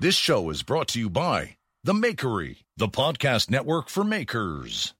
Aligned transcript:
This 0.00 0.14
show 0.14 0.48
is 0.48 0.62
brought 0.62 0.88
to 0.88 0.98
you 0.98 1.10
by 1.10 1.58
The 1.84 1.92
Makery, 1.92 2.64
the 2.74 2.88
podcast 2.88 3.50
network 3.50 3.90
for 3.90 4.02
makers. 4.02 4.94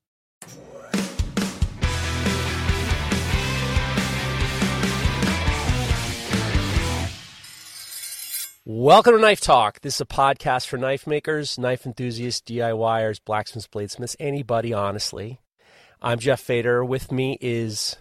Welcome 8.66 9.14
to 9.14 9.20
Knife 9.22 9.40
Talk. 9.40 9.80
This 9.80 9.94
is 9.94 10.00
a 10.02 10.04
podcast 10.04 10.66
for 10.66 10.76
knife 10.76 11.06
makers, 11.06 11.58
knife 11.58 11.86
enthusiasts, 11.86 12.42
DIYers, 12.42 13.20
blacksmiths, 13.24 13.68
bladesmiths, 13.68 14.16
anybody, 14.20 14.74
honestly. 14.74 15.40
I'm 16.02 16.18
Jeff 16.18 16.40
Fader. 16.40 16.84
With 16.84 17.10
me 17.10 17.38
is 17.40 17.96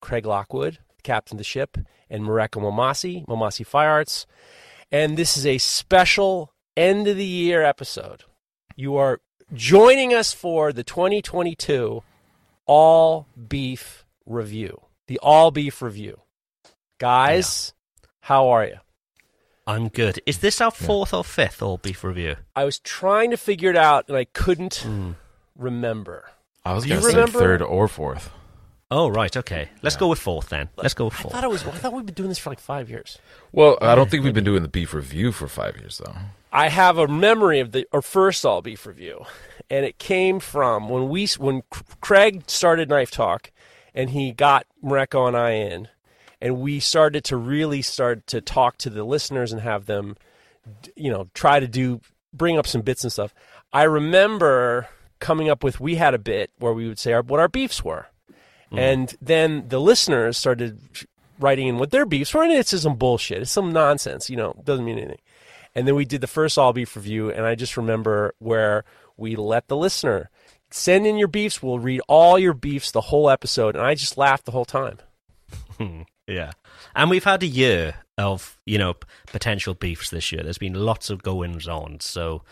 Craig 0.00 0.24
Lockwood, 0.24 0.78
captain 1.02 1.34
of 1.36 1.38
the 1.38 1.44
ship, 1.44 1.76
and 2.08 2.24
Mareko 2.24 2.62
Maumasi, 2.62 3.26
Maumasi 3.26 3.66
Fire 3.66 3.90
Arts. 3.90 4.26
And 4.92 5.16
this 5.16 5.36
is 5.36 5.46
a 5.46 5.58
special 5.58 6.52
end 6.76 7.06
of 7.06 7.16
the 7.16 7.24
year 7.24 7.62
episode. 7.62 8.24
You 8.74 8.96
are 8.96 9.20
joining 9.54 10.12
us 10.12 10.32
for 10.32 10.72
the 10.72 10.82
2022 10.82 12.02
All 12.66 13.26
Beef 13.48 14.04
Review. 14.26 14.80
The 15.06 15.18
All 15.20 15.52
Beef 15.52 15.80
Review. 15.80 16.20
Guys, 16.98 17.72
how 18.22 18.48
are 18.48 18.66
you? 18.66 18.78
I'm 19.66 19.88
good. 19.88 20.20
Is 20.26 20.38
this 20.38 20.60
our 20.60 20.72
fourth 20.72 21.14
or 21.14 21.22
fifth 21.22 21.62
all 21.62 21.78
beef 21.78 22.02
review? 22.02 22.36
I 22.56 22.64
was 22.64 22.80
trying 22.80 23.30
to 23.30 23.36
figure 23.36 23.70
it 23.70 23.76
out 23.76 24.08
and 24.08 24.16
I 24.16 24.24
couldn't 24.24 24.76
hmm. 24.76 25.12
remember. 25.56 26.30
I 26.64 26.74
was 26.74 26.82
Do 26.84 26.90
going 26.90 27.02
to 27.02 27.10
say 27.10 27.26
third 27.26 27.62
or 27.62 27.86
fourth. 27.86 28.30
Oh, 28.92 29.08
right. 29.08 29.36
Okay. 29.36 29.68
Let's 29.82 29.96
go 29.96 30.08
with 30.08 30.18
fourth 30.18 30.48
then. 30.48 30.68
Let's 30.76 30.94
go 30.94 31.04
with 31.06 31.14
I 31.14 31.22
fourth. 31.22 31.34
thought 31.34 31.44
it 31.44 31.50
was. 31.50 31.64
I 31.64 31.70
thought 31.70 31.92
we've 31.92 32.04
been 32.06 32.14
doing 32.14 32.28
this 32.28 32.38
for 32.38 32.50
like 32.50 32.58
five 32.58 32.90
years. 32.90 33.18
Well, 33.52 33.78
I 33.80 33.94
don't 33.94 34.10
think 34.10 34.24
we've 34.24 34.34
been 34.34 34.44
doing 34.44 34.62
the 34.62 34.68
beef 34.68 34.92
review 34.92 35.30
for 35.32 35.46
five 35.46 35.76
years, 35.76 36.00
though. 36.04 36.14
I 36.52 36.68
have 36.68 36.98
a 36.98 37.06
memory 37.06 37.60
of 37.60 37.70
the 37.70 37.86
our 37.92 38.02
first 38.02 38.44
all 38.44 38.62
beef 38.62 38.84
review, 38.86 39.24
and 39.70 39.84
it 39.86 39.98
came 39.98 40.40
from 40.40 40.88
when 40.88 41.08
we 41.08 41.28
when 41.38 41.62
C- 41.72 41.82
Craig 42.00 42.42
started 42.48 42.88
Knife 42.88 43.12
Talk, 43.12 43.52
and 43.94 44.10
he 44.10 44.32
got 44.32 44.66
Mareko 44.82 45.28
and 45.28 45.36
I 45.36 45.50
in, 45.52 45.86
and 46.40 46.58
we 46.58 46.80
started 46.80 47.22
to 47.24 47.36
really 47.36 47.82
start 47.82 48.26
to 48.28 48.40
talk 48.40 48.76
to 48.78 48.90
the 48.90 49.04
listeners 49.04 49.52
and 49.52 49.60
have 49.60 49.86
them, 49.86 50.16
d- 50.82 50.90
you 50.96 51.10
know, 51.12 51.28
try 51.34 51.60
to 51.60 51.68
do 51.68 52.00
bring 52.34 52.58
up 52.58 52.66
some 52.66 52.80
bits 52.82 53.04
and 53.04 53.12
stuff. 53.12 53.32
I 53.72 53.84
remember 53.84 54.88
coming 55.20 55.48
up 55.48 55.62
with 55.62 55.78
we 55.78 55.94
had 55.94 56.14
a 56.14 56.18
bit 56.18 56.50
where 56.58 56.72
we 56.72 56.88
would 56.88 56.98
say 56.98 57.12
our, 57.12 57.22
what 57.22 57.38
our 57.38 57.48
beefs 57.48 57.84
were, 57.84 58.06
Mm-hmm. 58.70 58.78
and 58.78 59.16
then 59.20 59.68
the 59.68 59.80
listeners 59.80 60.38
started 60.38 60.78
writing 61.40 61.66
in 61.66 61.78
what 61.78 61.90
their 61.90 62.06
beefs 62.06 62.32
were, 62.32 62.42
and 62.42 62.52
it's 62.52 62.70
just 62.70 62.84
some 62.84 62.96
bullshit. 62.96 63.42
It's 63.42 63.50
some 63.50 63.72
nonsense, 63.72 64.30
you 64.30 64.36
know, 64.36 64.54
doesn't 64.64 64.84
mean 64.84 64.98
anything. 64.98 65.18
And 65.74 65.88
then 65.88 65.94
we 65.94 66.04
did 66.04 66.20
the 66.20 66.26
first 66.26 66.56
all 66.58 66.72
beef 66.72 66.94
review, 66.94 67.30
and 67.30 67.44
I 67.46 67.54
just 67.54 67.76
remember 67.76 68.34
where 68.38 68.84
we 69.16 69.36
let 69.36 69.68
the 69.68 69.76
listener 69.76 70.30
send 70.70 71.06
in 71.06 71.16
your 71.16 71.28
beefs. 71.28 71.62
We'll 71.62 71.78
read 71.78 72.00
all 72.08 72.38
your 72.38 72.54
beefs 72.54 72.90
the 72.92 73.00
whole 73.00 73.28
episode, 73.28 73.74
and 73.74 73.84
I 73.84 73.94
just 73.94 74.16
laughed 74.18 74.44
the 74.44 74.52
whole 74.52 74.64
time. 74.64 74.98
Yeah. 76.30 76.52
And 76.94 77.10
we've 77.10 77.24
had 77.24 77.42
a 77.42 77.46
year 77.46 77.96
of, 78.16 78.56
you 78.64 78.78
know, 78.78 78.94
potential 79.26 79.74
beefs 79.74 80.10
this 80.10 80.30
year. 80.30 80.44
There's 80.44 80.58
been 80.58 80.74
lots 80.74 81.10
of 81.10 81.24
goings 81.24 81.66
on. 81.66 81.98
So 81.98 82.42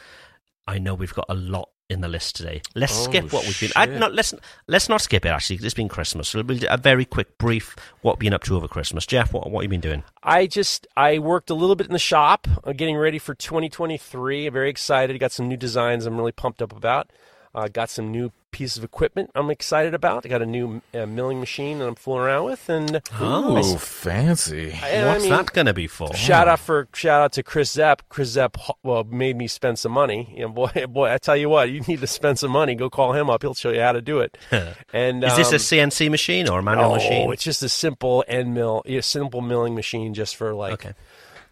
I 0.67 0.78
know 0.78 0.95
we've 0.95 1.15
got 1.15 1.27
a 1.28 1.34
lot 1.34 1.69
in 1.88 2.03
the 2.03 2.09
list 2.09 2.37
today. 2.37 2.60
Let's 2.75 2.93
Oh, 2.99 3.04
skip 3.04 3.32
what 3.32 3.44
we've 3.44 3.59
been. 3.59 3.71
I, 3.75 3.87
shit. 3.87 3.99
no, 3.99 4.09
let's 4.09 4.34
let's 4.66 4.88
not 4.91 5.00
skip 5.00 5.25
it. 5.25 5.31
Actually, 5.31 5.56
'cause 5.56 5.65
it's 5.65 5.75
been 5.75 5.88
Christmas. 5.88 6.28
So 6.28 6.43
we'll 6.43 6.59
do 6.59 6.66
a 6.69 6.76
very 6.76 7.04
quick 7.06 7.38
brief. 7.38 7.75
What 8.03 8.15
have 8.15 8.19
been 8.21 8.34
up 8.34 8.44
to 8.44 8.56
over 8.56 8.69
Christmas, 8.69 9.06
Jeff? 9.06 9.32
What 9.32 9.50
what 9.50 9.62
have 9.62 9.72
you 9.72 9.78
been 9.78 9.81
doing? 9.81 10.03
I 10.22 10.47
just 10.47 10.87
I 10.97 11.19
worked 11.19 11.48
a 11.50 11.54
little 11.54 11.77
bit 11.77 11.87
in 11.87 11.93
the 11.94 11.98
shop, 11.98 12.47
uh, 12.65 12.72
getting 12.72 12.97
ready 12.97 13.19
for 13.19 13.34
2023. 13.34 14.47
I'm 14.47 14.53
very 14.53 14.69
excited. 14.71 15.19
Got 15.19 15.32
some 15.32 15.48
new 15.48 15.56
designs. 15.56 16.04
I'm 16.04 16.16
really 16.19 16.32
pumped 16.32 16.60
up 16.60 16.77
about. 16.77 17.10
Uh, 17.54 17.69
got 17.69 17.91
some 17.91 18.10
new 18.10 18.32
pieces 18.50 18.78
of 18.78 18.84
equipment. 18.84 19.31
I'm 19.34 19.50
excited 19.50 19.94
about. 19.94 20.25
I 20.25 20.28
got 20.28 20.42
a 20.42 20.47
new 20.47 20.81
uh, 20.94 21.06
milling 21.06 21.38
machine 21.38 21.78
that 21.78 21.86
I'm 21.86 21.94
fooling 21.94 22.22
around 22.22 22.44
with, 22.44 22.69
and 22.69 23.03
Ooh, 23.20 23.62
fancy. 23.78 24.72
I- 24.72 24.98
I 24.98 25.06
What's 25.06 25.22
mean, 25.25 25.32
that 25.32 25.53
going 25.53 25.66
to 25.66 25.75
be 25.75 25.86
for? 25.86 26.14
Shout 26.14 26.48
out 26.48 26.60
for 26.60 26.88
shout 26.94 27.22
out 27.22 27.32
to 27.32 27.42
Chris 27.42 27.72
Zepp. 27.72 28.03
Chris 28.09 28.31
Zepp 28.31 28.56
well 28.82 29.04
made 29.04 29.36
me 29.36 29.47
spend 29.47 29.78
some 29.78 29.92
money. 29.92 30.34
And 30.38 30.54
boy, 30.56 30.70
boy, 30.88 31.12
I 31.12 31.19
tell 31.19 31.36
you 31.36 31.48
what, 31.48 31.70
you 31.70 31.81
need 31.82 32.00
to 32.00 32.06
spend 32.06 32.38
some 32.38 32.50
money. 32.50 32.75
Go 32.75 32.91
call 32.91 33.12
him 33.12 33.31
up. 33.31 33.42
He'll 33.42 33.54
show 33.54 33.70
you 33.70 33.80
how 33.80 33.92
to 33.92 34.03
do 34.03 34.20
it. 34.20 34.36
And 34.92 35.22
Is 35.22 35.36
this 35.36 35.48
um, 35.48 35.54
a 35.54 35.59
CNC 35.59 36.10
machine 36.10 36.48
or 36.48 36.60
a 36.60 36.62
manual 36.62 36.92
oh, 36.92 36.94
machine? 36.94 37.28
Oh, 37.28 37.30
it's 37.30 37.44
just 37.44 37.62
a 37.62 37.69
simple 37.69 38.25
end 38.26 38.54
mill, 38.54 38.82
a 38.86 39.00
simple 39.03 39.41
milling 39.41 39.75
machine, 39.75 40.15
just 40.15 40.36
for 40.36 40.54
like 40.54 40.75
Okay. 40.75 40.94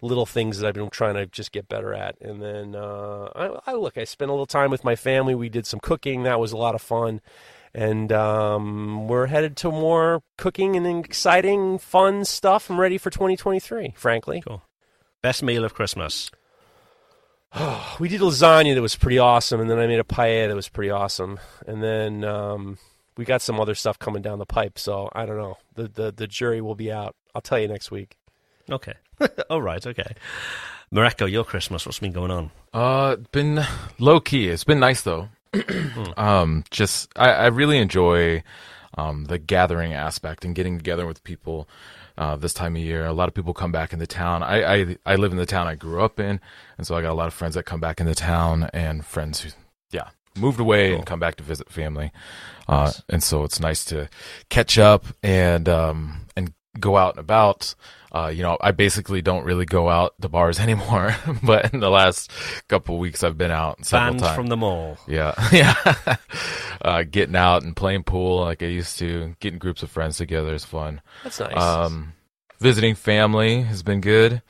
Little 0.01 0.25
things 0.25 0.59
that 0.59 0.67
I've 0.67 0.73
been 0.73 0.89
trying 0.89 1.15
to 1.15 1.25
just 1.25 1.51
get 1.51 1.67
better 1.67 1.93
at. 1.93 2.19
And 2.21 2.41
then 2.41 2.75
uh, 2.75 3.29
I, 3.35 3.71
I 3.71 3.73
look, 3.73 3.97
I 3.97 4.03
spent 4.03 4.29
a 4.29 4.33
little 4.33 4.45
time 4.45 4.71
with 4.71 4.83
my 4.83 4.95
family. 4.95 5.35
We 5.35 5.49
did 5.49 5.65
some 5.65 5.79
cooking. 5.79 6.23
That 6.23 6.39
was 6.39 6.51
a 6.51 6.57
lot 6.57 6.75
of 6.75 6.81
fun. 6.81 7.21
And 7.73 8.11
um, 8.11 9.07
we're 9.07 9.27
headed 9.27 9.55
to 9.57 9.71
more 9.71 10.23
cooking 10.37 10.75
and 10.75 11.05
exciting, 11.05 11.77
fun 11.77 12.25
stuff. 12.25 12.69
I'm 12.69 12.79
ready 12.79 12.97
for 12.97 13.09
2023, 13.09 13.93
frankly. 13.95 14.41
Cool. 14.45 14.63
Best 15.21 15.43
meal 15.43 15.63
of 15.63 15.73
Christmas. 15.73 16.31
we 17.99 18.09
did 18.09 18.21
lasagna 18.21 18.73
that 18.75 18.81
was 18.81 18.95
pretty 18.95 19.19
awesome, 19.19 19.59
and 19.61 19.69
then 19.69 19.79
I 19.79 19.87
made 19.87 19.99
a 19.99 20.03
paella 20.03 20.47
that 20.47 20.55
was 20.55 20.69
pretty 20.69 20.89
awesome, 20.89 21.39
and 21.65 21.81
then 21.81 22.23
um, 22.23 22.77
we 23.15 23.25
got 23.25 23.41
some 23.41 23.59
other 23.59 23.75
stuff 23.75 23.97
coming 23.99 24.21
down 24.21 24.39
the 24.39 24.45
pipe. 24.45 24.77
So 24.77 25.09
I 25.13 25.25
don't 25.25 25.37
know. 25.37 25.57
The 25.75 25.87
the 25.87 26.11
the 26.11 26.27
jury 26.27 26.61
will 26.61 26.75
be 26.75 26.91
out. 26.91 27.15
I'll 27.33 27.41
tell 27.41 27.59
you 27.59 27.67
next 27.67 27.91
week. 27.91 28.17
Okay. 28.69 28.93
All 29.49 29.61
right. 29.61 29.85
Okay. 29.85 30.15
Mareko, 30.93 31.29
your 31.29 31.43
Christmas. 31.43 31.85
What's 31.85 31.99
been 31.99 32.11
going 32.11 32.31
on? 32.31 32.51
Uh, 32.73 33.17
been 33.31 33.63
low 33.99 34.19
key. 34.19 34.47
It's 34.47 34.63
been 34.63 34.79
nice 34.79 35.01
though. 35.01 35.29
um, 36.17 36.63
just 36.71 37.09
I, 37.15 37.31
I 37.31 37.47
really 37.47 37.77
enjoy 37.77 38.43
um 38.97 39.25
the 39.25 39.37
gathering 39.37 39.93
aspect 39.93 40.45
and 40.45 40.55
getting 40.55 40.77
together 40.77 41.05
with 41.05 41.23
people. 41.23 41.67
Uh, 42.17 42.35
this 42.35 42.53
time 42.53 42.75
of 42.75 42.81
year, 42.81 43.05
a 43.05 43.13
lot 43.13 43.27
of 43.27 43.35
people 43.35 43.53
come 43.53 43.71
back 43.71 43.93
into 43.93 44.07
town. 44.07 44.41
I, 44.41 44.63
I 44.63 44.97
I 45.05 45.15
live 45.17 45.31
in 45.31 45.37
the 45.37 45.45
town 45.45 45.67
I 45.67 45.75
grew 45.75 46.01
up 46.01 46.19
in, 46.19 46.39
and 46.77 46.87
so 46.87 46.95
I 46.95 47.01
got 47.01 47.11
a 47.11 47.13
lot 47.13 47.27
of 47.27 47.33
friends 47.33 47.53
that 47.55 47.63
come 47.63 47.79
back 47.79 47.99
into 47.99 48.15
town 48.15 48.69
and 48.73 49.05
friends 49.05 49.41
who, 49.41 49.51
yeah, 49.91 50.09
moved 50.35 50.59
away 50.59 50.95
and 50.95 51.05
come 51.05 51.19
back 51.19 51.35
to 51.35 51.43
visit 51.43 51.69
family. 51.69 52.11
Uh, 52.67 52.91
and 53.07 53.21
so 53.21 53.43
it's 53.43 53.59
nice 53.59 53.85
to 53.85 54.09
catch 54.49 54.79
up 54.79 55.05
and 55.21 55.69
um 55.69 56.25
and 56.35 56.53
go 56.79 56.97
out 56.97 57.15
and 57.15 57.19
about. 57.19 57.75
Uh, 58.17 58.29
you 58.29 58.41
know, 58.41 58.57
I 58.59 58.71
basically 58.71 59.21
don't 59.21 59.43
really 59.43 59.65
go 59.65 59.89
out 59.89 60.15
to 60.21 60.29
bars 60.29 60.59
anymore, 60.67 61.15
but 61.43 61.73
in 61.73 61.79
the 61.79 61.89
last 61.89 62.31
couple 62.67 62.95
of 62.95 63.01
weeks, 63.01 63.23
I've 63.23 63.37
been 63.37 63.51
out 63.51 63.85
several 63.85 64.11
Banned 64.11 64.23
times. 64.23 64.35
from 64.35 64.47
the 64.47 64.57
mall. 64.57 64.97
Yeah, 65.07 65.33
yeah. 65.51 65.75
uh, 66.81 67.03
getting 67.03 67.35
out 67.35 67.63
and 67.63 67.75
playing 67.75 68.03
pool 68.03 68.41
like 68.41 68.63
I 68.63 68.67
used 68.67 68.97
to, 68.99 69.35
getting 69.39 69.59
groups 69.59 69.83
of 69.83 69.91
friends 69.91 70.17
together 70.17 70.53
is 70.53 70.65
fun. 70.65 71.01
That's 71.23 71.39
nice. 71.39 71.57
Um, 71.57 72.13
visiting 72.59 72.95
family 72.95 73.61
has 73.61 73.83
been 73.83 74.01
good. 74.01 74.41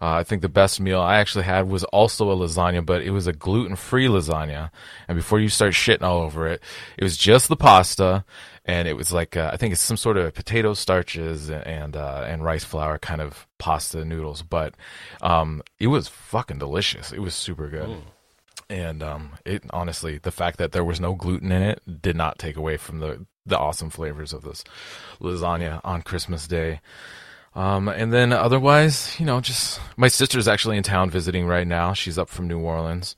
Uh, 0.00 0.12
I 0.12 0.24
think 0.24 0.42
the 0.42 0.48
best 0.50 0.78
meal 0.78 1.00
I 1.00 1.16
actually 1.16 1.44
had 1.44 1.68
was 1.68 1.82
also 1.84 2.30
a 2.30 2.36
lasagna, 2.36 2.84
but 2.84 3.02
it 3.02 3.10
was 3.10 3.26
a 3.26 3.32
gluten 3.32 3.76
free 3.76 4.08
lasagna. 4.08 4.70
And 5.08 5.16
before 5.16 5.40
you 5.40 5.48
start 5.48 5.72
shitting 5.72 6.02
all 6.02 6.20
over 6.20 6.46
it, 6.46 6.62
it 6.98 7.02
was 7.02 7.16
just 7.16 7.48
the 7.48 7.56
pasta 7.56 8.24
and 8.66 8.88
it 8.88 8.94
was 8.94 9.12
like 9.12 9.36
uh, 9.36 9.50
I 9.52 9.56
think 9.56 9.72
it's 9.72 9.80
some 9.80 9.96
sort 9.96 10.16
of 10.16 10.34
potato 10.34 10.74
starches 10.74 11.48
and 11.50 11.96
uh, 11.96 12.24
and 12.26 12.44
rice 12.44 12.64
flour 12.64 12.98
kind 12.98 13.20
of 13.20 13.46
pasta 13.58 14.04
noodles, 14.04 14.42
but 14.42 14.74
um, 15.22 15.62
it 15.78 15.86
was 15.86 16.08
fucking 16.08 16.58
delicious. 16.58 17.12
It 17.12 17.20
was 17.20 17.34
super 17.34 17.68
good. 17.68 17.88
And 18.68 19.00
um, 19.04 19.34
it 19.44 19.62
honestly, 19.70 20.18
the 20.18 20.32
fact 20.32 20.58
that 20.58 20.72
there 20.72 20.84
was 20.84 21.00
no 21.00 21.14
gluten 21.14 21.52
in 21.52 21.62
it 21.62 22.02
did 22.02 22.16
not 22.16 22.38
take 22.38 22.56
away 22.56 22.76
from 22.76 22.98
the 22.98 23.24
the 23.46 23.56
awesome 23.56 23.90
flavors 23.90 24.32
of 24.32 24.42
this 24.42 24.64
lasagna 25.20 25.80
on 25.84 26.02
Christmas 26.02 26.48
Day. 26.48 26.80
Um, 27.54 27.88
and 27.88 28.12
then 28.12 28.32
otherwise, 28.32 29.18
you 29.18 29.24
know, 29.24 29.40
just 29.40 29.80
my 29.96 30.08
sister's 30.08 30.48
actually 30.48 30.76
in 30.76 30.82
town 30.82 31.08
visiting 31.08 31.46
right 31.46 31.66
now. 31.66 31.92
She's 31.94 32.18
up 32.18 32.28
from 32.28 32.48
New 32.48 32.58
Orleans. 32.58 33.16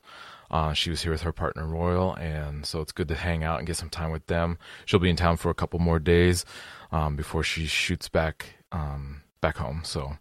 Uh, 0.50 0.72
she 0.72 0.90
was 0.90 1.02
here 1.02 1.12
with 1.12 1.22
her 1.22 1.32
partner 1.32 1.66
Royal, 1.66 2.14
and 2.14 2.64
so 2.64 2.80
it's 2.80 2.92
good 2.92 3.08
to 3.08 3.14
hang 3.14 3.44
out 3.44 3.58
and 3.58 3.66
get 3.66 3.76
some 3.76 3.90
time 3.90 4.10
with 4.10 4.26
them. 4.26 4.58
She'll 4.86 5.00
be 5.00 5.10
in 5.10 5.16
town 5.16 5.36
for 5.36 5.50
a 5.50 5.54
couple 5.54 5.78
more 5.78 5.98
days 5.98 6.44
um, 6.90 7.16
before 7.16 7.42
she 7.42 7.66
shoots 7.66 8.08
back 8.08 8.46
um, 8.72 9.22
back 9.40 9.56
home. 9.56 9.82
So, 9.84 10.16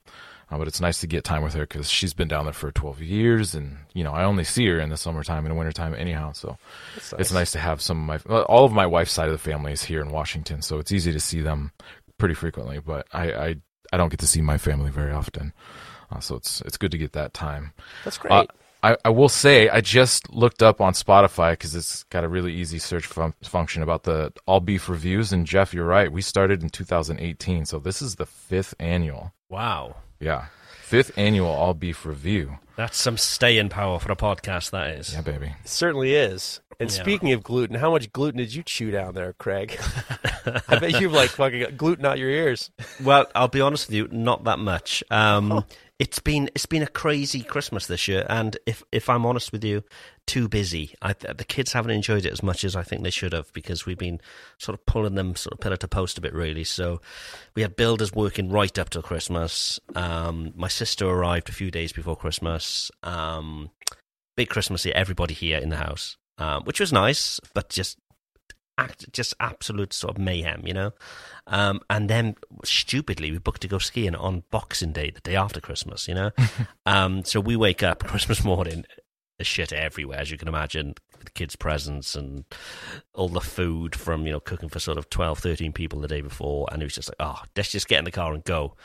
uh, 0.51 0.57
but 0.57 0.67
it's 0.67 0.81
nice 0.81 0.99
to 1.01 1.07
get 1.07 1.23
time 1.23 1.43
with 1.43 1.53
her 1.53 1.61
because 1.61 1.89
she's 1.89 2.13
been 2.13 2.27
down 2.27 2.45
there 2.45 2.53
for 2.53 2.71
12 2.71 3.01
years, 3.01 3.55
and 3.55 3.77
you 3.93 4.03
know 4.03 4.11
I 4.11 4.25
only 4.25 4.43
see 4.43 4.67
her 4.67 4.79
in 4.79 4.89
the 4.89 4.97
summertime 4.97 5.45
and 5.45 5.57
wintertime 5.57 5.93
anyhow. 5.95 6.33
So 6.33 6.57
That's 6.95 7.13
it's 7.13 7.31
nice 7.31 7.51
to 7.51 7.59
have 7.59 7.81
some 7.81 7.97
of 7.99 8.05
my 8.05 8.33
well, 8.33 8.43
all 8.43 8.65
of 8.65 8.73
my 8.73 8.85
wife's 8.85 9.13
side 9.13 9.27
of 9.27 9.33
the 9.33 9.37
family 9.37 9.71
is 9.71 9.83
here 9.83 10.01
in 10.01 10.11
Washington, 10.11 10.61
so 10.61 10.79
it's 10.79 10.91
easy 10.91 11.13
to 11.13 11.19
see 11.21 11.41
them 11.41 11.71
pretty 12.17 12.35
frequently. 12.35 12.79
But 12.79 13.07
I 13.13 13.31
I, 13.31 13.55
I 13.93 13.97
don't 13.97 14.09
get 14.09 14.19
to 14.19 14.27
see 14.27 14.41
my 14.41 14.57
family 14.57 14.91
very 14.91 15.13
often, 15.13 15.53
uh, 16.11 16.19
so 16.19 16.35
it's 16.35 16.59
it's 16.61 16.77
good 16.77 16.91
to 16.91 16.97
get 16.97 17.13
that 17.13 17.33
time. 17.33 17.71
That's 18.03 18.17
great. 18.17 18.49
I, 18.83 18.95
I 19.03 19.09
will 19.09 19.29
say 19.29 19.69
I 19.69 19.81
just 19.81 20.29
looked 20.33 20.61
up 20.61 20.79
on 20.81 20.93
Spotify 20.93 21.53
because 21.53 21.75
it's 21.75 22.03
got 22.05 22.23
a 22.23 22.27
really 22.27 22.53
easy 22.53 22.79
search 22.79 23.05
fun- 23.05 23.33
function 23.43 23.81
about 23.81 24.03
the 24.03 24.31
all 24.45 24.59
beef 24.59 24.87
reviews. 24.87 25.33
And 25.33 25.45
Jeff, 25.45 25.73
you're 25.73 25.85
right. 25.85 26.11
We 26.11 26.21
started 26.21 26.61
in 26.63 26.69
2018, 26.69 27.65
so 27.65 27.79
this 27.79 28.01
is 28.01 28.15
the 28.15 28.25
fifth 28.25 28.75
annual. 28.79 29.33
Wow. 29.49 29.95
Yeah, 30.19 30.45
fifth 30.81 31.17
annual 31.17 31.47
all 31.49 31.73
beef 31.73 32.05
review. 32.05 32.57
That's 32.75 32.97
some 32.97 33.17
staying 33.17 33.69
power 33.69 33.99
for 33.99 34.11
a 34.11 34.15
podcast, 34.15 34.69
that 34.71 34.91
is. 34.91 35.13
Yeah, 35.13 35.21
baby. 35.21 35.47
It 35.63 35.67
certainly 35.67 36.13
is. 36.13 36.61
And 36.79 36.91
Yeah. 36.91 37.01
speaking 37.01 37.31
of 37.33 37.41
gluten, 37.41 37.75
how 37.75 37.89
much 37.89 38.11
gluten 38.13 38.37
did 38.37 38.53
you 38.53 38.61
chew 38.61 38.91
down 38.91 39.15
there, 39.15 39.33
Craig? 39.33 39.79
I 40.67 40.77
bet 40.77 41.01
you've 41.01 41.11
like 41.13 41.31
fucking 41.31 41.59
got 41.61 41.75
gluten 41.77 42.05
out 42.05 42.19
your 42.19 42.29
ears. 42.29 42.69
Well, 43.03 43.25
I'll 43.33 43.47
be 43.47 43.61
honest 43.61 43.87
with 43.87 43.95
you, 43.95 44.07
not 44.11 44.43
that 44.43 44.59
much. 44.59 45.03
Um, 45.09 45.65
It's 45.99 46.19
been 46.19 46.47
it's 46.53 46.67
been 46.67 46.83
a 46.83 46.87
crazy 46.87 47.41
Christmas 47.41 47.87
this 47.87 48.07
year, 48.07 48.23
and 48.29 48.55
if 48.67 48.83
if 48.91 49.09
I'm 49.09 49.25
honest 49.25 49.51
with 49.51 49.63
you, 49.63 49.83
too 50.27 50.47
busy. 50.47 50.93
I, 51.01 51.13
the 51.13 51.45
kids 51.45 51.73
haven't 51.73 51.91
enjoyed 51.91 52.25
it 52.25 52.31
as 52.31 52.43
much 52.43 52.63
as 52.63 52.75
I 52.75 52.83
think 52.83 53.01
they 53.01 53.09
should 53.09 53.33
have 53.33 53.51
because 53.51 53.87
we've 53.87 53.97
been 53.97 54.21
sort 54.59 54.77
of 54.77 54.85
pulling 54.85 55.15
them 55.15 55.35
sort 55.35 55.53
of 55.53 55.59
pillar 55.59 55.77
to 55.77 55.87
post 55.87 56.19
a 56.19 56.21
bit, 56.21 56.33
really. 56.33 56.63
So 56.65 57.01
we 57.55 57.63
had 57.63 57.75
builders 57.75 58.13
working 58.13 58.51
right 58.51 58.77
up 58.77 58.91
till 58.91 59.01
Christmas. 59.01 59.79
Um, 59.95 60.53
my 60.55 60.67
sister 60.67 61.07
arrived 61.07 61.49
a 61.49 61.53
few 61.53 61.71
days 61.71 61.91
before 61.91 62.15
Christmas. 62.15 62.91
Um, 63.01 63.71
big 64.35 64.49
Christmas 64.49 64.83
here, 64.83 64.93
everybody 64.95 65.33
here 65.33 65.57
in 65.57 65.69
the 65.69 65.77
house, 65.77 66.17
um, 66.37 66.63
which 66.65 66.79
was 66.79 66.93
nice, 66.93 67.39
but 67.55 67.69
just 67.69 67.97
act, 68.77 69.11
just 69.11 69.33
absolute 69.39 69.93
sort 69.93 70.15
of 70.15 70.21
mayhem, 70.21 70.61
you 70.65 70.73
know. 70.73 70.91
Um, 71.47 71.81
and 71.89 72.09
then 72.09 72.35
stupidly, 72.63 73.31
we 73.31 73.37
booked 73.37 73.61
to 73.61 73.67
go 73.67 73.77
skiing 73.77 74.15
on 74.15 74.43
Boxing 74.51 74.91
Day, 74.91 75.11
the 75.11 75.21
day 75.21 75.35
after 75.35 75.59
Christmas, 75.59 76.07
you 76.07 76.15
know. 76.15 76.31
um, 76.85 77.23
so 77.23 77.39
we 77.39 77.55
wake 77.55 77.83
up 77.83 78.03
Christmas 78.03 78.43
morning, 78.43 78.85
shit 79.41 79.71
everywhere, 79.71 80.19
as 80.19 80.31
you 80.31 80.37
can 80.37 80.47
imagine, 80.47 80.95
with 81.17 81.33
kids' 81.33 81.55
presents 81.55 82.15
and 82.15 82.45
all 83.13 83.29
the 83.29 83.41
food 83.41 83.95
from 83.95 84.25
you 84.25 84.31
know 84.31 84.39
cooking 84.39 84.69
for 84.69 84.79
sort 84.79 84.97
of 84.97 85.09
12, 85.09 85.39
13 85.39 85.73
people 85.73 85.99
the 85.99 86.07
day 86.07 86.21
before, 86.21 86.67
and 86.71 86.81
it 86.81 86.85
was 86.85 86.95
just 86.95 87.09
like, 87.09 87.17
oh, 87.19 87.41
let's 87.55 87.71
just 87.71 87.87
get 87.87 87.99
in 87.99 88.05
the 88.05 88.11
car 88.11 88.33
and 88.33 88.43
go. 88.43 88.75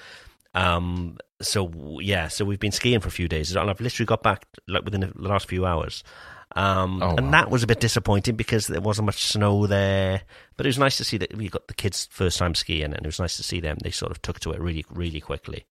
Um, 0.54 1.16
so 1.40 1.98
yeah, 2.00 2.28
so 2.28 2.44
we've 2.44 2.60
been 2.60 2.72
skiing 2.72 3.00
for 3.00 3.08
a 3.08 3.12
few 3.12 3.28
days, 3.28 3.54
and 3.54 3.70
I've 3.70 3.80
literally 3.80 4.06
got 4.06 4.22
back 4.22 4.46
like 4.68 4.84
within 4.84 5.00
the 5.00 5.12
last 5.16 5.48
few 5.48 5.66
hours. 5.66 6.04
Um, 6.54 7.02
Oh, 7.02 7.16
and 7.16 7.26
wow. 7.26 7.32
that 7.32 7.50
was 7.50 7.62
a 7.62 7.66
bit 7.66 7.80
disappointing 7.80 8.36
because 8.36 8.66
there 8.66 8.80
wasn't 8.80 9.06
much 9.06 9.24
snow 9.24 9.66
there. 9.66 10.22
But 10.56 10.66
it 10.66 10.68
was 10.68 10.78
nice 10.78 10.96
to 10.98 11.04
see 11.04 11.16
that 11.18 11.36
we 11.36 11.48
got 11.48 11.66
the 11.68 11.74
kids' 11.74 12.08
first 12.10 12.38
time 12.38 12.54
skiing, 12.54 12.84
and 12.92 12.94
it 12.94 13.06
was 13.06 13.18
nice 13.20 13.36
to 13.38 13.42
see 13.42 13.60
them. 13.60 13.78
They 13.82 13.90
sort 13.90 14.12
of 14.12 14.20
took 14.22 14.40
to 14.40 14.52
it 14.52 14.60
really, 14.60 14.84
really 14.90 15.20
quickly, 15.20 15.64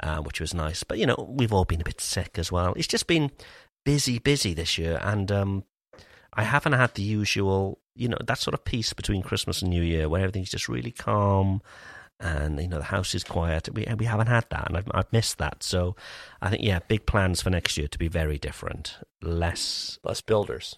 uh, 0.00 0.18
which 0.18 0.40
was 0.40 0.52
nice. 0.54 0.82
But 0.84 0.98
you 0.98 1.06
know, 1.06 1.32
we've 1.36 1.52
all 1.52 1.64
been 1.64 1.80
a 1.80 1.84
bit 1.84 2.00
sick 2.00 2.38
as 2.38 2.50
well. 2.50 2.72
It's 2.76 2.88
just 2.88 3.06
been 3.06 3.30
busy, 3.84 4.18
busy 4.18 4.54
this 4.54 4.76
year, 4.78 4.98
and 5.02 5.30
um, 5.30 5.64
I 6.32 6.42
haven't 6.42 6.72
had 6.72 6.94
the 6.94 7.02
usual, 7.02 7.78
you 7.94 8.08
know, 8.08 8.18
that 8.26 8.38
sort 8.38 8.54
of 8.54 8.64
peace 8.64 8.92
between 8.92 9.22
Christmas 9.22 9.62
and 9.62 9.70
New 9.70 9.82
Year 9.82 10.08
where 10.08 10.20
everything's 10.22 10.50
just 10.50 10.68
really 10.68 10.90
calm 10.90 11.62
and 12.20 12.60
you 12.60 12.68
know 12.68 12.78
the 12.78 12.84
house 12.84 13.14
is 13.14 13.24
quiet. 13.24 13.68
We 13.74 13.86
we 13.98 14.06
haven't 14.06 14.28
had 14.28 14.46
that, 14.50 14.68
and 14.68 14.76
I've, 14.78 14.90
I've 14.92 15.12
missed 15.12 15.38
that. 15.38 15.62
So 15.62 15.96
I 16.42 16.50
think 16.50 16.62
yeah, 16.62 16.80
big 16.88 17.06
plans 17.06 17.42
for 17.42 17.50
next 17.50 17.76
year 17.76 17.88
to 17.88 17.98
be 17.98 18.08
very 18.08 18.38
different, 18.38 18.98
less 19.22 19.98
Less 20.04 20.20
builders. 20.20 20.76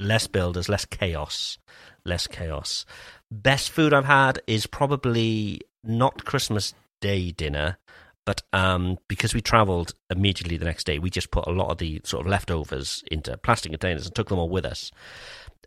less 0.00 0.26
builders, 0.26 0.68
less 0.68 0.84
chaos, 0.84 1.58
less 2.04 2.26
chaos. 2.26 2.84
Best 3.30 3.70
food 3.70 3.92
I've 3.94 4.04
had 4.04 4.40
is 4.46 4.66
probably 4.66 5.60
not 5.84 6.24
Christmas 6.24 6.74
Day 7.00 7.30
dinner, 7.32 7.78
but 8.26 8.42
um, 8.52 8.98
because 9.08 9.34
we 9.34 9.40
travelled 9.40 9.94
immediately 10.10 10.56
the 10.56 10.64
next 10.64 10.84
day, 10.84 10.98
we 10.98 11.10
just 11.10 11.30
put 11.30 11.46
a 11.46 11.50
lot 11.52 11.70
of 11.70 11.78
the 11.78 12.00
sort 12.04 12.26
of 12.26 12.30
leftovers 12.30 13.04
into 13.10 13.36
plastic 13.38 13.72
containers 13.72 14.06
and 14.06 14.14
took 14.14 14.28
them 14.28 14.38
all 14.38 14.48
with 14.48 14.64
us. 14.66 14.90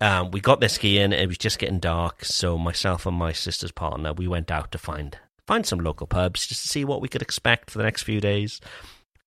Um, 0.02 0.32
we 0.32 0.40
got 0.40 0.60
there 0.60 0.70
skiing. 0.70 1.12
It 1.12 1.28
was 1.28 1.38
just 1.38 1.60
getting 1.60 1.80
dark, 1.80 2.24
so 2.24 2.58
myself 2.58 3.06
and 3.06 3.18
my 3.18 3.34
sister's 3.34 3.72
partner 3.72 4.14
we 4.14 4.28
went 4.28 4.50
out 4.50 4.72
to 4.72 4.78
find 4.78 5.18
find 5.46 5.66
some 5.66 5.80
local 5.80 6.08
pubs 6.08 6.46
just 6.48 6.62
to 6.62 6.68
see 6.68 6.86
what 6.86 7.02
we 7.02 7.08
could 7.08 7.22
expect 7.24 7.72
for 7.72 7.80
the 7.80 7.84
next 7.84 8.04
few 8.04 8.22
days. 8.22 8.62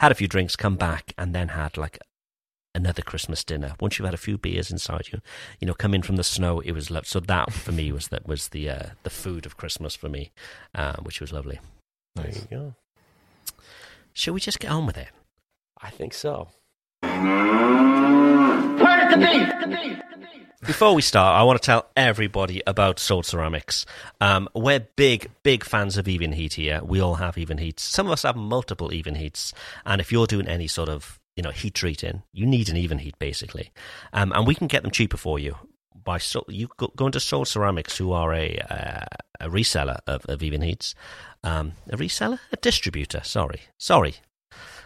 Had 0.00 0.12
a 0.12 0.14
few 0.14 0.28
drinks, 0.28 0.56
come 0.56 0.76
back, 0.76 1.12
and 1.18 1.34
then 1.34 1.48
had 1.48 1.76
like 1.76 1.98
another 2.74 3.02
Christmas 3.02 3.44
dinner. 3.44 3.74
Once 3.80 3.98
you've 3.98 4.06
had 4.06 4.14
a 4.14 4.18
few 4.18 4.38
beers 4.38 4.70
inside 4.70 5.08
you, 5.12 5.20
you 5.60 5.66
know, 5.66 5.74
come 5.74 5.92
in 5.94 6.02
from 6.02 6.16
the 6.16 6.24
snow, 6.24 6.60
it 6.60 6.72
was 6.72 6.90
love. 6.90 7.06
So 7.06 7.20
that 7.20 7.52
for 7.52 7.72
me 7.72 7.92
was 7.92 8.08
that 8.08 8.26
was 8.26 8.48
the 8.48 8.70
uh, 8.70 8.86
the 9.02 9.10
food 9.10 9.44
of 9.46 9.56
Christmas 9.56 9.94
for 9.94 10.08
me, 10.08 10.32
uh, 10.74 10.96
which 11.02 11.20
was 11.20 11.32
lovely. 11.32 11.60
There 12.14 12.30
you 12.30 12.46
go. 12.50 12.74
Shall 14.14 14.34
we 14.34 14.40
just 14.40 14.60
get 14.60 14.70
on 14.70 14.86
with 14.86 14.96
it? 14.96 15.08
I 15.80 15.90
think 15.90 16.14
so. 16.14 16.48
Where's 17.02 17.20
the 19.10 19.18
beef? 19.18 20.02
Before 20.64 20.94
we 20.94 21.02
start, 21.02 21.36
I 21.36 21.42
want 21.42 21.60
to 21.60 21.66
tell 21.66 21.90
everybody 21.96 22.62
about 22.68 23.00
Soul 23.00 23.24
Ceramics. 23.24 23.84
Um, 24.20 24.48
we're 24.54 24.86
big, 24.94 25.28
big 25.42 25.64
fans 25.64 25.96
of 25.96 26.06
Evenheat 26.06 26.52
here. 26.52 26.80
We 26.84 27.00
all 27.00 27.16
have 27.16 27.34
Evenheats. 27.34 27.80
Some 27.80 28.06
of 28.06 28.12
us 28.12 28.22
have 28.22 28.36
multiple 28.36 28.90
Evenheats, 28.90 29.52
and 29.84 30.00
if 30.00 30.12
you're 30.12 30.28
doing 30.28 30.46
any 30.46 30.68
sort 30.68 30.88
of 30.88 31.18
you 31.34 31.42
know 31.42 31.50
heat 31.50 31.74
treating, 31.74 32.22
you 32.32 32.46
need 32.46 32.68
an 32.68 32.76
Evenheat 32.76 33.18
basically, 33.18 33.72
um, 34.12 34.30
and 34.36 34.46
we 34.46 34.54
can 34.54 34.68
get 34.68 34.82
them 34.82 34.92
cheaper 34.92 35.16
for 35.16 35.36
you 35.36 35.56
by 36.04 36.18
so 36.18 36.44
you 36.46 36.68
go, 36.76 37.06
into 37.06 37.18
Soul 37.18 37.44
Ceramics, 37.44 37.96
who 37.96 38.12
are 38.12 38.32
a 38.32 38.56
uh, 38.70 39.06
a 39.40 39.50
reseller 39.50 39.98
of, 40.06 40.24
of 40.26 40.38
Evenheats, 40.38 40.94
um, 41.42 41.72
a 41.90 41.96
reseller, 41.96 42.38
a 42.52 42.56
distributor. 42.56 43.22
Sorry, 43.24 43.62
sorry, 43.78 44.14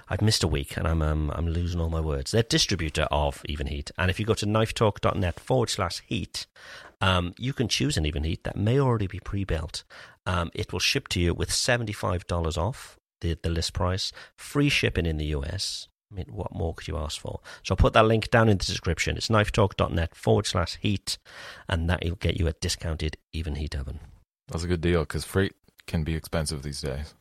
I've 0.08 0.22
missed 0.22 0.44
a 0.44 0.48
week 0.48 0.76
and 0.76 0.86
I'm 0.86 1.02
um, 1.02 1.32
I'm 1.34 1.48
losing 1.48 1.80
all 1.80 1.90
my 1.90 2.00
words. 2.00 2.30
They're 2.30 2.42
distributor 2.42 3.08
of 3.10 3.42
Evenheat, 3.48 3.90
and 3.98 4.10
if 4.10 4.20
you 4.20 4.26
go 4.26 4.34
to 4.34 4.46
knifetalk.net 4.46 5.40
forward 5.40 5.70
slash 5.70 6.02
heat, 6.06 6.46
um, 7.00 7.34
you 7.38 7.52
can 7.52 7.68
choose 7.68 7.96
an 7.96 8.04
Evenheat 8.04 8.42
that 8.44 8.56
may 8.56 8.78
already 8.78 9.06
be 9.06 9.20
pre-built. 9.20 9.84
Um, 10.25 10.50
it 10.54 10.72
will 10.72 10.80
ship 10.80 11.08
to 11.08 11.20
you 11.20 11.34
with 11.34 11.52
seventy 11.52 11.92
five 11.92 12.26
dollars 12.26 12.56
off 12.56 12.98
the 13.20 13.36
the 13.42 13.50
list 13.50 13.72
price, 13.72 14.12
free 14.36 14.68
shipping 14.68 15.06
in 15.06 15.16
the 15.16 15.26
US. 15.26 15.88
I 16.10 16.14
mean, 16.14 16.26
what 16.30 16.54
more 16.54 16.72
could 16.72 16.86
you 16.86 16.96
ask 16.96 17.20
for? 17.20 17.40
So 17.64 17.72
I'll 17.72 17.76
put 17.76 17.92
that 17.94 18.06
link 18.06 18.30
down 18.30 18.48
in 18.48 18.58
the 18.58 18.64
description. 18.64 19.16
It's 19.16 19.28
knifetalk.net 19.28 20.14
forward 20.14 20.46
slash 20.46 20.78
heat, 20.80 21.18
and 21.68 21.90
that 21.90 22.04
will 22.04 22.14
get 22.14 22.38
you 22.38 22.46
a 22.46 22.52
discounted 22.52 23.16
Evenheat 23.34 23.75
oven. 23.75 23.98
That's 24.48 24.62
a 24.62 24.68
good 24.68 24.80
deal 24.80 25.00
because 25.00 25.25
freight 25.25 25.54
can 25.88 26.04
be 26.04 26.14
expensive 26.14 26.62
these 26.62 26.80
days. 26.80 27.14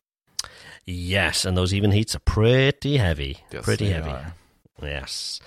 Yes, 0.85 1.45
and 1.45 1.57
those 1.57 1.73
Evenheats 1.73 2.15
are 2.15 2.19
pretty 2.19 2.97
heavy. 2.97 3.39
Yes, 3.51 3.63
pretty 3.63 3.85
they 3.85 3.93
heavy. 3.93 4.11
are. 4.11 4.33
Yes. 4.81 5.39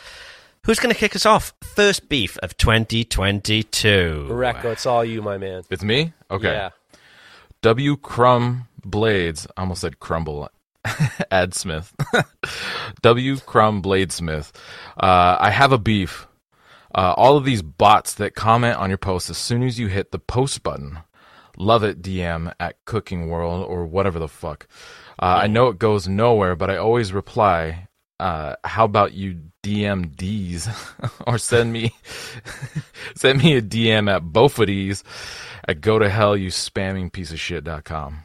Who's 0.64 0.78
going 0.78 0.92
to 0.92 0.98
kick 0.98 1.16
us 1.16 1.24
off? 1.24 1.54
First 1.62 2.08
beef 2.08 2.36
of 2.38 2.56
2022. 2.56 4.26
Recco, 4.30 4.72
it's 4.72 4.86
all 4.86 5.04
you, 5.04 5.22
my 5.22 5.38
man. 5.38 5.62
It's 5.70 5.82
me. 5.82 6.12
Okay. 6.30 6.52
Yeah. 6.52 6.70
W. 7.62 7.96
Crumb 7.96 8.68
Blades. 8.84 9.46
I 9.56 9.62
almost 9.62 9.80
said 9.80 10.00
crumble. 10.00 10.50
Ad 11.30 11.54
Smith. 11.54 11.94
w. 13.02 13.38
Crumb 13.38 13.82
Bladesmith. 13.82 14.52
Uh, 14.98 15.36
I 15.38 15.50
have 15.50 15.72
a 15.72 15.78
beef. 15.78 16.26
Uh, 16.94 17.14
all 17.16 17.36
of 17.36 17.44
these 17.44 17.62
bots 17.62 18.14
that 18.14 18.34
comment 18.34 18.76
on 18.76 18.88
your 18.88 18.98
post 18.98 19.30
as 19.30 19.38
soon 19.38 19.62
as 19.62 19.78
you 19.78 19.88
hit 19.88 20.10
the 20.10 20.18
post 20.18 20.62
button. 20.62 20.98
Love 21.58 21.82
it, 21.82 22.00
DM 22.02 22.52
at 22.60 22.76
Cooking 22.84 23.28
World 23.28 23.66
or 23.68 23.84
whatever 23.84 24.18
the 24.18 24.28
fuck. 24.28 24.68
Uh, 25.18 25.40
I 25.42 25.46
know 25.48 25.68
it 25.68 25.78
goes 25.78 26.06
nowhere, 26.06 26.54
but 26.54 26.70
I 26.70 26.76
always 26.76 27.12
reply 27.12 27.88
uh, 28.20 28.56
how 28.64 28.84
about 28.84 29.12
you 29.12 29.40
DM 29.62 30.16
D's 30.16 30.68
or 31.26 31.38
send 31.38 31.72
me 31.72 31.94
send 33.14 33.42
me 33.42 33.56
a 33.56 33.62
DM 33.62 34.10
at 34.10 34.24
both 34.24 34.58
of 34.58 34.66
these 34.66 35.04
at 35.66 35.80
go 35.80 35.98
to 35.98 36.08
hell 36.08 36.36
you 36.36 36.48
spamming 36.48 37.12
piece 37.12 37.30
of 37.30 37.40
shit 37.40 37.64
dot 37.64 37.84
com. 37.84 38.22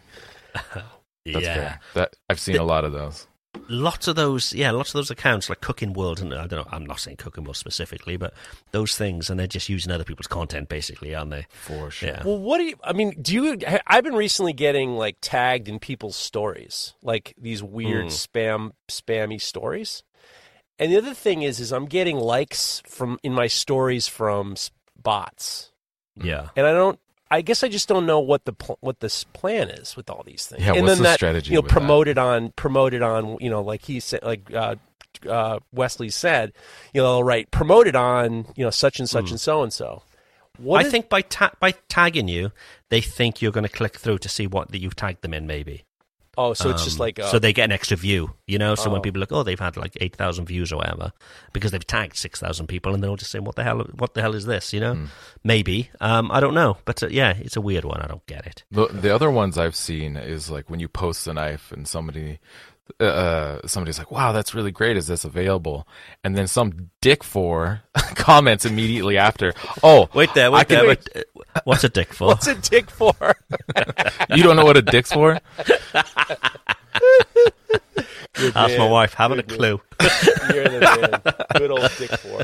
That's 0.53 1.45
yeah. 1.45 1.55
fair. 1.55 1.79
That 1.93 2.15
I've 2.29 2.39
seen 2.39 2.57
a 2.57 2.63
lot 2.63 2.85
of 2.85 2.91
those. 2.91 3.27
Lots 3.69 4.07
of 4.07 4.15
those 4.15 4.53
yeah 4.53 4.71
lots 4.71 4.89
of 4.89 4.93
those 4.93 5.11
accounts 5.11 5.47
like 5.47 5.61
cooking 5.61 5.93
world 5.93 6.19
and 6.19 6.33
i 6.33 6.47
don't 6.47 6.65
know 6.65 6.67
i'm 6.71 6.85
not 6.85 6.99
saying 6.99 7.15
cooking 7.15 7.43
world 7.43 7.55
specifically 7.55 8.17
but 8.17 8.33
those 8.71 8.97
things 8.97 9.29
and 9.29 9.39
they're 9.39 9.47
just 9.47 9.69
using 9.69 9.91
other 9.91 10.03
people's 10.03 10.27
content 10.27 10.67
basically 10.67 11.13
aren't 11.15 11.31
they 11.31 11.45
For 11.51 11.89
sure. 11.91 12.09
yeah 12.09 12.23
Well, 12.23 12.39
what 12.39 12.57
do 12.57 12.63
you? 12.65 12.75
I 12.83 12.93
mean, 12.93 13.13
do 13.21 13.33
you? 13.33 13.57
I've 13.87 14.03
been 14.03 14.15
recently 14.15 14.53
getting 14.53 14.95
like 14.95 15.17
tagged 15.21 15.69
in 15.69 15.79
people's 15.79 16.15
stories, 16.15 16.93
like 17.01 17.33
these 17.39 17.61
weird 17.63 18.05
hmm. 18.05 18.09
spam, 18.09 18.71
spammy 18.89 19.39
stories. 19.39 20.03
And 20.79 20.91
the 20.91 20.97
other 20.97 21.13
thing 21.13 21.43
is, 21.43 21.59
is 21.59 21.71
I'm 21.71 21.85
getting 21.85 22.17
likes 22.17 22.81
from 22.87 23.19
in 23.23 23.33
my 23.33 23.47
stories 23.47 24.07
from 24.07 24.53
s- 24.53 24.71
bots, 25.01 25.71
yeah 26.15 26.49
and 26.55 26.65
I 26.65 26.71
don't. 26.73 26.99
I 27.37 27.41
guess 27.41 27.63
I 27.63 27.67
just 27.67 27.87
don't 27.87 28.05
know 28.05 28.19
what 28.19 28.45
the 28.45 28.53
pl- 28.53 28.77
what 28.81 28.99
this 28.99 29.23
plan 29.23 29.69
is 29.69 29.95
with 29.95 30.09
all 30.09 30.23
these 30.25 30.45
things. 30.45 30.61
Yeah, 30.63 30.73
and 30.73 30.81
what's 30.83 30.91
then 30.95 30.97
the 30.99 31.03
that, 31.03 31.15
strategy 31.15 31.51
You 31.51 31.57
know, 31.57 31.61
that? 31.61 31.69
promoted 31.71 32.17
on 32.17 32.51
promoted 32.51 33.01
on. 33.01 33.37
You 33.39 33.49
know, 33.49 33.61
like 33.61 33.83
he 33.85 33.99
said, 33.99 34.21
like 34.23 34.53
uh, 34.53 34.75
uh, 35.29 35.59
Wesley 35.71 36.09
said, 36.09 36.53
you 36.93 37.01
know, 37.01 37.21
right, 37.21 37.49
promoted 37.51 37.95
on 37.95 38.45
you 38.55 38.63
know 38.63 38.69
such 38.69 38.99
and 38.99 39.09
such 39.09 39.29
and 39.31 39.39
so 39.39 39.63
and 39.63 39.71
so. 39.73 40.03
What 40.57 40.81
i 40.83 40.85
is- 40.85 40.91
think 40.91 41.09
by 41.09 41.21
ta- 41.21 41.53
by 41.59 41.71
tagging 41.89 42.27
you 42.27 42.51
they 42.89 43.01
think 43.01 43.41
you're 43.41 43.51
going 43.51 43.63
to 43.65 43.69
click 43.77 43.97
through 43.97 44.19
to 44.19 44.29
see 44.29 44.45
what 44.45 44.69
that 44.71 44.77
you've 44.79 44.95
tagged 44.95 45.23
them 45.23 45.33
in 45.33 45.47
maybe 45.47 45.83
Oh, 46.37 46.53
so 46.53 46.69
it's 46.71 46.83
just 46.83 46.97
Um, 46.99 47.05
like 47.05 47.19
uh, 47.19 47.29
so 47.31 47.37
they 47.39 47.53
get 47.53 47.65
an 47.65 47.71
extra 47.71 47.95
view 47.97 48.31
you 48.47 48.57
know? 48.57 48.75
So 48.75 48.89
Oh. 48.89 48.93
when 48.93 49.01
people 49.01 49.19
look 49.19 49.31
oh 49.31 49.43
they've 49.43 49.59
had 49.59 49.77
like 49.77 49.95
8000 50.01 50.45
views 50.45 50.71
or 50.73 50.77
whatever 50.77 51.11
because 51.53 51.71
they've 51.71 51.85
tagged 51.87 52.17
6000 52.17 52.67
people 52.67 52.93
and 52.93 53.03
they'll 53.03 53.15
just 53.15 53.31
say 53.31 53.39
what 53.39 53.55
the 53.55 53.63
hell 53.63 53.79
what 53.97 54.13
the 54.15 54.21
hell 54.21 54.35
is 54.35 54.45
this? 54.45 54.73
You 54.73 54.79
know? 54.79 54.95
Hmm. 54.95 55.05
maybe. 55.43 55.89
Um 56.01 56.31
i 56.31 56.39
don't 56.39 56.53
know. 56.55 56.77
But 56.85 57.03
uh, 57.03 57.07
yeah 57.07 57.33
it's 57.37 57.55
a 57.55 57.61
weird 57.61 57.85
one. 57.85 58.01
I 58.01 58.07
don't 58.07 58.25
get 58.27 58.45
it. 58.47 58.63
The 58.71 58.87
the 58.87 59.13
other 59.13 59.29
ones 59.31 59.57
I've 59.57 59.75
seen 59.75 60.17
is 60.17 60.49
like 60.49 60.69
when 60.69 60.79
you 60.79 60.87
post 60.87 61.27
a 61.27 61.33
knife 61.33 61.71
and 61.71 61.87
somebody 61.87 62.39
uh 62.99 63.59
somebody's 63.65 63.97
like, 63.97 64.11
"Wow, 64.11 64.31
that's 64.31 64.53
really 64.53 64.71
great. 64.71 64.97
Is 64.97 65.07
this 65.07 65.23
available?" 65.25 65.87
And 66.23 66.35
then 66.37 66.47
some 66.47 66.89
dick 67.01 67.23
for 67.23 67.81
comments 68.15 68.65
immediately 68.65 69.17
after, 69.17 69.53
"Oh, 69.81 70.09
wait 70.13 70.33
there 70.33 70.51
wait 70.51 70.59
I 70.59 70.63
can- 70.65 70.77
there 70.79 70.87
wait, 70.87 71.07
uh, 71.15 71.59
what's 71.63 71.83
a 71.83 71.89
dick 71.89 72.13
for 72.13 72.27
What's 72.27 72.47
a 72.47 72.55
dick 72.55 72.89
for? 72.89 73.13
you 74.35 74.43
don't 74.43 74.55
know 74.55 74.65
what 74.65 74.77
a 74.77 74.81
dick's 74.81 75.11
for?" 75.11 75.39
ask 78.55 78.77
my 78.77 78.87
wife 78.89 79.13
haven't 79.13 79.39
a 79.39 79.43
clue 79.43 79.79
You're 80.53 80.67
the 80.67 80.79
man. 81.23 81.45
Good 81.57 81.71
old 81.71 81.89
dick 81.97 82.11
for. 82.17 82.43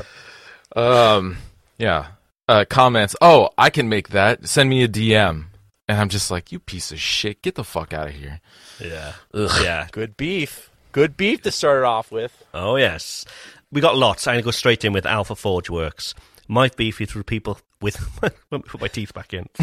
Um, 0.80 1.38
yeah. 1.78 2.08
Uh, 2.48 2.64
comments. 2.68 3.14
Oh, 3.20 3.50
I 3.58 3.70
can 3.70 3.88
make 3.88 4.10
that. 4.10 4.48
Send 4.48 4.70
me 4.70 4.82
a 4.82 4.88
DM. 4.88 5.46
And 5.90 5.98
I'm 5.98 6.08
just 6.08 6.30
like, 6.30 6.52
you 6.52 6.60
piece 6.60 6.92
of 6.92 7.00
shit. 7.00 7.42
Get 7.42 7.56
the 7.56 7.64
fuck 7.64 7.92
out 7.92 8.06
of 8.06 8.14
here. 8.14 8.40
yeah 8.78 9.14
yeah 9.34 9.88
Good 9.90 10.16
beef. 10.16 10.70
Good 10.92 11.16
beef 11.16 11.42
to 11.42 11.50
start 11.50 11.78
it 11.78 11.84
off 11.84 12.12
with. 12.12 12.44
Oh 12.54 12.76
yes, 12.76 13.24
we 13.72 13.80
got 13.80 13.96
lots. 13.96 14.28
I'm 14.28 14.34
gonna 14.34 14.42
go 14.42 14.52
straight 14.52 14.84
in 14.84 14.92
with 14.92 15.04
Alpha 15.04 15.34
Forge 15.34 15.68
Works. 15.68 16.14
My 16.46 16.68
beef 16.68 17.00
is 17.00 17.12
with 17.12 17.26
people 17.26 17.58
with. 17.80 17.98
let 18.22 18.34
me 18.52 18.60
put 18.60 18.80
my 18.80 18.86
teeth 18.86 19.12
back 19.12 19.34
in. 19.34 19.48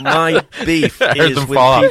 my 0.00 0.46
beef 0.64 1.02
is 1.16 1.44
with, 1.44 1.48
people, 1.48 1.82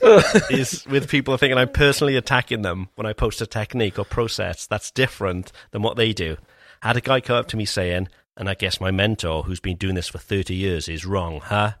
peop- 0.00 0.50
is 0.52 0.86
with 0.86 1.08
people 1.08 1.36
thinking 1.36 1.58
I'm 1.58 1.70
personally 1.70 2.14
attacking 2.14 2.62
them 2.62 2.88
when 2.94 3.04
I 3.04 3.14
post 3.14 3.40
a 3.40 3.46
technique 3.48 3.98
or 3.98 4.04
process 4.04 4.64
that's 4.68 4.92
different 4.92 5.50
than 5.72 5.82
what 5.82 5.96
they 5.96 6.12
do. 6.12 6.36
I 6.84 6.86
had 6.88 6.96
a 6.96 7.00
guy 7.00 7.20
come 7.20 7.34
up 7.36 7.48
to 7.48 7.56
me 7.56 7.64
saying, 7.64 8.08
and 8.36 8.48
I 8.48 8.54
guess 8.54 8.80
my 8.80 8.92
mentor, 8.92 9.42
who's 9.42 9.58
been 9.60 9.76
doing 9.76 9.96
this 9.96 10.08
for 10.08 10.18
30 10.18 10.54
years, 10.54 10.88
is 10.88 11.04
wrong, 11.04 11.40
huh? 11.42 11.72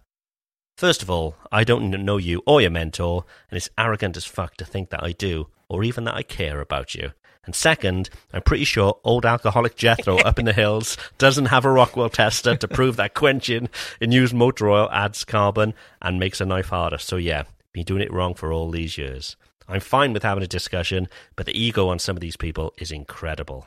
First 0.76 1.02
of 1.02 1.10
all, 1.10 1.36
I 1.52 1.62
don't 1.62 1.90
know 1.90 2.16
you 2.16 2.42
or 2.46 2.60
your 2.60 2.70
mentor, 2.70 3.24
and 3.50 3.56
it's 3.56 3.70
arrogant 3.78 4.16
as 4.16 4.24
fuck 4.24 4.56
to 4.56 4.64
think 4.64 4.90
that 4.90 5.04
I 5.04 5.12
do, 5.12 5.48
or 5.68 5.84
even 5.84 6.04
that 6.04 6.16
I 6.16 6.22
care 6.22 6.60
about 6.60 6.94
you. 6.96 7.12
And 7.46 7.54
second, 7.54 8.10
I'm 8.32 8.42
pretty 8.42 8.64
sure 8.64 8.98
old 9.04 9.24
alcoholic 9.24 9.76
Jethro 9.76 10.18
up 10.24 10.38
in 10.38 10.46
the 10.46 10.52
hills 10.52 10.96
doesn't 11.18 11.46
have 11.46 11.64
a 11.64 11.70
Rockwell 11.70 12.08
tester 12.08 12.56
to 12.56 12.68
prove 12.68 12.96
that 12.96 13.14
quenching 13.14 13.68
in 14.00 14.12
used 14.12 14.34
motor 14.34 14.68
oil 14.68 14.88
adds 14.90 15.24
carbon 15.24 15.74
and 16.02 16.18
makes 16.18 16.40
a 16.40 16.44
knife 16.44 16.70
harder. 16.70 16.98
So 16.98 17.16
yeah, 17.16 17.44
been 17.72 17.84
doing 17.84 18.02
it 18.02 18.12
wrong 18.12 18.34
for 18.34 18.52
all 18.52 18.70
these 18.70 18.98
years. 18.98 19.36
I'm 19.68 19.80
fine 19.80 20.12
with 20.12 20.22
having 20.22 20.44
a 20.44 20.48
discussion, 20.48 21.08
but 21.36 21.46
the 21.46 21.58
ego 21.58 21.88
on 21.88 21.98
some 21.98 22.16
of 22.16 22.20
these 22.20 22.36
people 22.36 22.74
is 22.78 22.90
incredible. 22.90 23.66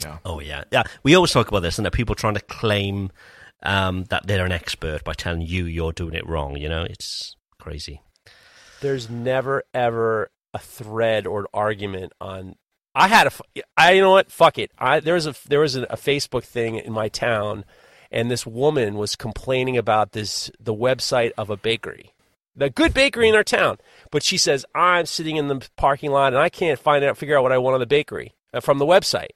Yeah. 0.00 0.18
Oh 0.24 0.40
yeah, 0.40 0.64
yeah. 0.72 0.82
We 1.02 1.14
always 1.14 1.30
talk 1.30 1.48
about 1.48 1.60
this, 1.60 1.78
and 1.78 1.86
that 1.86 1.92
people 1.92 2.14
trying 2.14 2.34
to 2.34 2.40
claim 2.40 3.12
um, 3.64 4.04
that 4.04 4.26
they're 4.26 4.44
an 4.44 4.52
expert 4.52 5.04
by 5.04 5.14
telling 5.14 5.42
you 5.42 5.64
you're 5.66 5.92
doing 5.92 6.14
it 6.14 6.26
wrong. 6.26 6.56
You 6.56 6.68
know, 6.68 6.84
it's 6.84 7.36
crazy. 7.58 8.00
There's 8.80 9.08
never 9.08 9.64
ever 9.72 10.30
a 10.52 10.58
thread 10.58 11.26
or 11.26 11.40
an 11.40 11.46
argument 11.54 12.12
on. 12.20 12.56
I 12.94 13.08
had 13.08 13.26
a. 13.26 13.32
I 13.76 13.92
you 13.92 14.02
know 14.02 14.10
what? 14.10 14.30
Fuck 14.30 14.58
it. 14.58 14.70
I 14.78 15.00
there 15.00 15.14
was 15.14 15.26
a 15.26 15.34
there 15.48 15.60
was 15.60 15.76
a, 15.76 15.82
a 15.84 15.96
Facebook 15.96 16.44
thing 16.44 16.76
in 16.76 16.92
my 16.92 17.08
town, 17.08 17.64
and 18.10 18.30
this 18.30 18.46
woman 18.46 18.94
was 18.94 19.16
complaining 19.16 19.76
about 19.76 20.12
this 20.12 20.50
the 20.60 20.74
website 20.74 21.32
of 21.36 21.50
a 21.50 21.56
bakery, 21.56 22.12
the 22.54 22.70
good 22.70 22.94
bakery 22.94 23.28
in 23.28 23.34
our 23.34 23.44
town. 23.44 23.78
But 24.10 24.22
she 24.22 24.38
says 24.38 24.64
I'm 24.74 25.06
sitting 25.06 25.36
in 25.36 25.48
the 25.48 25.66
parking 25.76 26.12
lot 26.12 26.32
and 26.32 26.42
I 26.42 26.48
can't 26.50 26.78
find 26.78 27.04
out 27.04 27.16
figure 27.16 27.36
out 27.36 27.42
what 27.42 27.52
I 27.52 27.58
want 27.58 27.74
on 27.74 27.80
the 27.80 27.86
bakery 27.86 28.34
uh, 28.52 28.60
from 28.60 28.78
the 28.78 28.86
website. 28.86 29.30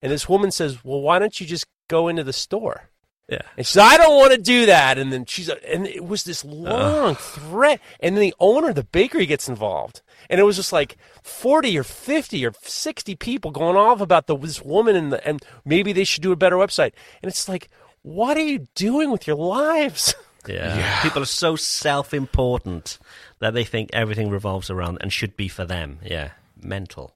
And 0.00 0.10
this 0.10 0.28
woman 0.28 0.50
says, 0.50 0.82
"Well, 0.84 1.00
why 1.00 1.20
don't 1.20 1.40
you 1.40 1.46
just 1.46 1.66
go 1.88 2.08
into 2.08 2.24
the 2.24 2.32
store?" 2.32 2.88
Yeah. 3.32 3.40
And 3.56 3.66
she 3.66 3.72
said, 3.72 3.84
I 3.84 3.96
don't 3.96 4.18
want 4.18 4.32
to 4.32 4.38
do 4.38 4.66
that. 4.66 4.98
And 4.98 5.10
then 5.10 5.24
she's, 5.24 5.48
and 5.48 5.86
it 5.86 6.04
was 6.04 6.24
this 6.24 6.44
long 6.44 7.14
threat. 7.14 7.80
And 8.00 8.14
then 8.14 8.20
the 8.20 8.34
owner 8.38 8.68
of 8.68 8.74
the 8.74 8.84
bakery 8.84 9.24
gets 9.24 9.48
involved. 9.48 10.02
And 10.28 10.38
it 10.38 10.44
was 10.44 10.56
just 10.56 10.70
like 10.70 10.98
40 11.22 11.78
or 11.78 11.82
50 11.82 12.44
or 12.44 12.52
60 12.62 13.16
people 13.16 13.50
going 13.50 13.76
off 13.76 14.02
about 14.02 14.26
the, 14.26 14.36
this 14.36 14.60
woman 14.60 14.96
and, 14.96 15.12
the, 15.14 15.26
and 15.26 15.42
maybe 15.64 15.94
they 15.94 16.04
should 16.04 16.22
do 16.22 16.32
a 16.32 16.36
better 16.36 16.56
website. 16.56 16.92
And 17.22 17.30
it's 17.30 17.48
like, 17.48 17.70
what 18.02 18.36
are 18.36 18.44
you 18.44 18.66
doing 18.74 19.10
with 19.10 19.26
your 19.26 19.36
lives? 19.36 20.14
Yeah. 20.48 21.02
People 21.02 21.22
are 21.22 21.26
so 21.26 21.54
self 21.54 22.12
important 22.12 22.98
that 23.38 23.54
they 23.54 23.62
think 23.62 23.90
everything 23.92 24.28
revolves 24.28 24.70
around 24.70 24.98
and 25.00 25.12
should 25.12 25.36
be 25.36 25.46
for 25.46 25.64
them. 25.64 26.00
Yeah. 26.02 26.30
Mental. 26.60 27.12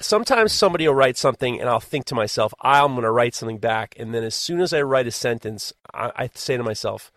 Sometimes 0.00 0.52
somebody 0.52 0.88
will 0.88 0.94
write 0.94 1.16
something 1.16 1.60
and 1.60 1.68
I'll 1.68 1.80
think 1.80 2.06
to 2.06 2.14
myself, 2.14 2.54
I'm 2.60 2.92
going 2.92 3.02
to 3.02 3.10
write 3.10 3.34
something 3.34 3.58
back. 3.58 3.94
And 3.98 4.14
then 4.14 4.24
as 4.24 4.34
soon 4.34 4.60
as 4.60 4.72
I 4.72 4.82
write 4.82 5.06
a 5.06 5.10
sentence, 5.10 5.72
I, 5.92 6.10
I 6.16 6.30
say 6.34 6.56
to 6.56 6.62
myself, 6.62 7.12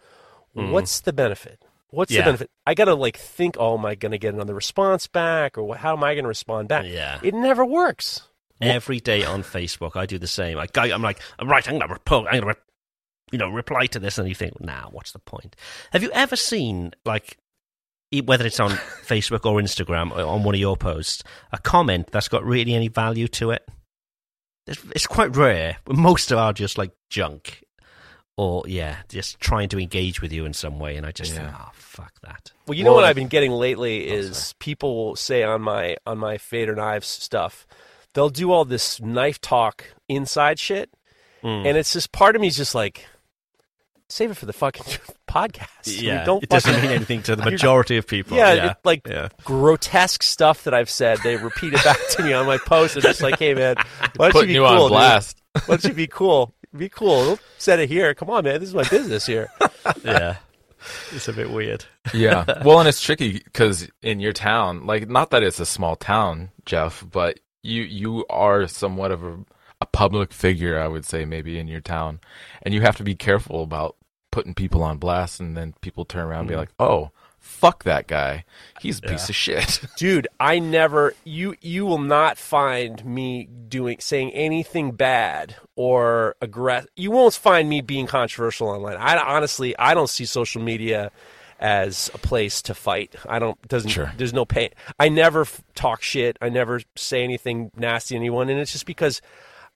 mm-hmm. 0.56 0.72
what's 0.72 1.00
the 1.00 1.13
benefit? 1.13 1.63
What's 1.92 2.12
Yeah. 2.12 2.22
the 2.22 2.25
benefit? 2.25 2.52
I 2.68 2.74
got 2.74 2.86
to 2.86 2.96
like 2.96 3.18
think, 3.18 3.56
oh, 3.60 3.78
am 3.78 3.86
I 3.86 3.96
going 3.96 4.12
to 4.12 4.18
get 4.18 4.34
another 4.34 4.54
response 4.54 5.08
back? 5.08 5.58
Or 5.58 5.75
how 5.75 5.96
am 5.96 6.04
I 6.04 6.13
going 6.13 6.24
to 6.24 6.30
respond 6.30 6.68
back? 6.68 6.86
Yeah. 6.88 7.20
It 7.24 7.34
never 7.34 7.63
works. 7.66 8.24
Every 8.62 9.00
day 9.00 9.25
on 9.25 9.44
Facebook, 9.44 9.96
I 9.96 10.06
do 10.06 10.18
the 10.18 10.28
same. 10.28 10.58
I, 10.58 10.68
I'm 10.75 11.02
like, 11.02 11.20
I'm 11.38 11.50
right. 11.50 11.68
I'm 11.68 11.80
gonna 11.80 11.92
report. 11.94 12.28
I'm 12.32 12.42
gonna, 12.42 12.56
you 13.30 13.38
know, 13.38 13.50
reply 13.50 13.88
to 13.88 14.00
this, 14.00 14.18
and 14.18 14.30
you 14.30 14.36
think, 14.36 14.62
nah, 14.62 14.88
what's 14.90 15.12
the 15.12 15.20
point? 15.20 15.58
Have 15.92 16.02
you 16.02 16.10
ever 16.13 16.38
seen 16.38 16.94
like, 17.04 17.38
whether 18.22 18.46
it's 18.46 18.60
on 18.60 18.72
Facebook 19.05 19.46
or 19.46 19.60
Instagram 19.60 20.12
or 20.12 20.22
on 20.25 20.43
one 20.43 20.55
of 20.55 20.60
your 20.62 20.77
posts, 20.77 21.24
a 21.51 21.58
comment 21.58 22.08
that's 22.12 22.27
got 22.27 22.43
really 22.43 22.74
any 22.74 22.88
value 22.88 23.27
to 23.29 23.51
it? 23.51 23.67
It's, 24.67 24.82
it's 24.96 25.08
quite 25.08 25.36
rare. 25.36 25.77
but 25.86 25.96
Most 25.96 26.32
of 26.32 26.38
are 26.38 26.53
just 26.53 26.77
like 26.77 26.91
junk, 27.10 27.63
or 28.38 28.63
yeah, 28.67 28.98
just 29.10 29.39
trying 29.39 29.70
to 29.70 29.79
engage 29.79 30.22
with 30.22 30.32
you 30.32 30.46
in 30.46 30.53
some 30.53 30.79
way. 30.79 30.96
And 30.96 31.05
I 31.05 31.12
just 31.12 31.34
think, 31.34 31.48
oh, 31.53 31.70
fuck 31.74 32.13
that. 32.24 32.51
Well, 32.67 32.77
you 32.77 32.84
know 32.84 32.91
Well, 32.91 32.98
what 33.01 33.05
I- 33.05 33.10
I've 33.10 33.15
been 33.15 33.27
getting 33.27 33.51
lately 33.51 34.08
is 34.08 34.53
people 34.60 34.96
will 34.96 35.15
say 35.15 35.43
on 35.43 35.62
my 35.62 35.98
on 36.05 36.17
my 36.17 36.38
Fader 36.38 36.75
Knives 36.75 37.08
stuff, 37.08 37.67
they'll 38.13 38.29
do 38.29 38.51
all 38.51 38.63
this 38.65 39.01
knife 39.01 39.41
talk 39.41 39.86
inside 40.08 40.60
shit, 40.60 40.89
Mm. 41.43 41.67
and 41.67 41.77
it's 41.77 41.91
just 41.91 42.13
part 42.13 42.36
of 42.38 42.41
me 42.41 42.48
is 42.48 42.55
just 42.55 42.74
like, 42.74 43.05
save 44.13 44.32
it 44.32 44.36
for 44.36 44.46
the 44.46 44.53
fucking 44.53 44.86
podcast. 45.27 46.01
Yeah, 46.01 46.24
don't 46.24 46.43
it 46.43 46.50
doesn't 46.50 46.82
mean 46.82 46.91
anything 46.91 47.24
to 47.24 47.36
the 47.36 47.43
majority 47.51 47.98
of 47.98 48.08
people. 48.08 48.38
Yeah, 48.38 48.53
yeah. 48.53 48.72
It, 48.72 48.77
like 48.84 49.08
yeah. 49.08 49.29
grotesque 49.43 50.24
stuff 50.24 50.63
that 50.63 50.74
I've 50.74 50.89
said. 50.89 51.20
They 51.24 51.36
repeat 51.36 51.74
it 51.74 51.84
back 51.84 51.98
to 52.12 52.24
me 52.24 52.34
on 52.34 52.46
my 52.46 52.58
post. 52.58 52.96
and 52.96 53.03
just 53.03 53.22
like, 53.22 53.39
hey 53.39 53.53
man, 53.53 53.75
why 54.15 54.29
don't 54.29 54.48
you 54.48 54.48
be 54.48 54.53
cool, 54.55 54.65
on 54.65 54.77
dude? 54.77 54.89
blast. 54.89 55.41
Why 55.53 55.62
don't 55.67 55.84
you 55.84 55.93
be 55.93 56.08
cool? 56.08 56.53
Be 56.75 56.89
cool. 56.89 57.25
Don't 57.25 57.41
set 57.58 57.79
it 57.79 57.89
here. 57.89 58.13
Come 58.13 58.29
on, 58.29 58.43
man. 58.43 58.60
This 58.60 58.70
is 58.70 58.75
my 58.75 58.88
business 58.88 59.25
here. 59.25 59.50
yeah. 60.03 60.38
It's 61.12 61.27
a 61.27 61.34
bit 61.34 61.50
weird. 61.50 61.86
yeah. 62.13 62.62
Well, 62.65 62.79
and 62.79 62.89
it's 62.89 63.00
tricky 63.01 63.39
because 63.39 63.89
in 64.01 64.20
your 64.20 64.34
town, 64.34 64.86
like, 64.86 65.08
not 65.08 65.29
that 65.29 65.41
it's 65.43 65.60
a 65.60 65.65
small 65.65 65.96
town, 65.96 66.50
Jeff, 66.65 67.05
but 67.10 67.39
you 67.62 67.84
you 67.84 68.25
are 68.29 68.67
somewhat 68.67 69.12
of 69.12 69.24
a, 69.24 69.38
a 69.79 69.86
public 69.86 70.34
figure, 70.34 70.77
I 70.77 70.89
would 70.89 71.05
say, 71.05 71.24
maybe 71.24 71.58
in 71.58 71.70
your 71.70 71.79
town, 71.79 72.20
and 72.63 72.74
you 72.74 72.82
have 72.82 72.98
to 72.98 73.03
be 73.03 73.15
careful 73.15 73.63
about 73.63 73.96
putting 74.34 74.54
people 74.54 74.84
on 74.84 74.98
blast, 74.98 75.40
and 75.40 75.56
then 75.56 75.75
people 75.82 76.06
turn 76.06 76.25
around 76.25 76.42
and 76.42 76.48
be 76.50 76.54
hmm. 76.56 76.60
like, 76.60 76.74
"Oh, 76.80 77.12
fuck 77.44 77.84
that 77.84 78.08
guy. 78.08 78.46
He's 78.80 79.00
a 79.00 79.02
piece 79.02 79.28
of 79.28 79.36
shit. 79.36 79.82
dude 79.98 80.28
i 80.40 80.60
never 80.60 81.13
you 81.25 81.56
you 81.62 81.86
will 81.86 82.00
not 82.00 82.38
find 82.38 83.04
me 83.06 83.50
doing 83.68 83.98
saying 84.00 84.32
anything 84.32 84.92
bad 84.92 85.56
or 85.75 86.36
aggressive 86.42 86.90
you 86.96 87.12
won't 87.12 87.34
find 87.34 87.68
me 87.68 87.82
being 87.82 88.08
controversial 88.08 88.70
online. 88.70 88.96
I 88.96 89.18
honestly 89.18 89.78
i 89.78 89.94
don't 89.94 90.10
see 90.10 90.25
social 90.25 90.62
media 90.62 91.12
as 91.60 92.10
a 92.13 92.18
place 92.18 92.62
to 92.62 92.74
fight. 92.74 93.16
I 93.28 93.40
don't 93.40 93.62
doesn't 93.68 93.90
Sure. 93.90 94.12
there's 94.18 94.34
no 94.34 94.46
pain. 94.46 94.70
I 95.00 95.08
never 95.10 95.42
f- 95.42 95.62
talk 95.75 96.02
shit. 96.02 96.38
I 96.42 96.50
never 96.50 96.82
say 96.96 97.24
anything 97.24 97.72
nasty 97.75 98.16
to 98.16 98.20
anyone 98.20 98.50
and 98.50 98.60
it's 98.60 98.72
just 98.72 98.86
because 98.86 99.22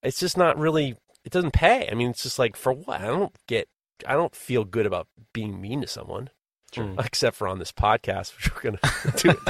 it's 0.04 0.20
just 0.20 0.38
not 0.38 0.58
really 0.58 0.96
it 1.26 1.32
doesn't 1.32 1.54
pay. 1.54 1.90
I 1.92 1.96
mean 1.96 2.12
it's 2.12 2.24
just 2.24 2.40
like 2.40 2.56
for 2.56 2.72
what? 2.72 3.02
I 3.02 3.08
don't 3.08 3.36
get 3.48 3.68
i 4.06 4.14
don't 4.14 4.36
feel 4.36 4.64
good 4.64 4.86
about 4.86 5.08
being 5.34 5.60
mean 5.62 5.82
to 5.82 5.88
someone 5.88 6.30
except 7.00 7.36
for 7.38 7.48
on 7.48 7.60
this 7.60 7.72
podcast, 7.72 8.36
which 8.36 8.54
we're 8.54 8.62
going 8.62 8.78
to 8.84 9.12
do 9.24 9.30
at 9.30 9.46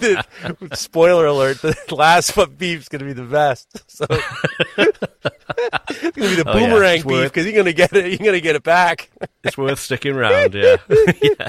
the 0.00 0.18
end. 0.58 0.76
Spoiler 0.76 1.26
alert: 1.26 1.62
the 1.62 1.76
last 1.94 2.34
but 2.34 2.58
beef's 2.58 2.88
going 2.88 2.98
to 2.98 3.06
be 3.06 3.12
the 3.12 3.22
best. 3.22 3.68
So 3.88 4.06
it's 4.10 6.00
going 6.00 6.12
to 6.12 6.12
be 6.12 6.34
the 6.34 6.44
Oh, 6.44 6.58
yeah. 6.58 6.66
boomerang 6.66 6.96
It's 6.96 7.04
beef 7.04 7.22
because 7.24 7.44
you're 7.46 7.54
going 7.54 7.66
to 7.66 7.72
get 7.72 7.92
it. 7.92 8.08
You're 8.08 8.18
going 8.18 8.32
to 8.32 8.40
get 8.40 8.56
it 8.56 8.64
back. 8.64 9.10
It's 9.44 9.56
worth 9.56 9.78
sticking 9.78 10.14
around. 10.16 10.54
Yeah. 10.54 10.76
yeah. 11.22 11.48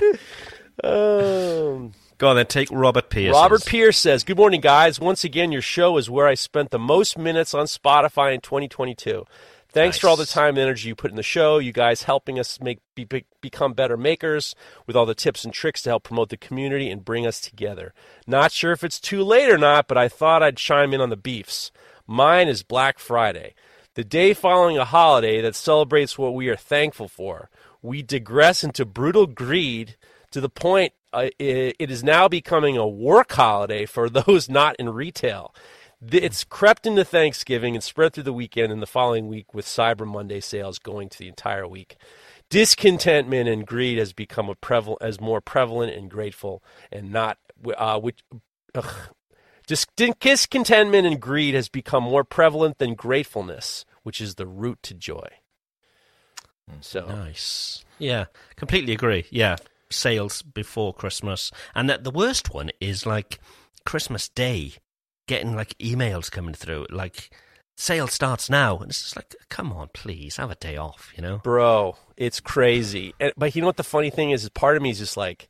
Um, 0.83 1.93
Go 2.19 2.29
on 2.29 2.35
then. 2.35 2.45
Take 2.45 2.69
Robert 2.71 3.09
Pierce. 3.09 3.33
Robert 3.33 3.65
Pierce 3.65 3.97
says, 3.97 4.23
"Good 4.23 4.37
morning, 4.37 4.61
guys. 4.61 4.99
Once 4.99 5.23
again, 5.23 5.51
your 5.51 5.61
show 5.63 5.97
is 5.97 6.09
where 6.09 6.27
I 6.27 6.35
spent 6.35 6.69
the 6.69 6.79
most 6.79 7.17
minutes 7.17 7.53
on 7.53 7.65
Spotify 7.65 8.33
in 8.33 8.39
2022. 8.41 9.25
Thanks 9.73 9.97
for 9.97 10.07
all 10.07 10.15
the 10.15 10.27
time 10.27 10.49
and 10.49 10.59
energy 10.59 10.87
you 10.87 10.95
put 10.95 11.09
in 11.09 11.17
the 11.17 11.23
show. 11.23 11.57
You 11.57 11.71
guys 11.71 12.03
helping 12.03 12.37
us 12.37 12.61
make 12.61 12.79
be, 12.93 13.05
be, 13.05 13.25
become 13.41 13.73
better 13.73 13.97
makers 13.97 14.53
with 14.85 14.95
all 14.95 15.07
the 15.07 15.15
tips 15.15 15.43
and 15.43 15.51
tricks 15.51 15.81
to 15.81 15.89
help 15.89 16.03
promote 16.03 16.29
the 16.29 16.37
community 16.37 16.91
and 16.91 17.03
bring 17.03 17.25
us 17.25 17.41
together. 17.41 17.91
Not 18.27 18.51
sure 18.51 18.71
if 18.71 18.83
it's 18.83 18.99
too 18.99 19.23
late 19.23 19.49
or 19.49 19.57
not, 19.57 19.87
but 19.87 19.97
I 19.97 20.09
thought 20.09 20.43
I'd 20.43 20.57
chime 20.57 20.93
in 20.93 21.01
on 21.01 21.09
the 21.09 21.17
beefs. 21.17 21.71
Mine 22.05 22.47
is 22.47 22.61
Black 22.61 22.99
Friday, 22.99 23.55
the 23.95 24.03
day 24.03 24.35
following 24.35 24.77
a 24.77 24.85
holiday 24.85 25.41
that 25.41 25.55
celebrates 25.55 26.19
what 26.19 26.35
we 26.35 26.49
are 26.49 26.55
thankful 26.55 27.07
for. 27.07 27.49
We 27.81 28.03
digress 28.03 28.63
into 28.63 28.85
brutal 28.85 29.25
greed 29.25 29.95
to 30.29 30.39
the 30.39 30.49
point 30.49 30.93
uh, 31.13 31.29
it, 31.37 31.75
it 31.77 31.91
is 31.91 32.03
now 32.03 32.27
becoming 32.27 32.75
a 32.75 32.87
work 32.87 33.31
holiday 33.31 33.85
for 33.85 34.09
those 34.27 34.49
not 34.49 34.75
in 34.77 34.89
retail. 34.89 35.53
It's 36.11 36.43
crept 36.43 36.85
into 36.85 37.05
Thanksgiving 37.05 37.75
and 37.75 37.83
spread 37.83 38.13
through 38.13 38.23
the 38.23 38.33
weekend 38.33 38.71
and 38.71 38.81
the 38.81 38.87
following 38.87 39.27
week 39.27 39.53
with 39.53 39.65
Cyber 39.65 40.07
Monday 40.07 40.39
sales 40.39 40.79
going 40.79 41.09
to 41.09 41.17
the 41.17 41.27
entire 41.27 41.67
week. 41.67 41.95
Discontentment 42.49 43.47
and 43.47 43.65
greed 43.65 43.97
has 43.97 44.13
become 44.13 44.49
a 44.49 44.55
preval- 44.55 44.97
as 45.01 45.21
more 45.21 45.41
prevalent 45.41 45.93
and 45.93 46.09
grateful 46.09 46.63
and 46.91 47.11
not 47.11 47.37
uh, 47.77 47.99
which 47.99 48.19
ugh. 48.75 49.09
Discontentment 49.65 51.07
and 51.07 51.21
greed 51.21 51.55
has 51.55 51.69
become 51.69 52.03
more 52.03 52.25
prevalent 52.25 52.79
than 52.79 52.95
gratefulness, 52.95 53.85
which 54.03 54.19
is 54.19 54.35
the 54.35 54.45
root 54.45 54.83
to 54.83 54.93
joy. 54.93 55.27
So 56.81 57.05
Nice. 57.05 57.85
Yeah, 57.97 58.25
completely 58.55 58.93
agree. 58.93 59.25
Yeah, 59.29 59.57
sales 59.89 60.41
before 60.41 60.93
Christmas, 60.93 61.51
and 61.73 61.89
that 61.89 62.03
the 62.03 62.11
worst 62.11 62.53
one 62.53 62.71
is 62.79 63.05
like 63.05 63.39
Christmas 63.85 64.27
Day, 64.29 64.73
getting 65.27 65.55
like 65.55 65.77
emails 65.77 66.31
coming 66.31 66.53
through, 66.53 66.87
like 66.89 67.29
sale 67.75 68.07
starts 68.07 68.49
now, 68.49 68.77
and 68.77 68.89
it's 68.89 69.01
just 69.01 69.15
like, 69.15 69.35
come 69.49 69.73
on, 69.73 69.89
please 69.93 70.37
have 70.37 70.51
a 70.51 70.55
day 70.55 70.77
off, 70.77 71.11
you 71.15 71.21
know? 71.21 71.37
bro 71.39 71.95
it's 72.17 72.39
crazy. 72.39 73.13
And, 73.19 73.33
but 73.37 73.55
you 73.55 73.61
know 73.61 73.67
what 73.67 73.77
the 73.77 73.83
funny 73.83 74.09
thing 74.09 74.31
is 74.31 74.43
is 74.43 74.49
part 74.49 74.77
of 74.77 74.83
me 74.83 74.89
is 74.89 74.99
just 74.99 75.17
like 75.17 75.49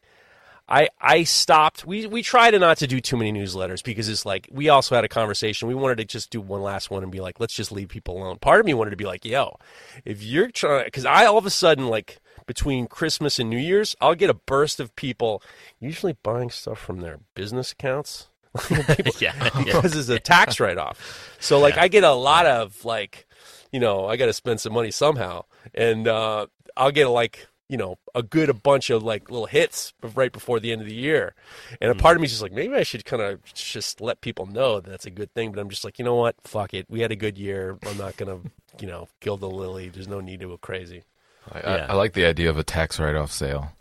i 0.70 0.88
i 1.02 1.24
stopped 1.24 1.86
we 1.86 2.08
we 2.08 2.24
try 2.24 2.50
to 2.50 2.58
not 2.58 2.78
to 2.78 2.88
do 2.88 3.02
too 3.02 3.18
many 3.18 3.34
newsletters 3.34 3.84
because 3.84 4.08
it's 4.08 4.26
like 4.26 4.48
we 4.50 4.70
also 4.70 4.96
had 4.96 5.04
a 5.04 5.10
conversation 5.10 5.68
we 5.68 5.76
wanted 5.76 5.98
to 5.98 6.06
just 6.06 6.30
do 6.30 6.40
one 6.40 6.62
last 6.62 6.90
one 6.90 7.04
and 7.04 7.12
be 7.12 7.20
like 7.20 7.38
let's 7.38 7.54
just 7.54 7.70
leave 7.70 7.90
people 7.90 8.18
alone. 8.18 8.38
Part 8.38 8.62
of 8.62 8.66
me 8.66 8.74
wanted 8.74 8.92
to 8.92 8.96
be 8.96 9.04
like 9.04 9.26
yo 9.26 9.58
if 10.06 10.24
you're 10.24 10.50
trying 10.50 10.86
because 10.86 11.06
i 11.06 11.26
all 11.26 11.38
of 11.38 11.46
a 11.46 11.50
sudden 11.50 11.88
like 11.88 12.20
between 12.46 12.88
christmas 12.88 13.40
and 13.40 13.50
new 13.50 13.58
year's 13.58 13.94
i'll 14.00 14.16
get 14.16 14.30
a 14.30 14.34
burst 14.34 14.80
of 14.80 14.96
people 14.96 15.42
usually 15.82 16.16
buying 16.24 16.50
stuff 16.50 16.80
from 16.80 17.02
their 17.02 17.20
business 17.36 17.74
accounts 17.74 18.30
Yeah, 19.20 19.34
yeah. 19.44 19.64
because 19.66 19.96
it's 19.96 20.10
a 20.10 20.20
tax 20.20 20.60
write 20.60 20.78
off. 20.78 21.36
So 21.40 21.60
like 21.60 21.78
I 21.78 21.88
get 21.88 22.04
a 22.04 22.14
lot 22.14 22.46
of 22.46 22.86
like, 22.86 23.28
you 23.72 23.80
know, 23.80 24.06
I 24.06 24.18
got 24.18 24.28
to 24.28 24.34
spend 24.34 24.60
some 24.60 24.74
money 24.74 24.92
somehow, 24.92 25.46
and 25.74 26.08
uh, 26.08 26.48
I'll 26.78 26.92
get 26.92 27.08
like 27.08 27.48
you 27.70 27.78
know 27.78 27.98
a 28.14 28.22
good 28.22 28.50
a 28.50 28.54
bunch 28.54 28.90
of 28.90 29.02
like 29.02 29.32
little 29.32 29.48
hits 29.48 29.94
right 30.16 30.32
before 30.32 30.60
the 30.60 30.72
end 30.72 30.82
of 30.82 30.88
the 30.88 30.94
year, 30.94 31.34
and 31.82 31.90
a 31.90 31.96
part 31.96 32.16
of 32.16 32.22
me 32.22 32.26
is 32.26 32.32
just 32.32 32.44
like 32.44 32.52
maybe 32.52 32.76
I 32.76 32.84
should 32.84 33.06
kind 33.06 33.22
of 33.22 33.44
just 33.54 34.02
let 34.02 34.22
people 34.22 34.46
know 34.46 34.80
that 34.80 34.90
that's 34.90 35.06
a 35.06 35.12
good 35.12 35.34
thing, 35.34 35.52
but 35.52 35.60
I'm 35.60 35.70
just 35.70 35.84
like 35.84 35.98
you 35.98 36.06
know 36.06 36.16
what, 36.16 36.36
fuck 36.44 36.74
it, 36.74 36.86
we 36.90 37.00
had 37.00 37.12
a 37.12 37.16
good 37.16 37.38
year. 37.38 37.78
I'm 37.88 37.98
not 37.98 38.18
gonna 38.18 38.40
you 38.80 38.88
know 38.88 39.08
kill 39.22 39.38
the 39.38 39.50
lily. 39.50 39.90
There's 39.90 40.08
no 40.08 40.20
need 40.20 40.42
to 40.42 40.48
go 40.48 40.58
crazy, 40.58 41.04
I, 41.52 41.60
Yeah. 41.60 41.86
I, 41.90 41.92
I 41.92 41.94
like 41.94 42.14
the 42.14 42.26
idea 42.26 42.50
of 42.50 42.58
a 42.58 42.64
tax 42.64 43.00
write-off 43.00 43.32
sale. 43.32 43.72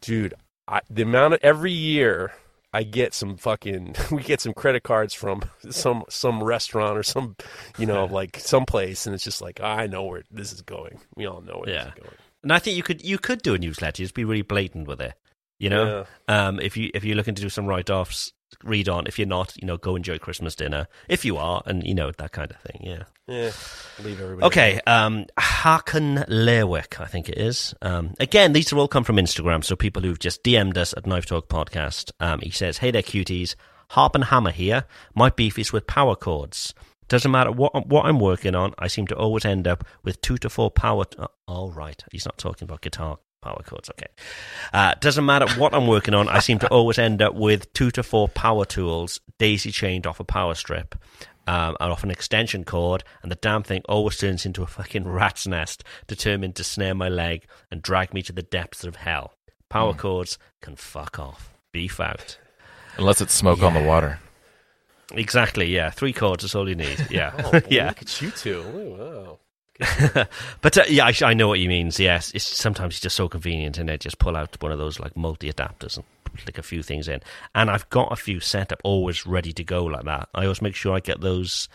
dude. 0.00 0.34
I, 0.68 0.80
the 0.90 1.02
amount 1.02 1.34
of 1.34 1.40
every 1.42 1.72
year. 1.72 2.32
I 2.76 2.82
get 2.82 3.14
some 3.14 3.36
fucking 3.36 3.94
we 4.10 4.22
get 4.22 4.40
some 4.40 4.52
credit 4.52 4.82
cards 4.82 5.14
from 5.14 5.42
some 5.70 6.04
some 6.08 6.42
restaurant 6.42 6.98
or 6.98 7.02
some 7.02 7.36
you 7.78 7.86
know 7.86 8.04
like 8.04 8.38
some 8.38 8.66
place 8.66 9.06
and 9.06 9.14
it's 9.14 9.24
just 9.24 9.40
like 9.40 9.60
I 9.60 9.86
know 9.86 10.04
where 10.04 10.22
this 10.30 10.52
is 10.52 10.62
going. 10.62 11.00
We 11.16 11.26
all 11.26 11.40
know 11.40 11.58
where 11.60 11.70
Yeah. 11.70 11.84
this 11.84 11.94
is 11.94 12.00
going. 12.02 12.16
And 12.42 12.52
I 12.52 12.58
think 12.58 12.76
you 12.76 12.82
could 12.82 13.02
you 13.02 13.18
could 13.18 13.42
do 13.42 13.54
a 13.54 13.58
newsletter, 13.58 14.02
just 14.02 14.14
be 14.14 14.24
really 14.24 14.42
blatant 14.42 14.86
with 14.86 15.00
it, 15.00 15.14
you 15.58 15.70
know. 15.70 16.04
Um, 16.28 16.60
if 16.60 16.76
you 16.76 16.90
if 16.94 17.02
you're 17.02 17.16
looking 17.16 17.34
to 17.34 17.42
do 17.42 17.48
some 17.48 17.66
write 17.66 17.90
offs, 17.90 18.32
read 18.62 18.88
on. 18.88 19.06
If 19.06 19.18
you're 19.18 19.28
not, 19.28 19.56
you 19.56 19.66
know, 19.66 19.76
go 19.76 19.96
enjoy 19.96 20.18
Christmas 20.18 20.54
dinner. 20.54 20.88
If 21.08 21.24
you 21.24 21.36
are, 21.36 21.62
and 21.66 21.82
you 21.84 21.94
know 21.94 22.10
that 22.10 22.32
kind 22.32 22.50
of 22.50 22.58
thing, 22.58 22.80
yeah. 22.82 23.02
Yeah. 23.26 23.50
Leave 24.02 24.20
everybody. 24.20 24.46
Okay, 24.46 24.80
um, 24.86 25.26
Hakan 25.38 26.24
Lerwick, 26.28 27.00
I 27.00 27.06
think 27.06 27.28
it 27.28 27.38
is. 27.38 27.74
Um, 27.82 28.14
again, 28.20 28.52
these 28.52 28.70
have 28.70 28.78
all 28.78 28.88
come 28.88 29.04
from 29.04 29.16
Instagram, 29.16 29.64
so 29.64 29.74
people 29.76 30.02
who've 30.02 30.18
just 30.18 30.44
DM'd 30.44 30.78
us 30.78 30.94
at 30.96 31.06
Knife 31.06 31.26
Talk 31.26 31.48
Podcast. 31.48 32.12
Um, 32.20 32.40
he 32.40 32.50
says, 32.50 32.78
Hey 32.78 32.90
there, 32.90 33.02
cuties. 33.02 33.54
Harp 33.90 34.14
and 34.14 34.24
Hammer 34.24 34.50
here. 34.50 34.84
My 35.14 35.30
beef 35.30 35.58
is 35.58 35.72
with 35.72 35.86
power 35.86 36.16
chords. 36.16 36.74
Doesn't 37.08 37.30
matter 37.30 37.52
what 37.52 37.86
what 37.86 38.04
I'm 38.04 38.18
working 38.18 38.56
on, 38.56 38.74
I 38.78 38.88
seem 38.88 39.06
to 39.08 39.16
always 39.16 39.44
end 39.44 39.68
up 39.68 39.84
with 40.02 40.20
two 40.20 40.36
to 40.38 40.50
four 40.50 40.72
power. 40.72 41.04
oh, 41.18 41.28
all 41.46 41.70
right, 41.70 42.02
he's 42.10 42.24
not 42.24 42.36
talking 42.36 42.64
about 42.64 42.80
guitar 42.80 43.18
power 43.42 43.62
chords. 43.64 43.90
Okay, 43.90 44.08
uh, 44.72 44.94
doesn't 45.00 45.24
matter 45.24 45.48
what 45.58 45.74
I'm 45.74 45.86
working 45.86 46.14
on, 46.14 46.28
I 46.28 46.40
seem 46.40 46.58
to 46.60 46.68
always 46.68 46.98
end 46.98 47.22
up 47.22 47.34
with 47.34 47.72
two 47.72 47.90
to 47.92 48.02
four 48.02 48.28
power 48.28 48.64
tools 48.64 49.20
daisy 49.38 49.70
chained 49.70 50.06
off 50.06 50.20
a 50.20 50.24
power 50.24 50.54
strip 50.54 50.94
um, 51.46 51.76
and 51.80 51.92
off 51.92 52.04
an 52.04 52.10
extension 52.10 52.64
cord, 52.64 53.04
and 53.22 53.30
the 53.30 53.36
damn 53.36 53.62
thing 53.62 53.82
always 53.88 54.16
turns 54.16 54.44
into 54.44 54.62
a 54.62 54.66
fucking 54.66 55.06
rat's 55.06 55.46
nest, 55.46 55.84
determined 56.06 56.56
to 56.56 56.64
snare 56.64 56.94
my 56.94 57.08
leg 57.08 57.46
and 57.70 57.82
drag 57.82 58.12
me 58.12 58.22
to 58.22 58.32
the 58.32 58.42
depths 58.42 58.84
of 58.84 58.96
hell. 58.96 59.34
Power 59.68 59.94
cords 59.94 60.38
can 60.60 60.76
fuck 60.76 61.18
off. 61.18 61.52
Beef 61.72 62.00
out. 62.00 62.38
Unless 62.96 63.20
it's 63.20 63.34
smoke 63.34 63.62
on 63.62 63.74
the 63.74 63.82
water. 63.82 64.20
Exactly, 65.12 65.66
yeah. 65.66 65.90
Three 65.90 66.12
cords 66.12 66.44
is 66.44 66.54
all 66.54 66.68
you 66.68 66.74
need. 66.74 67.06
Yeah. 67.10 67.32
Oh, 67.38 67.50
boy, 67.52 67.62
yeah. 67.68 67.88
Look 67.88 68.02
at 68.02 68.22
you 68.22 68.30
two. 68.30 68.62
Wow. 68.62 69.38
but 70.62 70.78
uh, 70.78 70.84
yeah, 70.88 71.06
I, 71.06 71.12
I 71.22 71.34
know 71.34 71.48
what 71.48 71.58
he 71.58 71.68
means. 71.68 72.00
Yes, 72.00 72.32
it's 72.34 72.44
sometimes 72.44 72.94
it's 72.94 73.00
just 73.00 73.16
so 73.16 73.28
convenient, 73.28 73.78
and 73.78 73.88
they 73.88 73.98
just 73.98 74.18
pull 74.18 74.36
out 74.36 74.60
one 74.62 74.72
of 74.72 74.78
those 74.78 74.98
like 74.98 75.16
multi 75.16 75.52
adapters 75.52 75.96
and 75.96 76.04
click 76.38 76.58
a 76.58 76.62
few 76.62 76.82
things 76.82 77.08
in. 77.08 77.20
And 77.54 77.70
I've 77.70 77.88
got 77.90 78.12
a 78.12 78.16
few 78.16 78.40
set 78.40 78.72
up, 78.72 78.80
always 78.84 79.26
ready 79.26 79.52
to 79.52 79.64
go 79.64 79.84
like 79.84 80.04
that. 80.04 80.28
I 80.34 80.44
always 80.44 80.62
make 80.62 80.74
sure 80.74 80.94
I 80.94 81.00
get 81.00 81.20
those, 81.20 81.68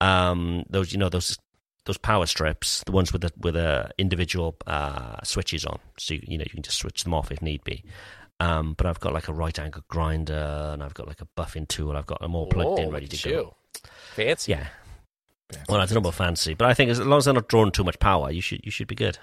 um, 0.00 0.64
those 0.68 0.92
you 0.92 0.98
know 0.98 1.08
those 1.08 1.38
those 1.84 1.98
power 1.98 2.26
strips, 2.26 2.82
the 2.86 2.92
ones 2.92 3.12
with 3.12 3.22
the 3.22 3.32
with 3.38 3.54
the 3.54 3.90
individual 3.98 4.56
uh, 4.66 5.22
switches 5.22 5.64
on, 5.64 5.78
so 5.98 6.14
you, 6.14 6.22
you 6.26 6.38
know 6.38 6.44
you 6.44 6.54
can 6.54 6.62
just 6.62 6.78
switch 6.78 7.04
them 7.04 7.14
off 7.14 7.30
if 7.30 7.40
need 7.40 7.62
be. 7.64 7.84
Um, 8.40 8.74
but 8.76 8.86
I've 8.86 9.00
got 9.00 9.12
like 9.12 9.28
a 9.28 9.32
right 9.32 9.56
angle 9.58 9.84
grinder, 9.88 10.70
and 10.72 10.82
I've 10.82 10.94
got 10.94 11.06
like 11.06 11.20
a 11.20 11.28
buffing 11.36 11.68
tool. 11.68 11.96
I've 11.96 12.06
got 12.06 12.20
them 12.20 12.34
all 12.34 12.46
plugged 12.46 12.80
in, 12.80 12.90
ready 12.90 13.06
to 13.06 13.28
go. 13.28 13.34
you. 13.34 13.50
Fancy. 14.14 14.52
Yeah. 14.52 14.66
Well, 15.68 15.80
I 15.80 15.86
don't 15.86 15.94
know 15.94 15.98
about 15.98 16.14
fancy, 16.14 16.54
but 16.54 16.68
I 16.68 16.74
think 16.74 16.90
as 16.90 17.00
long 17.00 17.18
as 17.18 17.26
they're 17.26 17.34
not 17.34 17.48
drawing 17.48 17.70
too 17.70 17.84
much 17.84 17.98
power, 17.98 18.30
you 18.30 18.40
should 18.40 18.60
you 18.64 18.70
should 18.70 18.88
be 18.88 18.94
good. 18.94 19.18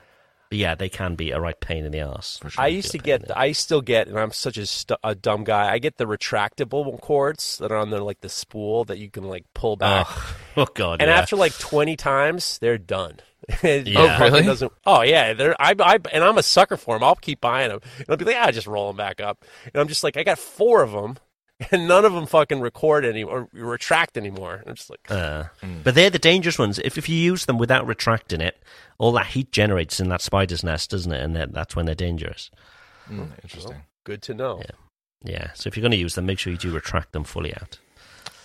But 0.52 0.58
yeah, 0.58 0.76
they 0.76 0.90
can 0.90 1.16
be 1.16 1.32
a 1.32 1.40
right 1.40 1.58
pain 1.58 1.86
in 1.86 1.94
the 1.94 2.02
ass. 2.02 2.42
I 2.58 2.68
used 2.68 2.92
to 2.92 2.98
get, 2.98 3.26
the, 3.26 3.40
I 3.40 3.54
still 3.54 3.80
get, 3.80 4.10
and 4.10 4.20
I'm 4.20 4.34
such 4.34 4.58
a, 4.58 4.66
stu- 4.66 4.98
a 5.02 5.16
dumb 5.16 5.46
guy. 5.46 5.72
I 5.72 5.80
get 5.80 5.96
the 5.96 6.04
retractable 6.04 7.00
cords 7.00 7.58
that 7.60 7.72
are 7.72 7.78
on 7.78 7.90
the 7.90 8.02
like 8.02 8.20
the 8.20 8.28
spool 8.28 8.84
that 8.86 8.98
you 8.98 9.10
can 9.10 9.24
like 9.24 9.46
pull 9.54 9.78
back. 9.78 10.08
Oh 10.58 10.68
god! 10.74 11.02
and 11.02 11.08
yeah. 11.08 11.18
after 11.18 11.38
like 11.38 11.58
20 11.58 11.96
times, 11.96 12.60
they're 12.60 12.78
done. 12.78 13.20
Yeah. 13.64 14.18
Oh, 14.20 14.26
really? 14.26 14.44
Doesn't, 14.44 14.72
oh 14.86 15.02
yeah, 15.02 15.34
they're 15.34 15.56
I, 15.60 15.74
I 15.80 15.98
and 16.12 16.24
I'm 16.26 16.38
a 16.38 16.44
sucker 16.44 16.76
for 16.76 16.96
them. 16.96 17.04
I'll 17.06 17.16
keep 17.16 17.40
buying 17.40 17.70
them. 17.70 17.80
And 17.98 18.06
I'll 18.10 18.18
be 18.18 18.26
like, 18.26 18.36
ah, 18.38 18.52
just 18.52 18.68
roll 18.68 18.88
them 18.88 18.98
back 18.98 19.22
up. 19.22 19.46
And 19.74 19.80
I'm 19.80 19.88
just 19.88 20.04
like, 20.04 20.18
I 20.18 20.24
got 20.24 20.38
four 20.38 20.84
of 20.84 20.92
them, 20.92 21.18
and 21.72 21.88
none 21.88 22.06
of 22.06 22.14
them 22.14 22.26
fucking 22.26 22.60
record 22.62 23.06
any 23.06 23.24
or 23.24 23.48
retract 23.54 24.18
anymore. 24.18 24.56
And 24.56 24.70
I'm 24.70 24.76
just 24.76 24.90
like, 24.90 25.10
Uh, 25.10 25.46
But 25.84 25.96
they're 25.96 26.10
the 26.10 26.20
dangerous 26.20 26.58
ones. 26.58 26.80
If 26.80 26.98
if 26.98 27.08
you 27.10 27.16
use 27.18 27.46
them 27.46 27.58
without 27.58 27.86
retracting 27.86 28.42
it, 28.42 28.58
all 28.98 29.12
that 29.14 29.28
heat 29.28 29.52
generates 29.52 30.00
in 30.00 30.10
that 30.10 30.22
spider's 30.22 30.64
nest, 30.64 30.90
doesn't 30.92 31.12
it? 31.12 31.22
And 31.24 31.36
then 31.36 31.52
that's 31.52 31.76
when 31.76 31.86
they're 31.86 31.96
dangerous. 31.96 32.50
Mm, 33.10 33.30
interesting. 33.44 33.84
Good 34.04 34.22
to 34.24 34.34
know. 34.34 34.60
Yeah. 34.60 34.76
Yeah. 35.24 35.52
So 35.54 35.68
if 35.68 35.76
you're 35.78 35.82
going 35.82 35.92
to 35.92 35.98
use 35.98 36.16
them, 36.16 36.26
make 36.26 36.40
sure 36.40 36.52
you 36.52 36.58
do 36.58 36.72
retract 36.74 37.12
them 37.12 37.24
fully 37.24 37.54
out. 37.56 37.78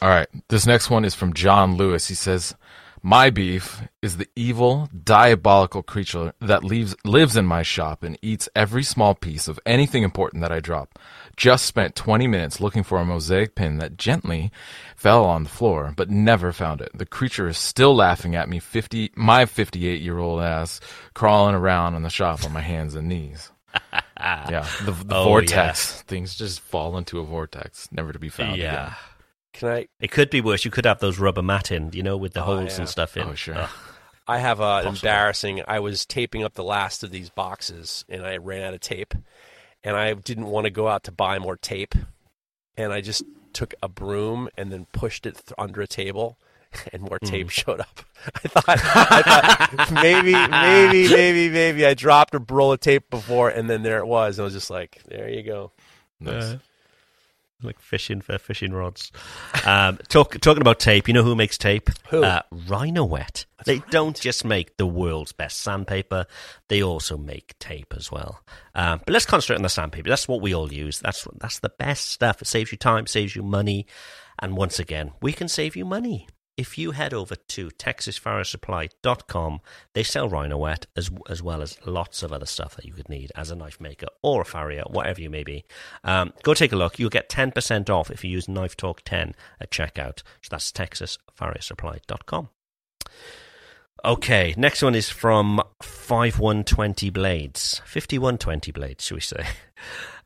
All 0.03 0.11
right. 0.11 0.29
This 0.49 0.67
next 0.67 0.91
one 0.91 1.05
is 1.07 1.15
from 1.15 1.33
John 1.33 1.77
Lewis. 1.77 2.09
He 2.09 2.15
says, 2.15 2.55
My 3.03 3.31
beef 3.31 3.81
is 4.03 4.19
the 4.19 4.29
evil, 4.37 4.89
diabolical 5.05 5.83
creature 5.83 6.35
that 6.41 6.65
leaves, 6.65 6.95
lives 7.05 7.35
in 7.37 7.47
my 7.47 7.63
shop 7.63 8.03
and 8.03 8.19
eats 8.21 8.49
every 8.55 8.83
small 8.83 9.15
piece 9.15 9.49
of 9.49 9.59
anything 9.65 10.03
important 10.03 10.43
that 10.43 10.53
I 10.53 10.61
drop. 10.61 10.99
Just 11.37 11.67
spent 11.67 11.95
20 11.95 12.27
minutes 12.27 12.61
looking 12.61 12.83
for 12.83 12.99
a 12.99 13.05
mosaic 13.05 13.55
pin 13.55 13.77
that 13.79 13.99
gently 13.99 14.51
fell 14.97 15.25
on 15.27 15.43
the 15.43 15.49
floor, 15.51 15.93
but 15.95 16.09
never 16.11 16.51
found 16.53 16.81
it. 16.81 16.91
The 16.95 17.05
creature 17.05 17.47
is 17.49 17.59
still 17.59 17.95
laughing 17.95 18.35
at 18.35 18.49
me, 18.49 18.59
50, 18.59 19.13
my 19.17 19.45
58 19.45 20.01
year 20.01 20.19
old 20.19 20.41
ass, 20.41 20.81
crawling 21.15 21.55
around 21.55 21.95
in 21.95 22.03
the 22.03 22.09
shop 22.11 22.43
on 22.45 22.53
my 22.53 22.63
hands 22.63 22.95
and 22.95 23.09
knees. 23.09 23.51
yeah, 24.19 24.67
the, 24.85 24.93
the 24.93 25.15
Oh, 25.15 25.25
vortex. 25.25 26.01
Things 26.03 26.35
just 26.35 26.61
fall 26.61 26.97
into 26.97 27.21
a 27.21 27.25
vortex, 27.25 27.89
never 27.93 28.13
to 28.15 28.19
be 28.19 28.31
found 28.31 28.57
yeah. 28.57 28.73
again. 28.87 28.95
Can 29.53 29.69
I? 29.69 29.89
It 30.01 30.11
could 30.11 30.31
be 30.31 30.41
worse. 30.41 30.65
You 30.65 30.71
could 30.71 30.87
have 30.87 31.01
those 31.01 31.19
rubber 31.19 31.43
matting, 31.43 31.91
you 31.93 32.03
know, 32.03 32.17
with 32.17 32.33
the 32.33 32.41
Oh, 32.41 32.45
holes 32.57 32.75
yeah. 32.75 32.81
and 32.81 32.89
stuff 32.89 33.17
in. 33.17 33.25
Oh, 33.29 33.35
sure. 33.35 33.57
Ugh. 33.57 33.69
I 34.29 34.39
have 34.39 34.59
a 34.59 34.83
Possible. 34.83 34.93
embarrassing. 34.95 35.63
I 35.69 35.79
was 35.81 36.05
taping 36.05 36.43
up 36.43 36.55
the 36.55 36.65
last 36.65 37.05
of 37.05 37.11
these 37.11 37.31
boxes, 37.31 38.05
and 38.09 38.27
I 38.27 38.39
ran 38.39 38.63
out 38.65 38.75
of 38.75 38.81
tape, 38.81 39.15
and 39.87 39.97
I 39.97 40.13
didn't 40.15 40.47
want 40.47 40.65
to 40.65 40.71
go 40.71 40.89
out 40.89 41.05
to 41.05 41.13
buy 41.13 41.39
more 41.39 41.57
tape, 41.57 41.95
and 42.77 42.93
I 42.93 43.01
just 43.01 43.23
took 43.53 43.73
a 43.81 43.89
broom 43.89 44.49
and 44.59 44.73
then 44.73 44.87
pushed 44.93 45.25
it 45.27 45.37
th- 45.37 45.53
under 45.57 45.81
a 45.81 45.87
table, 45.87 46.37
and 46.93 47.03
more 47.03 47.21
tape 47.21 47.49
showed 47.51 47.81
up. 47.81 48.01
I 48.35 48.49
thought, 48.49 48.65
I 48.69 49.67
thought 49.77 49.93
maybe, 49.93 50.33
maybe, 50.33 51.09
maybe, 51.15 51.49
maybe 51.49 51.87
I 51.87 51.95
dropped 51.95 52.35
a 52.35 52.41
roll 52.41 52.73
of 52.73 52.81
tape 52.81 53.09
before, 53.11 53.49
and 53.49 53.71
then 53.71 53.85
there 53.85 53.99
it 53.99 54.07
was. 54.07 54.39
And 54.39 54.43
I 54.43 54.47
was 54.47 54.55
just 54.55 54.71
like, 54.71 55.03
there 55.07 55.31
you 55.31 55.45
go. 55.45 55.71
Nice. 56.19 56.43
Uh, 56.43 56.59
like 57.63 57.81
fishing 57.81 58.21
for 58.21 58.39
fishing 58.39 58.73
rods. 58.73 59.11
Um, 59.65 59.99
talk, 60.09 60.39
talking 60.41 60.61
about 60.61 60.79
tape, 60.79 61.09
you 61.09 61.15
know 61.15 61.23
who 61.23 61.35
makes 61.35 61.57
tape? 61.59 61.91
Who? 62.11 62.23
Uh, 62.23 62.43
Rhynowet. 62.51 63.47
they 63.65 63.79
don't 63.91 64.19
just 64.19 64.45
make 64.45 64.77
the 64.77 64.87
world's 64.87 65.33
best 65.33 65.59
sandpaper; 65.59 66.27
they 66.69 66.83
also 66.83 67.17
make 67.17 67.59
tape 67.59 67.95
as 67.97 68.13
well. 68.13 68.43
Um, 68.75 69.01
but 69.05 69.13
let's 69.13 69.27
concentrate 69.27 69.57
on 69.57 69.63
the 69.63 69.69
sandpaper. 69.69 70.09
That's 70.09 70.29
what 70.29 70.41
we 70.41 70.55
all 70.55 70.73
use. 70.73 71.01
That's 71.01 71.27
that's 71.41 71.59
the 71.61 71.71
best 71.71 72.11
stuff. 72.11 72.43
It 72.43 72.47
saves 72.47 72.73
you 72.73 72.79
time, 72.79 73.07
saves 73.07 73.35
you 73.35 73.43
money, 73.43 73.87
and 74.39 74.57
once 74.57 74.79
again, 74.79 75.13
we 75.23 75.33
can 75.33 75.49
save 75.49 75.77
you 75.77 75.85
money. 75.85 76.29
If 76.57 76.79
you 76.79 76.93
head 76.93 77.13
over 77.13 77.37
to 77.37 77.69
texasfarriersupply.com, 77.69 79.61
they 79.93 80.03
sell 80.03 80.31
Rhynowet 80.31 80.87
as, 80.97 81.11
as 81.29 81.43
well 81.43 81.61
as 81.61 81.77
lots 81.85 82.23
of 82.23 82.33
other 82.33 82.47
stuff 82.47 82.77
that 82.77 82.87
you 82.87 82.95
could 82.95 83.11
need 83.11 83.31
as 83.37 83.51
a 83.51 83.57
knife 83.57 83.79
maker 83.79 84.07
or 84.23 84.41
a 84.41 84.45
farrier, 84.45 84.85
whatever 84.87 85.21
you 85.21 85.29
may 85.29 85.45
be. 85.45 85.67
Um, 86.03 86.33
go 86.43 86.55
take 86.55 86.73
a 86.73 86.77
look. 86.77 86.99
You'll 86.99 87.11
get 87.11 87.29
10% 87.29 87.91
off 87.91 88.11
if 88.11 88.25
you 88.25 88.31
use 88.31 88.49
Knife 88.49 88.75
Talk 88.75 89.03
10 89.03 89.35
at 89.61 89.71
checkout. 89.71 90.23
So 90.41 90.49
that's 90.51 90.73
texasfarriersupply.com. 90.73 92.49
Okay, 94.05 94.55
next 94.57 94.83
one 94.83 94.95
is 94.95 95.11
from 95.11 95.61
5120 95.83 97.11
Blades. 97.11 97.81
5120 97.85 98.73
Blades, 98.73 99.05
should 99.05 99.17
we 99.17 99.21
say. 99.21 99.47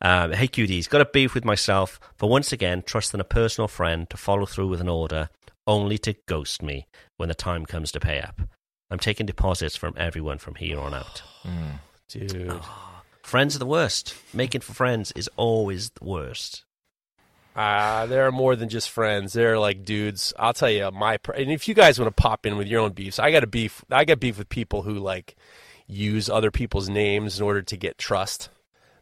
Um, 0.03 0.31
hey 0.31 0.47
QDs, 0.47 0.89
got 0.89 1.01
a 1.01 1.05
beef 1.05 1.35
with 1.35 1.43
myself 1.45 1.99
for 2.15 2.27
once 2.27 2.51
again 2.53 2.81
trusting 2.83 3.19
a 3.19 3.25
personal 3.25 3.67
friend 3.67 4.09
to 4.09 4.17
follow 4.17 4.47
through 4.47 4.69
with 4.69 4.81
an 4.81 4.89
order 4.89 5.29
only 5.67 5.97
to 5.99 6.15
ghost 6.27 6.61
me 6.61 6.87
when 7.17 7.29
the 7.29 7.35
time 7.35 7.65
comes 7.65 7.91
to 7.91 7.99
pay 7.99 8.19
up. 8.21 8.41
I'm 8.89 8.99
taking 8.99 9.25
deposits 9.25 9.75
from 9.75 9.93
everyone 9.97 10.37
from 10.37 10.55
here 10.55 10.79
on 10.79 10.93
out. 10.93 11.23
Dude. 12.09 12.59
Friends 13.23 13.55
are 13.55 13.59
the 13.59 13.65
worst. 13.65 14.15
Making 14.33 14.61
for 14.61 14.73
friends 14.73 15.11
is 15.15 15.29
always 15.37 15.91
the 15.91 16.03
worst. 16.03 16.65
Uh, 17.55 18.05
they're 18.07 18.31
more 18.31 18.55
than 18.55 18.67
just 18.67 18.89
friends. 18.89 19.33
They're 19.33 19.59
like 19.59 19.85
dudes. 19.85 20.33
I'll 20.39 20.53
tell 20.53 20.69
you, 20.69 20.89
my 20.91 21.17
pr- 21.17 21.33
and 21.33 21.51
if 21.51 21.67
you 21.67 21.73
guys 21.73 21.99
want 21.99 22.15
to 22.15 22.21
pop 22.21 22.45
in 22.45 22.57
with 22.57 22.67
your 22.67 22.81
own 22.81 22.93
beefs, 22.93 23.19
I 23.19 23.31
got 23.31 23.43
a 23.43 23.47
beef. 23.47 23.83
I 23.91 24.05
got 24.05 24.19
beef 24.19 24.37
with 24.37 24.49
people 24.49 24.81
who 24.81 24.95
like 24.95 25.35
use 25.87 26.29
other 26.29 26.49
people's 26.51 26.89
names 26.89 27.39
in 27.39 27.45
order 27.45 27.61
to 27.61 27.77
get 27.77 27.97
trust. 27.97 28.49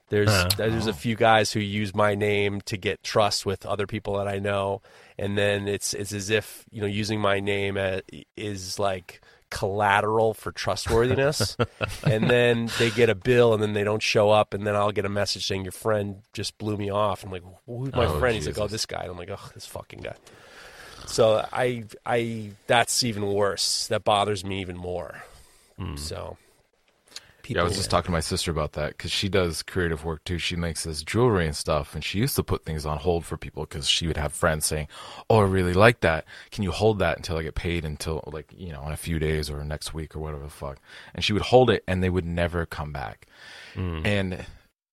There's 0.10 0.30
Uh, 0.30 0.50
there's 0.58 0.88
a 0.88 0.94
few 0.94 1.16
guys 1.16 1.52
who 1.52 1.60
use 1.60 1.94
my 1.96 2.16
name 2.16 2.62
to 2.62 2.78
get 2.78 3.04
trust 3.04 3.46
with 3.46 3.66
other 3.66 3.86
people 3.88 4.18
that 4.18 4.28
I 4.28 4.40
know, 4.40 4.82
and 5.18 5.38
then 5.38 5.68
it's 5.68 5.94
it's 5.94 6.14
as 6.14 6.30
if 6.30 6.66
you 6.72 6.82
know 6.82 6.88
using 6.88 7.20
my 7.22 7.40
name 7.40 7.78
uh, 7.78 8.00
is 8.36 8.80
like 8.80 9.22
collateral 9.52 10.36
for 10.36 10.52
trustworthiness 10.52 11.58
and 12.04 12.30
then 12.30 12.70
they 12.78 12.92
get 12.92 13.10
a 13.10 13.16
bill 13.16 13.52
and 13.52 13.64
then 13.64 13.74
they 13.74 13.84
don't 13.84 14.04
show 14.04 14.30
up 14.30 14.54
and 14.54 14.66
then 14.68 14.76
I'll 14.76 14.92
get 14.92 15.06
a 15.06 15.10
message 15.10 15.48
saying 15.48 15.64
your 15.64 15.72
friend 15.72 16.22
just 16.34 16.56
blew 16.60 16.78
me 16.78 16.92
off. 16.92 17.24
I'm 17.24 17.32
like, 17.32 17.42
who's 17.66 17.92
my 17.94 18.06
Oh, 18.06 18.20
friend? 18.20 18.36
He's 18.36 18.46
like, 18.46 18.60
oh, 18.60 18.68
this 18.68 18.86
guy. 18.86 19.08
I'm 19.10 19.18
like, 19.18 19.32
oh, 19.32 19.50
this 19.56 19.66
fucking 19.66 20.02
guy. 20.02 20.14
So 21.08 21.44
I, 21.52 21.86
I, 22.06 22.52
that's 22.68 23.04
even 23.04 23.26
worse. 23.26 23.88
That 23.88 24.04
bothers 24.04 24.46
me 24.46 24.62
even 24.62 24.78
more. 24.78 25.24
So, 25.96 26.38
Yeah, 27.50 27.62
I 27.62 27.64
was 27.64 27.76
just 27.76 27.90
talking 27.90 28.10
to 28.10 28.12
my 28.12 28.20
sister 28.20 28.52
about 28.52 28.74
that 28.74 28.90
because 28.90 29.12
she 29.12 29.28
does 29.28 29.64
creative 29.64 30.06
work 30.06 30.24
too. 30.24 30.38
She 30.38 30.56
makes 30.56 30.84
this 30.84 31.02
jewelry 31.02 31.48
and 31.48 31.56
stuff, 31.56 31.96
and 31.96 32.04
she 32.04 32.20
used 32.20 32.36
to 32.36 32.44
put 32.44 32.64
things 32.64 32.86
on 32.86 32.98
hold 32.98 33.26
for 33.26 33.38
people 33.38 33.64
because 33.64 33.90
she 33.90 34.06
would 34.06 34.18
have 34.18 34.34
friends 34.34 34.68
saying, 34.68 34.88
"Oh, 35.30 35.40
I 35.40 35.46
really 35.46 35.74
like 35.74 36.02
that. 36.02 36.26
Can 36.52 36.64
you 36.64 36.72
hold 36.72 37.00
that 37.00 37.18
until 37.18 37.38
I 37.38 37.44
get 37.44 37.56
paid 37.56 37.86
until 37.86 38.24
like 38.32 38.54
you 38.56 38.72
know 38.72 38.86
in 38.86 38.92
a 38.92 38.98
few 38.98 39.18
days 39.18 39.50
or 39.50 39.64
next 39.64 39.94
week 39.94 40.16
or 40.16 40.20
whatever 40.20 40.44
the 40.44 40.50
fuck?" 40.50 40.80
And 41.14 41.24
she 41.24 41.34
would 41.34 41.42
hold 41.42 41.70
it, 41.70 41.84
and 41.88 42.04
they 42.04 42.10
would 42.10 42.26
never 42.26 42.66
come 42.66 42.92
back. 42.92 43.26
Mm. 43.76 44.06
And 44.06 44.46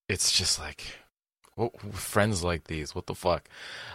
it's 0.08 0.32
just 0.32 0.58
like, 0.58 0.98
what, 1.56 1.80
friends 1.94 2.44
like 2.44 2.64
these, 2.64 2.94
what 2.94 3.06
the 3.06 3.14
fuck? 3.14 3.48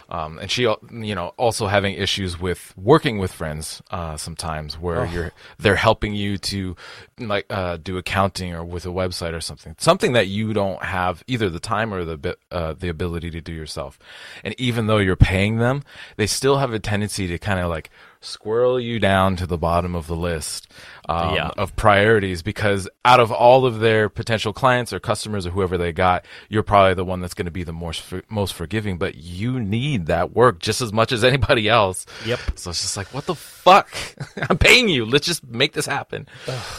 Um, 0.08 0.38
and 0.38 0.50
she, 0.50 0.62
you 0.62 1.14
know, 1.14 1.32
also 1.38 1.68
having 1.68 1.94
issues 1.94 2.38
with 2.38 2.74
working 2.76 3.18
with 3.18 3.32
friends 3.32 3.80
uh, 3.90 4.16
sometimes, 4.16 4.78
where 4.78 5.06
you're 5.06 5.32
they're 5.58 5.76
helping 5.76 6.14
you 6.14 6.36
to 6.38 6.76
like 7.18 7.46
uh, 7.48 7.78
do 7.78 7.96
accounting 7.96 8.52
or 8.52 8.62
with 8.64 8.84
a 8.84 8.90
website 8.90 9.32
or 9.32 9.40
something, 9.40 9.74
something 9.78 10.12
that 10.12 10.26
you 10.26 10.52
don't 10.52 10.82
have 10.82 11.24
either 11.26 11.48
the 11.48 11.60
time 11.60 11.94
or 11.94 12.04
the 12.04 12.36
uh, 12.50 12.74
the 12.74 12.88
ability 12.88 13.30
to 13.30 13.40
do 13.40 13.52
yourself. 13.52 13.98
And 14.44 14.54
even 14.58 14.86
though 14.86 14.98
you're 14.98 15.16
paying 15.16 15.56
them, 15.58 15.82
they 16.16 16.26
still 16.26 16.58
have 16.58 16.72
a 16.72 16.78
tendency 16.78 17.26
to 17.28 17.38
kind 17.38 17.60
of 17.60 17.70
like 17.70 17.90
squirrel 18.22 18.80
you 18.80 18.98
down 18.98 19.36
to 19.36 19.46
the 19.46 19.58
bottom 19.58 19.94
of 19.94 20.06
the 20.06 20.16
list 20.16 20.68
um, 21.08 21.34
Yeah. 21.34 21.50
of 21.58 21.76
priorities 21.76 22.40
because 22.42 22.88
out 23.04 23.20
of 23.20 23.30
all 23.30 23.66
of 23.66 23.80
their 23.80 24.08
potential 24.08 24.52
clients 24.52 24.92
or 24.92 25.00
customers 25.00 25.46
or 25.46 25.50
whoever 25.50 25.76
they 25.76 25.92
got, 25.92 26.24
you're 26.48 26.62
probably 26.62 26.94
the 26.94 27.04
one 27.04 27.20
that's 27.20 27.34
going 27.34 27.46
to 27.46 27.50
be 27.52 27.64
the 27.64 27.72
most 27.72 28.02
most 28.30 28.54
forgiving. 28.54 28.96
But 28.98 29.16
you 29.16 29.60
need 29.60 30.06
that 30.06 30.32
work 30.32 30.58
just 30.60 30.80
as 30.80 30.92
much 30.92 31.12
as 31.12 31.22
anybody 31.24 31.68
else. 31.68 32.06
Yep. 32.24 32.40
So 32.54 32.70
it's 32.70 32.80
just 32.82 32.96
like, 32.96 33.12
what 33.12 33.26
the 33.26 33.34
fuck? 33.34 33.88
I'm 34.48 34.56
paying 34.58 34.88
you. 34.88 35.04
Let's 35.04 35.26
just 35.26 35.44
make 35.46 35.72
this 35.72 35.86
happen. 35.86 36.26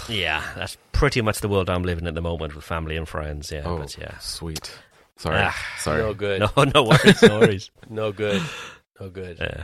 Yeah, 0.09 0.41
that's 0.55 0.77
pretty 0.93 1.21
much 1.21 1.41
the 1.41 1.49
world 1.49 1.69
I'm 1.69 1.83
living 1.83 2.07
at 2.07 2.15
the 2.15 2.21
moment 2.21 2.55
with 2.55 2.63
family 2.63 2.95
and 2.97 3.07
friends. 3.07 3.51
Yeah, 3.51 3.63
Oh, 3.65 3.77
but 3.77 3.97
yeah. 3.97 4.17
sweet. 4.19 4.71
Sorry, 5.17 5.37
Ah, 5.41 5.55
sorry. 5.79 6.01
no 6.01 6.13
good. 6.13 6.41
No, 6.57 6.63
no 6.63 6.83
worries, 6.83 7.21
no 7.23 7.39
worries. 7.39 7.71
No 7.89 8.11
good. 8.11 8.41
No 8.99 9.09
good. 9.09 9.37
Yeah. 9.39 9.63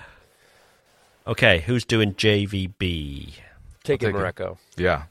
Okay, 1.27 1.60
who's 1.60 1.86
doing 1.86 2.13
JVB? 2.15 3.34
Take 3.84 4.03
I'll 4.03 4.10
it. 4.10 4.15
Mareko. 4.15 4.58
Yeah. 4.77 5.03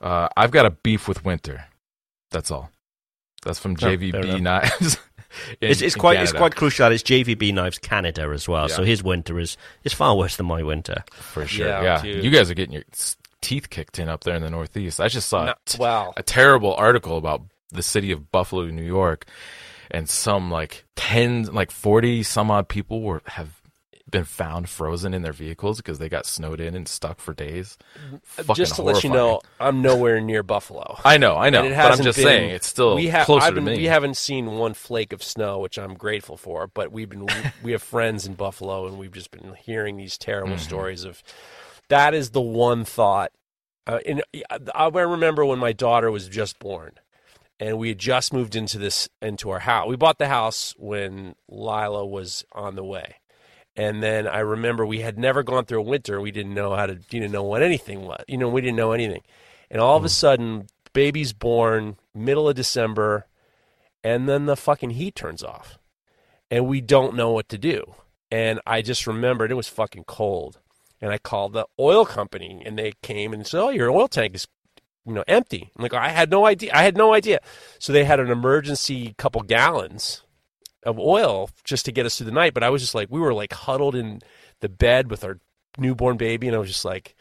Uh, 0.00 0.28
I've 0.36 0.50
got 0.50 0.66
a 0.66 0.70
beef 0.70 1.06
with 1.08 1.24
winter. 1.24 1.64
That's 2.30 2.50
all. 2.50 2.70
That's 3.44 3.58
from 3.58 3.76
fair 3.76 3.96
JVB 3.96 4.36
enough. 4.36 4.40
Knives. 4.80 4.94
in- 5.60 5.70
It's, 5.70 5.80
it's 5.82 5.94
in 5.94 6.00
quite 6.00 6.18
it's 6.20 6.32
quite 6.32 6.56
crucial 6.56 6.84
that 6.88 6.92
it's 6.92 7.02
JVB 7.02 7.54
Knives 7.54 7.78
Canada 7.78 8.30
as 8.34 8.48
well. 8.48 8.68
Yeah. 8.68 8.74
So 8.76 8.84
his 8.84 9.02
winter 9.02 9.38
is 9.38 9.56
is 9.84 9.92
far 9.92 10.16
worse 10.16 10.36
than 10.36 10.46
my 10.46 10.62
winter. 10.62 11.04
for 11.12 11.46
sure. 11.46 11.66
Yeah, 11.68 12.02
Yeah, 12.02 12.20
you 12.20 12.30
guys 12.30 12.50
are 12.50 12.54
getting 12.54 12.74
your 12.74 12.84
teeth 13.40 13.70
kicked 13.70 13.98
in 13.98 14.08
up 14.08 14.24
there 14.24 14.34
in 14.36 14.42
the 14.42 14.50
Northeast. 14.50 15.00
I 15.00 15.08
just 15.08 15.28
saw 15.28 15.44
No, 15.46 15.52
a 15.52 15.56
t- 15.66 15.78
wow. 15.78 16.12
a 16.16 16.22
terrible 16.22 16.74
article 16.74 17.16
about 17.16 17.42
the 17.70 17.82
city 17.82 18.10
of 18.12 18.30
Buffalo, 18.32 18.66
New 18.66 18.82
York, 18.84 19.26
and 19.90 20.08
some 20.08 20.50
like 20.50 20.84
ten, 20.96 21.44
like 21.44 21.70
forty 21.70 22.22
some 22.22 22.50
odd 22.50 22.68
people 22.68 23.00
were 23.02 23.22
have 23.26 23.59
been 24.10 24.24
found 24.24 24.68
frozen 24.68 25.14
in 25.14 25.22
their 25.22 25.32
vehicles 25.32 25.76
because 25.78 25.98
they 25.98 26.08
got 26.08 26.26
snowed 26.26 26.60
in 26.60 26.74
and 26.74 26.86
stuck 26.88 27.20
for 27.20 27.32
days. 27.34 27.78
Fucking 28.22 28.54
Just 28.54 28.74
to 28.76 28.82
let 28.82 29.04
you 29.04 29.10
know, 29.10 29.40
I'm 29.58 29.82
nowhere 29.82 30.20
near 30.20 30.42
Buffalo. 30.42 30.98
I 31.04 31.18
know, 31.18 31.36
I 31.36 31.50
know, 31.50 31.62
but 31.62 31.92
I'm 31.92 32.02
just 32.04 32.16
been- 32.18 32.24
saying 32.26 32.50
it's 32.50 32.66
still 32.66 32.94
we 32.96 33.08
ha- 33.08 33.24
closer 33.24 33.46
I've 33.46 33.54
to 33.54 33.60
been- 33.60 33.64
me. 33.72 33.76
We 33.78 33.84
haven't 33.84 34.16
seen 34.16 34.46
one 34.52 34.74
flake 34.74 35.12
of 35.12 35.22
snow, 35.22 35.58
which 35.58 35.78
I'm 35.78 35.94
grateful 35.94 36.36
for. 36.36 36.66
But 36.66 36.92
we've 36.92 37.08
been 37.08 37.26
we 37.62 37.72
have 37.72 37.82
friends 37.82 38.26
in 38.26 38.34
Buffalo, 38.34 38.86
and 38.86 38.98
we've 38.98 39.12
just 39.12 39.30
been 39.30 39.54
hearing 39.54 39.96
these 39.96 40.18
terrible 40.18 40.54
Mm-hmm. 40.54 40.62
stories 40.64 41.04
of. 41.04 41.22
That 41.88 42.14
is 42.14 42.30
the 42.30 42.40
one 42.40 42.84
thought. 42.84 43.32
Uh, 43.86 43.98
and 44.06 44.22
I 44.74 44.86
remember 44.88 45.44
when 45.44 45.58
my 45.58 45.72
daughter 45.72 46.10
was 46.10 46.28
just 46.28 46.58
born, 46.58 46.92
and 47.58 47.78
we 47.78 47.88
had 47.88 47.98
just 47.98 48.32
moved 48.32 48.54
into 48.54 48.78
this 48.78 49.08
into 49.20 49.50
our 49.50 49.58
house. 49.60 49.88
We 49.88 49.96
bought 49.96 50.18
the 50.18 50.28
house 50.28 50.74
when 50.78 51.34
Lila 51.48 52.06
was 52.06 52.44
on 52.52 52.76
the 52.76 52.84
way. 52.84 53.16
And 53.80 54.02
then 54.02 54.28
I 54.28 54.40
remember 54.40 54.84
we 54.84 55.00
had 55.00 55.18
never 55.18 55.42
gone 55.42 55.64
through 55.64 55.78
a 55.78 55.82
winter. 55.82 56.20
We 56.20 56.32
didn't 56.32 56.52
know 56.52 56.74
how 56.74 56.84
to, 56.84 56.96
didn't 56.96 57.32
know 57.32 57.44
what 57.44 57.62
anything 57.62 58.02
was. 58.02 58.22
You 58.28 58.36
know, 58.36 58.50
we 58.50 58.60
didn't 58.60 58.76
know 58.76 58.92
anything. 58.92 59.22
And 59.70 59.80
all 59.80 59.96
of 59.96 60.02
a 60.02 60.06
hmm. 60.06 60.10
sudden, 60.10 60.66
baby's 60.92 61.32
born 61.32 61.96
middle 62.14 62.46
of 62.46 62.56
December, 62.56 63.26
and 64.04 64.28
then 64.28 64.44
the 64.44 64.54
fucking 64.54 64.90
heat 64.90 65.14
turns 65.14 65.42
off, 65.42 65.78
and 66.50 66.66
we 66.66 66.82
don't 66.82 67.16
know 67.16 67.30
what 67.30 67.48
to 67.48 67.56
do. 67.56 67.94
And 68.30 68.60
I 68.66 68.82
just 68.82 69.06
remembered 69.06 69.50
it 69.50 69.54
was 69.54 69.68
fucking 69.68 70.04
cold, 70.04 70.58
and 71.00 71.10
I 71.10 71.16
called 71.16 71.54
the 71.54 71.64
oil 71.78 72.04
company, 72.04 72.62
and 72.66 72.78
they 72.78 72.92
came 73.02 73.32
and 73.32 73.46
said, 73.46 73.62
"Oh, 73.62 73.70
your 73.70 73.90
oil 73.90 74.08
tank 74.08 74.34
is." 74.34 74.46
You 75.06 75.14
know, 75.14 75.24
empty. 75.26 75.72
I'm 75.74 75.82
like, 75.82 75.94
I 75.94 76.10
had 76.10 76.30
no 76.30 76.44
idea. 76.44 76.72
I 76.74 76.82
had 76.82 76.94
no 76.94 77.14
idea. 77.14 77.40
So 77.78 77.90
they 77.90 78.04
had 78.04 78.20
an 78.20 78.30
emergency 78.30 79.14
couple 79.16 79.40
gallons 79.40 80.22
of 80.84 80.98
oil 80.98 81.50
just 81.64 81.84
to 81.86 81.92
get 81.92 82.06
us 82.06 82.16
through 82.16 82.26
the 82.26 82.32
night. 82.32 82.54
But 82.54 82.62
I 82.62 82.70
was 82.70 82.82
just 82.82 82.94
like, 82.94 83.08
we 83.10 83.20
were 83.20 83.34
like 83.34 83.52
huddled 83.52 83.94
in 83.94 84.20
the 84.60 84.68
bed 84.68 85.10
with 85.10 85.24
our 85.24 85.38
newborn 85.78 86.16
baby, 86.16 86.46
and 86.46 86.56
I 86.56 86.58
was 86.58 86.68
just 86.68 86.84
like, 86.84 87.14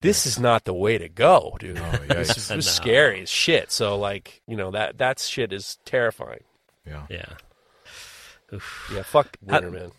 this 0.00 0.26
is 0.26 0.38
not 0.38 0.64
the 0.64 0.74
way 0.74 0.98
to 0.98 1.08
go, 1.08 1.56
dude. 1.58 1.78
Oh, 1.78 1.90
this 2.08 2.36
is, 2.36 2.48
this 2.48 2.66
is 2.66 2.70
scary 2.70 3.22
as 3.22 3.30
shit. 3.30 3.72
So 3.72 3.96
like, 3.96 4.42
you 4.46 4.56
know 4.56 4.70
that 4.72 4.98
that 4.98 5.18
shit 5.18 5.52
is 5.52 5.78
terrifying. 5.84 6.44
Yeah. 6.86 7.06
Yeah. 7.08 7.32
Yeah, 8.92 9.02
fuck 9.02 9.36
winter, 9.42 9.70
man. 9.70 9.90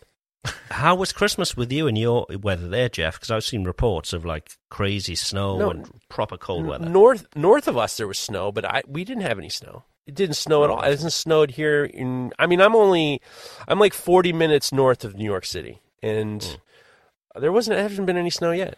How 0.70 0.96
was 0.96 1.12
Christmas 1.12 1.58
with 1.58 1.72
you 1.72 1.88
and 1.88 1.98
your 1.98 2.26
weather 2.42 2.68
there, 2.68 2.88
Jeff? 2.88 3.16
Because 3.16 3.32
I've 3.32 3.44
seen 3.44 3.64
reports 3.64 4.14
of 4.14 4.26
like 4.26 4.52
crazy 4.70 5.16
snow 5.16 5.58
No, 5.58 5.72
and 5.72 5.90
proper 6.10 6.38
cold 6.38 6.66
weather. 6.66 6.88
North 6.88 7.26
north 7.36 7.68
of 7.68 7.78
us 7.78 7.98
there 7.98 8.08
was 8.08 8.20
snow, 8.20 8.52
but 8.52 8.64
I 8.64 8.84
we 8.88 9.04
didn't 9.04 9.24
have 9.24 9.40
any 9.40 9.50
snow. 9.50 9.84
It 10.08 10.14
didn't 10.16 10.36
snow 10.36 10.64
at 10.64 10.70
all. 10.70 10.82
It 10.82 10.92
hasn't 10.92 11.14
snowed 11.14 11.52
here 11.52 11.84
in. 11.84 12.32
I 12.38 12.46
mean, 12.46 12.62
I'm 12.62 12.76
only 12.76 13.22
I'm 13.68 13.80
like 13.80 13.94
40 13.94 14.34
minutes 14.34 14.72
north 14.72 15.04
of 15.04 15.16
New 15.16 15.26
York 15.26 15.46
City, 15.46 15.82
and 16.04 16.44
Hmm. 16.44 17.42
there 17.42 17.52
wasn't 17.52 17.76
there 17.78 17.88
hasn't 17.88 18.06
been 18.06 18.18
any 18.18 18.30
snow 18.30 18.52
yet. 18.52 18.78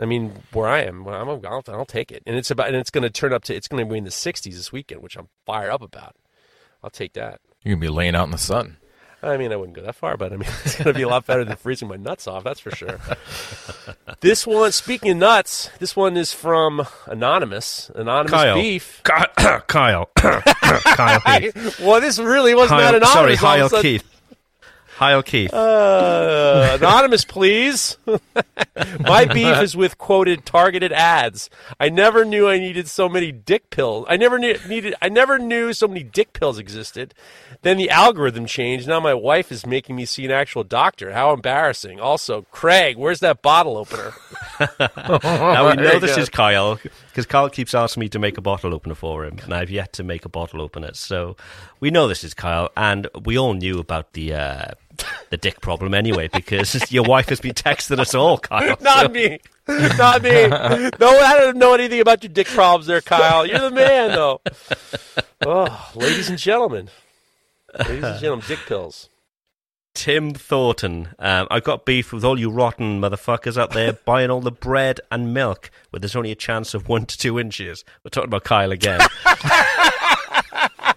I 0.00 0.06
mean, 0.06 0.42
where 0.52 0.68
I 0.68 0.80
am, 0.82 1.06
I'm, 1.06 1.28
I'll, 1.28 1.62
I'll 1.68 1.84
take 1.86 2.10
it, 2.10 2.24
and 2.26 2.36
it's 2.36 2.50
about 2.50 2.66
and 2.68 2.76
it's 2.76 2.90
going 2.90 3.02
to 3.04 3.10
turn 3.10 3.32
up 3.32 3.44
to 3.44 3.54
it's 3.54 3.68
going 3.68 3.86
to 3.86 3.90
be 3.92 3.98
in 3.98 4.02
the 4.04 4.10
60s 4.10 4.42
this 4.54 4.72
weekend, 4.72 5.02
which 5.02 5.16
I'm 5.16 5.28
fired 5.46 5.70
up 5.70 5.82
about. 5.82 6.16
I'll 6.82 6.90
take 6.90 7.12
that. 7.12 7.40
You're 7.62 7.76
gonna 7.76 7.80
be 7.86 7.88
laying 7.88 8.16
out 8.16 8.24
in 8.24 8.32
the 8.32 8.38
sun. 8.38 8.76
I 9.24 9.36
mean, 9.36 9.52
I 9.52 9.56
wouldn't 9.56 9.76
go 9.76 9.82
that 9.82 9.94
far, 9.94 10.16
but 10.16 10.32
I 10.32 10.36
mean, 10.36 10.48
it's 10.64 10.76
going 10.76 10.88
to 10.88 10.94
be 10.94 11.02
a 11.02 11.08
lot 11.08 11.26
better 11.26 11.44
than 11.44 11.56
freezing 11.56 11.88
my 11.88 11.96
nuts 11.96 12.26
off. 12.26 12.44
That's 12.44 12.60
for 12.60 12.70
sure. 12.70 12.98
this 14.20 14.46
one, 14.46 14.72
speaking 14.72 15.12
of 15.12 15.16
nuts, 15.18 15.70
this 15.78 15.96
one 15.96 16.16
is 16.16 16.32
from 16.32 16.86
anonymous, 17.06 17.90
anonymous 17.94 18.30
Kyle. 18.30 18.54
beef. 18.54 19.00
Kyle. 19.04 19.28
Kyle. 19.66 20.12
Kyle 20.14 21.22
well, 21.80 22.00
this 22.00 22.18
really 22.18 22.54
was 22.54 22.70
not 22.70 22.80
Kyle, 22.80 22.88
anonymous. 22.96 23.12
sorry, 23.12 23.20
all 23.20 23.32
of 23.32 23.38
a 23.38 23.42
Kyle 23.42 23.68
sudden. 23.68 23.82
Keith. 23.82 24.13
Kyle 24.96 25.18
O'Keefe. 25.18 25.52
Uh, 25.52 26.78
anonymous, 26.80 27.24
please. 27.24 27.98
My 29.00 29.24
beef 29.24 29.58
is 29.58 29.76
with 29.76 29.98
quoted 29.98 30.46
targeted 30.46 30.92
ads. 30.92 31.50
I 31.80 31.88
never 31.88 32.24
knew 32.24 32.48
I 32.48 32.58
needed 32.58 32.86
so 32.86 33.08
many 33.08 33.32
dick 33.32 33.70
pills. 33.70 34.06
I 34.08 34.16
never 34.16 34.38
knew 34.38 34.56
needed. 34.68 34.94
I 35.02 35.08
never 35.08 35.38
knew 35.38 35.72
so 35.72 35.88
many 35.88 36.04
dick 36.04 36.32
pills 36.32 36.58
existed. 36.58 37.12
Then 37.62 37.76
the 37.76 37.90
algorithm 37.90 38.46
changed. 38.46 38.86
Now 38.86 39.00
my 39.00 39.14
wife 39.14 39.50
is 39.50 39.66
making 39.66 39.96
me 39.96 40.04
see 40.04 40.26
an 40.26 40.30
actual 40.30 40.62
doctor. 40.62 41.12
How 41.12 41.32
embarrassing. 41.32 41.98
Also, 41.98 42.42
Craig, 42.52 42.96
where's 42.96 43.20
that 43.20 43.42
bottle 43.42 43.76
opener? 43.76 44.12
now 44.78 45.70
we 45.70 45.76
know 45.76 45.98
this 45.98 46.16
is 46.16 46.28
Kyle 46.28 46.78
because 47.08 47.26
Kyle 47.26 47.48
keeps 47.48 47.74
asking 47.74 48.00
me 48.00 48.08
to 48.10 48.18
make 48.18 48.38
a 48.38 48.42
bottle 48.42 48.74
opener 48.74 48.94
for 48.94 49.24
him, 49.24 49.38
and 49.42 49.52
I've 49.54 49.70
yet 49.70 49.92
to 49.94 50.04
make 50.04 50.24
a 50.24 50.28
bottle 50.28 50.60
opener. 50.60 50.90
So 50.94 51.36
we 51.80 51.90
know 51.90 52.06
this 52.06 52.22
is 52.22 52.34
Kyle, 52.34 52.70
and 52.76 53.08
we 53.24 53.38
all 53.38 53.54
knew 53.54 53.78
about 53.78 54.12
the 54.12 54.34
uh, 54.34 54.70
the 55.30 55.36
dick 55.36 55.60
problem 55.60 55.94
anyway 55.94 56.28
because 56.28 56.90
your 56.92 57.04
wife 57.04 57.28
has 57.28 57.40
been 57.40 57.54
texting 57.54 57.98
us 57.98 58.14
all, 58.14 58.38
Kyle. 58.38 58.76
Not 58.80 59.12
me. 59.12 59.40
Not 59.68 60.22
me. 60.22 60.48
No, 60.48 61.08
I 61.08 61.38
don't 61.40 61.56
know 61.56 61.74
anything 61.74 62.00
about 62.00 62.22
your 62.22 62.32
dick 62.32 62.46
problems 62.48 62.86
there, 62.86 63.00
Kyle. 63.00 63.46
You're 63.46 63.58
the 63.58 63.70
man, 63.70 64.10
though. 64.10 64.40
Oh, 65.46 65.90
ladies 65.94 66.28
and 66.28 66.38
gentlemen. 66.38 66.90
Ladies 67.78 68.04
and 68.04 68.20
gentlemen, 68.20 68.44
dick 68.46 68.60
pills. 68.66 69.08
Tim 69.94 70.34
Thornton, 70.34 71.10
um, 71.20 71.46
I've 71.50 71.62
got 71.62 71.84
beef 71.84 72.12
with 72.12 72.24
all 72.24 72.38
you 72.38 72.50
rotten 72.50 73.00
motherfuckers 73.00 73.56
out 73.56 73.70
there 73.72 73.92
buying 73.92 74.28
all 74.28 74.40
the 74.40 74.50
bread 74.50 75.00
and 75.10 75.32
milk 75.32 75.70
where 75.90 76.00
there's 76.00 76.16
only 76.16 76.32
a 76.32 76.36
chance 76.36 76.74
of 76.74 76.88
one 76.88 77.06
to 77.06 77.16
two 77.16 77.38
inches. 77.38 77.84
We're 78.02 78.10
talking 78.10 78.28
about 78.28 78.42
Kyle 78.42 78.72
again. 78.72 79.00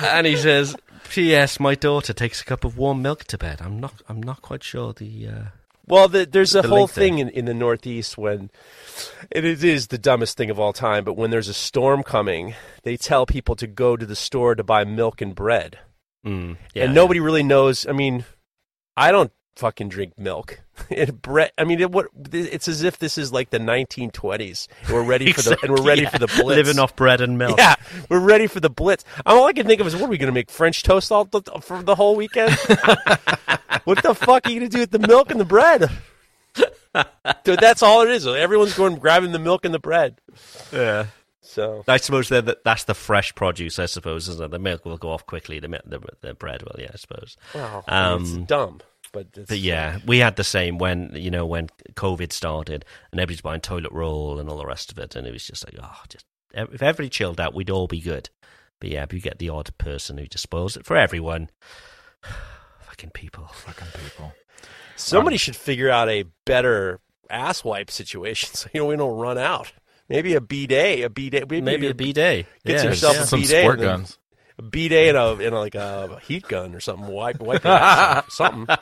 and 0.00 0.26
he 0.26 0.36
says, 0.36 0.76
"P.S. 1.10 1.58
My 1.60 1.74
daughter 1.74 2.12
takes 2.12 2.40
a 2.40 2.44
cup 2.44 2.64
of 2.64 2.76
warm 2.76 3.02
milk 3.02 3.24
to 3.24 3.38
bed. 3.38 3.60
I'm 3.62 3.78
not. 3.80 4.02
I'm 4.08 4.22
not 4.22 4.42
quite 4.42 4.62
sure 4.64 4.92
the." 4.92 5.28
Uh... 5.28 5.42
Well, 5.86 6.06
the, 6.08 6.26
there's 6.26 6.54
a 6.54 6.60
The 6.60 6.68
whole 6.68 6.86
there. 6.86 6.94
thing 7.02 7.18
in, 7.18 7.30
in 7.30 7.46
the 7.46 7.54
Northeast 7.54 8.18
when 8.18 8.50
it 9.30 9.44
is 9.64 9.86
the 9.86 9.96
dumbest 9.96 10.36
thing 10.36 10.50
of 10.50 10.60
all 10.60 10.74
time. 10.74 11.02
But 11.02 11.14
when 11.14 11.30
there's 11.30 11.48
a 11.48 11.54
storm 11.54 12.02
coming, 12.02 12.54
they 12.82 12.98
tell 12.98 13.24
people 13.24 13.56
to 13.56 13.66
go 13.66 13.96
to 13.96 14.04
the 14.04 14.14
store 14.16 14.54
to 14.54 14.62
buy 14.62 14.84
milk 14.84 15.20
and 15.22 15.34
bread, 15.34 15.78
Mm, 16.26 16.56
yeah, 16.74 16.84
and 16.84 16.94
nobody 16.94 17.20
really 17.20 17.42
knows. 17.44 17.86
I 17.86 17.92
mean, 17.92 18.24
I 18.96 19.12
don't 19.12 19.32
fucking 19.58 19.88
drink 19.88 20.18
milk. 20.18 20.60
It 20.90 21.20
bread. 21.20 21.50
I 21.58 21.64
mean, 21.64 21.80
it, 21.80 21.90
what? 21.90 22.06
It's 22.32 22.68
as 22.68 22.82
if 22.84 22.98
this 22.98 23.18
is 23.18 23.32
like 23.32 23.50
the 23.50 23.58
1920s. 23.58 24.68
And 24.84 24.90
we're 24.94 25.02
ready 25.02 25.32
for 25.32 25.42
the 25.42 25.58
and 25.62 25.72
we're 25.74 25.82
ready 25.82 26.02
Yeah, 26.02 26.10
for 26.10 26.18
the 26.18 26.26
blitz. 26.40 26.56
living 26.56 26.78
off 26.78 26.94
bread 26.96 27.20
and 27.20 27.36
milk. 27.36 27.58
Yeah, 27.58 27.74
we're 28.08 28.20
ready 28.20 28.46
for 28.46 28.60
the 28.60 28.70
blitz. 28.70 29.04
All 29.26 29.44
I 29.46 29.52
can 29.52 29.66
think 29.66 29.80
of 29.80 29.86
is, 29.88 29.94
what 29.96 30.04
are 30.04 30.08
we 30.08 30.16
going 30.18 30.28
to 30.28 30.32
make 30.32 30.50
French 30.50 30.84
toast 30.84 31.10
all 31.12 31.24
the, 31.24 31.42
for 31.60 31.82
the 31.82 31.94
whole 31.96 32.14
weekend? 32.16 32.52
what 33.84 34.02
the 34.02 34.14
fuck 34.14 34.46
are 34.46 34.50
you 34.50 34.60
going 34.60 34.70
to 34.70 34.76
do 34.76 34.80
with 34.80 34.90
the 34.92 35.00
milk 35.06 35.30
and 35.32 35.40
the 35.40 35.44
bread? 35.44 35.90
Dude, 37.44 37.58
that's 37.60 37.82
all 37.82 38.02
it 38.02 38.10
is. 38.10 38.26
Everyone's 38.26 38.74
going 38.74 38.96
grabbing 38.96 39.32
the 39.32 39.38
milk 39.38 39.64
and 39.64 39.74
the 39.74 39.78
bread. 39.78 40.20
yeah. 40.72 41.06
So 41.40 41.82
I 41.88 41.96
suppose 41.96 42.28
they're 42.28 42.42
that's 42.42 42.84
the 42.84 42.94
fresh 42.94 43.34
produce. 43.34 43.78
I 43.78 43.86
suppose, 43.86 44.28
isn't 44.28 44.44
it? 44.44 44.50
The 44.50 44.58
milk 44.58 44.84
will 44.84 44.98
go 44.98 45.10
off 45.10 45.26
quickly. 45.26 45.58
The 45.60 45.68
the, 45.84 46.00
the 46.20 46.34
bread 46.34 46.62
will, 46.62 46.76
yeah. 46.78 46.90
I 46.92 46.96
suppose. 46.96 47.36
wow, 47.54 47.84
Um, 47.88 48.22
it's 48.22 48.32
dumb, 48.46 48.80
but, 49.12 49.26
it's, 49.36 49.48
But 49.48 49.58
yeah, 49.58 49.98
we 50.06 50.18
had 50.18 50.36
the 50.36 50.44
same 50.44 50.78
when 50.78 51.12
you 51.14 51.30
know 51.30 51.46
when 51.46 51.68
COVID 51.94 52.32
started 52.32 52.84
and 53.12 53.20
everybody's 53.20 53.40
buying 53.40 53.60
toilet 53.60 53.92
roll 53.92 54.38
and 54.38 54.48
all 54.48 54.58
the 54.58 54.66
rest 54.66 54.92
of 54.92 54.98
it, 54.98 55.16
and 55.16 55.26
it 55.26 55.32
was 55.32 55.46
just 55.46 55.64
like, 55.64 55.74
oh, 55.82 56.02
just 56.08 56.24
if 56.54 56.82
everybody 56.82 57.08
chilled 57.08 57.40
out, 57.40 57.54
we'd 57.54 57.70
all 57.70 57.86
be 57.86 58.00
good. 58.00 58.30
But 58.80 58.90
yeah, 58.90 59.06
but 59.06 59.14
you 59.14 59.20
get 59.20 59.38
the 59.38 59.48
odd 59.48 59.76
person 59.78 60.18
who 60.18 60.26
just 60.26 60.42
spoils 60.42 60.76
it 60.76 60.86
for 60.86 60.96
everyone. 60.96 61.50
Fucking 62.80 63.10
people. 63.10 63.46
Fucking 63.46 63.88
people. 64.02 64.32
somebody 64.96 65.36
should 65.36 65.56
figure 65.56 65.90
out 65.90 66.08
a 66.08 66.24
better 66.44 67.00
ass 67.30 67.62
wipe 67.62 67.90
situation 67.90 68.48
so 68.54 68.68
you 68.72 68.80
know 68.80 68.86
we 68.86 68.96
don't 68.96 69.18
run 69.18 69.38
out. 69.38 69.72
Maybe 70.08 70.34
a 70.34 70.40
b 70.40 70.66
day, 70.66 71.02
a 71.02 71.10
b 71.10 71.28
day, 71.28 71.40
maybe, 71.40 71.60
Maybe 71.60 71.86
a 71.88 71.94
b 71.94 72.12
day. 72.14 72.46
Gets 72.64 72.82
yeah, 72.82 72.90
yourself 72.90 73.16
yeah. 73.16 73.22
a 73.22 73.26
Some 73.26 73.40
bidet 73.40 73.64
squirt 73.64 73.80
guns. 73.80 74.17
A 74.58 74.62
bidet 74.62 75.14
and 75.14 75.18
a, 75.18 75.46
and 75.46 75.54
a, 75.54 75.58
like 75.58 75.74
a 75.74 76.18
heat 76.24 76.44
gun 76.48 76.74
or 76.74 76.80
something. 76.80 77.06
Wipe, 77.08 77.40
wipe 77.40 77.64
your 77.64 78.22
something. 78.30 78.76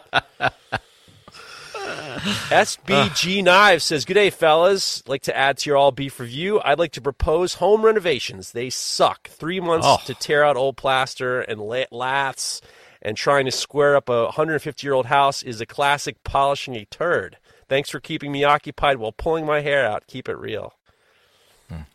SBG 2.48 3.44
Knives 3.44 3.84
says, 3.84 4.04
Good 4.04 4.14
day, 4.14 4.30
fellas. 4.30 5.06
Like 5.06 5.22
to 5.22 5.36
add 5.36 5.58
to 5.58 5.70
your 5.70 5.76
all 5.76 5.92
beef 5.92 6.18
review. 6.18 6.60
I'd 6.64 6.78
like 6.78 6.92
to 6.92 7.00
propose 7.00 7.54
home 7.54 7.84
renovations. 7.84 8.52
They 8.52 8.70
suck. 8.70 9.28
Three 9.28 9.60
months 9.60 9.86
Oh. 9.88 9.98
to 10.06 10.14
tear 10.14 10.44
out 10.44 10.56
old 10.56 10.76
plaster 10.76 11.40
and 11.42 11.60
la- 11.60 11.84
laths, 11.90 12.60
and 13.02 13.16
trying 13.16 13.44
to 13.44 13.52
square 13.52 13.96
up 13.96 14.08
a 14.08 14.24
150 14.24 14.86
year 14.86 14.94
old 14.94 15.06
house 15.06 15.42
is 15.42 15.60
a 15.60 15.66
classic 15.66 16.22
polishing 16.24 16.74
a 16.74 16.84
turd. 16.86 17.36
Thanks 17.68 17.90
for 17.90 18.00
keeping 18.00 18.32
me 18.32 18.44
occupied 18.44 18.96
while 18.98 19.12
pulling 19.12 19.44
my 19.46 19.60
hair 19.60 19.86
out. 19.86 20.06
Keep 20.06 20.28
it 20.28 20.36
real. 20.38 20.74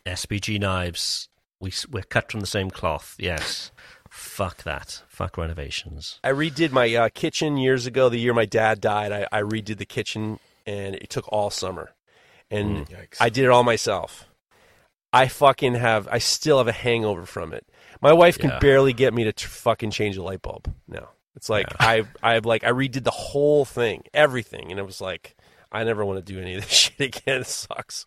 SBG 0.06 0.60
knives. 0.60 1.28
We 1.62 1.72
we're 1.90 2.02
cut 2.02 2.30
from 2.30 2.40
the 2.40 2.46
same 2.46 2.70
cloth. 2.70 3.14
Yes. 3.18 3.70
Fuck 4.10 4.64
that. 4.64 5.02
Fuck 5.08 5.38
renovations. 5.38 6.18
I 6.22 6.30
redid 6.32 6.72
my 6.72 6.92
uh, 6.94 7.08
kitchen 7.14 7.56
years 7.56 7.86
ago. 7.86 8.08
The 8.10 8.18
year 8.18 8.34
my 8.34 8.44
dad 8.44 8.80
died, 8.80 9.12
I, 9.12 9.26
I 9.32 9.42
redid 9.42 9.78
the 9.78 9.86
kitchen, 9.86 10.38
and 10.66 10.94
it 10.96 11.08
took 11.08 11.32
all 11.32 11.48
summer, 11.50 11.92
and 12.50 12.86
Yikes. 12.88 13.16
I 13.20 13.30
did 13.30 13.44
it 13.44 13.50
all 13.50 13.62
myself. 13.64 14.26
I 15.14 15.28
fucking 15.28 15.74
have. 15.76 16.08
I 16.10 16.18
still 16.18 16.58
have 16.58 16.68
a 16.68 16.72
hangover 16.72 17.24
from 17.24 17.54
it. 17.54 17.64
My 18.02 18.12
wife 18.12 18.38
can 18.38 18.50
Yeah. 18.50 18.58
barely 18.58 18.92
get 18.92 19.14
me 19.14 19.24
to 19.24 19.32
t- 19.32 19.46
fucking 19.46 19.92
change 19.92 20.16
a 20.16 20.22
light 20.22 20.42
bulb. 20.42 20.74
No, 20.88 21.08
it's 21.36 21.48
like 21.48 21.68
I 21.78 22.02
I 22.22 22.38
like 22.38 22.64
I 22.64 22.70
redid 22.70 23.04
the 23.04 23.10
whole 23.12 23.64
thing, 23.64 24.02
everything, 24.12 24.70
and 24.70 24.80
it 24.80 24.84
was 24.84 25.00
like 25.00 25.36
I 25.70 25.84
never 25.84 26.04
want 26.04 26.18
to 26.18 26.32
do 26.32 26.40
any 26.40 26.54
of 26.56 26.62
this 26.62 26.70
shit 26.98 27.00
again. 27.16 27.42
It 27.42 27.46
sucks. 27.46 28.06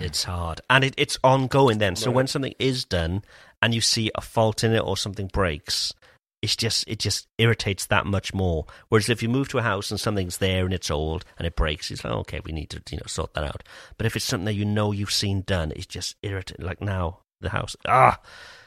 It's 0.00 0.24
hard, 0.24 0.60
and 0.70 0.84
it, 0.84 0.94
it's 0.96 1.18
ongoing. 1.24 1.78
Then, 1.78 1.96
so 1.96 2.06
Right. 2.10 2.16
when 2.16 2.26
something 2.26 2.54
is 2.58 2.84
done 2.84 3.22
and 3.60 3.74
you 3.74 3.80
see 3.80 4.10
a 4.14 4.20
fault 4.20 4.64
in 4.64 4.72
it 4.72 4.80
or 4.80 4.96
something 4.96 5.28
breaks, 5.28 5.92
it's 6.40 6.56
just 6.56 6.84
it 6.88 6.98
just 6.98 7.28
irritates 7.38 7.86
that 7.86 8.04
much 8.06 8.34
more. 8.34 8.66
Whereas 8.88 9.08
if 9.08 9.22
you 9.22 9.28
move 9.28 9.48
to 9.50 9.58
a 9.58 9.62
house 9.62 9.90
and 9.90 10.00
something's 10.00 10.38
there 10.38 10.64
and 10.64 10.74
it's 10.74 10.90
old 10.90 11.24
and 11.38 11.46
it 11.46 11.54
breaks, 11.56 11.90
it's 11.90 12.04
like 12.04 12.12
okay, 12.14 12.40
we 12.44 12.52
need 12.52 12.70
to 12.70 12.82
you 12.90 12.96
know 12.98 13.06
sort 13.06 13.34
that 13.34 13.44
out. 13.44 13.62
But 13.96 14.06
if 14.06 14.16
it's 14.16 14.24
something 14.24 14.46
that 14.46 14.54
you 14.54 14.64
know 14.64 14.92
you've 14.92 15.12
seen 15.12 15.42
done, 15.42 15.72
it's 15.76 15.86
just 15.86 16.16
irritating. 16.22 16.64
Like 16.66 16.80
now, 16.80 17.20
the 17.40 17.50
house 17.50 17.76
ah 17.86 18.18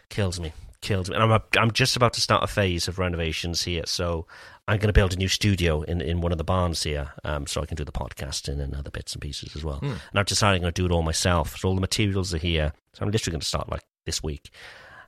kills 0.09 0.39
me, 0.39 0.53
kills 0.81 1.09
me. 1.09 1.15
And 1.17 1.31
I'm 1.33 1.41
I'm 1.57 1.71
just 1.71 1.95
about 1.97 2.13
to 2.13 2.21
start 2.21 2.43
a 2.43 2.47
phase 2.47 2.87
of 2.87 2.97
renovations 2.99 3.63
here, 3.63 3.83
so 3.85 4.25
I'm 4.67 4.77
going 4.79 4.87
to 4.89 4.93
build 4.93 5.13
a 5.13 5.17
new 5.17 5.27
studio 5.27 5.81
in, 5.83 6.01
in 6.01 6.21
one 6.21 6.31
of 6.31 6.37
the 6.39 6.43
barns 6.43 6.81
here, 6.83 7.11
um, 7.23 7.45
so 7.45 7.61
I 7.61 7.65
can 7.67 7.75
do 7.77 7.85
the 7.85 7.91
podcasting 7.91 8.59
and 8.59 8.73
other 8.75 8.89
bits 8.89 9.13
and 9.13 9.21
pieces 9.21 9.55
as 9.55 9.63
well. 9.63 9.79
And 9.81 9.99
I've 10.15 10.25
decided 10.25 10.55
I'm 10.55 10.61
going 10.61 10.73
to 10.73 10.81
do 10.81 10.85
it 10.87 10.91
all 10.91 11.03
myself. 11.03 11.55
So 11.57 11.69
all 11.69 11.75
the 11.75 11.81
materials 11.81 12.33
are 12.33 12.39
here. 12.39 12.73
So 12.93 13.03
I'm 13.05 13.11
literally 13.11 13.33
going 13.33 13.41
to 13.41 13.47
start 13.47 13.69
like 13.69 13.83
this 14.07 14.23
week, 14.23 14.49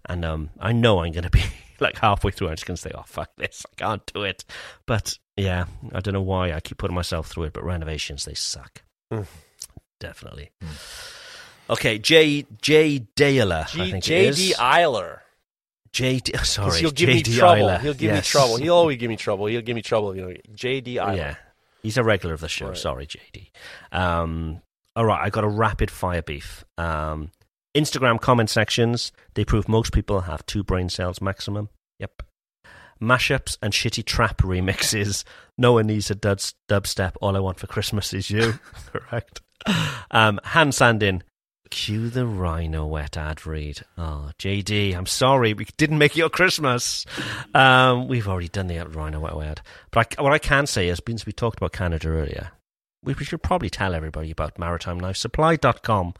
and 0.08 0.24
um, 0.26 0.50
I 0.60 0.74
know 0.74 1.00
I'm 1.00 1.12
going 1.12 1.24
to 1.24 1.30
be 1.32 1.44
like 1.80 1.98
halfway 1.98 2.32
through. 2.32 2.50
I'm 2.50 2.56
just 2.56 2.66
going 2.68 2.76
to 2.76 2.82
say, 2.82 2.92
"Oh 2.94 3.04
fuck 3.08 3.32
this, 3.38 3.66
I 3.72 3.76
can't 3.84 4.06
do 4.14 4.24
it." 4.24 4.46
But 4.86 5.18
yeah, 5.38 5.66
I 5.94 6.02
don't 6.02 6.14
know 6.14 6.22
why 6.22 6.52
I 6.54 6.60
keep 6.60 6.78
putting 6.78 6.96
myself 6.96 7.28
through 7.28 7.44
it. 7.46 7.54
But 7.54 7.64
renovations, 7.64 8.26
they 8.26 8.34
suck. 8.36 8.84
Hmm. 9.12 9.22
Definitely. 10.00 10.52
Okay, 11.70 11.98
J 11.98 12.46
J 12.62 13.00
Daler, 13.16 13.66
I 13.68 13.72
G- 13.72 13.92
think 13.92 14.08
it 14.10 14.34
JD. 14.36 14.54
Eiler. 14.56 15.20
JD. 15.94 16.34
'Cause 16.34 16.50
Sorry, 16.50 16.80
he'll 16.80 16.92
give 16.92 17.10
JD 17.10 17.32
me 17.32 17.38
trouble. 17.38 17.78
He'll 17.78 17.94
give 17.94 18.02
Yes. 18.14 18.26
me 18.26 18.30
trouble. 18.40 18.58
He'll 18.58 18.74
always 18.76 18.98
give 18.98 19.10
me 19.10 19.16
trouble. 19.18 19.46
He'll 19.48 19.62
give 19.62 19.76
me 19.76 19.82
trouble. 19.82 20.16
You 20.16 20.22
know, 20.22 20.34
JD 20.54 20.96
Eiler. 20.96 21.16
Yeah, 21.18 21.36
he's 21.84 21.98
a 21.98 22.04
regular 22.04 22.34
of 22.34 22.42
the 22.42 22.50
show. 22.50 22.68
Right. 22.70 22.78
Sorry, 22.78 23.06
JD. 23.08 23.52
Um, 23.92 24.62
all 24.96 25.06
right, 25.06 25.22
I 25.24 25.30
got 25.30 25.44
a 25.44 25.48
rapid 25.50 25.90
fire 25.92 26.22
beef. 26.22 26.64
Um, 26.78 27.32
Instagram 27.76 28.20
comment 28.20 28.50
sections. 28.50 29.12
They 29.36 29.46
prove 29.46 29.68
most 29.68 29.92
people 29.94 30.22
have 30.22 30.46
two 30.46 30.64
brain 30.64 30.90
cells 30.90 31.22
maximum. 31.22 31.70
Yep. 32.00 32.24
Mashups 33.02 33.58
and 33.62 33.74
shitty 33.74 34.04
trap 34.06 34.38
remixes. 34.42 35.24
No 35.60 35.74
one 35.74 35.88
needs 35.88 36.12
a 36.12 36.16
dub 36.16 36.38
dubstep. 36.70 37.14
All 37.20 37.36
I 37.36 37.40
want 37.40 37.60
for 37.60 37.66
Christmas 37.66 38.14
is 38.14 38.30
you. 38.30 38.60
Correct. 38.92 39.42
Um, 40.12 40.40
hand 40.44 40.76
sanding. 40.76 41.24
Cue 41.70 42.10
the 42.10 42.26
Rhynowet 42.26 43.18
ad 43.18 43.46
read. 43.46 43.82
Oh, 43.98 44.32
JD, 44.40 44.96
I'm 44.96 45.06
sorry, 45.06 45.54
we 45.54 45.66
didn't 45.78 45.98
make 45.98 46.16
your 46.16 46.30
Christmas. 46.30 47.06
Um, 47.54 48.08
we've 48.08 48.28
already 48.28 48.48
done 48.48 48.68
the 48.68 48.78
Rhynowet 48.78 49.44
ad. 49.44 49.62
But 49.92 50.16
I, 50.18 50.22
what 50.22 50.34
I 50.34 50.40
can 50.40 50.68
say 50.68 50.88
is, 50.90 51.02
since 51.08 51.26
we 51.26 51.34
talked 51.34 51.58
about 51.58 51.74
Canada 51.74 52.10
earlier, 52.10 52.52
we, 53.04 53.14
we 53.14 53.26
should 53.26 53.44
probably 53.44 53.70
tell 53.70 53.94
everybody 53.94 54.32
about 54.32 54.56
MaritimeKnifeSupply.com. 54.56 56.14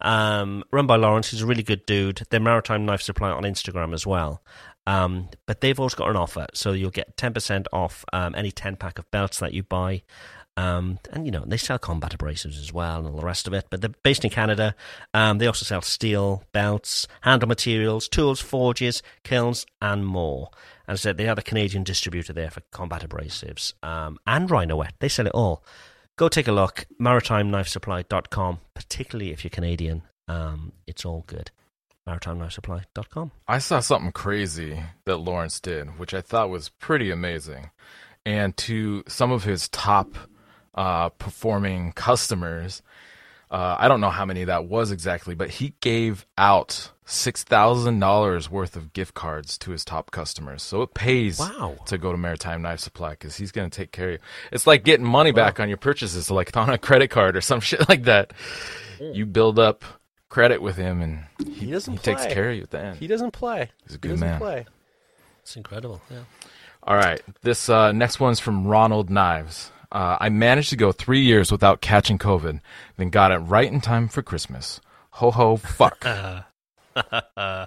Um, 0.00 0.64
run 0.72 0.86
by 0.86 0.96
Lawrence, 0.96 1.30
who's 1.30 1.42
a 1.42 1.46
really 1.46 1.62
good 1.62 1.86
dude. 1.86 2.22
They're 2.30 2.40
Maritime 2.40 2.84
Knife 2.84 3.02
Supply 3.02 3.30
on 3.30 3.44
Instagram 3.44 3.94
as 3.94 4.06
well. 4.06 4.42
Um, 4.86 5.28
but 5.46 5.60
they've 5.60 5.78
also 5.78 5.96
got 5.96 6.10
an 6.10 6.16
offer, 6.16 6.46
so 6.54 6.72
you'll 6.72 6.90
get 6.90 7.16
10% 7.16 7.66
off 7.72 8.04
um, 8.12 8.34
any 8.34 8.50
10 8.50 8.76
pack 8.76 8.98
of 8.98 9.08
belts 9.10 9.38
that 9.38 9.54
you 9.54 9.62
buy. 9.62 10.02
Um, 10.56 10.98
and, 11.12 11.24
you 11.24 11.32
know, 11.32 11.44
they 11.46 11.56
sell 11.56 11.78
combat 11.78 12.16
abrasives 12.16 12.60
as 12.60 12.72
well 12.72 12.98
and 12.98 13.08
all 13.08 13.16
the 13.16 13.24
rest 13.24 13.46
of 13.46 13.54
it. 13.54 13.66
But 13.70 13.80
they're 13.80 13.90
based 14.02 14.24
in 14.24 14.30
Canada. 14.30 14.74
Um, 15.14 15.38
they 15.38 15.46
also 15.46 15.64
sell 15.64 15.82
steel, 15.82 16.44
belts, 16.52 17.06
handle 17.22 17.48
materials, 17.48 18.08
tools, 18.08 18.40
forges, 18.40 19.02
kilns, 19.24 19.66
and 19.80 20.06
more. 20.06 20.50
And 20.86 20.98
so 20.98 21.12
they 21.12 21.28
are 21.28 21.34
the 21.34 21.42
Canadian 21.42 21.84
distributor 21.84 22.32
there 22.32 22.50
for 22.50 22.60
combat 22.70 23.08
abrasives 23.08 23.72
um, 23.82 24.18
and 24.26 24.50
Rhynowet. 24.50 24.92
They 24.98 25.08
sell 25.08 25.26
it 25.26 25.32
all. 25.32 25.64
Go 26.16 26.28
take 26.28 26.48
a 26.48 26.52
look. 26.52 26.86
MaritimeKnifeSupply.com, 27.00 28.58
particularly 28.74 29.32
if 29.32 29.44
you're 29.44 29.50
Canadian. 29.50 30.02
Um, 30.28 30.72
it's 30.86 31.04
all 31.04 31.24
good. 31.26 31.50
MaritimeKnifeSupply.com. 32.06 33.30
I 33.48 33.58
saw 33.58 33.80
something 33.80 34.12
crazy 34.12 34.82
that 35.04 35.16
Lawrence 35.18 35.60
did, 35.60 35.98
which 35.98 36.12
I 36.12 36.20
thought 36.20 36.50
was 36.50 36.68
pretty 36.68 37.10
amazing. 37.10 37.70
And 38.26 38.56
to 38.58 39.02
some 39.08 39.32
of 39.32 39.44
his 39.44 39.68
top 39.68 40.16
uh, 40.74 41.08
performing 41.10 41.92
customers, 41.92 42.82
uh, 43.50 43.76
I 43.78 43.88
don't 43.88 44.00
know 44.00 44.10
how 44.10 44.24
many 44.24 44.44
that 44.44 44.64
was 44.66 44.90
exactly, 44.90 45.34
but 45.34 45.50
he 45.50 45.74
gave 45.80 46.24
out 46.38 46.90
six 47.04 47.44
thousand 47.44 47.98
dollars 48.00 48.50
worth 48.50 48.76
of 48.76 48.92
gift 48.94 49.12
cards 49.14 49.58
to 49.58 49.72
his 49.72 49.84
top 49.84 50.10
customers. 50.10 50.62
So 50.62 50.80
it 50.82 50.94
pays 50.94 51.38
Wow. 51.38 51.76
to 51.86 51.98
go 51.98 52.12
to 52.12 52.16
Maritime 52.16 52.62
Knife 52.62 52.80
Supply 52.80 53.10
because 53.10 53.36
he's 53.36 53.52
going 53.52 53.68
to 53.68 53.76
take 53.76 53.92
care 53.92 54.06
of 54.08 54.12
you. 54.14 54.18
It's 54.52 54.66
like 54.66 54.84
getting 54.84 55.04
money 55.04 55.32
back 55.32 55.60
on 55.60 55.68
your 55.68 55.76
purchases, 55.76 56.30
like 56.30 56.56
on 56.56 56.70
a 56.70 56.78
credit 56.78 57.08
card 57.10 57.36
or 57.36 57.42
some 57.42 57.60
shit 57.68 57.86
like 57.88 58.04
that. 58.04 58.32
You 59.00 59.26
build 59.26 59.58
up 59.58 59.84
credit 60.30 60.62
with 60.62 60.76
him, 60.76 61.02
and 61.02 61.24
he, 61.44 61.66
He 61.66 61.70
doesn't 61.72 61.92
he 61.92 61.98
takes 61.98 62.24
care 62.24 62.48
of 62.50 62.56
you 62.56 62.62
at 62.62 62.70
the 62.70 62.80
end. 62.80 62.96
He 62.98 63.06
doesn't 63.06 63.32
play. 63.32 63.70
He's 63.84 63.96
a 63.96 63.98
good 63.98 64.12
doesn't 64.12 64.26
man. 64.26 64.38
play. 64.40 64.64
It's 65.42 65.56
incredible. 65.56 66.00
Yeah. 66.10 66.20
All 66.84 66.96
right. 66.96 67.20
This 67.42 67.68
uh, 67.68 67.92
next 67.92 68.18
one's 68.20 68.40
from 68.40 68.66
Ronald 68.66 69.10
Knives. 69.10 69.70
Uh, 69.92 70.16
I 70.20 70.30
managed 70.30 70.70
to 70.70 70.76
go 70.76 70.90
three 70.90 71.20
years 71.20 71.52
without 71.52 71.80
catching 71.82 72.18
COVID, 72.18 72.60
then 72.96 73.10
got 73.10 73.30
it 73.30 73.36
right 73.38 73.70
in 73.70 73.80
time 73.80 74.08
for 74.08 74.22
Christmas. 74.22 74.80
Ho 75.10 75.30
ho 75.30 75.56
fuck. 75.58 76.04
well, 77.36 77.66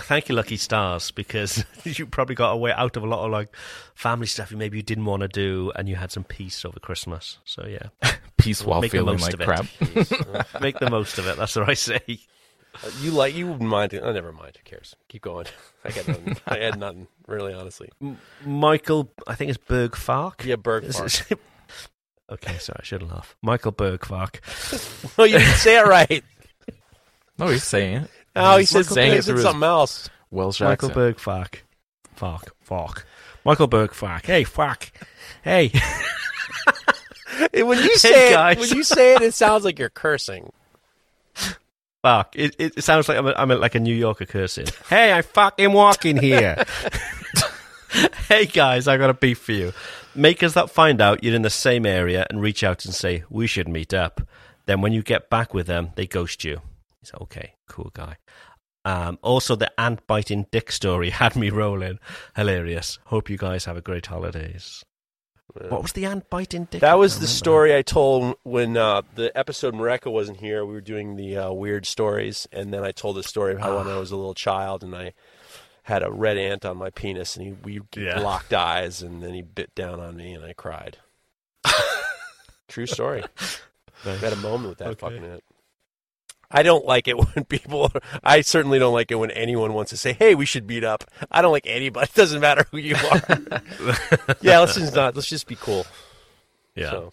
thank 0.00 0.28
you, 0.28 0.34
Lucky 0.34 0.56
Stars, 0.56 1.10
because 1.10 1.64
you 1.84 2.06
probably 2.06 2.34
got 2.34 2.52
away 2.52 2.72
out 2.72 2.96
of 2.96 3.02
a 3.02 3.06
lot 3.06 3.24
of 3.24 3.30
like 3.30 3.54
family 3.94 4.26
stuff 4.26 4.50
you 4.50 4.56
maybe 4.56 4.76
you 4.76 4.82
didn't 4.82 5.04
want 5.06 5.22
to 5.22 5.28
do, 5.28 5.72
and 5.76 5.88
you 5.88 5.96
had 5.96 6.10
some 6.10 6.24
peace 6.24 6.64
over 6.64 6.78
Christmas. 6.80 7.38
So 7.44 7.66
yeah, 7.66 8.10
Peace 8.36 8.64
while 8.64 8.80
Make 8.82 8.90
the 8.92 8.98
feeling 8.98 9.14
most 9.18 9.22
like 9.22 9.34
of 9.34 9.40
it. 9.40 9.44
crap. 9.44 10.60
make 10.62 10.78
the 10.78 10.90
most 10.90 11.18
of 11.18 11.26
it. 11.26 11.36
That's 11.36 11.56
what 11.56 11.68
I 11.68 11.74
say. 11.74 12.00
Uh, 12.08 12.90
You 13.00 13.10
like 13.12 13.34
you 13.34 13.46
wouldn't 13.46 13.68
mind? 13.68 13.98
Oh, 14.02 14.12
never 14.12 14.32
mind. 14.32 14.58
Who 14.58 14.70
cares? 14.70 14.94
Keep 15.08 15.22
going. 15.22 15.46
I 15.84 15.90
got 15.92 16.08
nothing. 16.08 16.36
I 16.46 16.58
had 16.58 16.78
nothing. 16.78 17.06
Really, 17.26 17.54
honestly. 17.54 17.88
Michael, 18.44 19.10
I 19.26 19.34
think 19.34 19.48
it's 19.48 19.58
Berg 19.58 19.96
Fark. 19.96 20.44
Yeah, 20.44 20.56
Berg 20.56 20.84
Fark. 20.92 21.10
It- 22.28 22.32
okay, 22.34 22.58
sorry, 22.58 22.78
I 22.80 22.84
shouldn't 22.84 23.10
laugh. 23.10 23.36
Michael 23.42 23.72
Berg 23.72 24.04
Fark. 24.04 24.40
No, 25.18 25.24
you 25.24 25.38
didn't 25.38 25.54
say 25.54 25.78
it 25.78 25.86
right. 25.86 26.24
No, 27.38 27.48
he's 27.48 27.64
saying 27.64 28.02
it. 28.04 28.10
Oh, 28.34 28.54
he 28.56 28.60
He's 28.60 28.70
said, 28.70 28.86
saying 28.86 29.12
he 29.12 29.18
it 29.18 29.24
said 29.24 29.38
something 29.38 29.62
else. 29.62 30.08
Welsh 30.30 30.60
Michael 30.60 30.72
accent. 30.88 30.94
Berg 30.94 31.18
Fark. 31.20 31.64
Fark. 32.14 32.54
Fark. 32.60 33.06
Michael 33.44 33.66
Berg 33.66 33.92
Fark. 33.92 34.26
Hey, 34.26 34.44
fuck. 34.44 34.90
Hey. 35.42 35.68
Hey, 37.52 37.62
When 37.62 37.78
you 37.78 37.84
Hey, 37.84 37.96
say 37.96 38.32
guys. 38.32 38.56
it, 38.56 38.60
when 38.60 38.70
you 38.76 38.82
say 38.82 39.14
it, 39.14 39.22
it 39.22 39.34
sounds 39.34 39.64
like 39.64 39.78
you're 39.78 39.88
cursing. 39.90 40.52
Fuck. 42.02 42.34
It, 42.36 42.54
it, 42.58 42.74
it 42.78 42.82
sounds 42.84 43.08
like 43.08 43.18
I'm, 43.18 43.26
a, 43.26 43.32
I'm 43.36 43.50
a, 43.50 43.56
like 43.56 43.74
a 43.74 43.80
New 43.80 43.94
Yorker 43.94 44.26
cursing. 44.26 44.66
hey, 44.88 45.12
I 45.12 45.22
fucking 45.22 45.72
walking 45.72 46.16
here. 46.16 46.64
hey 48.28 48.46
guys, 48.46 48.88
I 48.88 48.96
got 48.96 49.10
a 49.10 49.14
beef 49.14 49.38
for 49.38 49.52
you. 49.52 49.72
Makers 50.14 50.54
that 50.54 50.70
find 50.70 51.00
out 51.00 51.22
you're 51.22 51.34
in 51.34 51.42
the 51.42 51.50
same 51.50 51.86
area 51.86 52.26
and 52.28 52.40
reach 52.40 52.62
out 52.64 52.84
and 52.84 52.94
say 52.94 53.24
we 53.30 53.46
should 53.46 53.68
meet 53.68 53.94
up. 53.94 54.20
Then 54.66 54.80
when 54.80 54.92
you 54.92 55.02
get 55.02 55.30
back 55.30 55.54
with 55.54 55.66
them, 55.66 55.90
they 55.94 56.06
ghost 56.06 56.44
you. 56.44 56.60
He's 57.00 57.12
okay, 57.20 57.54
cool 57.68 57.90
guy. 57.94 58.16
Um, 58.84 59.18
also, 59.22 59.56
the 59.56 59.72
ant 59.80 60.06
biting 60.06 60.46
dick 60.50 60.70
story 60.70 61.10
had 61.22 61.36
me 61.36 61.50
rolling. 61.50 61.98
Hilarious. 62.34 62.98
Hope 63.06 63.30
you 63.30 63.36
guys 63.36 63.64
have 63.64 63.76
a 63.76 63.82
great 63.82 64.06
holidays. 64.06 64.84
What 65.68 65.82
was 65.82 65.92
the 65.92 66.04
ant 66.04 66.28
biting 66.28 66.68
dick? 66.70 66.82
That 66.82 66.98
was 66.98 67.18
the 67.18 67.26
story 67.26 67.74
I 67.74 67.80
told 67.80 68.36
when 68.42 68.76
uh, 68.76 69.02
the 69.14 69.36
episode 69.36 69.74
Mareko 69.74 70.12
wasn't 70.12 70.38
here. 70.38 70.66
We 70.66 70.74
were 70.74 70.80
doing 70.82 71.16
the 71.16 71.36
uh, 71.36 71.52
weird 71.52 71.86
stories, 71.86 72.46
and 72.52 72.74
then 72.74 72.84
I 72.84 72.92
told 72.92 73.16
the 73.16 73.22
story 73.22 73.54
of 73.54 73.60
how 73.60 73.78
when 73.78 73.88
I 73.88 73.98
was 73.98 74.10
a 74.10 74.16
little 74.16 74.34
child 74.34 74.84
and 74.84 74.94
I 74.94 75.14
had 75.86 76.02
a 76.02 76.10
red 76.10 76.36
ant 76.36 76.64
on 76.64 76.76
my 76.76 76.90
penis, 76.90 77.36
and 77.36 77.46
he, 77.46 77.52
we 77.52 77.80
Yeah. 77.96 78.18
locked 78.18 78.52
eyes, 78.52 79.02
and 79.02 79.22
then 79.22 79.34
he 79.34 79.42
bit 79.42 79.72
down 79.76 80.00
on 80.00 80.16
me, 80.16 80.32
and 80.34 80.44
I 80.44 80.52
cried. 80.52 80.98
True 82.68 82.86
story. 82.86 83.22
I 84.04 84.10
had 84.16 84.32
a 84.32 84.36
moment 84.36 84.70
with 84.70 84.78
that 84.78 84.88
Okay. 84.88 85.00
fucking 85.00 85.24
ant. 85.24 85.44
I 86.50 86.62
don't 86.64 86.84
like 86.84 87.06
it 87.08 87.16
when 87.34 87.44
people. 87.44 87.92
I 88.24 88.40
certainly 88.40 88.78
don't 88.80 88.92
like 88.92 89.10
it 89.12 89.16
when 89.16 89.30
anyone 89.30 89.74
wants 89.74 89.90
to 89.90 89.96
say, 89.96 90.12
"Hey, 90.12 90.34
we 90.34 90.44
should 90.46 90.66
meet 90.68 90.82
up." 90.84 91.04
I 91.30 91.40
don't 91.42 91.52
like 91.52 91.66
anybody. 91.66 92.06
It 92.12 92.14
doesn't 92.14 92.40
matter 92.40 92.66
who 92.70 92.78
you 92.78 92.94
are. 92.96 93.20
yeah, 94.40 94.58
let's 94.60 94.74
just 94.74 94.94
not. 94.94 95.14
Let's 95.14 95.28
just 95.28 95.46
be 95.46 95.56
cool. 95.56 95.86
Yeah. 96.74 96.90
So. 96.90 97.12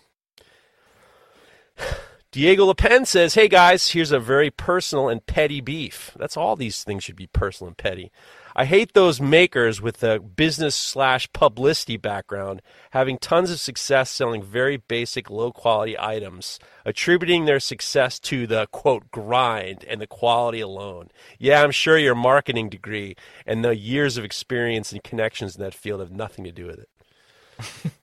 Diego 2.31 2.71
LePen 2.71 3.05
says, 3.05 3.35
Hey 3.35 3.47
guys, 3.47 3.91
here's 3.91 4.11
a 4.11 4.19
very 4.19 4.49
personal 4.49 5.07
and 5.07 5.23
petty 5.25 5.61
beef. 5.61 6.11
That's 6.17 6.35
all 6.35 6.55
these 6.55 6.83
things 6.83 7.03
should 7.03 7.15
be 7.15 7.27
personal 7.27 7.67
and 7.67 7.77
petty. 7.77 8.11
I 8.55 8.65
hate 8.65 8.93
those 8.93 9.19
makers 9.19 9.81
with 9.81 10.03
a 10.03 10.19
business 10.19 10.75
slash 10.75 11.31
publicity 11.33 11.97
background 11.97 12.61
having 12.91 13.17
tons 13.17 13.49
of 13.51 13.59
success 13.59 14.11
selling 14.11 14.43
very 14.43 14.77
basic, 14.77 15.29
low 15.29 15.51
quality 15.51 15.97
items, 15.99 16.59
attributing 16.85 17.45
their 17.45 17.59
success 17.59 18.19
to 18.19 18.45
the 18.45 18.67
quote 18.67 19.09
grind 19.11 19.83
and 19.85 19.99
the 19.99 20.07
quality 20.07 20.59
alone. 20.59 21.09
Yeah, 21.39 21.63
I'm 21.63 21.71
sure 21.71 21.97
your 21.97 22.15
marketing 22.15 22.69
degree 22.69 23.15
and 23.45 23.65
the 23.65 23.75
years 23.75 24.17
of 24.17 24.23
experience 24.23 24.91
and 24.91 25.03
connections 25.03 25.55
in 25.55 25.63
that 25.63 25.73
field 25.73 25.99
have 25.99 26.11
nothing 26.11 26.45
to 26.45 26.51
do 26.51 26.67
with 26.67 26.79
it. 26.79 26.89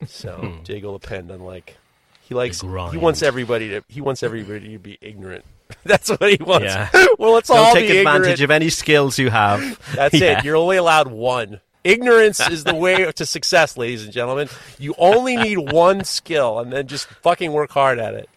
So 0.07 0.33
hmm. 0.37 0.63
Diego 0.63 0.97
LePen 0.97 1.27
doesn't 1.27 1.45
like 1.45 1.77
he 2.31 2.35
likes 2.35 2.61
he 2.61 2.97
wants 2.97 3.21
everybody 3.21 3.69
to 3.69 3.83
he 3.87 4.01
wants 4.01 4.23
everybody 4.23 4.69
to 4.69 4.79
be 4.79 4.97
ignorant. 5.01 5.45
That's 5.85 6.09
what 6.09 6.29
he 6.29 6.37
wants. 6.43 6.65
Yeah. 6.67 6.89
well, 7.19 7.33
let's 7.33 7.47
Don't 7.49 7.57
all 7.59 7.73
take 7.73 7.89
be 7.89 7.97
advantage 7.99 8.21
ignorant. 8.27 8.41
of 8.41 8.51
any 8.51 8.69
skills 8.69 9.17
you 9.19 9.29
have. 9.29 9.79
That's 9.95 10.19
Yeah. 10.19 10.39
it. 10.39 10.45
You're 10.45 10.55
only 10.55 10.77
allowed 10.77 11.07
one. 11.07 11.59
Ignorance 11.83 12.39
is 12.49 12.63
the 12.63 12.75
way 12.75 13.11
to 13.11 13.25
success, 13.25 13.75
ladies 13.75 14.03
and 14.03 14.13
gentlemen. 14.13 14.49
You 14.77 14.93
only 14.99 15.35
need 15.35 15.57
one 15.71 16.03
skill, 16.03 16.59
and 16.59 16.71
then 16.71 16.85
just 16.87 17.07
fucking 17.07 17.51
work 17.51 17.71
hard 17.71 17.97
at 17.99 18.13
it. 18.13 18.29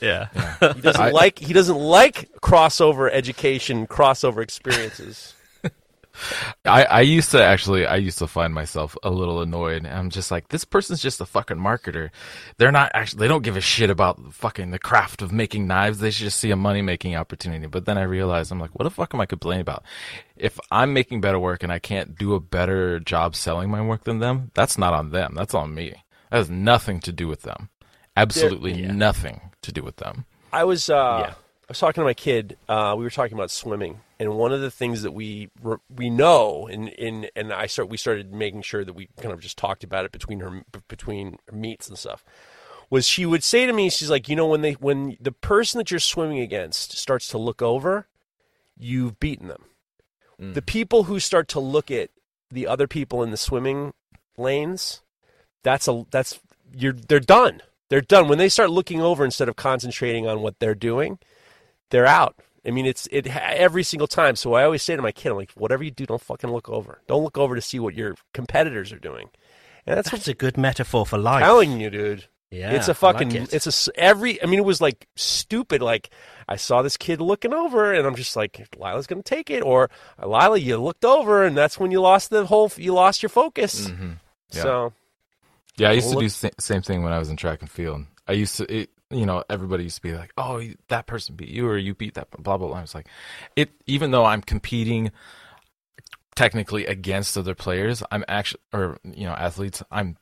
Yeah. 0.00 0.28
He 0.74 0.80
doesn't 0.80 1.00
I- 1.00 1.10
like 1.10 1.38
he 1.38 1.52
doesn't 1.52 1.78
like 1.78 2.30
crossover 2.42 3.08
education, 3.12 3.86
crossover 3.86 4.42
experiences. 4.42 5.34
I, 6.64 6.84
I 6.84 7.00
used 7.02 7.30
to 7.30 7.42
actually, 7.42 7.86
I 7.86 7.96
used 7.96 8.18
to 8.18 8.26
find 8.26 8.52
myself 8.52 8.96
a 9.02 9.10
little 9.10 9.40
annoyed. 9.40 9.86
I'm 9.86 10.10
just 10.10 10.30
like, 10.30 10.48
this 10.48 10.64
person's 10.64 11.00
just 11.00 11.20
a 11.20 11.26
fucking 11.26 11.56
marketer. 11.56 12.10
They're 12.58 12.72
not 12.72 12.90
actually, 12.94 13.20
they 13.20 13.28
don't 13.28 13.42
give 13.42 13.56
a 13.56 13.60
shit 13.60 13.90
about 13.90 14.18
fucking 14.34 14.70
the 14.70 14.78
craft 14.78 15.22
of 15.22 15.32
making 15.32 15.66
knives. 15.66 15.98
They 15.98 16.10
should 16.10 16.24
just 16.24 16.38
see 16.40 16.50
a 16.50 16.56
money 16.56 16.82
making 16.82 17.16
opportunity. 17.16 17.66
But 17.66 17.84
then 17.86 17.96
I 17.98 18.02
realized, 18.02 18.52
I'm 18.52 18.60
like, 18.60 18.78
what 18.78 18.84
the 18.84 18.90
fuck 18.90 19.14
am 19.14 19.20
I 19.20 19.26
complaining 19.26 19.62
about? 19.62 19.84
If 20.36 20.58
I'm 20.70 20.92
making 20.92 21.20
better 21.20 21.38
work 21.38 21.62
and 21.62 21.72
I 21.72 21.78
can't 21.78 22.16
do 22.18 22.34
a 22.34 22.40
better 22.40 23.00
job 23.00 23.34
selling 23.36 23.70
my 23.70 23.80
work 23.82 24.04
than 24.04 24.18
them, 24.18 24.50
that's 24.54 24.76
not 24.78 24.92
on 24.94 25.10
them. 25.10 25.34
That's 25.34 25.54
on 25.54 25.74
me. 25.74 25.94
That 26.30 26.38
has 26.38 26.50
nothing 26.50 27.00
to 27.00 27.12
do 27.12 27.28
with 27.28 27.42
them. 27.42 27.68
Absolutely 28.16 28.72
Yeah. 28.74 28.92
nothing 28.92 29.40
to 29.62 29.72
do 29.72 29.82
with 29.82 29.96
them. 29.96 30.24
I 30.52 30.64
was 30.64 30.90
uh, 30.90 31.24
Yeah. 31.26 31.34
I 31.34 31.34
was 31.68 31.78
talking 31.78 32.00
to 32.00 32.04
my 32.04 32.14
kid. 32.14 32.58
Uh, 32.68 32.94
we 32.98 33.04
were 33.04 33.10
talking 33.10 33.34
about 33.34 33.50
swimming, 33.52 34.00
and 34.20 34.34
one 34.34 34.52
of 34.52 34.60
the 34.60 34.70
things 34.70 35.00
that 35.00 35.12
we 35.12 35.48
we 35.88 36.10
know, 36.10 36.68
and 36.70 36.90
in 36.90 37.28
and 37.34 37.54
I 37.54 37.66
start 37.66 37.88
we 37.88 37.96
started 37.96 38.34
making 38.34 38.60
sure 38.62 38.84
that 38.84 38.92
we 38.92 39.08
kind 39.16 39.32
of 39.32 39.40
just 39.40 39.56
talked 39.56 39.82
about 39.82 40.04
it 40.04 40.12
between 40.12 40.40
her 40.40 40.62
between 40.88 41.38
her 41.48 41.56
meets 41.56 41.88
and 41.88 41.96
stuff. 41.96 42.22
Was 42.90 43.08
she 43.08 43.24
would 43.24 43.42
say 43.42 43.64
to 43.64 43.72
me, 43.72 43.88
she's 43.88 44.10
like, 44.10 44.28
you 44.28 44.36
know, 44.36 44.46
when 44.46 44.60
they 44.60 44.72
when 44.72 45.16
the 45.18 45.32
person 45.32 45.78
that 45.78 45.90
you're 45.90 45.98
swimming 45.98 46.38
against 46.38 46.98
starts 46.98 47.28
to 47.28 47.38
look 47.38 47.62
over, 47.62 48.08
you've 48.76 49.18
beaten 49.18 49.48
them. 49.48 49.64
Mm. 50.38 50.52
The 50.52 50.62
people 50.62 51.04
who 51.04 51.18
start 51.18 51.48
to 51.48 51.60
look 51.60 51.90
at 51.90 52.10
the 52.50 52.66
other 52.66 52.86
people 52.86 53.22
in 53.22 53.30
the 53.30 53.38
swimming 53.38 53.94
lanes, 54.36 55.00
that's 55.62 55.88
a 55.88 56.04
that's 56.10 56.40
you're 56.76 56.92
they're 56.92 57.20
done. 57.20 57.62
They're 57.88 58.02
done 58.02 58.28
when 58.28 58.36
they 58.36 58.50
start 58.50 58.70
looking 58.70 59.00
over 59.00 59.24
instead 59.24 59.48
of 59.48 59.56
concentrating 59.56 60.26
on 60.26 60.42
what 60.42 60.58
they're 60.58 60.74
doing. 60.74 61.18
They're 61.88 62.06
out. 62.06 62.36
I 62.66 62.70
mean, 62.70 62.86
it's 62.86 63.08
it 63.10 63.26
every 63.26 63.82
single 63.82 64.06
time. 64.08 64.36
So 64.36 64.54
I 64.54 64.64
always 64.64 64.82
say 64.82 64.94
to 64.96 65.02
my 65.02 65.12
kid, 65.12 65.30
I'm 65.30 65.36
like, 65.36 65.52
whatever 65.52 65.82
you 65.82 65.90
do, 65.90 66.04
don't 66.06 66.20
fucking 66.20 66.50
look 66.50 66.68
over. 66.68 67.00
Don't 67.06 67.22
look 67.24 67.38
over 67.38 67.54
to 67.54 67.60
see 67.60 67.78
what 67.78 67.94
your 67.94 68.16
competitors 68.34 68.92
are 68.92 68.98
doing. 68.98 69.30
And 69.86 69.96
that's, 69.96 70.10
That's 70.10 70.26
what 70.26 70.32
a 70.34 70.36
good 70.36 70.58
metaphor 70.58 71.06
for 71.06 71.16
I'm 71.16 71.22
life. 71.22 71.42
telling 71.42 71.80
you, 71.80 71.88
dude. 71.90 72.26
Yeah, 72.50 72.72
it's 72.72 72.88
a 72.88 72.94
fucking. 72.94 73.30
like 73.30 73.42
it. 73.42 73.54
It's 73.54 73.66
a 73.66 73.70
s- 73.70 73.88
every. 73.94 74.42
I 74.42 74.46
mean, 74.46 74.58
it 74.58 74.64
was 74.64 74.80
like 74.80 75.06
stupid. 75.14 75.80
Like 75.82 76.10
I 76.48 76.56
saw 76.56 76.82
this 76.82 76.96
kid 76.96 77.20
looking 77.20 77.54
over, 77.54 77.92
and 77.94 78.04
I'm 78.06 78.16
just 78.16 78.34
like, 78.34 78.66
Lila's 78.76 79.06
gonna 79.06 79.22
take 79.22 79.50
it, 79.50 79.62
or 79.62 79.88
Lila, 80.20 80.58
you 80.58 80.76
looked 80.76 81.04
over, 81.04 81.44
and 81.44 81.56
that's 81.56 81.78
when 81.78 81.92
you 81.92 82.00
lost 82.00 82.30
the 82.30 82.44
whole. 82.44 82.70
You 82.76 82.92
lost 82.92 83.22
your 83.22 83.30
focus. 83.30 83.86
Mm-hmm. 83.88 84.12
Yeah. 84.52 84.62
So 84.62 84.92
Yeah, 85.76 85.90
I 85.90 85.92
used 85.92 86.06
Well, 86.08 86.16
to 86.16 86.28
do 86.28 86.28
the 86.28 86.50
same 86.60 86.82
thing 86.82 87.04
when 87.04 87.12
I 87.12 87.20
was 87.20 87.30
in 87.30 87.36
track 87.36 87.60
and 87.62 87.70
field. 87.70 88.04
I 88.26 88.32
used 88.32 88.56
to, 88.56 88.64
it, 88.80 88.90
you 89.10 89.26
know, 89.26 89.44
everybody 89.50 89.84
used 89.84 89.96
to 89.96 90.02
be 90.02 90.14
like, 90.14 90.32
"Oh, 90.36 90.62
that 90.88 91.06
person 91.06 91.36
beat 91.36 91.48
you, 91.48 91.66
or 91.66 91.76
you 91.76 91.94
beat 91.94 92.14
that." 92.14 92.30
Blah 92.30 92.56
blah 92.56 92.68
blah. 92.68 92.78
I 92.78 92.82
was 92.82 92.94
like, 92.94 93.08
it. 93.56 93.70
Even 93.86 94.10
though 94.10 94.24
I'm 94.24 94.42
competing 94.42 95.10
technically 96.36 96.86
against 96.86 97.36
other 97.36 97.54
players, 97.54 98.02
I'm 98.10 98.24
actually, 98.28 98.60
or 98.72 98.98
you 99.04 99.26
know, 99.26 99.32
athletes. 99.32 99.82
I'm 99.90 100.16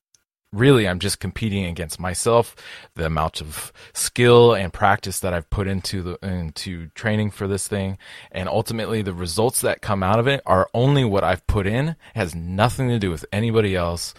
really, 0.52 0.88
I'm 0.88 0.98
just 0.98 1.20
competing 1.20 1.64
against 1.64 2.00
myself. 2.00 2.56
The 2.94 3.06
amount 3.06 3.40
of 3.40 3.72
skill 3.92 4.54
and 4.54 4.72
practice 4.72 5.20
that 5.20 5.34
I've 5.34 5.50
put 5.50 5.68
into 5.68 6.02
the 6.02 6.18
into 6.26 6.88
training 6.94 7.30
for 7.30 7.46
this 7.46 7.68
thing, 7.68 7.98
and 8.32 8.48
ultimately 8.48 9.02
the 9.02 9.14
results 9.14 9.60
that 9.60 9.82
come 9.82 10.02
out 10.02 10.18
of 10.18 10.26
it 10.26 10.42
are 10.46 10.68
only 10.74 11.04
what 11.04 11.24
I've 11.24 11.46
put 11.46 11.66
in. 11.66 11.96
Has 12.14 12.34
nothing 12.34 12.88
to 12.88 12.98
do 12.98 13.10
with 13.10 13.26
anybody 13.32 13.76
else. 13.76 14.14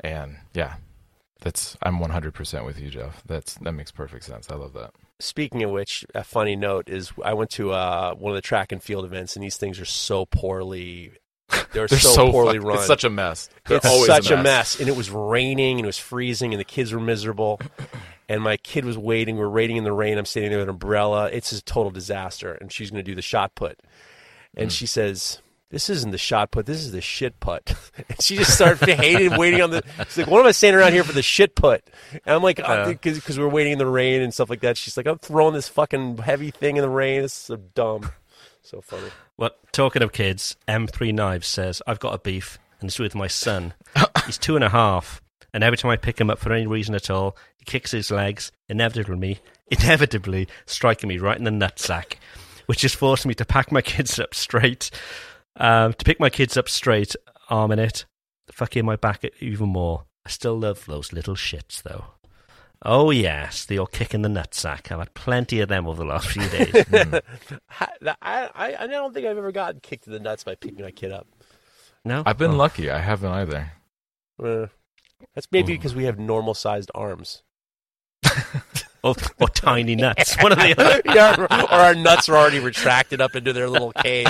And 0.00 0.36
yeah, 0.54 0.76
that's 1.40 1.76
I'm 1.82 1.98
100% 1.98 2.64
with 2.66 2.78
you, 2.80 2.90
Jeff. 2.90 3.22
That's 3.26 3.54
that 3.54 3.72
makes 3.72 3.90
perfect 3.90 4.24
sense. 4.24 4.50
I 4.50 4.54
love 4.56 4.72
that. 4.74 4.92
Speaking 5.18 5.62
of 5.62 5.70
which, 5.70 6.04
a 6.14 6.24
funny 6.24 6.56
note 6.56 6.88
is 6.88 7.12
I 7.24 7.34
went 7.34 7.50
to 7.52 7.72
uh, 7.72 8.14
one 8.14 8.32
of 8.32 8.36
the 8.36 8.42
track 8.42 8.72
and 8.72 8.82
field 8.82 9.04
events, 9.04 9.36
and 9.36 9.42
these 9.44 9.56
things 9.56 9.78
are 9.80 9.84
so 9.84 10.26
poorly. 10.26 11.12
They're, 11.72 11.88
They're 11.88 11.98
so, 11.98 12.10
so, 12.10 12.30
poorly 12.30 12.58
fuck- 12.58 12.66
run. 12.68 12.76
It's 12.78 12.86
such 12.86 13.02
a 13.04 13.10
mess. 13.10 13.48
They're 13.66 13.78
it's 13.78 14.06
such 14.06 14.30
a 14.30 14.40
mess. 14.40 14.78
and 14.78 14.88
it 14.88 14.96
was 14.96 15.10
raining 15.10 15.78
and 15.78 15.84
it 15.84 15.86
was 15.86 15.98
freezing 15.98 16.52
and 16.54 16.60
the 16.60 16.64
kids 16.64 16.92
were 16.92 17.00
miserable 17.00 17.60
and 18.28 18.40
my 18.40 18.56
kid 18.56 18.84
was 18.84 18.96
waiting 18.96 19.36
we're 19.36 19.48
waiting 19.48 19.76
in 19.76 19.82
the 19.82 19.92
rain 19.92 20.16
i'm 20.16 20.24
sitting 20.24 20.48
there 20.50 20.60
with 20.60 20.68
an 20.68 20.74
umbrella 20.74 21.28
it's 21.32 21.50
a 21.50 21.60
total 21.62 21.90
disaster 21.90 22.52
and 22.54 22.72
she's 22.72 22.90
going 22.92 23.04
to 23.04 23.08
do 23.10 23.16
the 23.16 23.22
shot 23.22 23.56
put 23.56 23.80
and 24.56 24.66
Hmm. 24.66 24.74
she 24.74 24.86
says 24.86 25.40
this 25.70 25.88
isn't 25.88 26.10
the 26.10 26.18
shot 26.18 26.50
put 26.50 26.66
this 26.66 26.78
is 26.84 26.92
the 26.92 27.00
shit 27.00 27.40
put. 27.40 27.74
And 28.08 28.22
she 28.22 28.36
just 28.36 28.54
started 28.54 28.88
hating 28.88 29.36
waiting 29.36 29.62
on 29.62 29.70
the 29.70 29.82
she's 30.06 30.18
like 30.18 30.26
what 30.26 30.40
am 30.40 30.46
i 30.46 30.52
saying 30.52 30.74
around 30.74 30.92
here 30.92 31.04
for 31.04 31.12
the 31.12 31.22
shit 31.22 31.54
put? 31.54 31.82
And 32.12 32.34
i'm 32.34 32.42
like 32.42 32.60
uh, 32.60 32.88
because 32.88 33.38
we're 33.38 33.48
waiting 33.48 33.72
in 33.72 33.78
the 33.78 33.86
rain 33.86 34.20
and 34.20 34.32
stuff 34.32 34.50
like 34.50 34.60
that. 34.60 34.76
She's 34.76 34.96
like 34.96 35.06
i'm 35.06 35.18
throwing 35.18 35.54
this 35.54 35.68
fucking 35.68 36.18
heavy 36.18 36.50
thing 36.50 36.76
in 36.76 36.82
the 36.82 36.88
rain. 36.90 37.24
It's 37.24 37.34
so 37.34 37.56
dumb. 37.56 38.10
So 38.62 38.80
funny. 38.82 39.08
Well, 39.36 39.50
talking 39.72 40.02
of 40.02 40.12
kids, 40.12 40.54
M3 40.68 41.14
Knives 41.14 41.46
says, 41.46 41.80
I've 41.86 41.98
got 41.98 42.14
a 42.14 42.18
beef, 42.18 42.58
and 42.80 42.88
it's 42.88 42.98
with 42.98 43.14
my 43.14 43.26
son. 43.26 43.72
He's 44.26 44.38
two 44.38 44.54
and 44.54 44.62
a 44.62 44.68
half, 44.68 45.22
and 45.52 45.64
every 45.64 45.78
time 45.78 45.90
I 45.90 45.96
pick 45.96 46.20
him 46.20 46.30
up 46.30 46.38
for 46.38 46.52
any 46.52 46.66
reason 46.66 46.94
at 46.94 47.10
all, 47.10 47.36
he 47.56 47.64
kicks 47.64 47.90
his 47.90 48.10
legs, 48.10 48.52
inevitably, 48.68 49.40
inevitably 49.68 50.46
striking 50.66 51.08
me 51.08 51.18
right 51.18 51.38
in 51.38 51.44
the 51.44 51.50
nutsack, 51.50 52.16
which 52.66 52.82
has 52.82 52.94
forced 52.94 53.26
me 53.26 53.34
to 53.34 53.44
pack 53.44 53.72
my 53.72 53.82
kids 53.82 54.20
up 54.20 54.34
straight. 54.34 54.90
Um, 55.56 55.92
to 55.94 56.04
pick 56.04 56.20
my 56.20 56.30
kids 56.30 56.56
up 56.56 56.68
straight, 56.68 57.14
arm 57.48 57.72
in 57.72 57.78
it, 57.78 58.06
fucking 58.52 58.84
my 58.84 58.96
back 58.96 59.24
even 59.40 59.68
more. 59.68 60.04
I 60.24 60.30
still 60.30 60.58
love 60.58 60.84
those 60.86 61.12
little 61.12 61.34
shits, 61.34 61.82
though. 61.82 62.04
Oh, 62.82 63.10
yes, 63.10 63.66
the 63.66 63.78
old 63.78 63.92
kick 63.92 64.14
in 64.14 64.22
the 64.22 64.28
nutsack. 64.28 64.90
I've 64.90 64.98
had 65.00 65.12
plenty 65.14 65.60
of 65.60 65.68
them 65.68 65.86
over 65.86 66.02
the 66.02 66.08
last 66.08 66.28
few 66.28 66.48
days. 66.48 66.72
I, 67.80 68.48
I, 68.54 68.76
I 68.80 68.86
don't 68.86 69.12
think 69.12 69.26
i've 69.26 69.36
ever 69.36 69.52
gotten 69.52 69.80
kicked 69.80 70.06
in 70.06 70.14
the 70.14 70.20
nuts 70.20 70.44
by 70.44 70.54
picking 70.54 70.82
my 70.82 70.90
kid 70.90 71.12
up 71.12 71.26
No? 72.06 72.22
I've 72.24 72.38
been 72.38 72.52
Oh. 72.52 72.56
lucky. 72.56 72.90
I 72.90 72.98
haven't 73.00 73.32
either. 73.32 73.72
Uh, 74.42 74.66
that's 75.34 75.46
maybe 75.52 75.74
Oh. 75.74 75.76
because 75.76 75.94
we 75.94 76.04
have 76.04 76.18
normal 76.18 76.54
sized 76.54 76.90
arms. 76.94 77.42
or, 79.02 79.14
or 79.40 79.48
tiny 79.48 79.96
nuts. 79.96 80.36
One 80.42 80.52
of 80.52 80.58
the 80.58 80.74
other. 80.78 81.02
yeah, 81.14 81.34
or, 81.38 81.44
or 81.44 81.72
our 81.72 81.94
nuts 81.94 82.28
are 82.28 82.36
already 82.36 82.60
retracted 82.60 83.20
up 83.20 83.34
into 83.34 83.52
their 83.52 83.68
little 83.68 83.92
cave. 83.92 84.26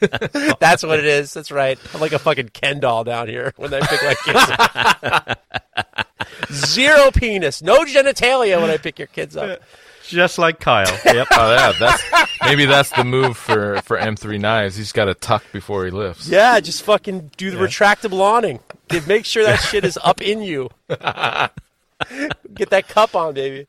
That's 0.60 0.82
what 0.82 0.98
it 0.98 1.06
is. 1.06 1.32
That's 1.34 1.50
right. 1.50 1.78
I'm 1.94 2.00
like 2.00 2.12
a 2.12 2.18
fucking 2.18 2.50
Ken 2.50 2.80
doll 2.80 3.04
down 3.04 3.28
here 3.28 3.52
when 3.56 3.72
I 3.72 3.80
pick 3.80 4.02
my 4.02 4.14
kids 4.24 4.50
up. 4.58 5.38
Zero 6.52 7.10
penis, 7.10 7.62
no 7.62 7.84
genitalia 7.84 8.60
when 8.60 8.70
I 8.70 8.76
pick 8.76 8.98
your 8.98 9.08
kids 9.08 9.36
up. 9.36 9.60
Just 10.08 10.38
like 10.38 10.60
Kyle. 10.60 10.86
Yep. 11.04 11.26
Oh 11.38 11.52
yeah, 11.52 11.72
that's 11.78 12.02
maybe 12.42 12.64
that's 12.64 12.90
the 12.90 13.04
move 13.04 13.36
for 13.36 13.80
for 13.82 13.98
M3 13.98 14.40
knives. 14.40 14.76
He's 14.76 14.92
got 14.92 15.06
to 15.06 15.14
tuck 15.14 15.44
before 15.52 15.84
he 15.84 15.90
lifts. 15.90 16.28
Yeah, 16.28 16.58
just 16.60 16.82
fucking 16.82 17.32
do 17.36 17.50
the 17.50 17.58
retractable 17.58 18.20
awning. 18.20 18.60
Make 19.06 19.24
sure 19.24 19.42
that 19.44 19.56
shit 19.56 19.84
is 19.84 19.98
up 20.02 20.22
in 20.22 20.40
you. 20.42 20.70
Get 20.88 22.70
that 22.70 22.88
cup 22.88 23.14
on, 23.14 23.34
baby. 23.34 23.66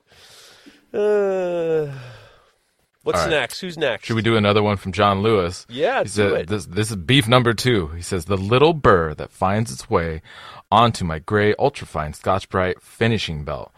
Uh, 0.94 1.92
what's 3.04 3.20
right. 3.20 3.30
next? 3.30 3.60
Who's 3.60 3.78
next? 3.78 4.06
Should 4.06 4.16
we 4.16 4.22
do 4.22 4.38
another 4.38 4.64
one 4.64 4.78
from 4.78 4.92
John 4.92 5.22
Lewis? 5.22 5.66
Yeah, 5.70 6.00
he 6.00 6.04
do 6.06 6.10
said, 6.10 6.32
it. 6.34 6.48
This, 6.48 6.66
this 6.66 6.90
is 6.90 6.96
beef 6.96 7.28
number 7.28 7.54
two. 7.54 7.88
He 7.90 8.02
says, 8.02 8.26
The 8.26 8.38
little 8.38 8.74
burr 8.74 9.14
that 9.16 9.32
finds 9.32 9.72
its 9.72 9.90
way 9.90 10.22
onto 10.72 11.06
my 11.06 11.20
gray 11.20 11.54
ultrafine 11.56 12.16
Scotch 12.16 12.50
Brite 12.50 12.82
finishing 12.82 13.44
belt. 13.44 13.72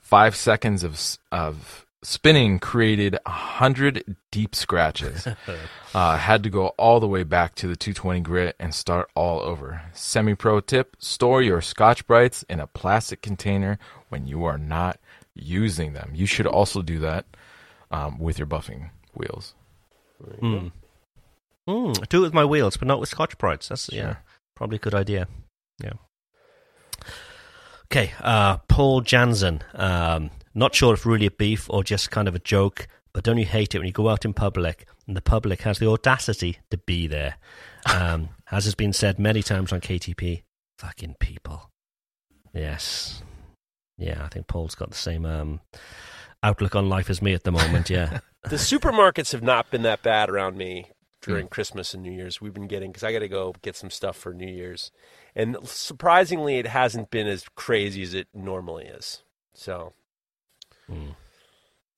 Five 0.00 0.36
seconds 0.36 0.84
of, 0.84 1.00
of 1.32 1.86
spinning 2.02 2.60
created 2.60 3.18
a 3.26 3.30
hundred 3.30 4.16
deep 4.30 4.54
scratches. 4.54 5.26
uh, 5.94 6.16
had 6.16 6.42
to 6.44 6.50
go 6.50 6.68
all 6.78 7.00
the 7.00 7.08
way 7.08 7.24
back 7.24 7.54
to 7.56 7.66
the 7.66 7.76
220 7.76 8.20
grit 8.20 8.56
and 8.60 8.74
start 8.74 9.10
all 9.14 9.40
over. 9.40 9.82
Semi 9.92 10.34
pro 10.34 10.60
tip 10.60 10.96
store 10.98 11.42
your 11.42 11.60
Scotch 11.60 12.06
Brites 12.06 12.44
in 12.48 12.60
a 12.60 12.66
plastic 12.66 13.22
container 13.22 13.78
when 14.08 14.26
you 14.26 14.44
are 14.44 14.58
not 14.58 15.00
using 15.36 15.92
them. 15.92 16.10
You 16.14 16.26
should 16.26 16.46
also 16.46 16.82
do 16.82 16.98
that 17.00 17.26
um, 17.90 18.18
with 18.18 18.38
your 18.38 18.46
buffing 18.46 18.90
wheels. 19.14 19.54
Mm. 20.40 20.72
Mm, 21.68 22.08
do 22.08 22.18
it 22.18 22.22
with 22.22 22.34
my 22.34 22.44
wheels, 22.44 22.76
but 22.76 22.88
not 22.88 23.00
with 23.00 23.08
Scotch 23.08 23.36
Brites. 23.38 23.68
That's 23.68 23.92
yeah, 23.92 24.16
probably 24.54 24.76
a 24.76 24.80
good 24.80 24.94
idea. 24.94 25.28
Yeah. 25.82 25.94
Okay, 27.86 28.12
uh, 28.20 28.58
Paul 28.68 29.00
Jansen. 29.00 29.62
Um, 29.74 30.30
not 30.54 30.74
sure 30.74 30.94
if 30.94 31.04
really 31.04 31.26
a 31.26 31.30
beef 31.30 31.68
or 31.68 31.84
just 31.84 32.10
kind 32.10 32.28
of 32.28 32.34
a 32.34 32.38
joke, 32.38 32.88
but 33.12 33.24
don't 33.24 33.38
you 33.38 33.44
hate 33.44 33.74
it 33.74 33.78
when 33.78 33.86
you 33.86 33.92
go 33.92 34.08
out 34.08 34.24
in 34.24 34.32
public 34.32 34.86
and 35.06 35.16
the 35.16 35.22
public 35.22 35.62
has 35.62 35.78
the 35.78 35.88
audacity 35.88 36.58
to 36.70 36.78
be 36.78 37.06
there? 37.06 37.36
Um, 37.92 38.30
as 38.50 38.64
has 38.64 38.74
been 38.74 38.92
said 38.92 39.18
many 39.18 39.42
times 39.42 39.72
on 39.72 39.80
KTP, 39.80 40.42
fucking 40.78 41.16
people. 41.20 41.70
Yes. 42.54 43.22
Yeah, 43.98 44.24
I 44.24 44.28
think 44.28 44.46
Paul's 44.46 44.74
got 44.74 44.90
the 44.90 44.96
same 44.96 45.24
um, 45.24 45.60
outlook 46.42 46.74
on 46.74 46.88
life 46.88 47.08
as 47.10 47.22
me 47.22 47.34
at 47.34 47.44
the 47.44 47.52
moment. 47.52 47.88
Yeah. 47.90 48.20
the 48.44 48.56
supermarkets 48.56 49.32
have 49.32 49.42
not 49.42 49.70
been 49.70 49.82
that 49.82 50.02
bad 50.02 50.28
around 50.28 50.56
me 50.56 50.90
during 51.22 51.48
Christmas 51.48 51.94
and 51.94 52.02
New 52.02 52.12
Year's. 52.12 52.40
We've 52.40 52.54
been 52.54 52.68
getting 52.68 52.92
because 52.92 53.02
I 53.02 53.12
got 53.12 53.20
to 53.20 53.28
go 53.28 53.54
get 53.62 53.74
some 53.74 53.90
stuff 53.90 54.16
for 54.16 54.32
New 54.32 54.46
Year's, 54.46 54.92
and 55.34 55.56
surprisingly, 55.64 56.58
it 56.58 56.66
hasn't 56.66 57.10
been 57.10 57.26
as 57.26 57.44
crazy 57.56 58.02
as 58.02 58.14
it 58.14 58.28
normally 58.32 58.84
is. 58.84 59.22
So 59.54 59.94
Mm. 60.90 61.14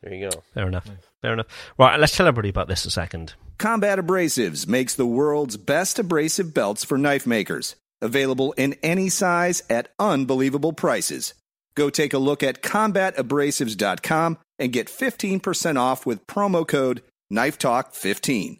There 0.03 0.14
you 0.14 0.30
go. 0.30 0.42
Fair 0.55 0.66
enough. 0.68 0.88
Fair 1.22 1.32
enough. 1.32 1.46
Right, 1.78 1.99
let's 1.99 2.16
tell 2.16 2.26
everybody 2.26 2.49
about 2.51 2.68
this 2.68 2.84
a 2.84 2.90
second. 2.90 3.34
Combat 3.59 3.99
Abrasives 3.99 4.68
makes 4.68 4.94
the 4.94 5.07
world's 5.07 5.57
best 5.57 5.99
abrasive 5.99 6.55
belts 6.55 6.84
for 6.84 6.96
knife 6.96 7.26
makers. 7.26 7.74
Available 8.01 8.53
in 8.53 8.76
any 8.82 9.09
size 9.09 9.62
at 9.68 9.88
unbelievable 9.99 10.72
prices. 10.72 11.34
Go 11.79 11.91
take 11.91 12.12
a 12.12 12.18
look 12.18 12.43
at 12.43 12.61
combatabrasives.com 12.61 14.39
and 14.59 14.72
get 14.72 14.89
15% 14.89 15.79
off 15.79 16.05
with 16.05 16.26
promo 16.26 16.66
code 16.66 17.05
KNIFETALK15. 17.33 18.59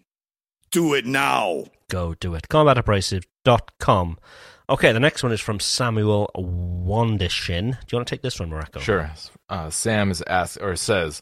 Do 0.71 0.95
it 0.95 1.05
now! 1.05 1.65
Go 1.91 2.15
do 2.15 2.37
it. 2.37 2.47
Combatabrasive.com. 2.49 4.19
Okay, 4.71 4.93
the 4.93 5.01
next 5.01 5.25
one 5.25 5.33
is 5.33 5.41
from 5.41 5.59
Samuel 5.59 6.31
Wandishin. 6.37 7.73
Do 7.73 7.87
you 7.91 7.99
want 7.99 8.07
to 8.07 8.15
take 8.15 8.23
this 8.23 8.39
one, 8.39 8.51
Mareko? 8.51 8.79
Sure. 8.79 9.11
Uh, 9.49 9.69
Sam 9.69 10.13
is 10.13 10.23
asked 10.29 10.59
or 10.61 10.77
says, 10.77 11.21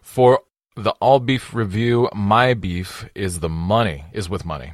for 0.00 0.40
the 0.76 0.92
all 0.92 1.20
beef 1.20 1.52
review, 1.52 2.08
my 2.14 2.54
beef 2.54 3.06
is 3.14 3.40
the 3.40 3.50
money 3.50 4.06
is 4.14 4.30
with 4.30 4.46
money. 4.46 4.72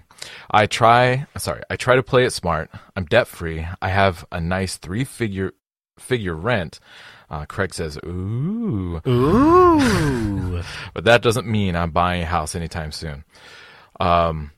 I 0.53 0.67
try, 0.67 1.27
sorry, 1.37 1.63
I 1.69 1.75
try 1.75 1.97
to 1.97 2.03
play 2.05 2.25
it 2.27 2.33
smart. 2.33 2.71
I'm 2.95 3.07
debt 3.07 3.27
free. 3.27 3.67
I 3.83 3.89
have 3.89 4.25
a 4.31 4.41
nice 4.41 4.77
three 4.77 5.03
figure 5.03 5.53
figure 6.01 6.35
rent. 6.35 6.81
Uh, 7.29 7.45
Craig 7.47 7.73
says, 7.73 7.97
"Ooh, 8.05 9.01
Ooh. 9.07 10.63
but 10.95 11.05
that 11.05 11.23
doesn't 11.23 11.47
mean 11.47 11.77
I'm 11.77 11.91
buying 11.93 12.23
a 12.23 12.27
house 12.27 12.55
anytime 12.55 12.91
soon. 12.93 13.25
Um, 14.01 14.51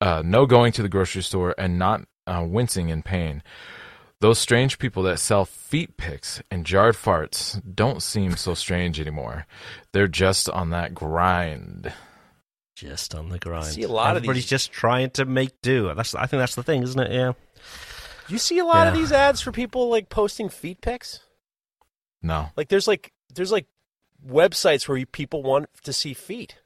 uh, 0.00 0.22
no 0.24 0.44
going 0.46 0.72
to 0.72 0.82
the 0.82 0.88
grocery 0.90 1.22
store 1.22 1.54
and 1.56 1.78
not 1.78 2.02
uh, 2.26 2.44
wincing 2.46 2.90
in 2.90 3.02
pain. 3.02 3.42
Those 4.20 4.38
strange 4.38 4.78
people 4.78 5.02
that 5.04 5.20
sell 5.20 5.44
feet 5.44 5.96
pics 5.96 6.42
and 6.50 6.64
jarred 6.66 6.94
farts 6.96 7.60
don't 7.74 8.02
seem 8.02 8.36
so 8.36 8.54
strange 8.54 8.98
anymore. 9.00 9.46
They're 9.92 10.08
just 10.08 10.48
on 10.48 10.70
that 10.70 10.94
grind. 10.94 11.92
just 12.74 13.14
on 13.14 13.28
the 13.28 13.38
grind. 13.38 13.66
see 13.66 13.82
a 13.82 13.88
lot 13.88 14.10
of 14.12 14.16
Everybody's 14.18 14.44
these- 14.44 14.50
just 14.50 14.72
trying 14.72 15.10
to 15.10 15.24
make 15.26 15.60
do. 15.62 15.92
That's 15.94 16.14
I 16.14 16.26
think 16.26 16.40
that's 16.40 16.54
the 16.54 16.62
thing, 16.62 16.82
isn't 16.82 17.00
it? 17.00 17.12
Yeah. 17.12 17.32
You 18.28 18.38
see 18.38 18.58
a 18.58 18.64
lot 18.64 18.88
of 18.88 18.94
these 18.94 19.12
ads 19.12 19.40
for 19.40 19.52
people 19.52 19.88
like 19.88 20.08
posting 20.08 20.48
feet 20.48 20.80
pics. 20.80 21.20
No, 22.22 22.48
Like 22.56 22.68
there's 22.68 22.88
like 22.88 23.12
there's 23.34 23.52
like 23.52 23.66
websites 24.26 24.88
where 24.88 25.04
people 25.06 25.42
want 25.42 25.68
to 25.82 25.92
see 25.92 26.14
feet. 26.14 26.56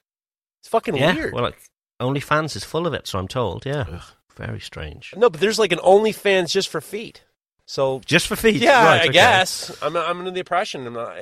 It's 0.61 0.69
fucking 0.69 0.97
yeah. 0.97 1.15
weird. 1.15 1.35
Well, 1.35 1.45
like, 1.45 1.59
OnlyFans 2.01 2.57
is 2.57 2.65
full 2.65 2.87
of 2.87 2.95
it, 2.95 3.07
so 3.07 3.19
I'm 3.19 3.29
told. 3.29 3.67
Yeah. 3.67 4.01
Very 4.37 4.61
strange. 4.61 5.13
no, 5.17 5.29
but 5.29 5.41
there's 5.41 5.59
like 5.59 5.73
an 5.73 5.81
OnlyFans 5.81 6.51
just 6.51 6.69
for 6.69 6.81
feet. 6.81 7.25
So 7.71 8.01
Just 8.05 8.27
for 8.27 8.35
feet. 8.35 8.57
yeah, 8.57 8.85
right, 8.85 9.01
I 9.01 9.05
okay. 9.05 9.13
guess 9.13 9.81
I'm 9.81 9.97
I'm 9.97 10.19
under 10.19 10.33
the 10.33 10.41
impression 10.41 10.85
I'm 10.89 10.95
not. 10.95 11.19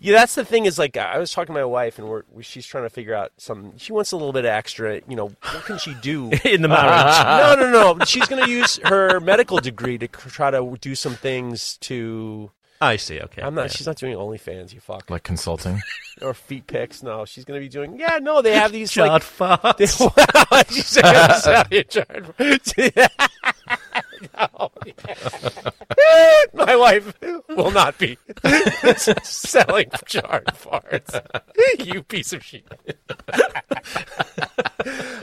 Yeah, 0.00 0.14
that's 0.14 0.34
the 0.34 0.44
thing 0.44 0.66
is 0.66 0.80
like 0.80 0.96
I 0.96 1.16
was 1.16 1.30
talking 1.30 1.54
to 1.54 1.60
my 1.60 1.64
wife 1.64 2.00
and 2.00 2.08
we're 2.08 2.24
she's 2.40 2.66
trying 2.66 2.82
to 2.82 2.90
figure 2.90 3.14
out 3.14 3.30
some. 3.36 3.78
She 3.78 3.92
wants 3.92 4.10
a 4.10 4.16
little 4.16 4.32
bit 4.32 4.44
extra. 4.44 5.00
You 5.08 5.14
know, 5.14 5.26
what 5.26 5.64
can 5.64 5.78
she 5.78 5.94
do? 6.02 6.32
In 6.44 6.62
the 6.62 6.66
marriage. 6.68 7.14
Uh, 7.16 7.54
no, 7.60 7.70
no, 7.70 7.94
no. 7.94 8.04
She's 8.04 8.26
going 8.26 8.42
to 8.44 8.50
use 8.50 8.80
her 8.82 9.20
medical 9.20 9.58
degree 9.58 9.96
to 9.98 10.08
try 10.08 10.50
to 10.50 10.76
do 10.80 10.96
some 10.96 11.14
things 11.14 11.76
to. 11.82 12.50
I 12.80 12.96
see. 12.96 13.20
Okay. 13.20 13.40
I'm 13.42 13.54
not. 13.54 13.62
yeah. 13.62 13.68
She's 13.68 13.86
not 13.86 13.96
doing 13.96 14.16
OnlyFans. 14.16 14.74
You 14.74 14.80
fuck. 14.80 15.08
like 15.08 15.22
consulting. 15.22 15.80
or 16.20 16.34
feet 16.34 16.66
pics. 16.66 17.04
No, 17.04 17.24
she's 17.26 17.44
going 17.44 17.60
to 17.60 17.64
be 17.64 17.70
doing. 17.70 17.96
Yeah, 17.96 18.18
no, 18.20 18.42
they 18.42 18.54
have 18.54 18.72
these 18.72 18.90
Chard 18.90 19.08
like. 19.08 19.22
farts. 19.22 20.00
Wow, 20.00 20.62
she's 20.68 20.96
gonna 20.96 21.38
sell 21.38 21.64
you 21.70 21.84
chard- 21.84 22.34
No. 24.34 24.72
My 26.54 26.76
wife 26.76 27.12
will 27.48 27.70
not 27.70 27.98
be 27.98 28.18
selling 29.22 29.90
charred 30.06 30.46
farts. 30.46 31.20
You 31.84 32.02
piece 32.02 32.32
of 32.32 32.44
shit. 32.44 32.64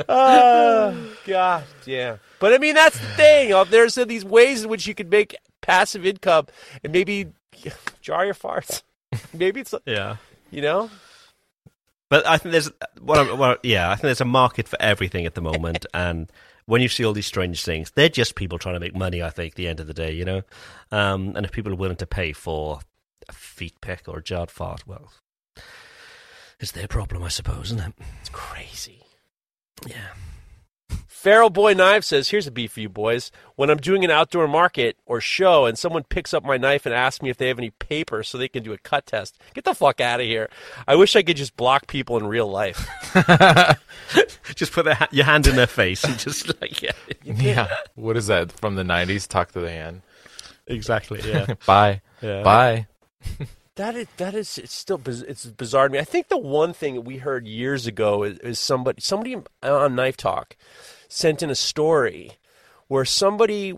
oh 0.09 1.15
God, 1.25 1.63
yeah. 1.85 2.17
But 2.39 2.53
I 2.53 2.57
mean, 2.57 2.75
that's 2.75 2.99
the 2.99 3.07
thing. 3.07 3.53
Uh, 3.53 3.63
There's 3.63 3.97
uh, 3.97 4.05
these 4.05 4.25
ways 4.25 4.63
in 4.63 4.69
which 4.69 4.87
you 4.87 4.95
could 4.95 5.09
make 5.09 5.35
passive 5.61 6.05
income, 6.05 6.47
and 6.83 6.91
maybe 6.91 7.27
jar 8.01 8.25
your 8.25 8.33
farts. 8.33 8.83
Maybe 9.33 9.61
it's 9.61 9.73
yeah. 9.85 10.17
you 10.51 10.61
know. 10.61 10.89
But 12.09 12.27
I 12.27 12.37
think 12.37 12.51
there's 12.51 12.69
what 13.01 13.19
I'm, 13.19 13.37
well, 13.37 13.57
yeah, 13.63 13.89
I 13.89 13.95
think 13.95 14.03
there's 14.03 14.21
a 14.21 14.25
market 14.25 14.67
for 14.67 14.79
everything 14.81 15.25
at 15.25 15.33
the 15.33 15.41
moment, 15.41 15.85
and 15.93 16.31
when 16.65 16.81
you 16.81 16.87
see 16.87 17.05
all 17.05 17.13
these 17.13 17.25
strange 17.25 17.63
things, 17.63 17.91
they're 17.91 18.09
just 18.09 18.35
people 18.35 18.57
trying 18.57 18.75
to 18.75 18.79
make 18.79 18.95
money. 18.95 19.21
I 19.21 19.29
think 19.29 19.53
at 19.53 19.55
the 19.55 19.67
end 19.67 19.79
of 19.79 19.87
the 19.87 19.93
day, 19.93 20.11
you 20.11 20.25
know, 20.25 20.41
um, 20.91 21.33
and 21.35 21.45
if 21.45 21.51
people 21.51 21.71
are 21.71 21.77
willing 21.77 21.97
to 21.97 22.05
pay 22.05 22.33
for 22.33 22.79
a 23.27 23.33
feet 23.33 23.79
pick 23.81 24.07
or 24.07 24.19
a 24.19 24.23
jarred 24.23 24.51
fart, 24.51 24.87
well, 24.87 25.11
it's 26.59 26.71
their 26.71 26.87
problem, 26.87 27.23
I 27.23 27.29
suppose, 27.29 27.65
isn't 27.71 27.79
it? 27.79 27.93
It's 28.21 28.29
crazy. 28.29 29.03
Yeah. 29.85 30.13
Feral 31.23 31.49
Boy 31.49 31.73
Knife 31.73 32.03
says, 32.03 32.27
Here's 32.27 32.47
a 32.47 32.51
beef 32.51 32.73
for 32.73 32.81
you 32.81 32.89
boys. 32.89 33.31
When 33.55 33.69
I'm 33.69 33.77
doing 33.77 34.03
an 34.03 34.11
outdoor 34.11 34.45
market 34.45 34.97
or 35.05 35.21
show 35.21 35.65
and 35.65 35.77
someone 35.77 36.03
picks 36.03 36.33
up 36.33 36.43
my 36.43 36.57
knife 36.57 36.85
and 36.85 36.93
asks 36.93 37.21
me 37.21 37.29
if 37.29 37.37
they 37.37 37.47
have 37.47 37.57
any 37.57 37.69
paper 37.69 38.23
so 38.23 38.37
they 38.37 38.49
can 38.49 38.61
do 38.61 38.73
a 38.73 38.77
cut 38.77 39.05
test, 39.05 39.39
get 39.53 39.63
the 39.63 39.73
fuck 39.73 40.01
out 40.01 40.19
of 40.19 40.25
here. 40.25 40.49
I 40.85 40.95
wish 40.97 41.15
I 41.15 41.23
could 41.23 41.37
just 41.37 41.55
block 41.55 41.87
people 41.87 42.17
in 42.17 42.27
real 42.27 42.49
life. 42.49 42.89
Just 44.55 44.73
put 44.73 44.83
their 44.83 44.95
ha- 44.95 45.07
your 45.11 45.23
hand 45.23 45.47
in 45.47 45.55
their 45.55 45.65
face 45.65 46.03
and 46.03 46.19
just 46.19 46.47
like 46.61 46.81
yeah, 46.81 46.91
yeah. 47.23 47.69
What 47.95 48.17
is 48.17 48.27
that 48.27 48.51
from 48.51 48.75
the 48.75 48.83
90s? 48.83 49.25
Talk 49.25 49.53
to 49.53 49.61
the 49.61 49.71
hand. 49.71 50.01
exactly. 50.67 51.21
Yeah. 51.23 51.53
Bye. 51.65 52.01
Yeah. 52.21 52.43
Bye. 52.43 52.87
That 53.75 53.95
is, 53.95 54.07
that 54.17 54.35
is, 54.35 54.57
it's 54.57 54.73
still, 54.73 55.01
it's 55.05 55.45
bizarre 55.45 55.87
to 55.87 55.93
me. 55.93 55.99
I 55.99 56.03
think 56.03 56.27
the 56.27 56.37
one 56.37 56.73
thing 56.73 57.05
we 57.05 57.17
heard 57.17 57.47
years 57.47 57.87
ago 57.87 58.23
is, 58.23 58.37
is 58.39 58.59
somebody, 58.59 59.01
somebody 59.01 59.37
on 59.63 59.95
Knife 59.95 60.17
Talk 60.17 60.57
sent 61.13 61.43
in 61.43 61.49
a 61.49 61.55
story 61.55 62.31
where 62.87 63.05
somebody 63.05 63.73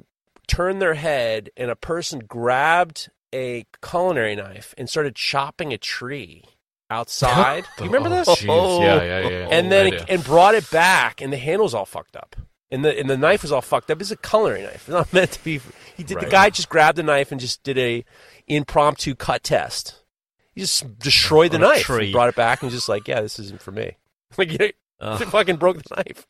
turned 0.47 0.81
their 0.81 0.93
head 0.93 1.49
and 1.57 1.69
a 1.69 1.75
person 1.75 2.19
grabbed 2.19 3.09
a 3.33 3.65
culinary 3.83 4.35
knife 4.35 4.73
and 4.77 4.89
started 4.89 5.15
chopping 5.15 5.73
a 5.73 5.77
tree 5.77 6.43
outside. 6.89 7.65
you 7.79 7.85
remember 7.85 8.09
Oh, 8.09 8.23
this? 8.23 8.29
jeez. 8.43 8.79
Yeah, 8.81 8.95
yeah, 9.03 9.19
yeah, 9.19 9.27
yeah. 9.29 9.47
and 9.51 9.71
then 9.71 9.93
it, 9.93 10.05
and 10.07 10.23
brought 10.23 10.55
it 10.55 10.69
back, 10.71 11.21
and 11.21 11.33
the 11.33 11.37
handle's 11.37 11.73
all 11.73 11.85
fucked 11.85 12.15
up, 12.15 12.35
and 12.71 12.85
the 12.85 12.97
and 12.97 13.09
the 13.09 13.17
knife 13.17 13.41
was 13.41 13.51
all 13.51 13.61
fucked 13.61 13.91
up. 13.91 13.99
It's 13.99 14.11
a 14.11 14.17
culinary 14.17 14.61
knife. 14.63 14.75
It's 14.75 14.87
not 14.89 15.11
meant 15.13 15.31
to 15.33 15.43
be. 15.43 15.59
He 15.97 16.03
did. 16.03 16.19
The 16.19 16.27
guy 16.27 16.49
just 16.49 16.69
grabbed 16.69 16.97
the 16.97 17.03
knife 17.03 17.31
and 17.31 17.41
just 17.41 17.63
did 17.63 17.77
a 17.77 18.05
impromptu 18.47 19.15
cut 19.15 19.43
test. 19.43 20.03
He 20.53 20.61
just 20.61 20.97
destroyed 20.99 21.51
the 21.51 21.59
knife, 21.59 21.87
brought 21.87 22.29
it 22.29 22.35
back, 22.35 22.61
and 22.61 22.67
was 22.67 22.73
just 22.75 22.87
like, 22.87 23.07
yeah, 23.09 23.19
this 23.19 23.39
isn't 23.39 23.61
for 23.61 23.71
me. 23.71 23.97
Like, 24.37 24.51
yeah, 24.59 24.71
Oh, 24.99 25.17
fucking 25.17 25.57
broke 25.57 25.81
the 25.83 25.95
knife. 25.95 26.25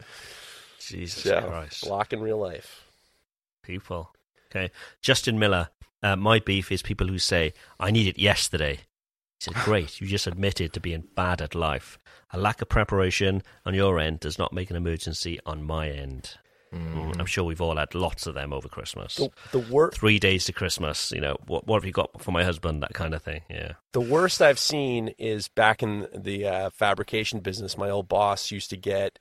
Jesus 0.88 1.26
Yeah, 1.26 1.42
Christ. 1.42 1.84
block 1.86 2.14
in 2.14 2.20
real 2.22 2.38
life. 2.40 2.84
people. 3.64 4.12
Okay. 4.52 4.72
Justin 5.02 5.38
Miller, 5.40 5.70
uh, 6.04 6.16
my 6.16 6.40
beef 6.40 6.72
is 6.72 6.82
people 6.82 7.08
who 7.08 7.18
say, 7.20 7.54
I 7.80 7.92
need 7.92 8.08
it 8.08 8.18
yesterday. 8.20 8.76
He 8.76 8.82
said, 9.40 9.54
Great, 9.66 10.00
you 10.00 10.08
just 10.08 10.28
admitted 10.28 10.72
to 10.74 10.80
being 10.80 11.08
bad 11.16 11.42
at 11.42 11.56
life. 11.56 11.98
A 12.32 12.38
lack 12.40 12.62
of 12.62 12.70
preparation 12.70 13.42
on 13.66 13.74
your 13.74 14.00
end 14.00 14.20
does 14.20 14.38
not 14.38 14.54
make 14.54 14.70
an 14.70 14.76
emergency 14.76 15.40
on 15.46 15.64
my 15.64 15.90
end. 15.90 16.36
Mm, 16.74 17.18
I'm 17.20 17.26
sure 17.26 17.44
we've 17.46 17.62
all 17.62 17.78
had 17.78 17.96
lots 17.96 18.28
of 18.28 18.34
them 18.34 18.52
over 18.52 18.68
Christmas. 18.68 19.16
The, 19.16 19.30
the 19.52 19.60
worst. 19.60 19.98
Three 19.98 20.20
days 20.20 20.44
to 20.46 20.54
Christmas, 20.54 21.12
you 21.12 21.22
know, 21.22 21.38
what, 21.48 21.66
what 21.68 21.78
have 21.78 21.86
you 21.86 21.92
got 21.94 22.22
for 22.22 22.32
my 22.32 22.44
husband? 22.44 22.84
That 22.84 22.94
kind 22.94 23.14
of 23.14 23.22
thing. 23.22 23.42
Yeah. 23.50 23.74
The 23.94 24.02
worst 24.02 24.42
I've 24.42 24.60
seen 24.60 25.10
is 25.18 25.48
back 25.48 25.82
in 25.82 26.08
the 26.14 26.46
uh, 26.48 26.70
fabrication 26.72 27.40
business. 27.40 27.78
My 27.78 27.90
old 27.90 28.10
boss 28.10 28.52
used 28.52 28.70
to 28.72 28.78
get 28.78 29.20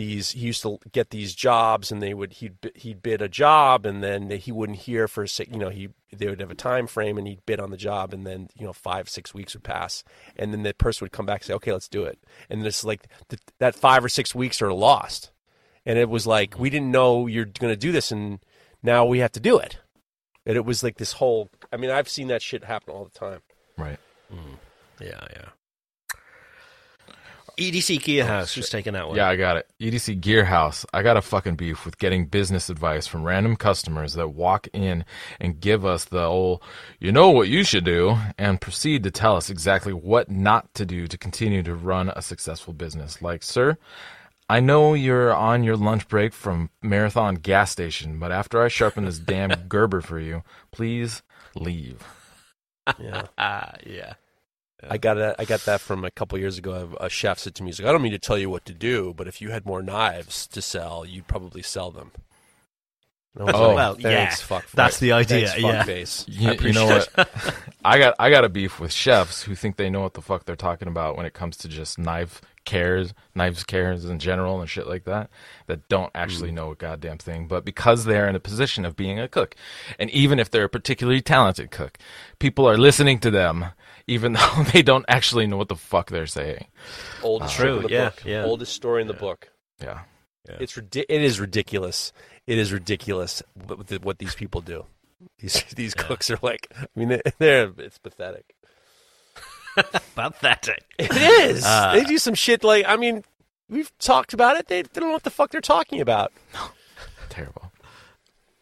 these. 0.00 0.30
He 0.30 0.40
used 0.40 0.62
to 0.62 0.78
get 0.92 1.10
these 1.10 1.34
jobs, 1.34 1.92
and 1.92 2.02
they 2.02 2.14
would 2.14 2.32
he'd 2.34 2.56
he'd 2.74 3.02
bid 3.02 3.20
a 3.20 3.28
job, 3.28 3.84
and 3.84 4.02
then 4.02 4.30
he 4.30 4.50
wouldn't 4.50 4.78
hear 4.78 5.06
for 5.06 5.26
si- 5.26 5.48
you 5.52 5.58
know 5.58 5.68
he 5.68 5.90
they 6.12 6.26
would 6.26 6.40
have 6.40 6.50
a 6.50 6.54
time 6.54 6.86
frame, 6.86 7.18
and 7.18 7.26
he'd 7.28 7.44
bid 7.44 7.60
on 7.60 7.70
the 7.70 7.76
job, 7.76 8.14
and 8.14 8.26
then 8.26 8.48
you 8.56 8.64
know 8.66 8.72
five 8.72 9.08
six 9.08 9.34
weeks 9.34 9.54
would 9.54 9.62
pass, 9.62 10.02
and 10.36 10.52
then 10.52 10.62
the 10.62 10.72
person 10.72 11.04
would 11.04 11.12
come 11.12 11.26
back 11.26 11.40
and 11.42 11.46
say, 11.46 11.54
okay, 11.54 11.72
let's 11.72 11.88
do 11.88 12.04
it, 12.04 12.18
and 12.48 12.66
it's 12.66 12.82
like 12.82 13.08
th- 13.28 13.42
that 13.58 13.74
five 13.74 14.02
or 14.04 14.08
six 14.08 14.34
weeks 14.34 14.62
are 14.62 14.72
lost, 14.72 15.30
and 15.84 15.98
it 15.98 16.08
was 16.08 16.26
like 16.26 16.58
we 16.58 16.70
didn't 16.70 16.90
know 16.90 17.26
you're 17.26 17.44
going 17.44 17.72
to 17.72 17.76
do 17.76 17.92
this, 17.92 18.10
and 18.10 18.40
now 18.82 19.04
we 19.04 19.18
have 19.18 19.32
to 19.32 19.40
do 19.40 19.58
it, 19.58 19.78
and 20.46 20.56
it 20.56 20.64
was 20.64 20.82
like 20.82 20.96
this 20.96 21.12
whole. 21.12 21.50
I 21.72 21.76
mean, 21.76 21.90
I've 21.90 22.08
seen 22.08 22.28
that 22.28 22.40
shit 22.42 22.64
happen 22.64 22.94
all 22.94 23.04
the 23.04 23.18
time. 23.18 23.40
Right. 23.76 23.98
Mm. 24.32 24.56
Yeah, 25.00 25.26
yeah. 25.36 25.48
EDC 27.60 28.02
Gear 28.02 28.24
House, 28.24 28.54
who's 28.54 28.70
taking 28.70 28.94
that 28.94 29.06
one? 29.06 29.16
Yeah, 29.16 29.28
I 29.28 29.36
got 29.36 29.58
it. 29.58 29.70
EDC 29.80 30.20
Gearhouse. 30.20 30.86
I 30.94 31.02
got 31.02 31.18
a 31.18 31.22
fucking 31.22 31.56
beef 31.56 31.84
with 31.84 31.98
getting 31.98 32.24
business 32.24 32.70
advice 32.70 33.06
from 33.06 33.22
random 33.22 33.54
customers 33.54 34.14
that 34.14 34.28
walk 34.28 34.66
in 34.72 35.04
and 35.38 35.60
give 35.60 35.84
us 35.84 36.06
the 36.06 36.22
old, 36.24 36.62
you 36.98 37.12
know 37.12 37.28
what 37.28 37.48
you 37.48 37.62
should 37.62 37.84
do, 37.84 38.16
and 38.38 38.62
proceed 38.62 39.02
to 39.02 39.10
tell 39.10 39.36
us 39.36 39.50
exactly 39.50 39.92
what 39.92 40.30
not 40.30 40.72
to 40.74 40.86
do 40.86 41.06
to 41.06 41.18
continue 41.18 41.62
to 41.62 41.74
run 41.74 42.08
a 42.16 42.22
successful 42.22 42.72
business. 42.72 43.20
Like, 43.20 43.42
sir, 43.42 43.76
I 44.48 44.60
know 44.60 44.94
you're 44.94 45.34
on 45.34 45.62
your 45.62 45.76
lunch 45.76 46.08
break 46.08 46.32
from 46.32 46.70
Marathon 46.80 47.34
gas 47.34 47.70
station, 47.70 48.18
but 48.18 48.32
after 48.32 48.62
I 48.62 48.68
sharpen 48.68 49.04
this 49.04 49.18
damn 49.18 49.50
Gerber 49.68 50.00
for 50.00 50.18
you, 50.18 50.42
please 50.72 51.22
leave. 51.54 52.02
Yeah. 52.98 53.26
Ah, 53.36 53.74
yeah. 53.86 54.14
I 54.88 54.98
got 54.98 55.14
that. 55.14 55.36
I 55.38 55.44
got 55.44 55.60
that 55.60 55.80
from 55.80 56.04
a 56.04 56.10
couple 56.10 56.38
years 56.38 56.58
ago. 56.58 56.96
A 57.00 57.08
chef 57.08 57.38
said 57.38 57.54
to 57.56 57.62
me, 57.62 57.68
"He's 57.68 57.80
like, 57.80 57.88
I 57.88 57.92
don't 57.92 58.02
mean 58.02 58.12
to 58.12 58.18
tell 58.18 58.38
you 58.38 58.50
what 58.50 58.64
to 58.66 58.74
do, 58.74 59.12
but 59.16 59.28
if 59.28 59.40
you 59.40 59.50
had 59.50 59.66
more 59.66 59.82
knives 59.82 60.46
to 60.48 60.62
sell, 60.62 61.04
you'd 61.04 61.26
probably 61.26 61.62
sell 61.62 61.90
them." 61.90 62.12
And 63.34 63.42
I 63.42 63.52
was 63.52 63.54
Oh, 63.54 63.66
like, 63.68 63.76
well, 63.76 63.94
thanks, 63.94 64.40
yeah, 64.40 64.46
fuck. 64.46 64.70
that's 64.72 64.98
the 64.98 65.12
idea, 65.12 65.48
Thanks, 65.48 65.62
yeah. 65.62 65.84
fuckface. 65.84 66.24
You, 66.26 66.48
I 66.50 66.52
you 66.54 66.72
know 66.72 66.88
appreciate 66.88 67.16
what? 67.16 67.54
I 67.84 67.98
got 67.98 68.14
I 68.18 68.30
got 68.30 68.44
a 68.44 68.48
beef 68.48 68.80
with 68.80 68.92
chefs 68.92 69.42
who 69.44 69.54
think 69.54 69.76
they 69.76 69.88
know 69.88 70.00
what 70.00 70.14
the 70.14 70.22
fuck 70.22 70.44
they're 70.44 70.56
talking 70.56 70.88
about 70.88 71.16
when 71.16 71.26
it 71.26 71.32
comes 71.32 71.56
to 71.58 71.68
just 71.68 71.98
knife 71.98 72.42
cares, 72.64 73.14
knives 73.34 73.64
cares 73.64 74.04
in 74.04 74.18
general 74.18 74.60
and 74.60 74.68
shit 74.68 74.86
like 74.86 75.04
that. 75.04 75.30
That 75.66 75.88
don't 75.88 76.10
actually 76.14 76.50
hmm. 76.50 76.56
know 76.56 76.70
a 76.72 76.76
goddamn 76.76 77.18
thing, 77.18 77.46
but 77.46 77.64
because 77.64 78.04
they're 78.04 78.28
in 78.28 78.34
a 78.34 78.40
position 78.40 78.84
of 78.84 78.96
being 78.96 79.20
a 79.20 79.28
cook, 79.28 79.54
and 79.98 80.10
even 80.10 80.40
if 80.40 80.50
they're 80.50 80.64
a 80.64 80.68
particularly 80.68 81.20
talented 81.20 81.70
cook, 81.70 81.98
people 82.40 82.68
are 82.68 82.76
listening 82.76 83.20
to 83.20 83.30
them, 83.30 83.66
even 84.10 84.32
though 84.34 84.64
they 84.72 84.82
don't 84.82 85.04
actually 85.08 85.46
know 85.46 85.56
what 85.56 85.68
the 85.68 85.76
fuck 85.76 86.10
they're 86.10 86.26
saying. 86.26 86.66
Oldest 87.22 87.54
True, 87.56 87.80
trick 87.80 87.84
in 87.84 87.88
the 87.88 87.92
yeah, 87.94 88.04
book. 88.10 88.22
yeah. 88.24 88.44
Oldest 88.44 88.72
story 88.74 89.02
in 89.02 89.08
the 89.08 89.14
book. 89.14 89.48
Yeah. 89.80 90.00
It's 90.58 90.76
ridi- 90.76 91.06
It 91.08 91.22
is 91.22 91.38
ridiculous. 91.38 92.12
It 92.46 92.58
is 92.58 92.72
ridiculous 92.72 93.42
what, 93.66 93.78
what- 93.90 94.04
what 94.04 94.18
these 94.18 94.34
people 94.34 94.60
do. 94.60 94.84
These 95.38 95.62
these 95.76 95.94
cooks 95.94 96.30
are 96.30 96.38
like. 96.42 96.66
I 96.76 96.86
mean, 96.96 97.08
they- 97.08 97.22
they're 97.38 97.72
it's 97.78 97.98
pathetic. 97.98 98.54
Pathetic. 100.16 100.84
It 100.98 101.12
is. 101.12 101.64
Uh, 101.64 101.92
they 101.94 102.04
do 102.04 102.18
some 102.18 102.34
shit 102.34 102.64
like. 102.64 102.84
I 102.88 102.96
mean, 102.96 103.22
we've 103.68 103.96
talked 103.98 104.34
about 104.34 104.56
it. 104.56 104.66
They, 104.66 104.82
they 104.82 105.00
don't 105.00 105.08
know 105.10 105.12
what 105.14 105.22
the 105.22 105.30
fuck 105.30 105.50
they're 105.52 105.60
talking 105.60 106.00
about. 106.00 106.32
Terrible. 107.28 107.70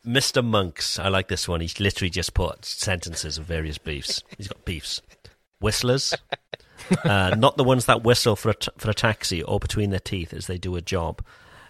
Mr. 0.07 0.45
Monks, 0.45 0.99
I 0.99 1.09
like 1.09 1.29
this 1.29 1.49
one. 1.49 1.61
He's 1.61 1.81
literally 1.81 2.11
just 2.11 2.35
put 2.35 2.65
sentences 2.65 3.39
of 3.39 3.45
various 3.45 3.79
beefs. 3.79 4.23
He's 4.37 4.49
got 4.49 4.65
beefs. 4.65 5.01
Whistlers, 5.61 6.15
uh, 7.05 7.35
not 7.37 7.57
the 7.57 7.65
ones 7.65 7.87
that 7.87 8.03
whistle 8.05 8.37
for 8.37 8.51
a, 8.51 8.55
t- 8.55 8.71
for 8.79 8.91
a 8.91 8.95
taxi 8.95 9.43
or 9.43 9.59
between 9.59 9.91
their 9.91 10.01
teeth 10.01 10.33
as 10.33 10.47
they 10.47 10.59
do 10.59 10.77
a 10.77 10.81
job. 10.81 11.23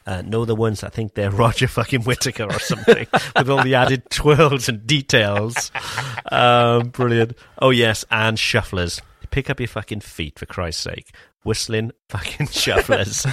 Uh, 0.07 0.23
no, 0.25 0.45
the 0.47 0.55
ones 0.55 0.81
that 0.81 0.93
think 0.93 1.15
they're 1.15 1.31
Roger 1.45 1.69
fucking 1.69 2.03
Whittaker 2.03 2.45
or 2.45 2.59
something 2.59 3.07
with 3.37 3.51
all 3.51 3.63
the 3.63 3.75
added 3.75 4.03
twirls 4.11 4.69
and 4.69 4.87
details. 4.87 5.71
Um, 6.33 6.89
brilliant. 6.89 7.35
Oh, 7.61 7.71
yes, 7.71 8.05
and 8.11 8.39
shufflers. 8.39 9.01
Pick 9.31 9.51
up 9.51 9.61
your 9.61 9.69
fucking 9.69 10.01
feet, 10.01 10.39
for 10.39 10.47
Christ's 10.47 10.83
sake. 10.83 11.15
Whistling 11.45 11.93
fucking 12.09 12.47
shufflers. 12.49 13.25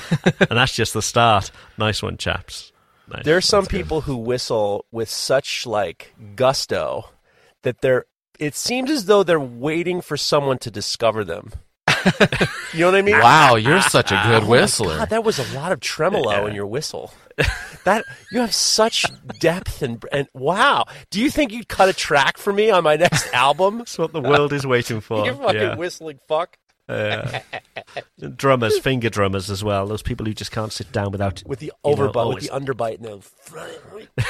and 0.50 0.58
that's 0.58 0.76
just 0.76 0.94
the 0.94 1.02
start. 1.02 1.50
Nice 1.78 2.04
one, 2.04 2.18
chaps. 2.18 2.74
Nice. 3.08 3.24
There 3.24 3.38
are 3.38 3.42
some 3.42 3.64
That's 3.64 3.72
good. 3.72 3.78
people 3.78 4.02
who 4.02 4.18
whistle 4.18 4.86
with 4.92 5.10
such 5.10 5.66
like 5.66 6.14
gusto 6.36 7.10
that 7.62 7.80
they're. 7.82 8.06
It 8.40 8.56
seems 8.56 8.90
as 8.92 9.06
though 9.06 9.24
they're 9.24 9.40
waiting 9.40 10.02
for 10.02 10.18
someone 10.18 10.58
to 10.60 10.72
discover 10.72 11.24
them. 11.24 11.52
you 12.74 12.82
know 12.82 12.88
what 12.92 12.96
I 12.96 13.02
mean? 13.02 13.18
Wow, 13.20 13.56
you're 13.56 13.82
such 13.82 14.12
a 14.12 14.22
good 14.28 14.44
Oh 14.44 14.48
whistler. 14.48 14.98
God, 14.98 15.10
that 15.10 15.24
was 15.24 15.40
a 15.40 15.56
lot 15.58 15.72
of 15.72 15.80
tremolo 15.80 16.46
in 16.46 16.54
your 16.56 16.68
whistle. 16.68 17.12
That 17.84 18.04
you 18.32 18.40
have 18.42 18.54
such 18.54 19.06
depth 19.40 19.82
and 19.82 20.04
and 20.12 20.28
wow. 20.34 20.86
Do 21.10 21.20
you 21.22 21.30
think 21.32 21.52
you'd 21.52 21.68
cut 21.68 21.90
a 21.90 21.94
track 21.94 22.38
for 22.38 22.54
me 22.54 22.70
on 22.70 22.84
my 22.84 22.96
next 22.96 23.34
album? 23.34 23.80
That's 23.80 23.98
what 23.98 24.14
the 24.14 24.22
world 24.22 24.54
is 24.54 24.66
waiting 24.68 25.02
for. 25.02 25.26
you 25.26 25.34
fucking 25.34 25.60
yeah. 25.62 25.76
whistling 25.76 26.20
fuck 26.28 26.58
Uh, 26.88 27.40
drummers, 28.36 28.78
finger 28.80 29.10
drummers 29.10 29.50
as 29.50 29.64
well. 29.64 29.88
Those 29.88 30.04
people 30.04 30.26
who 30.26 30.34
just 30.34 30.52
can't 30.52 30.72
sit 30.72 30.92
down 30.92 31.12
without 31.12 31.42
with 31.46 31.60
the 31.60 31.72
you 31.84 31.96
know, 31.96 31.96
overbite, 31.96 32.26
oh, 32.26 32.34
with 32.36 32.44
the 32.44 32.50
underbite, 32.50 32.96
and 32.98 33.06
then 33.06 34.26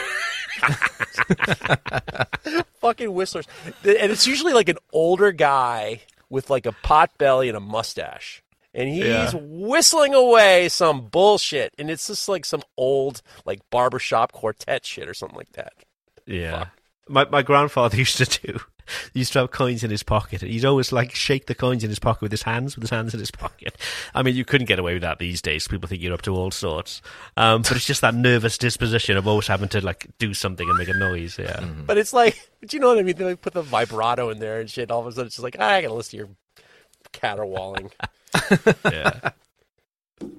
fucking 2.79 3.13
whistlers. 3.13 3.47
And 3.83 4.11
it's 4.11 4.27
usually 4.27 4.53
like 4.53 4.69
an 4.69 4.77
older 4.93 5.31
guy 5.31 6.01
with 6.29 6.49
like 6.49 6.65
a 6.65 6.71
pot 6.71 7.11
belly 7.17 7.47
and 7.47 7.57
a 7.57 7.61
mustache. 7.61 8.41
And 8.73 8.89
he's 8.89 9.05
Yeah. 9.05 9.31
whistling 9.33 10.13
away 10.13 10.69
some 10.69 11.05
bullshit. 11.07 11.73
And 11.77 11.89
it's 11.89 12.07
just 12.07 12.27
like 12.27 12.45
some 12.45 12.63
old 12.77 13.21
like 13.45 13.61
barbershop 13.69 14.31
quartet 14.33 14.85
shit 14.85 15.07
or 15.07 15.13
something 15.13 15.37
like 15.37 15.53
that. 15.53 15.73
Yeah. 16.25 16.67
My 17.07 17.25
my 17.25 17.41
grandfather 17.41 17.97
used 17.97 18.17
to 18.17 18.25
do. 18.25 18.59
He 19.13 19.19
used 19.19 19.33
to 19.33 19.39
have 19.39 19.51
coins 19.51 19.83
in 19.83 19.91
his 19.91 20.03
pocket, 20.03 20.41
he'd 20.41 20.65
always 20.65 20.91
like 20.91 21.13
shake 21.15 21.47
the 21.47 21.55
coins 21.55 21.83
in 21.83 21.89
his 21.89 21.99
pocket 21.99 22.21
with 22.21 22.31
his 22.31 22.43
hands, 22.43 22.75
with 22.75 22.83
his 22.83 22.89
hands 22.89 23.13
in 23.13 23.19
his 23.19 23.31
pocket. 23.45 23.77
I 24.13 24.23
mean, 24.23 24.36
you 24.36 24.45
couldn't 24.45 24.67
get 24.67 24.79
away 24.79 24.93
with 24.93 25.01
that 25.03 25.19
these 25.19 25.41
days. 25.41 25.67
People 25.67 25.88
think 25.88 26.01
you're 26.01 26.13
up 26.13 26.21
to 26.23 26.36
all 26.36 26.51
sorts, 26.51 27.01
um, 27.38 27.61
but 27.61 27.73
it's 27.73 27.86
just 27.86 28.01
that 28.01 28.15
nervous 28.15 28.57
disposition 28.57 29.17
of 29.17 29.27
always 29.27 29.47
having 29.47 29.69
to 29.69 29.81
like 29.81 30.07
do 30.19 30.33
something 30.33 30.67
and 30.69 30.77
make 30.77 30.89
a 30.89 30.93
noise. 30.93 31.38
Yeah, 31.38 31.63
But 31.86 31.97
it's 31.97 32.13
like, 32.13 32.49
do 32.65 32.75
you 32.77 32.81
know 32.81 32.89
what 32.89 32.99
I 32.99 33.03
mean? 33.03 33.15
They 33.15 33.25
like, 33.25 33.41
put 33.41 33.53
the 33.53 33.61
vibrato 33.61 34.29
in 34.29 34.39
there 34.39 34.59
and 34.59 34.69
shit. 34.69 34.91
All 34.91 35.01
of 35.01 35.07
a 35.07 35.11
sudden, 35.11 35.27
it's 35.27 35.36
just 35.36 35.43
like, 35.43 35.57
ah, 35.59 35.69
I 35.69 35.81
gotta 35.81 35.93
listen 35.93 36.11
to 36.11 36.17
your 36.17 36.29
caterwauling. 37.11 37.91
yeah. 38.86 39.31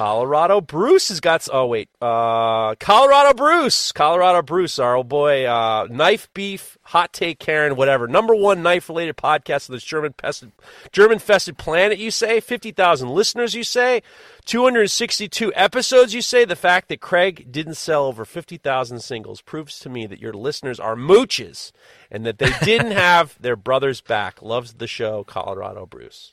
Colorado 0.00 0.62
Bruce 0.62 1.10
has 1.10 1.20
got. 1.20 1.46
Oh 1.52 1.66
wait, 1.66 1.90
uh, 2.00 2.74
Colorado 2.76 3.34
Bruce, 3.34 3.92
Colorado 3.92 4.40
Bruce, 4.40 4.78
our 4.78 4.96
old 4.96 5.10
boy, 5.10 5.44
uh, 5.44 5.88
knife 5.90 6.32
beef, 6.32 6.78
hot 6.84 7.12
take, 7.12 7.38
Karen, 7.38 7.76
whatever. 7.76 8.08
Number 8.08 8.34
one 8.34 8.62
knife 8.62 8.88
related 8.88 9.18
podcast 9.18 9.68
of 9.68 9.74
this 9.74 9.84
German 9.84 10.14
pested, 10.14 10.52
German 10.90 11.18
fested 11.18 11.58
planet. 11.58 11.98
You 11.98 12.10
say 12.10 12.40
fifty 12.40 12.72
thousand 12.72 13.10
listeners. 13.10 13.54
You 13.54 13.62
say 13.62 14.02
two 14.46 14.62
hundred 14.64 14.88
sixty 14.88 15.28
two 15.28 15.52
episodes. 15.54 16.14
You 16.14 16.22
say 16.22 16.46
the 16.46 16.56
fact 16.56 16.88
that 16.88 17.02
Craig 17.02 17.52
didn't 17.52 17.74
sell 17.74 18.06
over 18.06 18.24
fifty 18.24 18.56
thousand 18.56 19.00
singles 19.00 19.42
proves 19.42 19.78
to 19.80 19.90
me 19.90 20.06
that 20.06 20.18
your 20.18 20.32
listeners 20.32 20.80
are 20.80 20.96
mooches 20.96 21.72
and 22.10 22.24
that 22.24 22.38
they 22.38 22.52
didn't 22.64 22.92
have 23.08 23.36
their 23.38 23.54
brothers 23.54 24.00
back. 24.00 24.40
Loves 24.40 24.72
the 24.72 24.86
show, 24.86 25.24
Colorado 25.24 25.84
Bruce. 25.84 26.32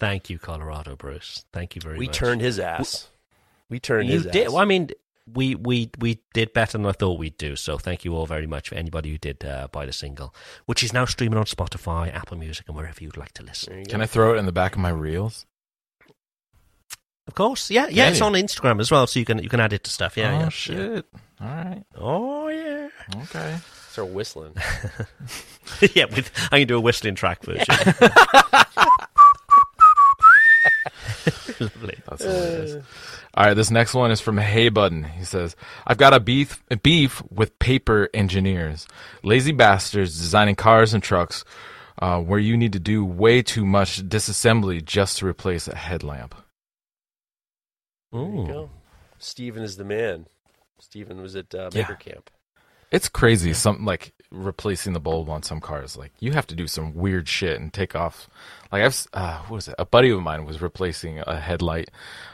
Thank 0.00 0.30
you, 0.30 0.38
Colorado 0.38 0.96
Bruce. 0.96 1.44
Thank 1.52 1.76
you 1.76 1.82
very 1.82 1.98
We 1.98 2.06
much. 2.06 2.20
We 2.20 2.26
turned 2.26 2.40
his 2.40 2.58
ass. 2.58 3.08
We 3.68 3.78
turned 3.78 4.08
You 4.08 4.14
his 4.14 4.26
did. 4.26 4.46
ass. 4.46 4.52
Well, 4.52 4.62
I 4.62 4.64
mean, 4.64 4.90
we 5.32 5.54
we 5.54 5.90
we 5.98 6.18
did 6.34 6.52
better 6.52 6.78
than 6.78 6.86
I 6.86 6.92
thought 6.92 7.18
we'd 7.18 7.36
do. 7.36 7.54
So 7.54 7.78
thank 7.78 8.04
you 8.04 8.16
all 8.16 8.26
very 8.26 8.46
much 8.46 8.70
for 8.70 8.74
anybody 8.74 9.10
who 9.10 9.18
did 9.18 9.44
uh, 9.44 9.68
buy 9.70 9.86
the 9.86 9.92
single, 9.92 10.34
which 10.66 10.82
is 10.82 10.92
now 10.92 11.04
streaming 11.04 11.38
on 11.38 11.44
Spotify, 11.44 12.12
Apple 12.12 12.38
Music, 12.38 12.64
and 12.66 12.76
wherever 12.76 13.04
you'd 13.04 13.16
like 13.18 13.32
to 13.34 13.42
listen. 13.44 13.72
There 13.72 13.78
you 13.80 13.84
go. 13.86 13.90
Can 13.92 14.00
I 14.02 14.06
throw 14.06 14.34
it 14.34 14.38
in 14.38 14.46
the 14.46 14.52
back 14.52 14.72
of 14.74 14.80
my 14.80 14.88
reels? 14.90 15.46
Of 17.28 17.34
course, 17.34 17.70
yeah, 17.70 17.86
yeah. 17.88 18.04
Can 18.06 18.12
It's 18.12 18.20
you? 18.20 18.26
on 18.26 18.32
Instagram 18.32 18.80
as 18.80 18.90
well, 18.90 19.06
so 19.06 19.20
you 19.20 19.24
can 19.26 19.40
you 19.40 19.48
can 19.48 19.60
add 19.60 19.72
it 19.72 19.84
to 19.84 19.90
stuff. 19.90 20.16
Yeah, 20.16 20.32
oh 20.34 20.38
yeah. 20.40 20.48
shit. 20.48 21.06
All 21.40 21.46
right. 21.46 21.84
Oh 21.94 22.48
yeah. 22.48 22.88
Okay. 23.24 23.56
Start 23.90 24.08
whistling. 24.08 24.54
yeah, 25.94 26.06
with 26.06 26.30
I 26.50 26.58
can 26.60 26.66
do 26.68 26.76
a 26.76 26.80
whistling 26.80 27.14
track 27.14 27.44
version. 27.44 27.66
Lovely. 31.60 31.98
That's 32.08 32.22
hilarious. 32.24 32.84
All 33.34 33.44
right, 33.46 33.54
this 33.54 33.70
next 33.70 33.94
one 33.94 34.10
is 34.10 34.20
from 34.20 34.38
Hey 34.38 34.68
Button. 34.68 35.04
He 35.04 35.24
says, 35.24 35.54
"I've 35.86 35.98
got 35.98 36.14
a 36.14 36.20
beef 36.20 36.62
a 36.70 36.76
beef 36.76 37.22
with 37.30 37.58
paper 37.58 38.08
engineers, 38.12 38.86
lazy 39.22 39.52
bastards 39.52 40.18
designing 40.18 40.56
cars 40.56 40.94
and 40.94 41.02
trucks, 41.02 41.44
uh, 42.00 42.18
where 42.20 42.38
you 42.40 42.56
need 42.56 42.72
to 42.72 42.80
do 42.80 43.04
way 43.04 43.42
too 43.42 43.64
much 43.64 44.02
disassembly 44.08 44.84
just 44.84 45.18
to 45.18 45.26
replace 45.26 45.68
a 45.68 45.76
headlamp." 45.76 46.34
There 48.12 48.20
you 48.22 48.26
Ooh. 48.40 48.46
go. 48.46 48.70
Steven 49.18 49.62
is 49.62 49.76
the 49.76 49.84
man. 49.84 50.26
Steven 50.80 51.20
was 51.22 51.36
at 51.36 51.54
uh, 51.54 51.70
Yeah. 51.72 51.82
Maker 51.82 51.94
Camp. 51.94 52.30
It's 52.90 53.08
crazy. 53.08 53.52
Something 53.52 53.84
like 53.84 54.12
replacing 54.30 54.92
the 54.92 55.00
bulb 55.00 55.28
on 55.28 55.42
some 55.42 55.60
cars. 55.60 55.96
Like 55.96 56.12
you 56.20 56.32
have 56.32 56.46
to 56.48 56.54
do 56.54 56.66
some 56.66 56.94
weird 56.94 57.28
shit 57.28 57.60
and 57.60 57.72
take 57.72 57.94
off. 57.94 58.28
Like 58.70 58.82
I've 58.82 59.06
uh, 59.12 59.38
what 59.42 59.50
was 59.56 59.68
it? 59.68 59.74
A 59.78 59.84
buddy 59.84 60.10
of 60.10 60.22
mine 60.22 60.44
was 60.44 60.62
replacing 60.62 61.18
a 61.26 61.40
headlight 61.40 61.90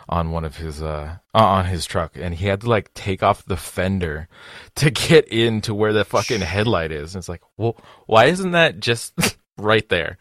on 0.09 0.31
one 0.31 0.45
of 0.45 0.57
his 0.57 0.83
uh 0.83 1.17
uh, 1.35 1.39
on 1.39 1.67
his 1.67 1.87
truck, 1.87 2.13
and 2.17 2.35
he 2.35 2.47
had 2.47 2.61
to 2.63 2.69
like 2.69 2.93
take 2.95 3.23
off 3.23 3.45
the 3.45 3.57
fender 3.57 4.29
to 4.77 4.91
get 4.91 5.27
into 5.29 5.75
where 5.75 5.93
the 5.93 6.05
fucking 6.05 6.41
headlight 6.41 6.93
is. 6.93 7.15
And 7.15 7.21
it's 7.21 7.29
like, 7.29 7.43
well, 7.57 7.77
why 8.07 8.27
isn't 8.27 8.53
that 8.53 8.81
just 8.81 9.15
right 9.57 9.89
there? 9.89 10.19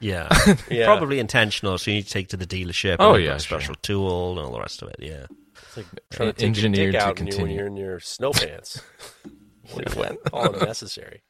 Yeah. 0.00 0.28
Yeah. 0.70 0.86
probably 0.86 1.18
intentional. 1.18 1.76
So 1.78 1.90
you 1.90 1.98
need 1.98 2.06
to 2.06 2.10
take 2.10 2.28
to 2.28 2.36
the 2.38 2.46
dealership. 2.46 2.96
Oh, 3.00 3.14
and 3.14 3.22
yeah, 3.24 3.30
got 3.30 3.36
a 3.36 3.40
special 3.40 3.74
tool 3.82 4.38
and 4.38 4.46
all 4.46 4.52
the 4.52 4.60
rest 4.60 4.80
of 4.82 4.88
it. 4.88 4.96
Yeah. 4.98 5.26
It's 5.62 5.76
like 5.76 5.86
trying 6.10 6.30
to 6.30 6.32
take 6.32 6.46
Engineered 6.46 6.78
your 6.78 6.92
to 6.92 6.98
dick 6.98 7.00
out 7.02 7.18
when, 7.18 7.26
you, 7.26 7.30
when 7.32 7.36
continue. 7.38 7.56
you're 7.58 7.66
in 7.66 7.76
your 7.76 8.00
snow 8.00 8.32
pants. 8.32 8.80
It's 9.76 9.94
wet, 9.94 10.16
all 10.32 10.54
unnecessary. 10.54 11.22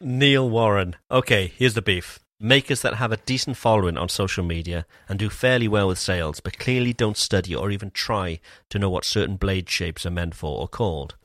Neil 0.00 0.48
Warren. 0.48 0.96
Okay, 1.10 1.52
here's 1.56 1.74
the 1.74 1.82
beef. 1.82 2.20
Makers 2.42 2.80
that 2.80 2.94
have 2.94 3.12
a 3.12 3.18
decent 3.18 3.58
following 3.58 3.98
on 3.98 4.08
social 4.08 4.42
media 4.42 4.86
and 5.08 5.18
do 5.18 5.28
fairly 5.28 5.68
well 5.68 5.88
with 5.88 5.98
sales, 5.98 6.40
but 6.40 6.58
clearly 6.58 6.94
don't 6.94 7.18
study 7.18 7.54
or 7.54 7.70
even 7.70 7.90
try 7.90 8.40
to 8.70 8.78
know 8.78 8.88
what 8.88 9.04
certain 9.04 9.36
blade 9.36 9.68
shapes 9.68 10.06
are 10.06 10.10
meant 10.10 10.34
for 10.34 10.58
or 10.58 10.66
called. 10.66 11.16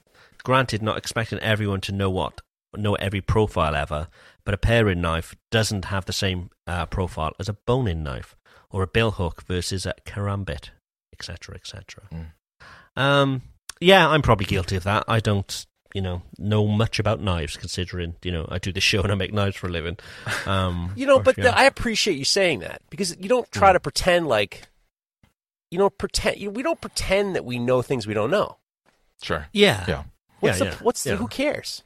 Granted, 0.44 0.82
not 0.82 0.98
expecting 0.98 1.40
everyone 1.40 1.80
to 1.82 1.94
know 1.94 2.10
what 2.10 2.42
know 2.76 2.96
every 2.96 3.22
profile 3.22 3.76
ever, 3.76 4.08
but 4.44 4.54
a 4.54 4.58
paring 4.58 5.02
knife 5.02 5.36
doesn't 5.52 5.86
have 5.86 6.06
the 6.06 6.14
same 6.14 6.50
uh, 6.68 6.86
profile 6.86 7.34
as 7.40 7.48
a 7.48 7.54
boning 7.54 8.04
knife 8.04 8.36
or 8.70 8.84
a 8.84 8.88
bill 8.88 9.12
hook 9.12 9.44
versus 9.48 9.86
a 9.86 9.94
karambit, 10.06 10.72
etc., 11.14 11.56
etc. 11.56 12.04
Um, 12.98 13.42
yeah, 13.80 14.08
I'm 14.08 14.22
probably 14.22 14.46
guilty 14.46 14.76
of 14.76 14.84
that. 14.84 15.04
I 15.08 15.20
don't 15.20 15.66
you 15.94 16.02
know 16.02 16.22
know 16.38 16.68
much 16.68 17.00
about 17.00 17.22
knives, 17.22 17.56
considering 17.58 18.16
you 18.24 18.32
know 18.32 18.46
I 18.50 18.58
do 18.60 18.72
the 18.72 18.82
show 18.82 19.02
and 19.02 19.12
I 19.12 19.16
make 19.16 19.34
knives 19.34 19.56
for 19.56 19.68
a 19.68 19.72
living. 19.72 19.98
Um, 20.46 20.92
You 20.98 21.06
know, 21.08 21.18
or- 21.18 21.24
but 21.24 21.38
yeah. 21.38 21.46
the, 21.46 21.58
I 21.58 21.64
appreciate 21.64 22.18
you 22.18 22.26
saying 22.26 22.60
that 22.60 22.82
because 22.90 23.16
you 23.20 23.30
don't 23.30 23.50
try 23.52 23.72
to 23.74 23.80
pretend 23.80 24.28
like, 24.28 24.64
you 25.72 25.78
don't 25.80 25.98
pretend. 25.98 26.38
You, 26.38 26.50
we 26.52 26.64
don't 26.64 26.80
pretend 26.82 27.36
that 27.36 27.46
we 27.46 27.60
know 27.60 27.82
things 27.82 28.06
we 28.08 28.14
don't 28.14 28.32
know. 28.32 28.58
Sure. 29.22 29.48
yeah, 29.54 29.86
Yeah. 29.88 30.04
What's 30.42 30.60
Yeah, 30.60 30.66
the 30.66 30.72
yeah, 30.72 30.78
what's 30.82 31.04
the 31.04 31.10
yeah. 31.12 31.16
who 31.16 31.28
cares? 31.28 31.84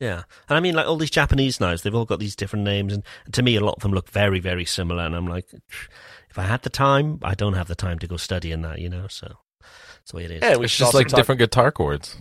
Yeah, 0.00 0.22
and 0.48 0.56
I 0.58 0.60
mean, 0.60 0.74
like 0.74 0.86
all 0.86 0.96
these 0.98 1.10
Japanese 1.10 1.58
knives, 1.60 1.82
they've 1.82 1.94
all 1.94 2.04
got 2.04 2.18
these 2.18 2.36
different 2.36 2.64
names, 2.66 2.92
and 2.92 3.02
to 3.32 3.42
me, 3.42 3.56
a 3.56 3.60
lot 3.64 3.76
of 3.76 3.82
them 3.82 3.92
look 3.92 4.10
very, 4.10 4.40
very 4.40 4.64
similar. 4.66 5.02
And 5.04 5.14
I'm 5.16 5.26
like, 5.26 5.46
if 6.30 6.38
I 6.38 6.42
had 6.42 6.62
the 6.62 6.70
time, 6.70 7.18
I 7.22 7.34
don't 7.34 7.54
have 7.54 7.68
the 7.68 7.74
time 7.74 7.98
to 8.00 8.06
go 8.06 8.16
studying 8.18 8.60
that, 8.62 8.78
you 8.78 8.90
know. 8.90 9.06
So 9.08 9.36
that's 10.06 10.12
the 10.12 10.16
way 10.18 10.24
it 10.24 10.30
is. 10.30 10.42
Yeah, 10.42 10.56
we 10.56 10.66
It's 10.66 10.76
just 10.76 10.94
like 10.94 11.08
talk- 11.08 11.16
different 11.16 11.38
guitar 11.40 11.72
chords. 11.72 12.16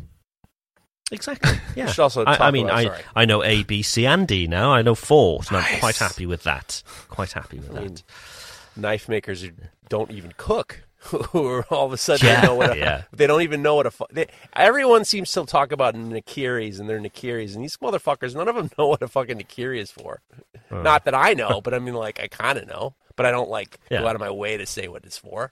exactly. 1.12 1.52
Yeah. 1.76 1.94
also 2.00 2.24
I, 2.26 2.48
I 2.48 2.52
mean, 2.52 2.66
about- 2.66 2.78
I 2.80 2.84
sorry. 2.86 3.02
I 3.16 3.26
know 3.26 3.44
A, 3.44 3.64
B, 3.64 3.82
C, 3.84 4.06
and 4.08 4.28
D 4.28 4.48
now. 4.48 4.72
I 4.74 4.82
know 4.82 4.96
four, 4.96 5.42
and 5.50 5.58
I'm 5.58 5.80
quite 5.80 5.98
happy 5.98 6.26
with 6.26 6.44
that. 6.44 6.82
Quite 7.10 7.34
happy 7.34 7.58
with 7.60 7.76
I 7.76 7.82
mean, 7.82 7.94
that. 7.96 8.04
knife 8.76 9.08
makers 9.10 9.42
who 9.44 9.52
don't 9.90 10.10
even 10.10 10.34
cook, 10.38 10.84
who 11.00 11.46
are 11.48 11.64
all 11.66 11.86
of 11.86 11.94
a 11.94 11.98
sudden 11.98 12.26
Yeah, 12.26 12.42
they 12.42 12.48
know 12.48 12.56
what 12.56 12.72
a, 12.76 12.78
yeah. 12.78 13.04
they 13.14 13.28
don't 13.28 13.42
even 13.44 13.62
know 13.62 13.76
what 13.76 13.86
a 13.86 13.92
they, 14.12 14.28
everyone 14.54 15.06
seems 15.06 15.32
to 15.34 15.46
talk 15.46 15.72
about 15.72 15.94
nakiris 15.94 16.80
and 16.80 16.90
their 16.90 17.00
nakiris 17.00 17.54
and 17.54 17.64
these 17.64 17.78
motherfuckers 17.78 18.34
none 18.34 18.48
of 18.48 18.56
them 18.56 18.72
know 18.80 18.88
what 18.88 19.04
a 19.04 19.08
fucking 19.08 19.38
nakiri 19.38 19.78
is 19.80 19.92
for. 19.92 20.22
Not 20.72 21.06
that 21.06 21.14
I 21.14 21.34
know, 21.36 21.62
but 21.64 21.76
I 21.76 21.80
mean 21.80 21.94
like 21.94 22.20
I 22.20 22.28
kind 22.28 22.58
of 22.58 22.68
know, 22.68 22.96
but 23.16 23.26
I 23.28 23.32
don't 23.32 23.50
like 23.50 23.80
Yeah. 23.92 24.00
go 24.02 24.08
out 24.08 24.16
of 24.16 24.22
my 24.22 24.32
way 24.32 24.58
to 24.58 24.66
say 24.66 24.88
what 24.88 25.06
it's 25.06 25.18
for. 25.20 25.52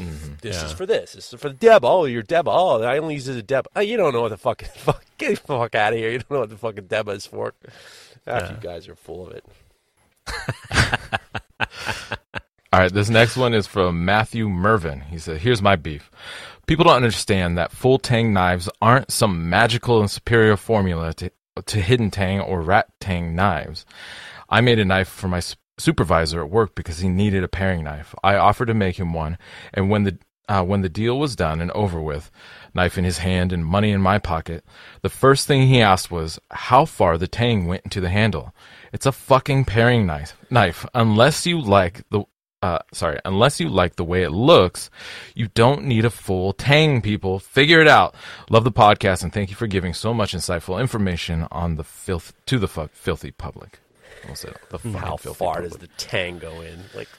This 0.00 0.06
Mm-hmm. 0.06 0.46
Yeah. 0.46 0.66
is 0.66 0.72
for 0.72 0.86
this. 0.86 1.12
This 1.12 1.32
is 1.32 1.40
for 1.40 1.48
the 1.48 1.54
Deb. 1.54 1.84
Oh, 1.84 2.04
you're 2.06 2.22
Deb. 2.22 2.48
Oh, 2.48 2.82
I 2.82 2.98
only 2.98 3.14
use 3.14 3.28
it 3.28 3.32
as 3.32 3.36
a 3.38 3.42
Deb. 3.42 3.66
Oh, 3.76 3.80
you 3.80 3.96
don't 3.96 4.12
know 4.12 4.22
what 4.22 4.28
the 4.30 4.36
fucking 4.38 4.68
fuck. 4.76 5.04
Get 5.18 5.30
the 5.30 5.36
fuck 5.46 5.74
out 5.74 5.92
of 5.92 5.98
here. 5.98 6.10
You 6.10 6.18
don't 6.18 6.30
know 6.30 6.40
what 6.40 6.50
the 6.50 6.56
fucking 6.56 6.86
Deb 6.86 7.08
is 7.08 7.26
for. 7.26 7.54
Yeah. 8.26 8.50
you 8.50 8.56
guys 8.60 8.88
are 8.88 8.94
full 8.94 9.26
of 9.28 9.32
it. 9.34 9.44
All 12.72 12.78
right, 12.78 12.92
this 12.92 13.10
next 13.10 13.36
one 13.36 13.52
is 13.52 13.66
from 13.66 14.04
Matthew 14.04 14.48
Mervin. 14.48 15.00
He 15.00 15.18
said, 15.18 15.38
Here's 15.40 15.60
my 15.60 15.74
beef. 15.76 16.08
People 16.66 16.84
don't 16.84 16.94
understand 16.94 17.58
that 17.58 17.72
full 17.72 17.98
tang 17.98 18.32
knives 18.32 18.68
aren't 18.80 19.10
some 19.10 19.50
magical 19.50 19.98
and 20.00 20.08
superior 20.10 20.56
formula 20.56 21.12
to, 21.14 21.32
to 21.66 21.80
hidden 21.80 22.12
tang 22.12 22.38
or 22.40 22.60
rat 22.62 22.86
tang 23.00 23.34
knives. 23.34 23.84
I 24.48 24.60
made 24.60 24.78
a 24.78 24.84
knife 24.84 25.08
for 25.08 25.26
my 25.26 25.40
supervisor 25.80 26.40
at 26.40 26.50
work 26.50 26.74
because 26.74 26.98
he 26.98 27.08
needed 27.08 27.42
a 27.42 27.48
paring 27.48 27.84
knife. 27.84 28.14
I 28.22 28.36
offered 28.36 28.66
to 28.66 28.74
make 28.74 28.98
him 28.98 29.12
one, 29.12 29.38
and 29.74 29.90
when 29.90 30.04
the 30.04 30.18
uh, 30.48 30.64
when 30.64 30.82
the 30.82 30.88
deal 30.88 31.16
was 31.18 31.36
done 31.36 31.60
and 31.60 31.70
over 31.70 32.00
with, 32.00 32.28
knife 32.74 32.98
in 32.98 33.04
his 33.04 33.18
hand 33.18 33.52
and 33.52 33.64
money 33.64 33.92
in 33.92 34.00
my 34.00 34.18
pocket, 34.18 34.64
the 35.00 35.08
first 35.08 35.46
thing 35.46 35.68
he 35.68 35.80
asked 35.80 36.10
was 36.10 36.40
how 36.50 36.84
far 36.84 37.16
the 37.16 37.28
tang 37.28 37.68
went 37.68 37.84
into 37.84 38.00
the 38.00 38.08
handle. 38.08 38.52
It's 38.92 39.06
a 39.06 39.12
fucking 39.12 39.64
paring 39.64 40.06
knife. 40.06 40.36
Knife, 40.50 40.84
unless 40.92 41.46
you 41.46 41.60
like 41.60 42.02
the 42.10 42.24
uh, 42.62 42.78
sorry, 42.92 43.18
unless 43.24 43.58
you 43.58 43.68
like 43.68 43.96
the 43.96 44.04
way 44.04 44.22
it 44.22 44.30
looks, 44.30 44.90
you 45.34 45.48
don't 45.54 45.84
need 45.84 46.04
a 46.04 46.10
full 46.10 46.52
tang, 46.52 47.00
people. 47.00 47.38
Figure 47.38 47.80
it 47.80 47.88
out. 47.88 48.14
Love 48.50 48.64
the 48.64 48.72
podcast 48.72 49.22
and 49.22 49.32
thank 49.32 49.50
you 49.50 49.56
for 49.56 49.66
giving 49.66 49.94
so 49.94 50.12
much 50.12 50.34
insightful 50.34 50.80
information 50.80 51.46
on 51.50 51.76
the 51.76 51.84
filth 51.84 52.34
to 52.46 52.58
the 52.58 52.68
filthy 52.68 53.30
public. 53.30 53.78
We'll 54.26 54.36
say 54.36 54.52
the 54.68 54.78
hmm. 54.78 54.92
fucking 54.92 55.08
How 55.08 55.16
filthy 55.16 55.38
far 55.38 55.62
does 55.62 55.72
the 55.72 55.88
tang 55.96 56.38
go 56.38 56.60
in? 56.60 56.78
Like 56.94 57.08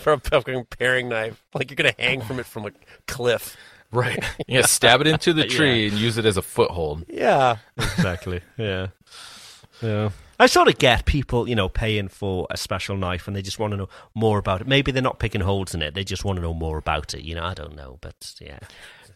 for 0.00 0.12
a 0.14 0.20
fucking 0.20 0.66
paring 0.66 1.08
knife? 1.08 1.42
Like 1.54 1.70
you're 1.70 1.76
gonna 1.76 1.94
hang 1.98 2.20
from 2.20 2.38
it 2.38 2.46
from 2.46 2.66
a 2.66 2.70
cliff? 3.06 3.56
right? 3.92 4.22
Yeah, 4.46 4.62
stab 4.62 5.00
it 5.00 5.06
into 5.06 5.32
the 5.32 5.44
tree 5.48 5.88
and 5.88 5.98
use 5.98 6.16
it 6.18 6.24
as 6.24 6.36
a 6.36 6.42
foothold. 6.42 7.04
Yeah. 7.08 7.56
exactly. 7.76 8.40
Yeah. 8.56 8.88
Yeah. 9.82 10.10
I 10.40 10.46
sort 10.46 10.68
of 10.68 10.78
get 10.78 11.04
people, 11.04 11.48
you 11.48 11.56
know, 11.56 11.68
paying 11.68 12.08
for 12.08 12.46
a 12.50 12.56
special 12.56 12.96
knife 12.96 13.26
and 13.26 13.36
they 13.36 13.42
just 13.42 13.58
want 13.58 13.72
to 13.72 13.76
know 13.76 13.88
more 14.14 14.38
about 14.38 14.60
it. 14.60 14.68
Maybe 14.68 14.92
they're 14.92 15.02
not 15.02 15.18
picking 15.18 15.40
holes 15.40 15.74
in 15.74 15.82
it; 15.82 15.94
they 15.94 16.04
just 16.04 16.24
want 16.24 16.36
to 16.36 16.42
know 16.42 16.54
more 16.54 16.78
about 16.78 17.12
it. 17.12 17.24
You 17.24 17.34
know, 17.34 17.42
I 17.42 17.54
don't 17.54 17.74
know, 17.74 17.98
but 18.00 18.34
yeah, 18.40 18.60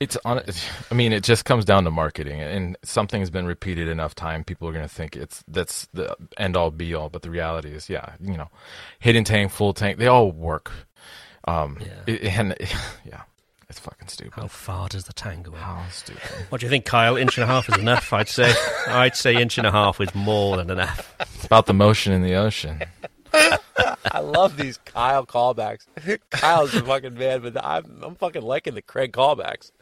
It's 0.02 0.16
on. 0.24 0.42
I 0.90 0.94
mean, 0.94 1.12
it 1.12 1.22
just 1.22 1.44
comes 1.44 1.64
down 1.64 1.84
to 1.84 1.90
marketing, 1.90 2.40
and 2.40 2.76
something's 2.82 3.30
been 3.30 3.46
repeated 3.46 3.88
enough 3.88 4.14
time. 4.14 4.44
People 4.44 4.68
are 4.68 4.72
going 4.72 4.84
to 4.86 4.92
think 4.94 5.16
it's 5.16 5.44
that's 5.48 5.86
the 5.94 6.16
end 6.38 6.56
all 6.56 6.70
be 6.70 6.94
all. 6.94 7.08
But 7.08 7.22
the 7.22 7.30
reality 7.30 7.70
is, 7.70 7.88
yeah, 7.88 8.14
you 8.20 8.36
know, 8.36 8.48
hidden 8.98 9.24
tang, 9.24 9.48
full 9.48 9.72
tang, 9.74 9.96
they 9.96 10.06
all 10.08 10.32
work. 10.32 10.70
Um, 11.46 11.78
Yeah. 11.80 12.14
it- 12.14 12.24
and 12.24 12.54
yeah, 13.04 13.22
it's 13.68 13.78
fucking 13.80 14.08
stupid. 14.08 14.34
how 14.34 14.48
far 14.48 14.88
does 14.88 15.04
the 15.04 15.12
tango? 15.12 15.50
go? 15.50 15.56
How 15.56 15.84
stupid. 15.90 16.20
What 16.50 16.60
do 16.60 16.66
you 16.66 16.70
think, 16.70 16.84
Kyle? 16.84 17.16
Inch 17.16 17.36
and 17.38 17.44
a 17.44 17.46
half 17.46 17.68
is 17.68 17.76
enough, 17.78 18.12
I'd 18.12 18.28
say. 18.28 18.52
I'd 18.86 19.16
say 19.16 19.34
inch 19.40 19.58
and 19.58 19.66
a 19.66 19.72
half 19.72 20.00
is 20.00 20.14
more 20.14 20.56
than 20.56 20.70
enough. 20.70 21.14
It's 21.34 21.44
about 21.46 21.66
the 21.66 21.74
motion 21.74 22.12
in 22.12 22.22
the 22.22 22.34
ocean. 22.34 22.82
I 23.34 24.20
love 24.20 24.56
these 24.56 24.78
Kyle 24.78 25.26
callbacks. 25.26 25.86
Kyle's 26.30 26.72
the 26.72 26.82
fucking 26.82 27.14
man, 27.14 27.40
but 27.42 27.64
I'm 27.64 28.02
I'm 28.02 28.14
fucking 28.14 28.42
liking 28.42 28.74
the 28.74 28.82
Craig 28.82 29.12
callbacks. 29.12 29.72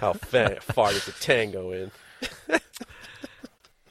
How 0.00 0.14
fa- 0.14 0.58
far 0.60 0.90
does 0.90 1.06
the 1.06 1.12
tango 1.12 1.70
in? 1.72 1.90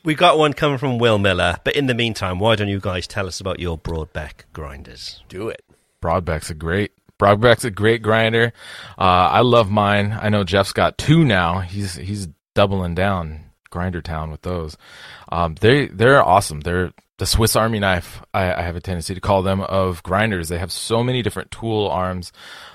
We 0.03 0.13
got 0.13 0.37
one 0.37 0.53
coming 0.53 0.77
from 0.77 0.99
Will 0.99 1.17
Miller, 1.17 1.57
but 1.63 1.75
in 1.75 1.87
the 1.87 1.95
meantime, 1.95 2.37
why 2.37 2.55
don't 2.55 2.67
you 2.67 2.79
guys 2.79 3.07
tell 3.07 3.25
us 3.27 3.39
about 3.39 3.59
your 3.59 3.77
Brodbeck 3.77 4.43
grinders? 4.53 5.23
Do 5.29 5.49
it. 5.49 5.63
Brodbeck's 6.01 6.51
a 6.51 6.53
great. 6.53 6.91
Brodbeck's 7.17 7.65
a 7.65 7.71
great 7.71 8.01
grinder. 8.03 8.53
Uh, 8.99 9.01
I 9.31 9.39
love 9.41 9.71
mine. 9.71 10.15
I 10.21 10.29
know 10.29 10.43
Jeff's 10.43 10.73
got 10.73 10.97
two 10.97 11.23
now. 11.23 11.59
He's 11.59 11.95
he's 11.95 12.27
doubling 12.53 12.93
down 12.93 13.45
Grinder 13.71 14.01
Town 14.01 14.29
with 14.31 14.43
those. 14.43 14.77
Um, 15.31 15.55
they 15.59 15.87
they're 15.87 16.23
awesome. 16.23 16.59
They're 16.59 16.91
the 17.17 17.25
Swiss 17.25 17.55
Army 17.55 17.79
knife. 17.79 18.21
I, 18.33 18.53
I 18.53 18.61
have 18.61 18.75
a 18.75 18.81
tendency 18.81 19.15
to 19.15 19.21
call 19.21 19.41
them 19.41 19.61
of 19.61 20.03
grinders. 20.03 20.49
They 20.49 20.57
have 20.57 20.71
so 20.71 21.03
many 21.03 21.21
different 21.21 21.51
tool 21.51 21.87
arms, 21.87 22.31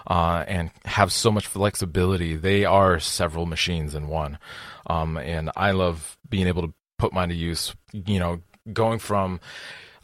uh, 0.07 0.45
and 0.49 0.70
have 0.84 1.12
so 1.12 1.30
much 1.30 1.47
flexibility. 1.47 2.36
They 2.36 2.64
are 2.64 2.99
several 2.99 3.47
machines 3.47 3.95
in 3.95 4.09
one. 4.09 4.38
Um, 4.86 5.16
and 5.16 5.51
I 5.57 5.72
love 5.72 6.18
being 6.28 6.47
able 6.47 6.62
to 6.62 6.74
put 6.99 7.12
mine 7.12 7.28
to 7.28 7.34
use. 7.34 7.74
You 7.93 8.18
know, 8.18 8.41
going 8.72 8.99
from 8.99 9.41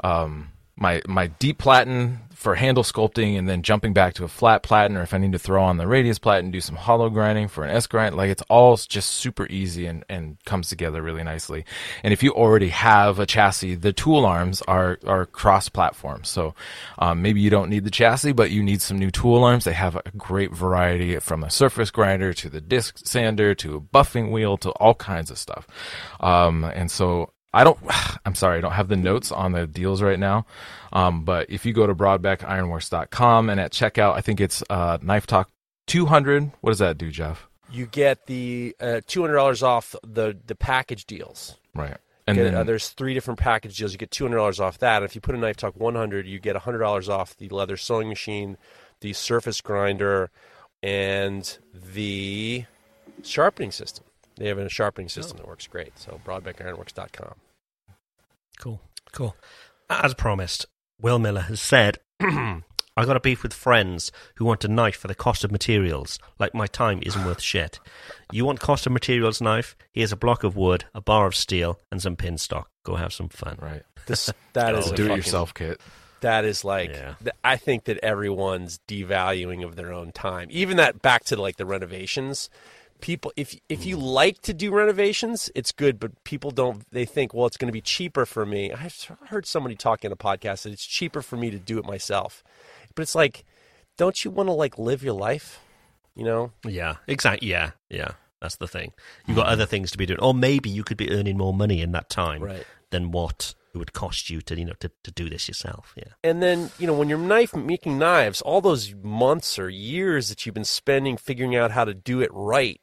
um, 0.04 0.50
my 0.76 1.02
my 1.06 1.28
deep 1.28 1.58
platen 1.58 2.20
for 2.36 2.54
handle 2.54 2.84
sculpting, 2.84 3.38
and 3.38 3.48
then 3.48 3.62
jumping 3.62 3.94
back 3.94 4.12
to 4.12 4.22
a 4.22 4.28
flat 4.28 4.62
platen, 4.62 4.96
or 4.96 5.02
if 5.02 5.14
I 5.14 5.18
need 5.18 5.32
to 5.32 5.38
throw 5.38 5.64
on 5.64 5.78
the 5.78 5.86
radius 5.86 6.18
platen, 6.18 6.50
do 6.50 6.60
some 6.60 6.76
hollow 6.76 7.08
grinding 7.08 7.48
for 7.48 7.64
an 7.64 7.74
S 7.74 7.86
grind. 7.86 8.14
Like 8.14 8.28
it's 8.28 8.42
all 8.50 8.76
just 8.76 9.10
super 9.14 9.46
easy 9.48 9.86
and 9.86 10.04
and 10.08 10.36
comes 10.44 10.68
together 10.68 11.00
really 11.02 11.24
nicely. 11.24 11.64
And 12.02 12.12
if 12.12 12.22
you 12.22 12.32
already 12.32 12.68
have 12.68 13.18
a 13.18 13.26
chassis, 13.26 13.76
the 13.76 13.92
tool 13.92 14.26
arms 14.26 14.60
are 14.68 14.98
are 15.06 15.24
cross 15.24 15.70
platform. 15.70 16.24
So 16.24 16.54
um, 16.98 17.22
maybe 17.22 17.40
you 17.40 17.48
don't 17.48 17.70
need 17.70 17.84
the 17.84 17.90
chassis, 17.90 18.32
but 18.32 18.50
you 18.50 18.62
need 18.62 18.82
some 18.82 18.98
new 18.98 19.10
tool 19.10 19.42
arms. 19.42 19.64
They 19.64 19.72
have 19.72 19.96
a 19.96 20.02
great 20.16 20.52
variety 20.52 21.18
from 21.20 21.42
a 21.42 21.50
surface 21.50 21.90
grinder 21.90 22.34
to 22.34 22.50
the 22.50 22.60
disc 22.60 22.98
sander 22.98 23.54
to 23.56 23.76
a 23.76 23.80
buffing 23.80 24.30
wheel 24.30 24.58
to 24.58 24.70
all 24.72 24.94
kinds 24.94 25.30
of 25.30 25.38
stuff. 25.38 25.66
Um, 26.20 26.64
and 26.64 26.90
so 26.90 27.30
I 27.56 27.64
don't. 27.64 27.78
I'm 28.26 28.34
sorry, 28.34 28.58
I 28.58 28.60
don't 28.60 28.72
have 28.72 28.88
the 28.88 28.96
notes 28.96 29.32
on 29.32 29.52
the 29.52 29.66
deals 29.66 30.02
right 30.02 30.18
now. 30.18 30.46
Um, 30.92 31.24
but 31.24 31.48
if 31.48 31.64
you 31.64 31.72
go 31.72 31.86
to 31.86 31.94
brodbeckironworks.com 31.94 33.50
and 33.50 33.60
at 33.60 33.72
checkout, 33.72 34.14
I 34.14 34.20
think 34.20 34.40
it's 34.40 34.62
uh, 34.68 34.98
Knife 35.00 35.26
Talk 35.26 35.48
200. 35.86 36.52
What 36.60 36.70
does 36.70 36.80
that 36.80 36.98
do, 36.98 37.10
Jeff? 37.10 37.48
You 37.70 37.86
get 37.86 38.26
the 38.26 38.76
uh, 38.78 39.00
two 39.06 39.22
hundred 39.22 39.34
dollars 39.34 39.62
off 39.62 39.94
the 40.06 40.36
the 40.46 40.54
package 40.54 41.06
deals. 41.06 41.56
Right. 41.74 41.96
And 42.28 42.36
Get- 42.36 42.44
then 42.44 42.54
uh, 42.54 42.64
there's 42.64 42.90
three 42.90 43.14
different 43.14 43.40
package 43.40 43.78
deals. 43.78 43.92
You 43.92 43.98
get 43.98 44.10
two 44.10 44.24
hundred 44.24 44.36
dollars 44.36 44.60
off 44.60 44.78
that. 44.78 45.02
If 45.02 45.14
you 45.14 45.20
put 45.20 45.34
a 45.34 45.38
Knife 45.38 45.56
Talk 45.56 45.76
100, 45.76 46.26
you 46.26 46.38
get 46.38 46.56
hundred 46.56 46.78
dollars 46.78 47.08
off 47.08 47.36
the 47.36 47.48
leather 47.48 47.76
sewing 47.76 48.08
machine, 48.08 48.58
the 49.00 49.14
surface 49.14 49.60
grinder, 49.60 50.30
and 50.82 51.58
the 51.72 52.66
sharpening 53.22 53.72
system. 53.72 54.04
They 54.36 54.48
have 54.48 54.58
a 54.58 54.68
sharpening 54.68 55.08
system 55.08 55.38
that 55.38 55.48
works 55.48 55.66
great. 55.66 55.98
So 55.98 56.20
brodbeckironworks.com. 56.24 57.34
Cool, 58.60 58.80
cool. 59.12 59.36
As 59.90 60.14
promised, 60.14 60.66
Will 61.00 61.18
Miller 61.18 61.42
has 61.42 61.60
said, 61.60 61.98
I 62.20 63.04
got 63.04 63.16
a 63.16 63.20
beef 63.20 63.42
with 63.42 63.52
friends 63.52 64.10
who 64.36 64.44
want 64.46 64.64
a 64.64 64.68
knife 64.68 64.96
for 64.96 65.06
the 65.08 65.14
cost 65.14 65.44
of 65.44 65.52
materials, 65.52 66.18
like 66.38 66.54
my 66.54 66.66
time 66.66 67.00
isn't 67.02 67.24
worth 67.26 67.42
shit. 67.42 67.78
You 68.32 68.44
want 68.46 68.60
cost 68.60 68.86
of 68.86 68.92
materials 68.92 69.40
knife? 69.40 69.76
Here's 69.92 70.12
a 70.12 70.16
block 70.16 70.44
of 70.44 70.56
wood, 70.56 70.84
a 70.94 71.00
bar 71.02 71.26
of 71.26 71.34
steel, 71.36 71.78
and 71.92 72.00
some 72.00 72.16
pin 72.16 72.38
stock. 72.38 72.70
Go 72.84 72.96
have 72.96 73.12
some 73.12 73.28
fun. 73.28 73.58
right. 73.60 73.82
This 74.06 74.32
that 74.54 74.74
is 74.74 74.90
a 74.90 74.94
do 74.96 75.12
it 75.12 75.16
yourself 75.16 75.52
kit. 75.52 75.80
That 76.22 76.46
is 76.46 76.64
like 76.64 76.88
Yeah. 76.90 77.14
th- 77.22 77.36
I 77.44 77.56
think 77.56 77.84
that 77.84 77.98
everyone's 78.02 78.80
devaluing 78.88 79.62
of 79.64 79.76
their 79.76 79.92
own 79.92 80.12
time. 80.12 80.48
Even 80.50 80.78
that 80.78 81.02
back 81.02 81.24
to 81.24 81.36
like 81.36 81.56
the 81.56 81.66
renovations. 81.66 82.48
People 83.00 83.32
if 83.36 83.58
if 83.68 83.84
you 83.84 83.96
like 83.96 84.40
to 84.42 84.54
do 84.54 84.70
renovations, 84.72 85.50
it's 85.54 85.70
good, 85.72 86.00
but 86.00 86.24
people 86.24 86.50
don't 86.50 86.82
they 86.90 87.04
think, 87.04 87.34
well, 87.34 87.46
it's 87.46 87.56
going 87.56 87.68
to 87.68 87.72
be 87.72 87.80
cheaper 87.82 88.24
for 88.26 88.46
me. 88.46 88.72
i've 88.72 89.10
heard 89.26 89.46
somebody 89.46 89.74
talk 89.76 90.04
in 90.04 90.12
a 90.12 90.16
podcast 90.16 90.62
that 90.62 90.72
it's 90.72 90.84
cheaper 90.86 91.20
for 91.22 91.36
me 91.36 91.50
to 91.50 91.58
do 91.58 91.78
it 91.78 91.84
myself. 91.84 92.42
But 92.94 93.02
it's 93.02 93.14
like 93.14 93.44
don't 93.96 94.24
you 94.24 94.30
want 94.30 94.48
to 94.48 94.52
like 94.52 94.78
live 94.78 95.02
your 95.02 95.14
life? 95.14 95.60
You 96.14 96.24
know? 96.24 96.52
Yeah, 96.66 96.96
exactly. 97.06 97.48
Yeah, 97.48 97.72
yeah. 97.90 98.12
That's 98.40 98.56
the 98.56 98.68
thing. 98.68 98.92
You've 99.26 99.36
got 99.36 99.46
other 99.46 99.64
things 99.66 99.90
to 99.92 99.98
be 99.98 100.04
doing, 100.06 100.20
or 100.20 100.34
maybe 100.34 100.68
you 100.68 100.84
could 100.84 100.98
be 100.98 101.10
earning 101.10 101.36
more 101.38 101.54
money 101.54 101.80
in 101.80 101.92
that 101.92 102.10
time 102.10 102.42
Right. 102.42 102.66
than 102.90 103.10
what 103.10 103.54
it 103.76 103.78
would 103.78 103.92
cost 103.92 104.30
you 104.30 104.40
to 104.40 104.58
you 104.58 104.64
know 104.64 104.72
to, 104.80 104.90
to 105.04 105.10
do 105.12 105.28
this 105.28 105.46
yourself. 105.48 105.94
Yeah. 105.96 106.14
And 106.24 106.42
then, 106.42 106.70
you 106.78 106.86
know, 106.86 106.94
when 106.94 107.08
you're 107.08 107.18
knife 107.18 107.54
making 107.54 107.98
knives, 107.98 108.40
all 108.40 108.60
those 108.60 108.94
months 108.94 109.58
or 109.58 109.68
years 109.68 110.28
that 110.28 110.44
you've 110.44 110.54
been 110.54 110.64
spending 110.64 111.16
figuring 111.16 111.54
out 111.54 111.70
how 111.70 111.84
to 111.84 111.94
do 111.94 112.20
it 112.20 112.30
right, 112.32 112.80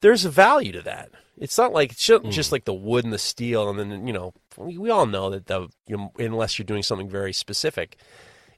there's 0.00 0.24
a 0.24 0.30
value 0.30 0.72
to 0.72 0.82
that. 0.82 1.10
It's 1.36 1.58
not 1.58 1.72
like 1.72 1.92
it's 1.92 2.06
just, 2.06 2.24
just 2.26 2.52
like 2.52 2.64
the 2.64 2.72
wood 2.72 3.02
and 3.04 3.12
the 3.12 3.18
steel, 3.18 3.68
and 3.68 3.78
then 3.78 4.06
you 4.06 4.12
know 4.12 4.32
we, 4.56 4.78
we 4.78 4.88
all 4.88 5.06
know 5.06 5.30
that 5.30 5.46
the 5.46 5.68
you 5.88 5.96
know, 5.96 6.12
unless 6.18 6.58
you're 6.58 6.64
doing 6.64 6.84
something 6.84 7.08
very 7.08 7.32
specific, 7.32 7.98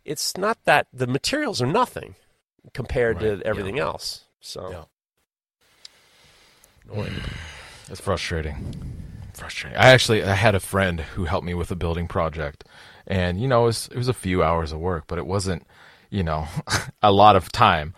it's 0.04 0.36
not 0.36 0.58
that 0.64 0.86
the 0.92 1.06
materials 1.06 1.62
are 1.62 1.66
nothing 1.66 2.16
compared 2.74 3.22
Right, 3.22 3.40
to 3.40 3.46
everything 3.46 3.78
else. 3.78 4.24
So 4.40 4.70
Yeah. 4.70 4.84
It's 7.88 8.00
frustrating. 8.00 9.05
Frustrating. 9.36 9.78
I 9.78 9.88
actually 9.90 10.24
I 10.24 10.34
had 10.34 10.54
a 10.54 10.60
friend 10.60 11.00
who 11.00 11.24
helped 11.24 11.46
me 11.46 11.54
with 11.54 11.70
a 11.70 11.76
building 11.76 12.08
project, 12.08 12.64
and 13.06 13.40
you 13.40 13.46
know 13.46 13.62
it 13.62 13.66
was 13.66 13.88
it 13.92 13.96
was 13.98 14.08
a 14.08 14.14
few 14.14 14.42
hours 14.42 14.72
of 14.72 14.78
work, 14.80 15.04
but 15.06 15.18
it 15.18 15.26
wasn't 15.26 15.66
you 16.10 16.22
know 16.22 16.48
a 17.02 17.12
lot 17.12 17.36
of 17.36 17.52
time, 17.52 17.94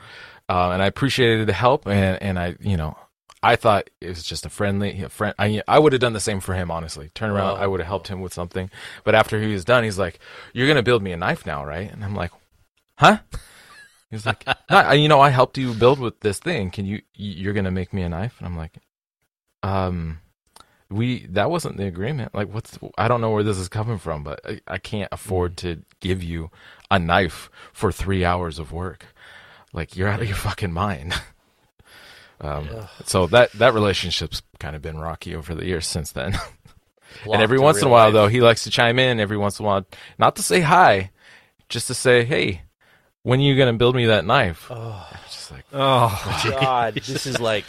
uh, 0.49 0.70
and 0.70 0.82
I 0.82 0.86
appreciated 0.86 1.47
the 1.47 1.53
help, 1.53 1.86
and 1.86 2.20
and 2.20 2.39
I 2.39 2.57
you 2.61 2.76
know 2.76 2.99
I 3.41 3.55
thought 3.55 3.89
it 4.01 4.09
was 4.09 4.24
just 4.24 4.47
a 4.47 4.51
friendly 4.51 5.01
a 5.03 5.09
friend. 5.09 5.34
I 5.39 5.62
I 5.68 5.78
would 5.78 5.93
have 5.93 6.01
done 6.01 6.12
the 6.12 6.20
same 6.20 6.41
for 6.41 6.55
him, 6.55 6.70
honestly. 6.72 7.11
Turn 7.14 7.30
around, 7.30 7.55
Wow. 7.55 7.62
I 7.62 7.66
would 7.68 7.78
have 7.78 7.86
helped 7.86 8.09
him 8.09 8.20
with 8.20 8.34
something, 8.34 8.68
but 9.05 9.14
after 9.14 9.41
he 9.41 9.53
was 9.53 9.64
done, 9.64 9.84
he's 9.84 9.99
like, 9.99 10.18
"You're 10.53 10.66
gonna 10.66 10.82
build 10.82 11.03
me 11.05 11.12
a 11.12 11.16
knife 11.16 11.47
now, 11.47 11.64
right?" 11.64 11.89
And 11.93 12.05
I'm 12.05 12.16
like, 12.16 12.32
"Huh?" 12.97 13.18
He's 14.11 14.26
like, 14.26 14.45
"No, 14.70 14.91
you 14.91 15.07
know, 15.07 15.20
I 15.20 15.30
helped 15.30 15.57
you 15.57 15.72
build 15.72 16.01
with 16.01 16.18
this 16.20 16.41
thing. 16.41 16.72
Can 16.72 16.84
you? 16.84 17.03
You're 17.14 17.53
gonna 17.55 17.70
make 17.70 17.93
me 17.93 18.03
a 18.03 18.09
knife?" 18.09 18.34
And 18.39 18.47
I'm 18.49 18.57
like, 18.57 18.72
"Um, 19.62 20.18
we 20.91 21.26
that 21.26 21.51
wasn't 21.51 21.76
the 21.76 21.86
agreement. 21.86 22.34
Like, 22.34 22.53
what's? 22.53 22.78
I 22.97 23.09
don't 23.09 23.20
know 23.20 23.30
where 23.30 23.43
this 23.43 23.59
is 23.59 23.68
coming 23.68 23.99
from, 23.99 24.24
but 24.24 24.41
I, 24.45 24.61
I 24.66 24.78
can't 24.78 25.09
afford 25.12 25.57
to 25.59 25.82
give 26.01 26.22
you 26.22 26.51
a 26.91 26.99
knife 26.99 27.51
for 27.72 27.93
three 27.93 28.24
hours 28.24 28.59
of 28.59 28.72
work. 28.72 29.07
Like, 29.72 29.97
you're 29.97 30.09
out 30.09 30.20
of 30.20 30.28
your 30.28 30.36
fucking 30.36 30.72
mind." 30.72 31.14
Um, 32.41 32.68
so 33.05 33.26
that 33.26 33.51
that 33.55 33.74
relationship's 33.74 34.43
kind 34.61 34.76
of 34.76 34.80
been 34.80 34.97
rocky 34.97 35.34
over 35.34 35.57
the 35.57 35.66
years 35.66 35.89
since 35.89 36.12
then. 36.12 36.39
and 37.24 37.43
every 37.43 37.59
once 37.59 37.82
in 37.82 37.89
a 37.89 37.91
while, 37.91 38.05
life. 38.07 38.12
though, 38.12 38.28
he 38.28 38.41
likes 38.41 38.62
to 38.62 38.70
chime 38.70 39.01
in. 39.01 39.18
Every 39.18 39.36
once 39.36 39.59
in 39.59 39.64
a 39.64 39.66
while, 39.66 39.86
not 40.20 40.36
to 40.36 40.43
say 40.45 40.61
hi, 40.61 41.11
just 41.68 41.89
to 41.89 41.95
say, 41.95 42.22
"Hey, 42.22 42.62
when 43.24 43.41
are 43.41 43.43
you 43.43 43.57
gonna 43.59 43.72
build 43.72 43.97
me 43.97 44.07
that 44.07 44.24
knife?" 44.24 44.68
Oh. 44.70 45.05
Just 45.49 45.51
like, 45.51 45.64
Oh, 45.72 46.43
God, 46.61 46.95
this 46.95 47.26
is 47.26 47.41
like, 47.41 47.64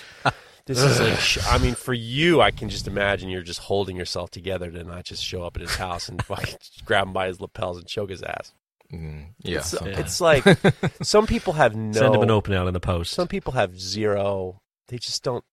this 0.70 0.84
is 0.84 1.00
like. 1.00 1.20
sh- 1.20 1.40
I 1.50 1.58
mean, 1.58 1.74
for 1.74 1.96
you, 1.96 2.42
I 2.42 2.52
can 2.52 2.70
just 2.70 2.88
imagine 2.88 3.30
you're 3.30 3.42
just 3.42 3.60
holding 3.60 3.98
yourself 3.98 4.30
together 4.30 4.70
to 4.70 4.84
not 4.84 5.04
just 5.04 5.24
show 5.24 5.44
up 5.44 5.56
at 5.56 5.62
his 5.62 5.74
house 5.76 6.08
and 6.08 6.24
fucking 6.26 6.58
grab 6.86 7.08
him 7.08 7.14
by 7.14 7.26
his 7.28 7.42
lapels 7.42 7.80
and 7.80 7.88
choke 7.88 8.12
his 8.12 8.22
ass. 8.22 8.54
mm, 8.94 9.26
yeah, 9.40 9.58
it's, 9.58 9.70
sometimes. 9.70 9.98
it's 9.98 10.22
like 10.22 10.44
some 11.02 11.26
people 11.26 11.54
have 11.54 11.76
no. 11.76 11.92
send 11.92 12.14
him 12.14 12.22
an 12.22 12.30
open 12.30 12.54
out 12.54 12.68
in 12.68 12.76
the 12.76 12.80
post. 12.80 13.14
Some 13.14 13.28
people 13.28 13.54
have 13.54 13.80
zero. 13.80 14.62
They 14.90 15.00
just 15.00 15.24
don't. 15.24 15.44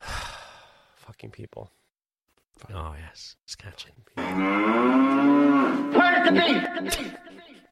Fucking 0.96 1.30
people. 1.30 1.70
Oh 2.74 2.94
yes, 2.98 3.36
it's 3.44 3.56
catching. 3.56 3.92
Where's 4.16 4.28
the 6.28 6.82
beef? 6.90 7.14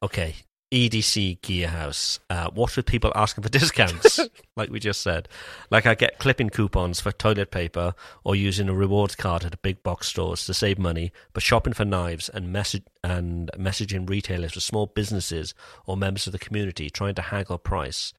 Okay, 0.01 0.35
EDC 0.71 1.39
Gearhouse. 1.41 2.19
Uh, 2.29 2.49
what 2.51 2.75
with 2.75 2.85
people 2.85 3.11
asking 3.15 3.43
for 3.43 3.49
discounts? 3.59 4.19
like 4.55 4.69
we 4.69 4.79
just 4.79 5.01
said, 5.01 5.29
like 5.69 5.85
I 5.85 5.95
get 5.95 6.19
clipping 6.19 6.49
coupons 6.49 6.99
for 6.99 7.11
toilet 7.11 7.51
paper 7.51 7.93
or 8.23 8.35
using 8.35 8.67
a 8.69 8.73
rewards 8.73 9.15
card 9.15 9.45
at 9.45 9.61
big 9.61 9.83
box 9.83 10.07
stores 10.07 10.45
to 10.45 10.53
save 10.53 10.79
money, 10.79 11.11
but 11.33 11.43
shopping 11.43 11.73
for 11.73 11.85
knives 11.85 12.29
and 12.29 12.51
message 12.51 12.83
and 13.03 13.51
messaging 13.57 14.09
retailers 14.09 14.53
for 14.53 14.59
small 14.59 14.87
businesses 14.87 15.53
or 15.85 15.95
members 15.95 16.25
of 16.25 16.33
the 16.33 16.39
community 16.39 16.89
trying 16.89 17.15
to 17.15 17.21
haggle 17.21 17.57
price. 17.57 18.13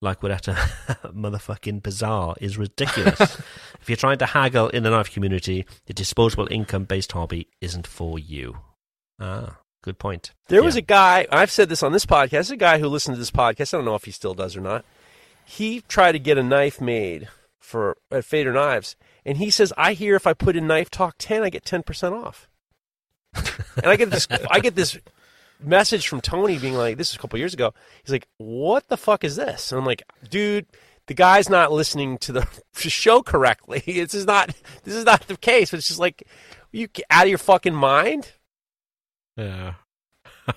Like 0.00 0.22
we're 0.22 0.32
at 0.32 0.48
a 0.48 0.52
motherfucking 1.04 1.82
bazaar 1.82 2.34
is 2.40 2.58
ridiculous. 2.58 3.20
if 3.80 3.88
you're 3.88 3.96
trying 3.96 4.18
to 4.18 4.26
haggle 4.26 4.68
in 4.68 4.82
the 4.82 4.90
knife 4.90 5.12
community, 5.12 5.66
the 5.86 5.94
disposable 5.94 6.48
income 6.50 6.84
based 6.84 7.12
hobby 7.12 7.48
isn't 7.60 7.86
for 7.86 8.18
you. 8.18 8.58
Ah, 9.20 9.58
good 9.84 9.98
point. 9.98 10.32
There 10.48 10.62
was 10.62 10.76
a 10.76 10.82
guy. 10.82 11.26
I've 11.30 11.50
said 11.50 11.68
this 11.68 11.82
on 11.82 11.92
this 11.92 12.06
podcast. 12.06 12.50
A 12.50 12.56
guy 12.56 12.78
who 12.78 12.88
listened 12.88 13.16
to 13.16 13.18
this 13.18 13.30
podcast. 13.30 13.74
I 13.74 13.76
don't 13.76 13.84
know 13.84 13.94
if 13.94 14.04
he 14.04 14.10
still 14.10 14.34
does 14.34 14.56
or 14.56 14.60
not. 14.60 14.84
He 15.44 15.82
tried 15.82 16.12
to 16.12 16.18
get 16.18 16.38
a 16.38 16.42
knife 16.42 16.80
made 16.80 17.28
for 17.60 17.98
at 18.10 18.24
Fader 18.24 18.52
Knives, 18.52 18.96
and 19.26 19.36
he 19.36 19.50
says, 19.50 19.72
"I 19.76 19.92
hear 19.92 20.16
if 20.16 20.26
I 20.26 20.32
put 20.32 20.56
in 20.56 20.66
Knife 20.66 20.90
Talk 20.90 21.16
ten, 21.18 21.42
I 21.42 21.50
get 21.50 21.64
ten 21.64 21.82
percent 21.82 22.14
off." 22.14 22.48
and 23.34 23.86
I 23.86 23.96
get 23.96 24.10
this. 24.10 24.26
I 24.50 24.60
get 24.60 24.74
this 24.74 24.98
message 25.60 26.08
from 26.08 26.22
Tony 26.22 26.58
being 26.58 26.74
like, 26.74 26.96
"This 26.96 27.10
is 27.10 27.16
a 27.16 27.18
couple 27.18 27.38
years 27.38 27.54
ago." 27.54 27.74
He's 28.02 28.12
like, 28.12 28.26
"What 28.38 28.88
the 28.88 28.96
fuck 28.96 29.22
is 29.22 29.36
this?" 29.36 29.70
And 29.70 29.78
I'm 29.78 29.86
like, 29.86 30.02
"Dude." 30.28 30.66
The 31.06 31.12
guy's 31.12 31.50
not 31.50 31.70
listening 31.70 32.16
to 32.16 32.32
the 32.32 32.48
show 32.74 33.20
correctly. 33.20 33.82
This 33.86 34.14
is 34.14 34.24
not. 34.24 34.54
This 34.84 34.94
is 34.94 35.04
not 35.04 35.28
the 35.28 35.36
case. 35.36 35.70
But 35.70 35.76
it's 35.76 35.88
just 35.88 36.00
like, 36.00 36.26
you 36.72 36.88
out 37.10 37.24
of 37.24 37.28
your 37.28 37.36
fucking 37.36 37.74
mind. 37.74 38.32
Yeah. 39.36 39.74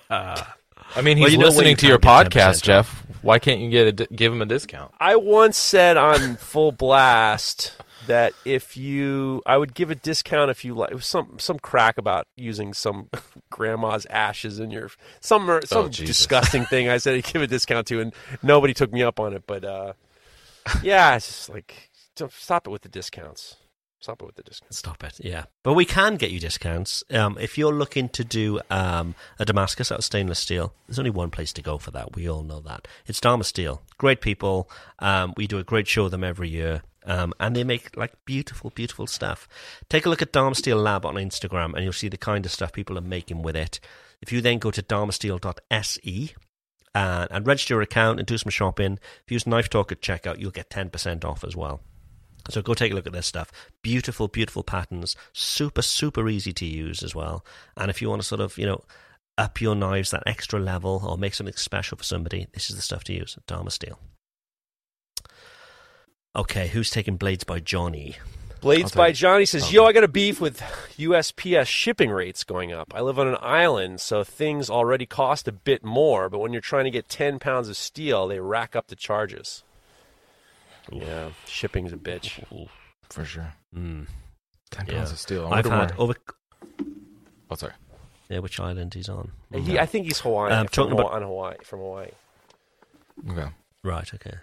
I 0.10 1.02
mean, 1.02 1.18
Well, 1.18 1.26
he's 1.26 1.32
you 1.32 1.38
know 1.38 1.46
listening 1.46 1.70
you 1.70 1.76
to 1.76 1.86
your 1.86 1.98
can't 1.98 2.30
get 2.30 2.42
10% 2.42 2.44
podcast, 2.52 2.62
Jeff. 2.62 3.06
Why 3.22 3.38
can't 3.38 3.60
you 3.60 3.70
get 3.70 4.00
a 4.00 4.06
give 4.14 4.32
him 4.32 4.40
a 4.42 4.46
discount? 4.46 4.92
I 5.00 5.16
once 5.16 5.56
said 5.56 5.96
on 5.96 6.36
full 6.36 6.72
blast 6.72 7.72
that 8.06 8.32
if 8.44 8.76
you, 8.76 9.42
I 9.44 9.56
would 9.58 9.74
give 9.74 9.90
a 9.90 9.94
discount 9.94 10.50
if 10.50 10.64
you 10.64 10.74
like 10.74 10.92
it 10.92 10.94
was 10.94 11.06
some 11.06 11.38
some 11.38 11.58
crack 11.58 11.98
about 11.98 12.26
using 12.36 12.72
some 12.72 13.10
grandma's 13.50 14.06
ashes 14.06 14.60
in 14.60 14.70
your 14.70 14.90
some 15.20 15.46
some 15.64 15.86
Oh, 15.86 15.88
disgusting 15.88 16.64
thing. 16.66 16.88
I 16.88 16.98
said 16.98 17.16
I'd 17.16 17.24
give 17.32 17.42
a 17.42 17.46
discount 17.46 17.86
to, 17.88 18.00
and 18.00 18.14
nobody 18.42 18.72
took 18.72 18.92
me 18.92 19.02
up 19.02 19.18
on 19.20 19.34
it. 19.34 19.42
But 19.46 19.64
uh, 19.64 19.92
yeah, 20.82 21.16
it's 21.16 21.26
just 21.26 21.48
like 21.50 21.90
stop 22.30 22.66
it 22.66 22.70
with 22.70 22.82
the 22.82 22.88
discounts. 22.88 23.56
Stop 24.00 24.22
it 24.22 24.26
with 24.26 24.36
the 24.36 24.42
discounts. 24.44 24.78
Stop 24.78 25.02
it. 25.02 25.18
Yeah. 25.18 25.44
But 25.64 25.74
we 25.74 25.84
can 25.84 26.16
get 26.16 26.30
you 26.30 26.38
discounts. 26.38 27.02
Um, 27.10 27.36
if 27.40 27.58
you're 27.58 27.72
looking 27.72 28.08
to 28.10 28.24
do 28.24 28.60
um, 28.70 29.16
a 29.38 29.44
Damascus 29.44 29.90
out 29.90 29.98
of 29.98 30.04
stainless 30.04 30.38
steel, 30.38 30.72
there's 30.86 31.00
only 31.00 31.10
one 31.10 31.30
place 31.30 31.52
to 31.54 31.62
go 31.62 31.78
for 31.78 31.90
that. 31.90 32.14
We 32.14 32.28
all 32.28 32.44
know 32.44 32.60
that. 32.60 32.86
It's 33.06 33.18
Damasteel. 33.18 33.80
Great 33.98 34.20
people. 34.20 34.70
Um, 35.00 35.34
we 35.36 35.48
do 35.48 35.58
a 35.58 35.64
great 35.64 35.88
show 35.88 36.04
with 36.04 36.12
them 36.12 36.22
every 36.22 36.48
year. 36.48 36.82
Um, 37.04 37.32
and 37.40 37.56
they 37.56 37.64
make 37.64 37.96
like 37.96 38.12
beautiful, 38.24 38.70
beautiful 38.70 39.06
stuff. 39.06 39.48
Take 39.88 40.06
a 40.06 40.10
look 40.10 40.22
at 40.22 40.32
Damasteel 40.32 40.80
Lab 40.80 41.04
on 41.04 41.14
Instagram 41.14 41.74
and 41.74 41.82
you'll 41.82 41.92
see 41.92 42.08
the 42.08 42.16
kind 42.16 42.44
of 42.44 42.52
stuff 42.52 42.72
people 42.72 42.98
are 42.98 43.02
making 43.02 43.42
with 43.42 43.56
it. 43.56 43.80
If 44.20 44.32
you 44.32 44.40
then 44.40 44.58
go 44.58 44.70
to 44.70 44.82
damasteel.se 44.82 46.34
and, 46.94 47.28
and 47.30 47.46
register 47.46 47.74
your 47.74 47.82
account 47.82 48.20
and 48.20 48.26
do 48.26 48.38
some 48.38 48.50
shopping, 48.50 48.98
if 49.24 49.30
you 49.30 49.36
use 49.36 49.46
Knife 49.46 49.70
Talk 49.70 49.90
at 49.90 50.02
checkout, 50.02 50.38
you'll 50.38 50.50
get 50.50 50.70
10% 50.70 51.24
off 51.24 51.42
as 51.44 51.56
well. 51.56 51.80
So 52.50 52.62
go 52.62 52.74
take 52.74 52.92
a 52.92 52.94
look 52.94 53.06
at 53.06 53.12
this 53.12 53.26
stuff. 53.26 53.52
Beautiful, 53.82 54.28
beautiful 54.28 54.62
patterns. 54.62 55.16
Super, 55.32 55.82
super 55.82 56.28
easy 56.28 56.52
to 56.54 56.64
use 56.64 57.02
as 57.02 57.14
well. 57.14 57.44
And 57.76 57.90
if 57.90 58.00
you 58.00 58.08
want 58.08 58.22
to 58.22 58.28
sort 58.28 58.40
of, 58.40 58.56
you 58.56 58.66
know, 58.66 58.84
up 59.36 59.60
your 59.60 59.74
knives 59.74 60.10
that 60.10 60.22
extra 60.26 60.58
level 60.58 61.02
or 61.06 61.18
make 61.18 61.34
something 61.34 61.54
special 61.56 61.98
for 61.98 62.04
somebody, 62.04 62.46
this 62.54 62.70
is 62.70 62.76
the 62.76 62.82
stuff 62.82 63.04
to 63.04 63.12
use. 63.12 63.38
Damasteel. 63.46 63.96
Okay, 66.34 66.68
who's 66.68 66.90
taking 66.90 67.16
Blades 67.16 67.44
by 67.44 67.60
Johnny? 67.60 68.16
Blades 68.60 68.92
by 68.92 69.12
Johnny 69.12 69.44
says, 69.44 69.66
Oh. 69.66 69.70
"Yo, 69.70 69.84
I 69.84 69.92
got 69.92 70.02
a 70.04 70.08
beef 70.08 70.40
with 70.40 70.60
USPS 70.96 71.68
shipping 71.68 72.10
rates 72.10 72.42
going 72.42 72.72
up. 72.72 72.92
I 72.94 73.00
live 73.00 73.18
on 73.18 73.28
an 73.28 73.36
island, 73.40 74.00
so 74.00 74.24
things 74.24 74.68
already 74.68 75.06
cost 75.06 75.46
a 75.46 75.52
bit 75.52 75.84
more. 75.84 76.28
But 76.28 76.38
when 76.38 76.52
you're 76.52 76.60
trying 76.60 76.84
to 76.84 76.90
get 76.90 77.08
ten 77.08 77.38
pounds 77.38 77.68
of 77.68 77.76
steel, 77.76 78.26
they 78.26 78.40
rack 78.40 78.74
up 78.74 78.88
the 78.88 78.96
charges. 78.96 79.62
Yeah, 80.90 81.30
shipping's 81.46 81.92
a 81.92 81.96
bitch. 81.96 82.42
For 83.10 83.24
sure. 83.24 83.52
Mm. 83.74 84.06
Ten 84.70 84.86
Yeah. 84.86 84.94
pounds 84.94 85.12
of 85.12 85.18
steel. 85.18 85.46
I 85.52 85.58
I've 85.58 85.66
had 85.66 85.92
over. 85.98 86.14
Oh, 87.50 87.54
sorry. 87.56 87.72
Yeah, 88.28 88.40
which 88.40 88.60
island 88.60 88.92
he's 88.94 89.08
on? 89.08 89.32
He, 89.54 89.78
I 89.78 89.86
think 89.86 90.06
he's 90.06 90.20
Hawaiian. 90.20 90.52
Um, 90.52 90.66
from 90.66 90.72
talking 90.72 90.92
about- 90.92 91.12
on 91.12 91.22
Hawaii 91.22 91.56
from 91.64 91.78
Hawaii. 91.80 92.10
Okay. 93.30 93.48
Right, 93.82 94.12
okay. 94.14 94.34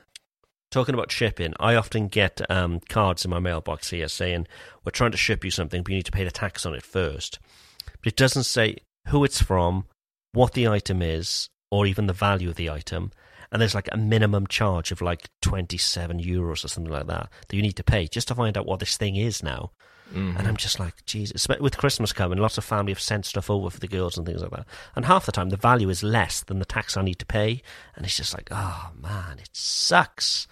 Talking 0.72 0.96
about 0.96 1.12
shipping, 1.12 1.54
I 1.60 1.76
often 1.76 2.08
get 2.08 2.42
um, 2.50 2.80
cards 2.90 3.24
in 3.24 3.32
my 3.32 3.40
mailbox 3.40 3.92
here 3.92 4.08
saying, 4.08 4.48
We're 4.84 4.92
trying 4.92 5.12
to 5.12 5.18
ship 5.18 5.46
you 5.46 5.52
something, 5.52 5.84
but 5.84 5.92
you 5.92 5.98
need 5.98 6.06
to 6.08 6.12
pay 6.12 6.24
the 6.24 6.32
tax 6.32 6.66
on 6.66 6.74
it 6.74 6.84
first. 6.84 7.40
But 7.86 8.08
it 8.08 8.16
doesn't 8.18 8.44
say 8.44 8.78
who 9.10 9.24
it's 9.24 9.42
from, 9.42 9.86
what 10.34 10.54
the 10.54 10.68
item 10.68 11.02
is, 11.02 11.50
or 11.72 11.86
even 11.86 12.08
the 12.08 12.14
value 12.14 12.50
of 12.50 12.56
the 12.56 12.70
item. 12.70 13.12
And 13.56 13.62
there's 13.62 13.74
like 13.74 13.88
a 13.94 13.98
minimum 13.98 14.48
charge 14.48 14.92
of 14.92 15.00
like 15.02 15.30
27 15.42 16.20
euros 16.20 16.66
or 16.66 16.68
something 16.68 16.92
like 16.92 17.08
that 17.08 17.30
that 17.48 17.56
you 17.56 17.62
need 17.62 17.78
to 17.78 17.86
pay 17.86 18.06
just 18.06 18.28
to 18.28 18.36
find 18.36 18.58
out 18.58 18.66
what 18.66 18.82
this 18.82 18.98
thing 18.98 19.16
is 19.16 19.42
now. 19.42 19.72
Mhm. 20.14 20.38
And 20.38 20.46
I'm 20.46 20.58
just 20.58 20.78
like, 20.78 21.06
Jesus. 21.06 21.48
With 21.62 21.78
Christmas 21.78 22.12
coming, 22.12 22.38
lots 22.38 22.58
of 22.58 22.66
family 22.66 22.92
have 22.92 23.00
sent 23.00 23.26
stuff 23.26 23.50
over 23.50 23.70
for 23.70 23.80
the 23.80 23.88
girls 23.88 24.18
and 24.18 24.28
things 24.28 24.42
like 24.42 24.52
that. 24.52 24.68
And 24.94 25.06
half 25.06 25.26
the 25.26 25.32
time, 25.32 25.52
the 25.52 25.56
value 25.56 25.88
is 25.88 26.04
less 26.04 26.44
than 26.44 26.60
the 26.60 26.66
tax 26.66 26.98
I 26.98 27.02
need 27.02 27.18
to 27.20 27.26
pay. 27.26 27.62
And 27.96 28.06
it's 28.06 28.18
just 28.18 28.34
like, 28.34 28.50
oh 28.52 28.92
man, 29.02 29.40
it 29.40 29.52
sucks. 29.54 30.48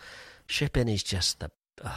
Shipping 0.48 0.88
is 0.88 1.04
just 1.04 1.42
the 1.42 1.52
It's 1.84 1.90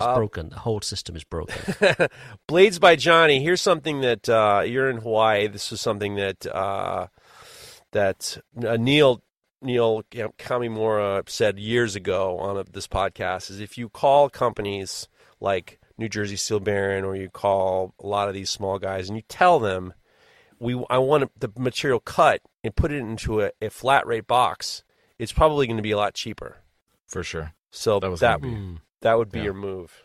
Uh, 0.00 0.16
broken. 0.16 0.48
The 0.48 0.58
whole 0.58 0.80
system 0.80 1.14
is 1.14 1.22
broken. 1.22 2.08
Blades 2.48 2.80
by 2.80 2.96
Johnny. 2.96 3.40
Here's 3.40 3.62
something 3.62 4.00
that 4.00 4.28
uh, 4.28 4.64
you're 4.66 4.90
in 4.90 4.96
Hawaii. 4.96 5.46
This 5.46 5.70
is 5.70 5.80
something 5.80 6.16
that 6.16 6.44
uh, 6.44 7.06
that 7.92 8.36
uh, 8.66 8.76
Neil 8.76 9.22
Neil 9.66 10.02
you 10.12 10.32
Kamimura 10.38 11.28
said 11.28 11.58
years 11.58 11.94
ago 11.96 12.38
on 12.38 12.56
a, 12.56 12.64
this 12.64 12.86
podcast. 12.88 13.50
Is 13.50 13.60
if 13.60 13.76
you 13.76 13.88
call 13.88 14.30
companies 14.30 15.08
like 15.40 15.78
New 15.98 16.08
Jersey 16.08 16.36
Steel 16.36 16.60
Baron 16.60 17.04
or 17.04 17.16
you 17.16 17.28
call 17.28 17.92
a 18.00 18.06
lot 18.06 18.28
of 18.28 18.34
these 18.34 18.48
small 18.50 18.78
guys 18.78 19.08
and 19.08 19.16
you 19.16 19.22
tell 19.28 19.58
them 19.58 19.92
we 20.58 20.72
I 20.88 20.98
want 20.98 21.30
the 21.38 21.50
material 21.58 22.00
cut 22.00 22.40
and 22.64 22.74
put 22.74 22.90
it 22.92 22.98
into 22.98 23.42
a, 23.42 23.50
a 23.60 23.68
flat 23.68 24.06
rate 24.06 24.26
box, 24.26 24.82
it's 25.18 25.32
probably 25.32 25.66
going 25.66 25.76
to 25.76 25.82
be 25.82 25.90
a 25.92 25.96
lot 25.98 26.14
cheaper. 26.14 26.56
for 27.06 27.22
sure. 27.22 27.52
So 27.70 28.00
That 28.00 28.10
was 28.10 28.20
that 28.20 28.40
be- 28.40 28.48
Hmm. 28.48 28.74
that 29.02 29.18
would 29.18 29.30
be 29.30 29.38
Yeah. 29.40 29.44
your 29.46 29.54
move. 29.54 30.02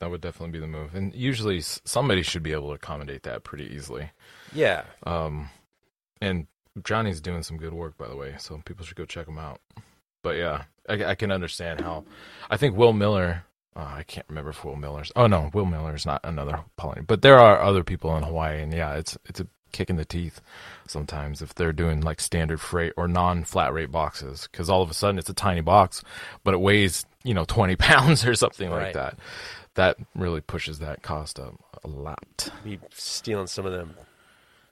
That 0.00 0.10
would 0.10 0.20
definitely 0.20 0.50
be 0.52 0.58
the 0.58 0.66
move. 0.66 0.96
And 0.96 1.14
usually 1.14 1.60
somebody 1.60 2.22
should 2.22 2.42
be 2.42 2.50
able 2.52 2.68
to 2.70 2.74
accommodate 2.74 3.22
that 3.22 3.44
pretty 3.44 3.66
easily. 3.72 4.10
Yeah. 4.52 4.82
Um, 5.04 5.48
and 6.20 6.48
Johnny's 6.84 7.20
doing 7.20 7.42
some 7.42 7.56
good 7.58 7.72
work, 7.74 7.96
by 7.98 8.08
the 8.08 8.16
way, 8.16 8.34
so 8.38 8.60
people 8.64 8.84
should 8.84 8.96
go 8.96 9.04
check 9.04 9.28
him 9.28 9.38
out. 9.38 9.60
But 10.22 10.36
yeah, 10.36 10.62
I, 10.88 11.04
I 11.04 11.14
can 11.14 11.30
understand 11.32 11.80
how. 11.80 12.04
I 12.50 12.56
think 12.56 12.76
Will 12.76 12.92
Miller. 12.92 13.44
Uh, 13.74 13.80
I 13.96 14.02
can't 14.02 14.26
remember 14.28 14.50
if 14.50 14.64
Will 14.64 14.76
Miller's. 14.76 15.10
Oh 15.16 15.26
no, 15.26 15.50
Will 15.52 15.64
Miller's 15.66 16.04
not 16.06 16.20
another 16.24 16.60
Polynesian. 16.76 17.06
But 17.06 17.22
there 17.22 17.38
are 17.38 17.60
other 17.60 17.82
people 17.84 18.16
in 18.16 18.22
Hawaii, 18.22 18.62
and 18.62 18.72
yeah, 18.72 18.94
it's 18.94 19.16
it's 19.26 19.40
a 19.40 19.46
kick 19.72 19.88
in 19.88 19.96
the 19.96 20.04
teeth 20.04 20.38
sometimes 20.86 21.40
if 21.40 21.54
they're 21.54 21.72
doing 21.72 22.02
like 22.02 22.20
standard 22.20 22.60
freight 22.60 22.92
or 22.98 23.08
non-flat 23.08 23.72
rate 23.72 23.90
boxes 23.90 24.46
because 24.52 24.68
all 24.68 24.82
of 24.82 24.90
a 24.90 24.94
sudden 24.94 25.18
it's 25.18 25.30
a 25.30 25.34
tiny 25.34 25.62
box, 25.62 26.02
but 26.44 26.52
it 26.52 26.60
weighs 26.60 27.06
you 27.24 27.32
know 27.32 27.44
20 27.46 27.76
pounds 27.76 28.26
or 28.26 28.34
something 28.34 28.70
Right. 28.70 28.84
like 28.84 28.94
that. 28.94 29.18
That 29.74 29.96
really 30.14 30.42
pushes 30.42 30.80
that 30.80 31.00
cost 31.02 31.40
up 31.40 31.54
a 31.82 31.88
lot. 31.88 32.50
be 32.62 32.78
stealing 32.90 33.46
some 33.46 33.64
of 33.64 33.72
them 33.72 33.94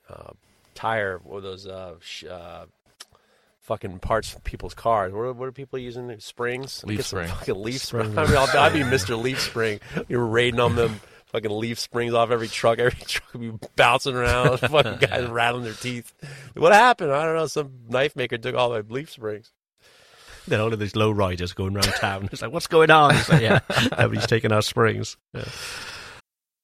uh, 0.07 0.33
tire 0.75 1.21
or 1.25 1.41
those 1.41 1.67
uh, 1.67 1.95
sh- 2.01 2.25
uh, 2.25 2.65
fucking 3.61 3.99
parts 3.99 4.29
from 4.29 4.41
people's 4.41 4.73
cars. 4.73 5.13
What 5.13 5.21
are, 5.21 5.33
what 5.33 5.47
are 5.47 5.51
people 5.51 5.79
using? 5.79 6.13
Springs? 6.19 6.83
Leaf 6.85 6.97
Get 6.97 7.05
some. 7.05 7.25
Fucking 7.27 7.61
leaf 7.61 7.83
spring. 7.83 8.17
I 8.17 8.25
mean, 8.25 8.37
I'll, 8.37 8.57
I'd 8.59 8.73
be 8.73 8.79
Mr. 8.81 9.21
Leaf 9.21 9.39
Spring. 9.39 9.79
You're 10.07 10.25
raiding 10.25 10.59
on 10.59 10.75
them. 10.75 10.99
Fucking 11.27 11.49
leaf 11.51 11.79
springs 11.79 12.13
off 12.13 12.29
every 12.29 12.49
truck. 12.49 12.77
Every 12.79 12.91
truck 13.05 13.31
would 13.33 13.61
be 13.61 13.67
bouncing 13.77 14.15
around. 14.15 14.57
fucking 14.59 14.97
guys 14.97 15.29
rattling 15.29 15.63
their 15.63 15.73
teeth. 15.73 16.13
What 16.55 16.73
happened? 16.73 17.13
I 17.13 17.23
don't 17.23 17.35
know. 17.35 17.47
Some 17.47 17.71
knife 17.87 18.17
maker 18.17 18.37
took 18.37 18.53
all 18.55 18.69
my 18.71 18.81
leaf 18.81 19.09
springs. 19.09 19.51
then 20.47 20.59
all 20.59 20.73
of 20.73 20.79
these 20.79 20.93
low 20.95 21.09
riders 21.09 21.53
going 21.53 21.73
around 21.73 21.85
town. 21.85 22.27
It's 22.33 22.41
like, 22.41 22.51
what's 22.51 22.67
going 22.67 22.91
on? 22.91 23.15
It's 23.15 23.29
like, 23.29 23.41
yeah, 23.41 23.59
everybody's 23.97 24.27
taking 24.27 24.51
our 24.51 24.61
springs. 24.61 25.15
Yeah. 25.33 25.45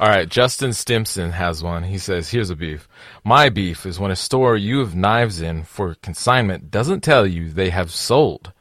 All 0.00 0.08
right, 0.08 0.28
Justin 0.28 0.72
Stimson 0.72 1.32
has 1.32 1.60
one. 1.60 1.82
He 1.82 1.98
says, 1.98 2.30
Here's 2.30 2.50
a 2.50 2.56
beef. 2.56 2.88
My 3.24 3.48
beef 3.48 3.84
is 3.84 3.98
when 3.98 4.12
a 4.12 4.16
store 4.16 4.56
you 4.56 4.78
have 4.78 4.94
knives 4.94 5.40
in 5.40 5.64
for 5.64 5.96
consignment 5.96 6.70
doesn't 6.70 7.00
tell 7.00 7.26
you 7.26 7.50
they 7.50 7.70
have 7.70 7.90
sold, 7.90 8.52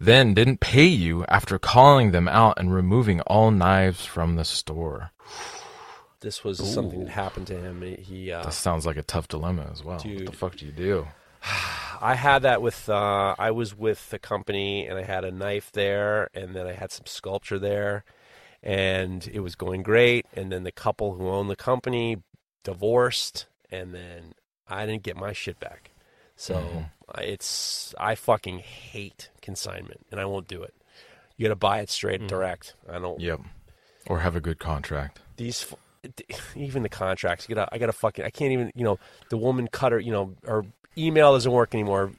then 0.00 0.32
didn't 0.32 0.60
pay 0.60 0.86
you 0.86 1.26
after 1.26 1.58
calling 1.58 2.12
them 2.12 2.28
out 2.28 2.58
and 2.58 2.72
removing 2.72 3.20
all 3.22 3.50
knives 3.50 4.06
from 4.06 4.36
the 4.36 4.44
store. 4.44 5.10
This 6.20 6.42
was 6.42 6.56
something 6.72 7.04
that 7.04 7.10
happened 7.10 7.46
to 7.48 7.60
him. 7.60 7.82
He, 7.98 8.32
uh, 8.32 8.44
That 8.44 8.54
sounds 8.54 8.86
like 8.86 8.96
a 8.96 9.02
tough 9.02 9.28
dilemma 9.28 9.68
as 9.70 9.84
well. 9.84 9.98
What 9.98 10.26
the 10.26 10.32
fuck 10.32 10.56
do 10.56 10.64
you 10.64 10.72
do? 10.72 11.06
I 12.00 12.14
had 12.14 12.40
that 12.40 12.62
with 12.62 12.88
uh, 12.88 13.34
I 13.38 13.50
was 13.50 13.76
with 13.76 14.08
the 14.08 14.18
company 14.18 14.86
and 14.86 14.98
I 14.98 15.02
had 15.02 15.24
a 15.24 15.30
knife 15.30 15.72
there 15.72 16.30
and 16.32 16.56
then 16.56 16.66
I 16.66 16.72
had 16.72 16.90
some 16.90 17.04
sculpture 17.04 17.58
there 17.58 18.04
and 18.64 19.28
it 19.32 19.40
was 19.40 19.54
going 19.54 19.82
great 19.82 20.24
and 20.34 20.50
then 20.50 20.64
the 20.64 20.72
couple 20.72 21.14
who 21.14 21.28
owned 21.28 21.50
the 21.50 21.54
company 21.56 22.16
divorced 22.64 23.46
and 23.70 23.94
then 23.94 24.34
I 24.66 24.86
didn't 24.86 25.02
get 25.02 25.16
my 25.16 25.32
shit 25.32 25.60
back. 25.60 25.90
So 26.34 26.54
mm-hmm. 26.54 26.78
I 27.14 27.22
it's 27.22 27.94
I 27.98 28.14
fucking 28.16 28.58
hate 28.60 29.30
consignment 29.42 30.06
and 30.10 30.18
I 30.18 30.24
won't 30.24 30.48
do 30.48 30.62
it. 30.62 30.74
You 31.36 31.44
got 31.46 31.50
to 31.50 31.56
buy 31.56 31.80
it 31.80 31.90
straight 31.90 32.22
mm. 32.22 32.28
direct. 32.28 32.74
I 32.90 32.98
don't 32.98 33.20
Yep. 33.20 33.40
Or 34.06 34.20
have 34.20 34.34
a 34.36 34.40
good 34.40 34.58
contract. 34.58 35.20
these 35.36 35.66
even 36.54 36.82
the 36.82 36.88
contracts 36.90 37.48
you 37.48 37.54
gotta 37.54 37.74
i 37.74 37.78
gotta 37.78 37.90
fucking 37.92 38.26
i 38.26 38.28
can't 38.28 38.52
even 38.52 38.70
you 38.74 38.84
know 38.84 38.98
the 39.30 39.38
woman 39.38 39.66
cutter 39.66 39.98
you 39.98 40.12
know 40.12 40.34
her 40.44 40.62
email 40.98 41.32
doesn't 41.32 41.50
work 41.50 41.72
anymore 41.74 42.12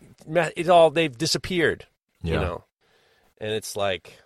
it's 0.57 0.69
all 0.69 0.89
they've 0.89 1.15
disappeared 1.15 1.85
you 2.23 2.33
Yeah. 2.33 2.39
know 2.39 2.63
and 3.37 3.51
it's 3.51 3.75
like 3.75 4.17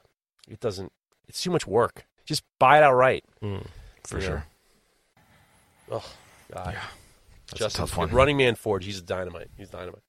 it 0.47 0.61
doesn't 0.61 0.93
it's 1.27 1.43
too 1.43 1.51
much 1.51 1.67
work 1.67 2.05
just 2.29 2.43
buy 2.59 2.77
it 2.77 2.83
outright 2.83 3.25
Mm. 3.43 3.65
For 4.05 4.19
Yeah. 4.19 4.25
sure. 4.27 4.45
oh 5.91 6.13
god 6.53 6.77
That's 7.57 7.75
a 7.75 7.77
tough 7.77 7.97
one. 7.97 8.09
running 8.11 8.37
man 8.37 8.55
forge 8.55 8.85
he's 8.85 8.99
a 8.99 9.03
dynamite 9.03 9.49
he's 9.57 9.69
dynamite 9.69 10.03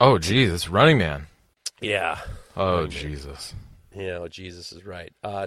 Oh, 0.00 0.18
geez, 0.18 0.50
it's 0.52 0.68
Running 0.68 0.98
Man. 0.98 1.26
yeah 1.80 2.18
Oh, 2.56 2.76
Running 2.78 2.90
Man. 2.90 3.02
Jesus. 3.02 3.54
Yeah, 3.94 4.18
oh, 4.22 4.26
Jesus 4.28 4.72
is 4.72 4.84
right. 4.84 5.12
Uh, 5.22 5.46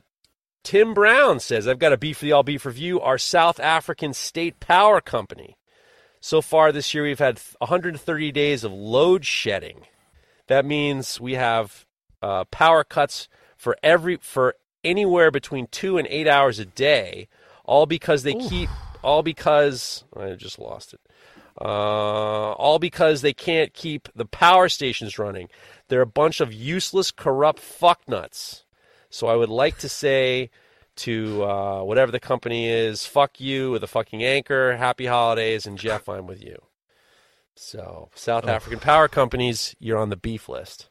Tim 0.64 0.93
Brown 0.93 1.39
says, 1.41 1.68
I've 1.68 1.80
got 1.80 1.91
a 1.91 1.97
beef 1.97 2.20
for 2.20 2.26
the 2.26 2.32
All 2.32 2.43
Beef 2.43 2.66
Review, 2.66 3.01
our 3.01 3.18
South 3.18 3.60
African 3.60 4.14
state 4.14 4.60
power 4.62 5.01
company. 5.01 5.58
So 6.22 6.41
far 6.41 6.72
this 6.72 6.93
year, 6.93 7.03
we've 7.03 7.20
had 7.20 7.41
130 7.58 8.32
days 8.32 8.64
of 8.64 8.72
load 8.72 9.26
shedding. 9.26 9.82
That 10.47 10.64
means 10.64 11.20
we 11.20 11.34
have 11.34 11.86
uh, 12.22 12.45
power 12.45 12.84
cuts 12.86 13.28
for 13.58 13.76
every 13.84 14.18
for 14.22 14.56
anywhere 14.86 15.32
between 15.32 15.68
two 15.68 15.98
and 15.98 16.08
eight 16.10 16.28
hours 16.28 16.60
a 16.60 16.66
day, 16.66 17.28
all 17.66 17.86
because 17.86 18.24
they 18.24 18.34
keep 18.34 18.70
all 19.02 19.24
because 19.24 20.04
I 20.16 20.34
just 20.34 20.60
lost 20.60 20.94
it. 20.94 21.02
Uh, 21.60 22.52
all 22.54 22.80
because 22.80 23.22
they 23.22 23.34
can't 23.34 23.74
keep 23.74 24.10
the 24.14 24.26
power 24.26 24.68
stations 24.68 25.18
running. 25.18 25.48
They're 25.88 26.02
a 26.02 26.08
bunch 26.08 26.42
of 26.42 26.54
useless, 26.54 27.12
corrupt 27.12 27.62
fucknuts. 27.62 28.64
So 29.10 29.28
I 29.28 29.36
would 29.36 29.50
like 29.50 29.78
to 29.78 29.88
say 29.88 30.50
to 30.98 31.44
uh, 31.44 31.84
whatever 31.84 32.12
the 32.12 32.20
company 32.20 32.68
is, 32.68 33.06
fuck 33.06 33.40
you 33.40 33.72
with 33.72 33.84
a 33.84 33.88
fucking 33.88 34.24
anchor. 34.24 34.76
Happy 34.76 35.06
holidays, 35.06 35.66
and 35.66 35.78
Jeff, 35.78 36.10
I'm 36.10 36.28
with 36.28 36.44
you. 36.44 36.62
So 37.56 38.10
South 38.16 38.48
African 38.48 38.80
power 38.80 39.08
companies, 39.08 39.76
you're 39.80 39.98
on 39.98 40.10
the 40.10 40.18
beef 40.18 40.50
list. 40.50 40.90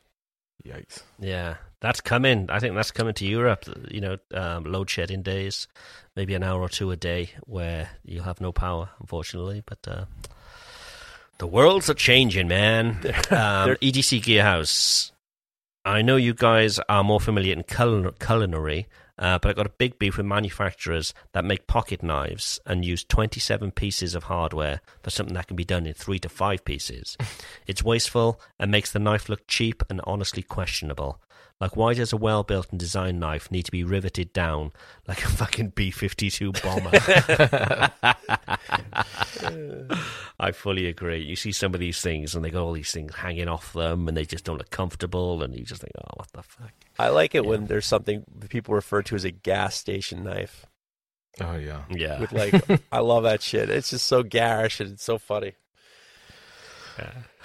Yikes. 0.64 1.02
Yeah, 1.18 1.56
that's 1.84 2.00
coming. 2.00 2.46
I 2.48 2.60
think 2.60 2.74
that's 2.74 2.90
coming 2.90 3.12
to 3.12 3.26
Europe. 3.26 3.66
You 3.90 4.00
know, 4.00 4.16
um, 4.32 4.64
load 4.64 4.88
shedding 4.88 5.20
days, 5.20 5.68
maybe 6.16 6.32
an 6.34 6.42
hour 6.42 6.58
or 6.58 6.70
two 6.70 6.90
a 6.90 6.96
day 6.96 7.28
where 7.42 7.90
you 8.06 8.22
have 8.22 8.40
no 8.40 8.52
power, 8.52 8.88
unfortunately. 9.00 9.62
But 9.66 9.86
uh, 9.86 10.04
the 11.36 11.46
worlds 11.46 11.90
are 11.90 11.94
changing, 11.94 12.48
man. 12.48 13.00
Um, 13.30 13.76
EDC 13.82 14.22
Gearhouse. 14.22 15.12
I 15.84 16.00
know 16.00 16.16
you 16.16 16.32
guys 16.32 16.80
are 16.88 17.04
more 17.04 17.20
familiar 17.20 17.52
in 17.52 17.64
culin- 17.64 18.18
culinary 18.18 18.86
Uh, 19.18 19.38
but 19.38 19.50
I've 19.50 19.56
got 19.56 19.66
a 19.66 19.78
big 19.78 19.98
beef 19.98 20.16
with 20.16 20.26
manufacturers 20.26 21.14
that 21.32 21.44
make 21.44 21.66
pocket 21.68 22.02
knives 22.02 22.58
and 22.66 22.84
use 22.84 23.04
27 23.04 23.70
pieces 23.72 24.14
of 24.14 24.24
hardware 24.24 24.80
for 25.02 25.10
something 25.10 25.34
that 25.34 25.46
can 25.46 25.56
be 25.56 25.64
done 25.64 25.86
in 25.86 25.94
three 25.94 26.18
to 26.20 26.28
five 26.28 26.64
pieces. 26.64 27.16
it's 27.66 27.84
wasteful 27.84 28.40
and 28.58 28.70
makes 28.70 28.90
the 28.90 28.98
knife 28.98 29.28
look 29.28 29.46
cheap 29.46 29.82
and 29.88 30.00
honestly 30.04 30.42
questionable. 30.42 31.20
Like, 31.64 31.76
why 31.76 31.94
does 31.94 32.12
a 32.12 32.18
well 32.18 32.42
built 32.42 32.68
and 32.72 32.78
designed 32.78 33.18
knife 33.18 33.50
need 33.50 33.62
to 33.62 33.72
be 33.72 33.84
riveted 33.84 34.34
down 34.34 34.72
like 35.08 35.24
a 35.24 35.28
fucking 35.28 35.70
B 35.70 35.90
52 35.90 36.52
bomber? 36.52 36.90
I 40.38 40.52
fully 40.52 40.88
agree. 40.88 41.22
You 41.22 41.36
see 41.36 41.52
some 41.52 41.72
of 41.72 41.80
these 41.80 42.02
things 42.02 42.34
and 42.34 42.44
they 42.44 42.50
got 42.50 42.62
all 42.62 42.74
these 42.74 42.92
things 42.92 43.14
hanging 43.14 43.48
off 43.48 43.72
them 43.72 44.08
and 44.08 44.14
they 44.14 44.26
just 44.26 44.44
don't 44.44 44.58
look 44.58 44.68
comfortable 44.68 45.42
and 45.42 45.54
you 45.54 45.64
just 45.64 45.80
think, 45.80 45.92
oh, 45.96 46.10
what 46.16 46.30
the 46.34 46.42
fuck? 46.42 46.72
I 46.98 47.08
like 47.08 47.34
it 47.34 47.46
when 47.46 47.64
there's 47.64 47.86
something 47.86 48.24
people 48.50 48.74
refer 48.74 49.00
to 49.00 49.14
as 49.14 49.24
a 49.24 49.30
gas 49.30 49.74
station 49.74 50.22
knife. 50.22 50.66
Oh 51.40 51.56
yeah. 51.56 51.84
Yeah. 51.88 52.20
With 52.20 52.32
like, 52.32 52.82
I 52.92 52.98
love 52.98 53.22
that 53.22 53.40
shit. 53.40 53.70
It's 53.70 53.88
just 53.88 54.06
so 54.06 54.22
garish 54.22 54.80
and 54.80 54.90
it's 54.90 55.04
so 55.04 55.16
funny. 55.16 55.54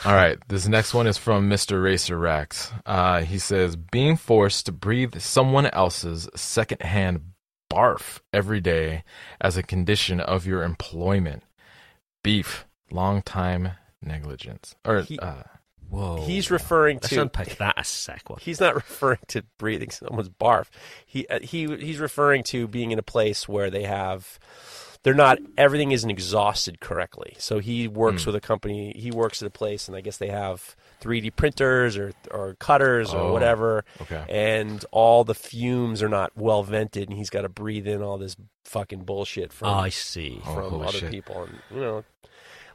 All 0.05 0.13
right, 0.13 0.37
this 0.47 0.67
next 0.67 0.93
one 0.93 1.07
is 1.07 1.17
from 1.17 1.49
Mr. 1.49 1.81
Racer 1.83 2.17
Rex. 2.17 2.71
Uh, 2.85 3.21
he 3.21 3.37
says, 3.37 3.75
being 3.75 4.15
forced 4.15 4.65
to 4.67 4.71
breathe 4.71 5.19
someone 5.19 5.65
else's 5.67 6.29
secondhand 6.35 7.21
barf 7.71 8.19
every 8.33 8.61
day 8.61 9.03
as 9.41 9.57
a 9.57 9.63
condition 9.63 10.19
of 10.19 10.45
your 10.45 10.63
employment. 10.63 11.43
Beef, 12.23 12.65
long 12.91 13.21
time 13.21 13.71
negligence. 14.01 14.75
Or, 14.85 15.01
He- 15.01 15.19
uh, 15.19 15.43
Whoa. 15.89 16.21
He's 16.21 16.51
referring 16.51 16.97
Let's 16.97 17.09
to 17.09 17.21
unpack 17.23 17.57
that 17.57 17.73
a 17.75 17.83
sec. 17.83 18.29
What? 18.29 18.41
He's 18.43 18.59
not 18.59 18.75
referring 18.75 19.19
to 19.29 19.41
breathing 19.57 19.89
someone's 19.89 20.29
barf. 20.29 20.67
He 21.05 21.27
uh, 21.27 21.39
he 21.41 21.65
he's 21.77 21.97
referring 21.99 22.43
to 22.43 22.67
being 22.67 22.91
in 22.91 22.99
a 22.99 23.03
place 23.03 23.49
where 23.49 23.71
they 23.71 23.83
have 23.83 24.37
they're 25.03 25.13
not 25.13 25.37
everything 25.57 25.91
isn't 25.91 26.09
exhausted 26.09 26.79
correctly. 26.79 27.35
So 27.39 27.59
he 27.59 27.87
works 27.87 28.23
hmm. 28.23 28.29
with 28.29 28.35
a 28.35 28.41
company. 28.41 28.93
He 28.97 29.11
works 29.11 29.41
at 29.41 29.47
a 29.47 29.51
place, 29.51 29.87
and 29.87 29.95
I 29.95 30.01
guess 30.01 30.17
they 30.17 30.27
have 30.29 30.75
3D 31.01 31.35
printers 31.35 31.97
or 31.97 32.13
or 32.31 32.55
cutters 32.55 33.13
or 33.13 33.21
Oh, 33.21 33.33
whatever. 33.33 33.85
okay. 34.01 34.25
And 34.27 34.83
all 34.91 35.23
the 35.23 35.35
fumes 35.35 36.03
are 36.03 36.09
not 36.09 36.31
well 36.35 36.63
vented, 36.63 37.09
and 37.09 37.17
he's 37.17 37.29
got 37.29 37.41
to 37.41 37.49
breathe 37.49 37.87
in 37.87 38.01
all 38.01 38.17
this 38.17 38.35
fucking 38.65 39.03
bullshit 39.03 39.53
from 39.53 39.69
Oh, 39.69 39.73
I 39.73 39.89
see. 39.89 40.41
Oh, 40.45 40.53
from 40.55 40.69
holy 40.69 40.87
other 40.87 40.97
shit. 40.99 41.11
people. 41.11 41.43
And 41.43 41.59
you 41.73 41.79
know, 41.79 42.03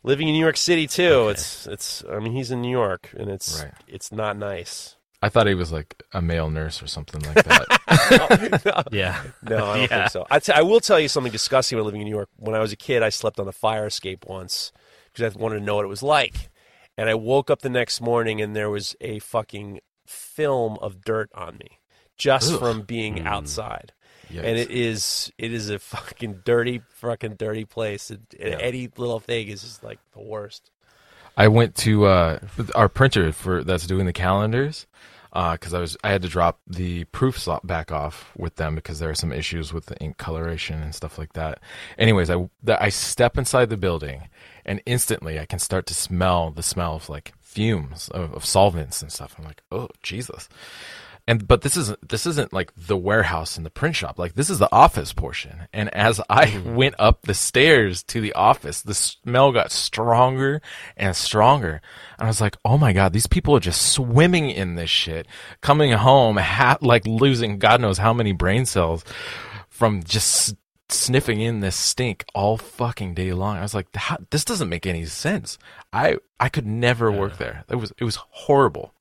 living 0.03 0.29
in 0.29 0.35
New 0.35 0.41
York 0.41 0.57
City 0.57 0.87
too. 0.87 1.29
It's 1.29 1.66
it's. 1.66 2.03
I 2.11 2.18
mean, 2.20 2.33
he's 2.33 2.51
in 2.51 2.62
New 2.62 2.70
York, 2.70 3.11
and 3.16 3.29
it's 3.29 3.62
Right. 3.62 3.72
it's 3.87 4.11
not 4.11 4.37
nice. 4.39 4.97
I 5.25 5.29
thought 5.31 5.47
he 5.47 5.55
was 5.55 5.72
like 5.72 6.03
a 6.12 6.20
male 6.20 6.51
nurse 6.51 6.83
or 6.83 6.87
something 6.87 7.20
like 7.22 7.45
that. 7.45 8.87
Yeah. 8.93 9.22
No, 9.43 9.57
I 9.57 9.59
don't 9.59 9.81
Yeah. 9.81 9.87
think 9.87 10.11
so. 10.11 10.27
I, 10.31 10.39
t- 10.39 10.53
I 10.53 10.62
will 10.62 10.81
tell 10.81 11.01
you 11.01 11.09
something 11.09 11.33
disgusting 11.33 11.77
when 11.77 11.85
living 11.87 12.01
in 12.03 12.07
New 12.07 12.14
York. 12.14 12.29
When 12.37 12.55
I 12.55 12.59
was 12.61 12.72
a 12.72 12.77
kid, 12.77 13.03
I 13.03 13.09
slept 13.09 13.41
on 13.41 13.49
a 13.49 13.53
fire 13.53 13.87
escape 13.87 14.27
once 14.27 14.72
because 15.12 15.35
I 15.35 15.39
wanted 15.39 15.61
to 15.61 15.64
know 15.64 15.77
what 15.77 15.85
it 15.85 15.89
was 15.89 16.03
like. 16.03 16.51
And 16.97 17.09
I 17.09 17.14
woke 17.14 17.51
up 17.51 17.62
the 17.62 17.68
next 17.70 18.01
morning 18.01 18.41
and 18.41 18.55
there 18.55 18.70
was 18.70 18.95
a 19.01 19.18
fucking 19.20 19.81
film 20.07 20.79
of 20.81 21.03
dirt 21.03 21.31
on 21.35 21.57
me 21.59 21.81
just 22.16 22.53
Ugh. 22.53 22.59
from 22.59 22.83
being 22.83 23.16
Mm. 23.16 23.27
outside. 23.27 23.93
Yikes. 24.31 24.39
And 24.45 24.59
it 24.59 24.70
is 24.70 25.33
it 25.39 25.53
is 25.53 25.70
a 25.70 25.79
fucking 25.79 26.43
dirty, 26.45 26.83
fucking 26.91 27.35
dirty 27.37 27.64
place. 27.64 28.11
And, 28.11 28.27
and 28.39 28.51
Yeah. 28.53 28.59
Any 28.61 28.89
little 28.97 29.20
thing 29.20 29.49
is 29.49 29.62
just 29.62 29.83
like 29.83 29.99
the 30.12 30.20
worst. 30.22 30.70
I 31.37 31.49
went 31.49 31.75
to 31.77 32.05
uh, 32.07 32.39
our 32.77 32.89
printer 32.89 33.33
for 33.33 33.64
that's 33.64 33.87
doing 33.89 34.07
the 34.07 34.12
calendars 34.12 34.87
Uh, 35.35 35.53
because 35.53 35.74
I 35.74 35.80
was 35.80 35.97
I 36.05 36.11
had 36.11 36.22
to 36.22 36.28
drop 36.28 36.61
the 36.64 37.05
proof 37.05 37.39
slot 37.39 37.66
back 37.66 37.91
off 37.91 38.30
with 38.37 38.55
them 38.55 38.76
because 38.76 39.01
there 39.01 39.11
are 39.11 39.16
some 39.16 39.32
issues 39.32 39.72
with 39.72 39.87
the 39.87 39.97
ink 39.99 40.16
coloration 40.16 40.80
and 40.80 40.95
stuff 40.95 41.18
like 41.18 41.32
that. 41.32 41.59
Anyways, 41.99 42.30
I 42.30 42.49
I 42.68 42.89
step 42.89 43.37
inside 43.37 43.68
the 43.68 43.76
building 43.76 44.28
and 44.64 44.80
instantly 44.87 45.41
I 45.41 45.47
can 45.47 45.59
start 45.59 45.87
to 45.87 45.95
smell 45.95 46.53
the 46.53 46.62
smell 46.62 46.95
of 46.95 47.09
like 47.09 47.32
fumes 47.41 48.09
of, 48.11 48.32
of 48.32 48.45
solvents 48.45 49.03
and 49.03 49.11
stuff. 49.11 49.35
I'm 49.39 49.45
like, 49.45 49.62
oh 49.72 49.89
Jesus. 50.03 50.49
And 51.27 51.49
but 51.49 51.62
this 51.62 51.77
isn't 51.77 52.07
this 52.07 52.27
isn't 52.27 52.53
like 52.53 52.72
the 52.77 52.99
warehouse 52.99 53.57
and 53.57 53.64
the 53.64 53.70
print 53.70 53.97
shop. 53.97 54.18
Like 54.18 54.35
this 54.35 54.51
is 54.51 54.59
the 54.59 54.70
office 54.70 55.14
portion. 55.14 55.68
And 55.72 55.89
as 55.95 56.20
I 56.29 56.47
mm-hmm. 56.47 56.75
went 56.77 56.95
up 56.99 57.22
the 57.22 57.33
stairs 57.33 58.03
to 58.05 58.20
the 58.20 58.35
office, 58.35 58.83
the 58.83 58.93
smell 58.95 59.51
got 59.51 59.72
stronger 59.72 60.61
and 60.99 61.16
stronger. 61.16 61.81
And 62.18 62.27
I 62.27 62.29
was 62.29 62.43
like, 62.43 62.59
"Oh 62.62 62.77
my 62.77 62.93
god, 62.93 63.14
these 63.14 63.27
people 63.27 63.57
are 63.57 63.61
just 63.61 63.91
swimming 63.93 64.51
in 64.51 64.75
this 64.75 64.91
shit, 64.91 65.27
coming 65.62 65.93
home 65.93 66.37
ha- 66.37 66.79
like 66.83 67.07
losing 67.07 67.59
God 67.59 67.81
knows 67.81 67.99
how 67.99 68.12
many 68.12 68.33
brain 68.33 68.66
cells 68.66 69.03
from 69.70 70.03
just 70.03 70.51
s- 70.51 70.57
sniffing 70.91 71.41
in 71.41 71.61
this 71.61 71.75
stink 71.75 72.27
all 72.35 72.59
fucking 72.59 73.14
day 73.14 73.33
long." 73.33 73.57
I 73.57 73.62
was 73.62 73.75
like, 73.75 73.89
"This 74.29 74.45
doesn't 74.45 74.68
make 74.68 74.85
any 74.87 75.07
sense. 75.07 75.57
I 75.91 76.18
I 76.39 76.51
could 76.51 76.66
never 76.66 77.11
work 77.11 77.39
there. 77.39 77.64
It 77.70 77.77
was 77.77 77.95
it 77.97 78.05
was 78.05 78.16
horrible." 78.16 78.93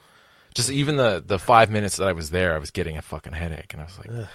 Just 0.54 0.70
even 0.72 0.98
the 0.98 1.24
the 1.26 1.40
five 1.40 1.70
minutes 1.70 1.98
that 1.98 2.08
I 2.08 2.14
was 2.14 2.30
there, 2.30 2.54
I 2.56 2.58
was 2.58 2.72
getting 2.72 2.98
a 2.98 3.02
fucking 3.02 3.34
headache, 3.34 3.74
and 3.74 3.82
I 3.82 3.86
was 3.86 3.98
like, 3.98 4.28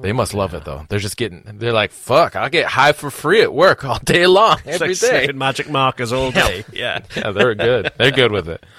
they 0.00 0.12
must 0.12 0.34
love 0.34 0.54
it 0.54 0.64
though. 0.64 0.86
They're 0.88 0.98
just 0.98 1.16
getting, 1.16 1.44
they're 1.58 1.72
like, 1.72 1.92
fuck, 1.92 2.34
I'll 2.36 2.48
get 2.48 2.66
high 2.66 2.92
for 2.92 3.10
free 3.10 3.42
at 3.42 3.52
work 3.52 3.84
all 3.84 3.98
day 3.98 4.26
long, 4.38 4.58
every 4.64 4.88
like 4.88 4.98
day. 5.00 5.08
sniffing 5.08 5.38
magic 5.38 5.68
markers 5.70 6.12
all 6.12 6.30
day. 6.30 6.64
Yeah. 6.72 7.00
Yeah, 7.16 7.30
they're 7.32 7.54
good. 7.54 7.92
They're 7.98 8.10
good 8.10 8.32
with 8.32 8.48
it. 8.48 8.64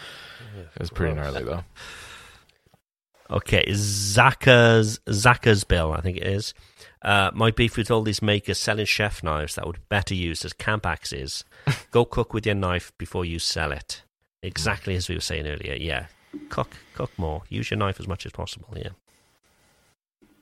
It 0.76 0.80
was 0.80 0.90
pretty 0.90 1.14
gnarly 1.14 1.44
though. 1.44 1.64
Okay, 3.30 3.64
Zaka's 3.72 5.00
Zaka's 5.10 5.64
bill, 5.64 5.94
I 5.94 6.02
think 6.02 6.18
it 6.18 6.28
is. 6.28 6.54
Uh, 7.02 7.32
my 7.34 7.52
beef 7.52 7.78
with 7.78 7.92
all 7.92 8.02
these 8.02 8.22
makers 8.22 8.58
selling 8.58 8.86
chef 8.86 9.24
knives 9.24 9.56
that 9.56 9.66
would 9.68 9.76
be 9.76 9.82
better 9.90 10.14
used 10.16 10.46
as 10.46 10.54
camp 10.54 10.86
axes. 10.86 11.44
Go 11.92 12.06
cook 12.06 12.34
with 12.34 12.46
your 12.46 12.56
knife 12.56 12.92
before 12.98 13.26
you 13.26 13.40
sell 13.40 13.72
it. 13.72 14.04
Exactly 14.42 14.96
as 14.96 15.08
we 15.10 15.16
were 15.16 15.22
saying 15.22 15.48
earlier. 15.48 15.76
Yeah, 15.76 16.08
cook, 16.50 16.76
cook 16.94 17.12
more. 17.18 17.44
Use 17.50 17.70
your 17.72 17.78
knife 17.78 18.00
as 18.00 18.08
much 18.08 18.26
as 18.26 18.32
possible. 18.32 18.70
Yeah. 18.76 18.90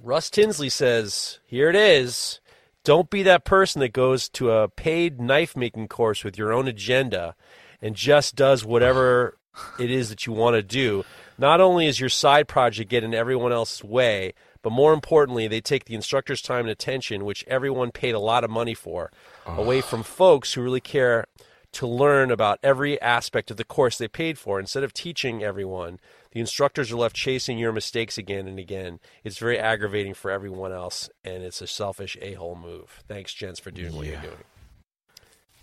Russ 0.04 0.30
Tinsley 0.30 0.70
says, 0.70 1.40
"Here 1.46 1.70
it 1.70 1.76
is. 1.76 2.40
Don't 2.84 3.10
be 3.10 3.22
that 3.24 3.46
person 3.46 3.80
that 3.82 3.94
goes 3.94 4.28
to 4.30 4.52
a 4.52 4.68
paid 4.68 5.22
knife 5.22 5.56
making 5.56 5.88
course 5.88 6.24
with 6.24 6.38
your 6.38 6.52
own 6.52 6.68
agenda 6.68 7.36
and 7.82 7.96
just 7.96 8.36
does 8.36 8.66
whatever 8.66 9.38
it 9.80 9.92
is 9.92 10.10
that 10.10 10.26
you 10.26 10.34
want 10.34 10.56
to 10.56 10.64
do. 10.64 11.04
Not 11.38 11.62
only 11.62 11.88
is 11.88 12.00
your 12.00 12.10
side 12.10 12.48
project 12.48 12.90
getting 12.90 13.14
in 13.14 13.20
everyone 13.20 13.52
else's 13.52 13.84
way, 13.84 14.34
but 14.62 14.72
more 14.72 14.94
importantly, 14.94 15.48
they 15.48 15.62
take 15.62 15.86
the 15.86 15.96
instructor's 15.96 16.42
time 16.42 16.62
and 16.62 16.70
attention, 16.70 17.26
which 17.26 17.44
everyone 17.48 17.92
paid 17.92 18.14
a 18.14 18.20
lot 18.20 18.44
of 18.44 18.50
money 18.50 18.74
for, 18.74 19.12
away 19.46 19.80
ah. 19.80 19.82
from 19.82 20.04
folks 20.04 20.54
who 20.54 20.62
really 20.62 20.82
care 20.82 21.26
to 21.74 21.88
learn 21.88 22.32
about 22.32 22.60
every 22.62 23.02
aspect 23.02 23.50
of 23.50 23.58
the 23.58 23.64
course 23.64 23.98
they 23.98 24.08
paid 24.08 24.38
for. 24.38 24.60
Instead 24.60 24.84
of 24.84 24.94
teaching 24.94 25.44
everyone, 25.44 26.00
the 26.32 26.40
instructors 26.40 26.92
are 26.92 26.98
left 26.98 27.16
chasing 27.16 27.58
your 27.58 27.72
mistakes 27.72 28.18
again 28.18 28.48
and 28.48 28.60
again. 28.60 29.00
It's 29.24 29.38
very 29.38 29.58
aggravating 29.58 30.14
for 30.14 30.32
everyone 30.32 30.72
else, 30.72 31.10
and 31.24 31.44
it's 31.44 31.62
a 31.62 31.68
selfish 31.68 32.18
a 32.22 32.34
hole 32.34 32.56
move. 32.56 33.04
Thanks, 33.08 33.34
gents, 33.34 33.60
for 33.60 33.72
doing 33.72 33.96
what 33.96 34.08
you're 34.08 34.22
doing. 34.22 34.38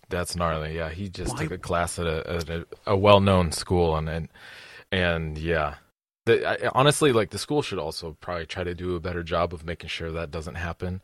That's 0.08 0.34
gnarly. 0.34 0.76
Yeah, 0.76 0.88
he 0.88 1.08
just 1.08 1.34
Why- 1.34 1.42
took 1.44 1.52
a 1.52 1.58
class 1.58 1.98
at 1.98 2.06
a 2.06 2.64
a, 2.86 2.92
a 2.92 2.96
well 2.96 3.20
known 3.20 3.52
school, 3.52 3.96
and 3.96 4.08
and 4.08 4.28
and 4.90 5.38
yeah. 5.38 5.74
The, 6.24 6.66
I, 6.66 6.70
honestly, 6.74 7.12
like 7.12 7.30
the 7.30 7.38
school 7.38 7.62
should 7.62 7.78
also 7.78 8.16
probably 8.20 8.46
try 8.46 8.64
to 8.64 8.74
do 8.74 8.96
a 8.96 9.00
better 9.00 9.22
job 9.22 9.54
of 9.54 9.64
making 9.64 9.88
sure 9.88 10.10
that 10.12 10.30
doesn't 10.30 10.56
happen. 10.56 11.00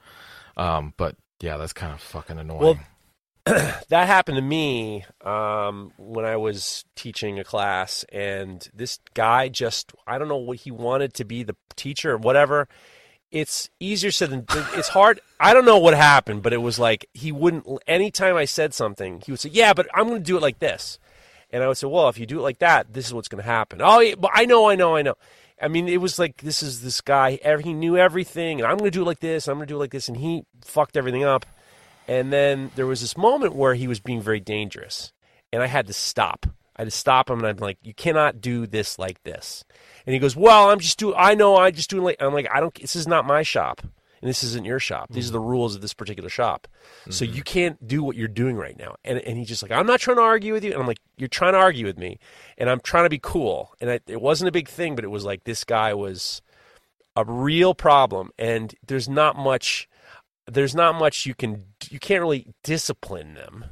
Um, 0.57 0.95
but 0.97 1.17
yeah, 1.41 1.57
that's 1.57 1.73
kind 1.73 1.93
of 1.93 2.01
fucking 2.01 2.39
annoying. 2.39 2.61
Well, 2.61 2.79
that 3.88 4.07
happened 4.07 4.36
to 4.36 4.42
me 4.42 5.05
um, 5.20 5.92
when 5.99 6.24
I 6.24 6.36
was 6.36 6.86
teaching 6.97 7.38
a 7.38 7.45
class, 7.45 8.03
and 8.11 8.66
this 8.72 8.99
guy 9.12 9.51
just, 9.51 9.92
I 10.07 10.16
don't 10.16 10.28
know 10.28 10.38
what 10.38 10.61
he 10.61 10.70
wanted 10.70 11.12
to 11.14 11.24
be 11.24 11.42
the 11.42 11.55
teacher 11.76 12.12
or 12.12 12.16
whatever. 12.16 12.68
It's 13.30 13.68
easier 13.78 14.11
said 14.12 14.30
than 14.30 14.47
it's 14.74 14.88
hard. 14.88 15.20
I 15.38 15.53
don't 15.53 15.66
know 15.66 15.76
what 15.78 15.92
happened, 15.92 16.42
but 16.42 16.55
it 16.55 16.62
was 16.62 16.78
like 16.78 17.07
he 17.12 17.32
wouldn't. 17.32 17.66
Anytime 17.87 18.37
I 18.37 18.46
said 18.46 18.72
something, 18.72 19.21
he 19.26 19.33
would 19.33 19.41
say, 19.41 19.50
"Yeah, 19.50 19.75
but 19.75 19.88
I'm 19.92 20.07
going 20.07 20.22
to 20.22 20.25
do 20.25 20.37
it 20.37 20.42
like 20.42 20.61
this," 20.61 21.00
and 21.50 21.62
I 21.62 21.66
would 21.66 21.76
say, 21.76 21.88
"Well, 21.88 22.08
if 22.08 22.16
you 22.16 22.26
do 22.26 22.38
it 22.38 22.42
like 22.42 22.61
that, 22.61 22.95
this 22.95 23.07
is 23.07 23.12
what's 23.12 23.29
going 23.29 23.42
to 23.42 23.50
happen." 23.50 23.80
Oh, 23.83 23.99
yeah, 23.99 24.14
but 24.14 24.30
I 24.33 24.45
know, 24.45 24.71
I 24.71 24.76
know, 24.76 24.95
I 24.95 25.03
know. 25.03 25.16
I 25.61 25.66
mean, 25.66 25.88
it 25.88 26.00
was 26.00 26.18
like 26.18 26.42
this 26.42 26.62
is 26.62 26.83
this 26.83 27.00
guy. 27.00 27.41
He 27.62 27.75
knew 27.75 27.96
everything, 27.96 28.61
and 28.61 28.71
I'm 28.71 28.79
going 28.79 28.91
to 28.91 28.96
do 28.96 29.03
it 29.03 29.07
like 29.07 29.21
this. 29.21 29.49
I'm 29.49 29.57
going 29.57 29.66
to 29.66 29.72
do 29.72 29.76
it 29.76 29.80
like 29.80 29.91
this, 29.91 30.07
and 30.08 30.16
he 30.16 30.45
fucked 30.62 30.96
everything 30.96 31.25
up. 31.25 31.45
And 32.07 32.33
then 32.33 32.71
there 32.75 32.87
was 32.87 33.01
this 33.01 33.17
moment 33.17 33.55
where 33.55 33.75
he 33.75 33.89
was 33.89 34.01
being 34.01 34.21
very 34.21 34.41
dangerous, 34.41 35.13
and 35.53 35.63
I 35.63 35.67
had 35.67 35.87
to 35.87 35.93
stop. 35.93 36.47
I 36.76 36.83
had 36.83 36.89
to 36.89 36.91
stop 36.91 37.31
him, 37.31 37.39
and 37.39 37.47
I'm 37.47 37.57
like, 37.57 37.79
"You 37.83 37.95
cannot 37.95 38.41
do 38.41 38.67
this 38.67 38.99
like 38.99 39.22
this." 39.22 39.64
And 40.07 40.13
he 40.13 40.18
goes, 40.18 40.37
"Well, 40.37 40.71
I'm 40.71 40.81
just 40.81 40.99
doing. 40.99 41.14
I 41.17 41.35
know. 41.35 41.57
I 41.57 41.71
just 41.71 41.89
doing 41.89 42.03
like." 42.03 42.17
I'm 42.21 42.35
like, 42.35 42.49
"I 42.53 42.61
don't. 42.61 42.75
This 42.75 42.97
is 42.97 43.07
not 43.07 43.25
my 43.25 43.43
shop, 43.43 43.81
and 43.83 44.29
this 44.29 44.43
isn't 44.43 44.64
your 44.67 44.81
shop. 44.81 45.11
These 45.13 45.29
are 45.29 45.33
the 45.33 45.41
rules 45.41 45.76
of 45.76 45.83
this 45.83 45.95
particular 45.95 46.29
shop. 46.29 46.67
So 47.11 47.25
mm-hmm. 47.25 47.35
you 47.35 47.43
can't 47.43 47.87
do 47.87 48.03
what 48.03 48.17
you're 48.17 48.29
doing 48.29 48.57
right 48.57 48.76
now." 48.76 48.97
And 49.05 49.18
and 49.21 49.39
he's 49.39 49.49
just 49.49 49.63
like, 49.63 49.72
"I'm 49.72 49.87
not 49.87 50.01
trying 50.01 50.17
to 50.17 50.22
argue 50.22 50.53
with 50.53 50.64
you." 50.64 50.72
And 50.72 50.81
I'm 50.81 50.87
like, 50.87 51.01
"You're 51.17 51.29
trying 51.29 51.53
to 51.53 51.59
argue 51.59 51.87
with 51.87 51.97
me, 51.97 52.18
and 52.59 52.68
I'm 52.68 52.81
trying 52.81 53.05
to 53.05 53.11
be 53.11 53.21
cool." 53.22 53.72
And 53.81 53.91
I, 53.91 54.01
it 54.07 54.21
wasn't 54.21 54.49
a 54.49 54.53
big 54.53 54.68
thing, 54.68 54.97
but 54.97 55.05
it 55.05 55.11
was 55.11 55.25
like 55.25 55.45
this 55.45 55.64
guy 55.64 55.95
was 55.95 56.43
a 57.17 57.25
real 57.25 57.75
problem, 57.75 58.31
and 58.37 58.75
there's 58.87 59.09
not 59.09 59.37
much. 59.37 59.89
There's 60.47 60.75
not 60.75 60.97
much 60.97 61.25
you 61.25 61.35
can. 61.35 61.67
You 61.95 62.00
can't 62.00 62.21
really 62.21 62.49
discipline 62.64 63.34
them. 63.34 63.66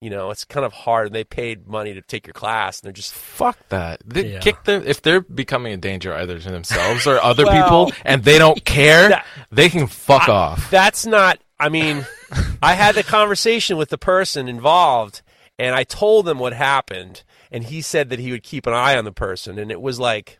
You 0.00 0.10
know, 0.10 0.30
it's 0.32 0.44
kind 0.44 0.66
of 0.66 0.72
hard. 0.72 1.12
They 1.12 1.22
paid 1.22 1.68
money 1.68 1.94
to 1.94 2.02
take 2.02 2.26
your 2.26 2.34
class, 2.34 2.80
and 2.80 2.86
they're 2.86 2.92
just 2.92 3.12
Fuck 3.14 3.56
that. 3.68 4.00
They 4.04 4.32
Yeah. 4.32 4.40
kick 4.40 4.64
them 4.64 4.82
if 4.84 5.00
they're 5.00 5.20
becoming 5.20 5.72
a 5.72 5.76
danger 5.76 6.12
either 6.12 6.40
to 6.40 6.50
themselves 6.50 7.06
or 7.06 7.22
other 7.22 7.44
Well, 7.46 7.62
people, 7.62 7.92
and 8.04 8.24
they 8.24 8.36
don't 8.36 8.64
care. 8.64 9.10
that- 9.10 9.26
they 9.52 9.68
can 9.68 9.86
fuck 9.86 10.28
off. 10.28 10.68
That's 10.72 11.06
not. 11.06 11.38
I 11.60 11.68
mean, 11.68 12.04
I 12.62 12.74
had 12.74 12.96
the 12.96 13.04
conversation 13.04 13.76
with 13.76 13.90
the 13.90 13.98
person 13.98 14.48
involved, 14.48 15.22
and 15.56 15.76
I 15.76 15.84
told 15.84 16.26
them 16.26 16.40
what 16.40 16.52
happened, 16.52 17.22
and 17.52 17.62
he 17.62 17.80
said 17.80 18.10
that 18.10 18.18
he 18.18 18.32
would 18.32 18.42
keep 18.42 18.66
an 18.66 18.74
eye 18.74 18.96
on 18.96 19.04
the 19.04 19.12
person, 19.12 19.56
and 19.56 19.70
it 19.70 19.80
was 19.80 20.00
like, 20.00 20.37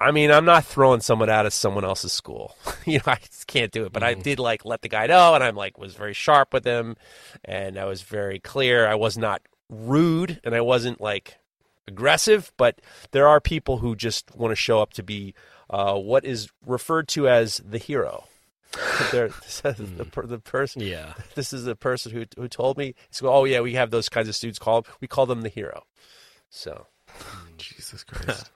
I 0.00 0.12
mean, 0.12 0.30
I'm 0.30 0.46
not 0.46 0.64
throwing 0.64 1.00
someone 1.00 1.28
out 1.28 1.44
of 1.44 1.52
someone 1.52 1.84
else's 1.84 2.12
school. 2.12 2.56
you 2.86 2.98
know, 2.98 3.04
I 3.12 3.16
just 3.16 3.46
can't 3.46 3.70
do 3.70 3.84
it. 3.84 3.92
But 3.92 4.02
I 4.02 4.14
did 4.14 4.38
like 4.38 4.64
let 4.64 4.80
the 4.80 4.88
guy 4.88 5.06
know, 5.06 5.34
and 5.34 5.44
I'm 5.44 5.56
like 5.56 5.76
was 5.76 5.94
very 5.94 6.14
sharp 6.14 6.54
with 6.54 6.64
him, 6.64 6.96
and 7.44 7.78
I 7.78 7.84
was 7.84 8.00
very 8.00 8.38
clear. 8.38 8.86
I 8.88 8.94
was 8.94 9.18
not 9.18 9.42
rude, 9.68 10.40
and 10.42 10.54
I 10.54 10.62
wasn't 10.62 11.00
like 11.02 11.36
aggressive. 11.86 12.50
But 12.56 12.80
there 13.10 13.28
are 13.28 13.40
people 13.40 13.78
who 13.78 13.94
just 13.94 14.34
want 14.34 14.52
to 14.52 14.56
show 14.56 14.80
up 14.80 14.94
to 14.94 15.02
be 15.02 15.34
uh, 15.68 15.96
what 15.96 16.24
is 16.24 16.48
referred 16.64 17.08
to 17.08 17.28
as 17.28 17.58
the 17.58 17.78
hero. 17.78 18.24
The, 19.98 20.04
per- 20.04 20.26
the 20.26 20.38
person 20.38 20.82
Yeah. 20.82 21.14
this 21.34 21.52
is 21.52 21.64
the 21.64 21.74
person 21.74 22.12
who 22.12 22.24
who 22.36 22.48
told 22.48 22.78
me. 22.78 22.94
So, 23.10 23.28
oh 23.28 23.44
yeah, 23.44 23.60
we 23.60 23.74
have 23.74 23.90
those 23.90 24.08
kinds 24.08 24.28
of 24.28 24.36
students 24.36 24.58
called. 24.58 24.86
We 25.00 25.08
call 25.08 25.26
them 25.26 25.42
the 25.42 25.48
hero. 25.48 25.82
So 26.48 26.86
Jesus 27.58 28.04
Christ. 28.04 28.50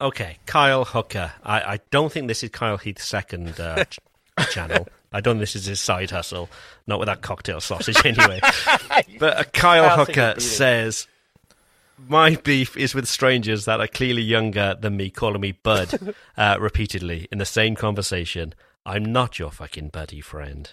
Okay, 0.00 0.38
Kyle 0.46 0.84
Hooker. 0.84 1.32
I, 1.42 1.60
I 1.60 1.80
don't 1.90 2.12
think 2.12 2.28
this 2.28 2.44
is 2.44 2.50
Kyle 2.50 2.76
Heath's 2.76 3.04
second 3.04 3.58
uh, 3.58 3.84
ch- 3.84 3.98
channel. 4.50 4.86
I 5.12 5.20
don't 5.20 5.34
think 5.34 5.40
this 5.40 5.56
is 5.56 5.66
his 5.66 5.80
side 5.80 6.10
hustle. 6.10 6.48
Not 6.86 7.00
with 7.00 7.06
that 7.06 7.20
cocktail 7.22 7.60
sausage, 7.60 7.96
anyway. 8.04 8.40
but 9.18 9.36
uh, 9.36 9.44
Kyle 9.52 9.86
I'll 9.86 10.04
Hooker 10.04 10.38
says, 10.38 11.08
"My 12.06 12.36
beef 12.36 12.76
is 12.76 12.94
with 12.94 13.08
strangers 13.08 13.64
that 13.64 13.80
are 13.80 13.88
clearly 13.88 14.22
younger 14.22 14.76
than 14.80 14.96
me, 14.96 15.10
calling 15.10 15.40
me 15.40 15.52
bud 15.52 16.14
uh, 16.36 16.58
repeatedly 16.60 17.26
in 17.32 17.38
the 17.38 17.44
same 17.46 17.74
conversation. 17.74 18.54
I'm 18.86 19.04
not 19.04 19.38
your 19.40 19.50
fucking 19.50 19.88
buddy 19.88 20.20
friend. 20.20 20.70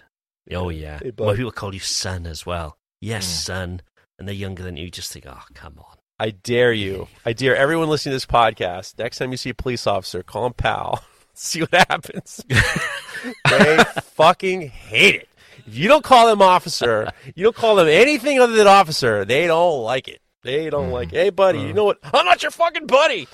Oh 0.52 0.69
yeah, 0.69 0.99
Hey, 1.02 1.11
well 1.18 1.35
people 1.35 1.52
call 1.52 1.73
you 1.73 1.80
son 1.80 2.27
as 2.27 2.45
well. 2.45 2.77
Yes, 3.02 3.26
son, 3.26 3.81
and 4.19 4.27
they're 4.27 4.35
younger 4.35 4.61
than 4.61 4.77
you. 4.77 4.91
Just 4.91 5.11
think, 5.11 5.26
oh 5.27 5.41
come 5.56 5.80
on." 5.80 5.97
I 6.19 6.29
dare 6.31 6.71
you. 6.71 7.07
I 7.25 7.33
dare 7.33 7.55
everyone 7.55 7.89
listening 7.89 8.11
to 8.11 8.15
this 8.15 8.25
podcast. 8.25 8.97
Next 8.97 9.17
time 9.17 9.31
you 9.31 9.37
see 9.37 9.49
a 9.49 9.53
police 9.53 9.85
officer, 9.85 10.23
call 10.23 10.45
him 10.45 10.53
pal. 10.53 11.03
See 11.33 11.61
what 11.61 11.73
happens. 11.73 12.41
they 13.49 13.83
fucking 14.01 14.69
hate 14.69 15.15
it. 15.15 15.29
If 15.67 15.75
you 15.75 15.89
don't 15.89 16.03
call 16.03 16.27
them 16.27 16.41
officer, 16.41 17.11
you 17.35 17.43
don't 17.43 17.55
call 17.55 17.75
them 17.75 17.89
anything 17.89 18.39
other 18.39 18.53
than 18.53 18.67
officer. 18.67 19.25
They 19.25 19.47
don't 19.47 19.81
like 19.81 20.07
it. 20.07 20.21
They 20.43 20.69
don't 20.69 20.85
mm-hmm. 20.85 20.93
like. 20.93 21.11
Hey, 21.11 21.31
buddy, 21.31 21.59
you 21.59 21.73
mm. 21.73 21.75
know 21.75 21.83
what? 21.85 21.97
I'm 22.03 22.25
not 22.25 22.41
your 22.41 22.51
fucking 22.51 22.87
buddy. 22.87 23.27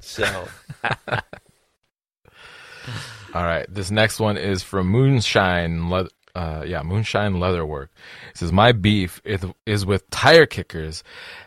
So 0.00 0.46
All 3.34 3.42
right, 3.42 3.66
this 3.68 3.90
next 3.90 4.20
one 4.20 4.36
is 4.36 4.62
from 4.62 4.86
Moonshine. 4.86 5.90
Uh, 6.34 6.64
yeah, 6.66 6.82
Moonshine 6.82 7.34
Leatherwork. 7.34 7.88
It 8.30 8.38
says 8.38 8.50
my 8.52 8.72
beef 8.72 9.20
is, 9.24 9.44
is 9.66 9.86
with 9.86 10.08
tire 10.10 10.46
kickers, 10.46 11.04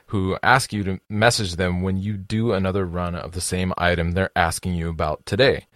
who 0.08 0.38
ask 0.42 0.72
you 0.72 0.84
to 0.86 1.00
message 1.10 1.58
them 1.58 1.82
when 1.82 1.98
you 1.98 2.16
do 2.16 2.54
another 2.54 2.86
run 2.86 3.14
of 3.14 3.34
the 3.34 3.42
same 3.42 3.74
item 3.78 4.12
they're 4.12 4.32
asking 4.36 4.76
you 4.76 4.90
about 4.90 5.26
today. 5.26 5.68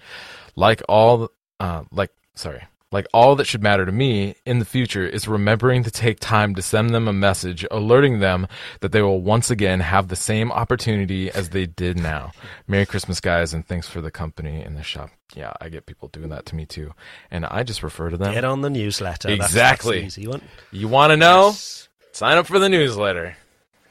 Like 0.56 0.82
all, 0.88 1.30
uh, 1.60 1.84
like 1.92 2.12
sorry, 2.36 2.64
like 2.92 3.08
all 3.14 3.36
that 3.38 3.46
should 3.46 3.64
matter 3.64 3.86
to 3.86 3.92
me 3.92 4.36
in 4.46 4.60
the 4.60 4.66
future 4.66 5.06
is 5.06 5.28
remembering 5.28 5.84
to 5.84 5.92
take 5.92 6.20
time 6.20 6.56
to 6.56 6.62
send 6.62 6.90
them 6.92 7.08
a 7.08 7.14
message 7.14 7.66
alerting 7.72 8.20
them 8.20 8.48
that 8.82 8.92
they 8.92 9.02
will 9.02 9.22
once 9.22 9.50
again 9.50 9.80
have 9.80 10.10
the 10.10 10.16
same 10.16 10.52
opportunity 10.52 11.32
as 11.32 11.50
they 11.50 11.66
did 11.66 11.98
now. 11.98 12.32
Merry 12.68 12.86
Christmas, 12.86 13.20
guys, 13.22 13.54
and 13.54 13.66
thanks 13.66 13.88
for 13.88 14.02
the 14.02 14.12
company 14.12 14.62
in 14.64 14.76
the 14.76 14.84
shop. 14.84 15.10
Yeah, 15.34 15.54
I 15.62 15.70
get 15.70 15.86
people 15.86 16.10
doing 16.10 16.30
that 16.30 16.46
to 16.48 16.56
me 16.56 16.66
too, 16.66 16.94
and 17.30 17.46
I 17.46 17.64
just 17.64 17.84
refer 17.84 18.10
to 18.10 18.18
them. 18.18 18.34
Get 18.34 18.44
on 18.44 18.62
the 18.62 18.70
newsletter. 18.70 19.30
Exactly. 19.30 20.02
That's, 20.02 20.18
one. 20.18 20.42
You 20.72 20.90
want 20.90 21.12
to 21.12 21.18
know? 21.18 21.48
Yes. 21.48 21.88
Sign 22.12 22.38
up 22.38 22.48
for 22.48 22.60
the 22.60 22.68
newsletter. 22.68 23.38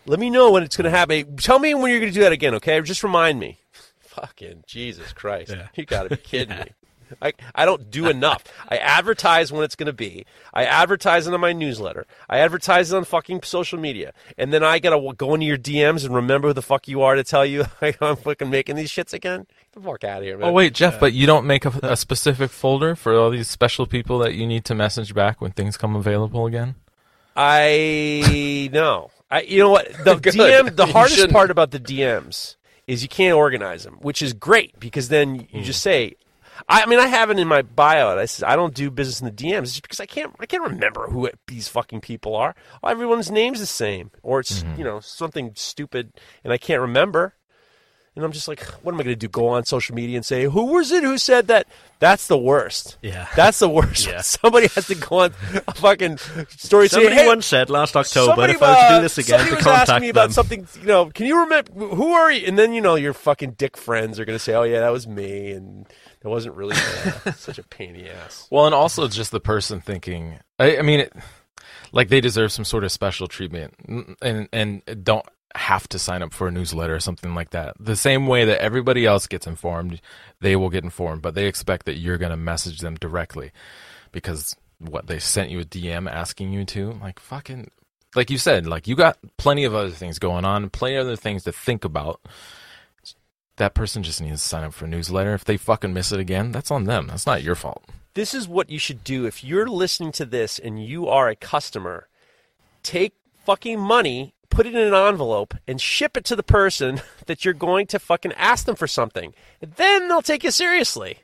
let 0.05 0.21
me 0.21 0.29
know 0.29 0.51
when 0.51 0.63
it's 0.63 0.77
going 0.77 0.85
to 0.85 0.91
happen. 0.91 1.37
Tell 1.39 1.59
me 1.59 1.73
when 1.75 1.91
you're 1.91 2.01
going 2.01 2.13
to 2.13 2.19
do 2.19 2.25
that 2.25 2.33
again, 2.33 2.55
okay? 2.57 2.79
Just 2.83 3.03
remind 3.03 3.41
me. 3.41 3.59
Fucking 4.01 4.65
Jesus 4.67 5.15
Christ. 5.15 5.53
Yeah. 5.53 5.69
You 5.75 5.87
got 5.87 6.03
to 6.03 6.11
be 6.11 6.17
kidding 6.17 6.59
me. 6.59 6.67
I, 7.23 7.33
I 7.55 7.65
don't 7.65 7.91
do 7.91 8.09
enough. 8.09 8.45
I 8.69 8.77
advertise 8.77 9.53
when 9.53 9.65
it's 9.65 9.77
going 9.77 9.87
to 9.87 9.93
be. 9.93 10.25
I 10.55 10.65
advertise 10.65 11.27
it 11.27 11.35
on 11.35 11.41
my 11.41 11.53
newsletter. 11.53 12.07
I 12.29 12.39
advertise 12.39 12.93
it 12.93 12.97
on 12.97 13.05
fucking 13.05 13.43
social 13.43 13.79
media. 13.79 14.13
And 14.39 14.53
then 14.53 14.63
I 14.65 14.79
got 14.79 14.91
to 14.99 15.15
go 15.15 15.35
into 15.35 15.47
your 15.47 15.59
DMs 15.59 16.05
and 16.05 16.15
remember 16.15 16.49
who 16.49 16.55
the 16.55 16.63
fuck 16.63 16.89
you 16.89 17.03
are 17.03 17.15
to 17.15 17.25
tell 17.25 17.45
you 17.47 17.65
I'm 18.01 18.17
fucking 18.17 18.51
making 18.51 18.77
these 18.77 18.91
shits 18.91 19.13
again. 19.13 19.41
Get 19.41 19.73
the 19.73 19.81
fuck 19.81 20.05
out 20.05 20.19
of 20.19 20.25
here, 20.25 20.39
man. 20.39 20.49
Oh 20.49 20.53
wait, 20.53 20.75
Jeff, 20.75 20.99
but 21.01 21.13
you 21.13 21.27
don't 21.27 21.47
make 21.47 21.65
a, 21.65 21.73
a 21.83 21.97
specific 21.97 22.51
folder 22.51 22.95
for 22.97 23.15
all 23.17 23.31
these 23.31 23.49
special 23.49 23.87
people 23.87 24.19
that 24.21 24.35
you 24.35 24.47
need 24.47 24.65
to 24.67 24.75
message 24.75 25.15
back 25.15 25.41
when 25.41 25.53
things 25.53 25.77
come 25.77 25.95
available 25.97 26.47
again. 26.47 26.75
I 27.55 28.69
know. 28.73 29.11
I 29.31 29.43
you 29.43 29.59
know 29.59 29.71
what 29.71 29.89
the 30.05 30.15
Good. 30.21 30.35
DM 30.35 30.77
the 30.77 30.87
You 30.87 30.93
hardest 30.93 31.17
shouldn't. 31.17 31.33
part 31.33 31.51
about 31.51 31.71
the 31.71 31.79
DMs 31.81 32.57
is 32.87 33.03
you 33.03 33.09
can't 33.09 33.37
organize 33.37 33.85
them, 33.85 33.99
which 34.01 34.21
is 34.23 34.33
great 34.33 34.79
because 34.81 35.09
then 35.09 35.37
you 35.37 35.47
Hmm. 35.61 35.63
just 35.63 35.83
say. 35.83 36.15
I, 36.69 36.83
I 36.83 36.87
mean, 36.87 36.99
I 36.99 37.07
have 37.07 37.31
it 37.31 37.39
in 37.39 37.49
my 37.49 37.63
bio. 37.63 38.17
I 38.19 38.25
says 38.27 38.43
I 38.43 38.57
don't 38.57 38.75
do 38.75 38.91
business 38.91 39.21
in 39.21 39.27
the 39.27 39.33
DMs 39.33 39.63
it's 39.63 39.73
just 39.73 39.83
because 39.83 40.01
I 40.01 40.07
can't. 40.07 40.35
I 40.41 40.47
can't 40.47 40.63
remember 40.63 41.09
who 41.09 41.27
it- 41.27 41.39
these 41.47 41.69
fucking 41.69 42.01
people 42.01 42.35
are. 42.37 42.55
Everyone's 42.85 43.31
name's 43.31 43.61
the 43.61 43.67
same, 43.67 44.11
or 44.23 44.41
it's 44.41 44.63
Mm-hmm. 44.63 44.79
you 44.79 44.85
know 44.85 45.01
something 45.01 45.53
stupid, 45.55 46.13
and 46.45 46.53
I 46.53 46.59
can't 46.59 46.81
remember. 46.81 47.35
And 48.17 48.25
I'm 48.25 48.33
just 48.33 48.49
like, 48.49 48.61
what 48.83 48.93
am 48.93 49.01
I 49.01 49.05
going 49.05 49.15
to 49.15 49.17
do? 49.17 49.29
Go 49.29 49.47
on 49.47 49.65
social 49.65 49.95
media 49.95 50.17
and 50.17 50.27
say, 50.27 50.43
who 50.43 50.73
was 50.75 50.91
it 50.91 51.05
who 51.05 51.17
said 51.17 51.47
that? 51.47 51.69
That's 52.01 52.27
the 52.27 52.37
worst. 52.37 52.99
Yeah. 53.03 53.29
That's 53.37 53.61
the 53.61 53.69
worst. 53.69 54.05
Yeah. 54.05 54.21
Somebody 54.23 54.67
has 54.75 54.89
to 54.89 54.97
go 54.97 55.21
on 55.21 55.33
a 55.69 55.73
fucking 55.75 56.19
story 56.49 56.89
Somebody 56.89 57.15
hey, 57.15 57.29
once 57.29 57.47
said 57.47 57.71
last 57.71 57.95
October, 57.97 58.33
Somebody, 58.33 58.55
if 58.55 58.63
I 58.65 58.69
was 58.73 58.79
to 58.79 58.85
uh, 58.87 58.97
do 58.99 59.03
this 59.03 59.19
again, 59.19 59.39
somebody 59.39 59.51
to 59.51 59.55
was 59.57 59.65
contact 59.65 59.91
asking 59.91 60.03
me 60.03 60.09
about 60.09 60.23
them. 60.23 60.33
something. 60.33 60.67
You 60.81 60.87
know, 60.89 61.07
can 61.11 61.27
you 61.27 61.39
remember 61.43 61.73
who 61.73 62.13
are 62.13 62.33
you? 62.33 62.47
And 62.49 62.59
then 62.59 62.73
you 62.73 62.81
know 62.81 62.97
your 62.97 63.13
fucking 63.15 63.53
dick 63.53 63.77
friends 63.77 64.19
are 64.19 64.25
going 64.25 64.35
to 64.37 64.43
say, 64.43 64.55
"Oh 64.55 64.65
yeah, 64.65 64.81
that 64.81 64.91
was 64.91 65.07
me," 65.07 65.53
and 65.53 65.87
it 66.23 66.29
wasn't 66.29 66.57
really 66.57 66.75
that. 66.75 67.37
such 67.39 67.59
a 67.59 67.63
pain 67.63 67.95
in 67.95 68.05
the 68.05 68.15
ass. 68.15 68.47
Well, 68.51 68.67
and 68.67 68.75
also 68.75 69.09
just 69.09 69.31
the 69.31 69.41
person 69.41 69.81
thinking. 69.81 70.39
I, 70.59 70.79
I 70.79 70.83
mean, 70.83 71.01
it, 71.01 71.13
like 71.93 72.09
they 72.09 72.21
deserve 72.21 72.53
some 72.53 72.65
sort 72.65 72.85
of 72.85 72.93
special 72.93 73.27
treatment, 73.27 73.75
mm, 73.87 74.17
and 74.23 74.49
and 74.53 75.05
don't 75.05 75.27
have 75.55 75.89
to 75.89 75.99
sign 75.99 76.23
up 76.23 76.33
for 76.33 76.49
a 76.49 76.51
newsletter 76.51 76.95
or 76.95 77.01
something 77.01 77.35
like 77.35 77.51
that. 77.51 77.75
The 77.81 77.97
same 77.97 78.27
way 78.27 78.45
that 78.45 78.61
everybody 78.61 79.07
else 79.07 79.27
gets 79.27 79.47
informed, 79.47 80.01
they 80.41 80.55
will 80.57 80.71
get 80.71 80.85
informed, 80.85 81.23
but 81.23 81.35
they 81.35 81.47
expect 81.47 81.87
that 81.87 81.97
you're 81.97 82.19
going 82.19 82.31
to 82.31 82.37
message 82.37 82.79
them 82.79 82.95
directly 82.95 83.51
because 84.13 84.55
what 84.79 85.07
they 85.07 85.19
sent 85.19 85.51
you 85.51 85.61
a 85.61 85.65
DM 85.65 86.11
asking 86.11 86.53
you 86.53 86.65
to, 86.67 86.93
like 86.93 87.19
fucking, 87.19 87.71
like 88.15 88.31
you 88.31 88.39
said, 88.39 88.67
like 88.67 88.87
you 88.87 88.95
got 88.95 89.19
plenty 89.39 89.65
of 89.65 89.75
other 89.75 89.91
things 89.91 90.19
going 90.19 90.45
on, 90.45 90.71
plenty 90.71 90.97
of 90.97 91.07
other 91.07 91.17
things 91.17 91.45
to 91.45 91.53
think 91.53 91.85
about. 91.85 92.21
That 93.61 93.75
person 93.75 94.03
just 94.03 94.23
needs 94.23 94.41
to 94.41 94.49
sign 94.49 94.65
up 94.65 94.73
for 94.73 94.87
a 94.87 94.89
newsletter. 94.89 95.35
If 95.35 95.45
they 95.45 95.59
fucking 95.59 95.93
miss 95.93 96.13
it 96.13 96.19
again, 96.19 96.51
that's 96.51 96.71
on 96.71 96.85
them. 96.85 97.09
That's 97.09 97.27
not 97.27 97.43
your 97.43 97.55
fault. 97.55 97.85
This 98.15 98.33
is 98.33 98.49
what 98.49 98.71
you 98.71 98.79
should 98.79 99.05
do 99.05 99.27
if 99.27 99.45
you're 99.45 99.67
listening 99.69 100.13
to 100.13 100.25
this 100.25 100.59
and 100.59 100.83
you 100.83 101.09
are 101.09 101.29
a 101.29 101.37
customer. 101.37 102.09
Take 102.83 103.13
fucking 103.45 103.79
money, 103.79 104.33
put 104.49 104.65
it 104.65 104.75
in 104.75 104.81
an 104.81 104.95
envelope, 104.95 105.53
and 105.69 105.79
ship 105.79 106.17
it 106.17 106.25
to 106.25 106.37
the 106.37 106.43
person 106.43 107.03
that 107.27 107.45
you're 107.45 107.53
going 107.53 107.87
to 107.89 107.99
fucking 107.99 108.33
ask 108.33 108.65
them 108.65 108.77
for 108.77 108.87
something. 108.87 109.35
And 109.61 109.73
then 109.73 110.09
they'll 110.09 110.23
take 110.23 110.43
you 110.43 110.51
seriously. 110.53 111.19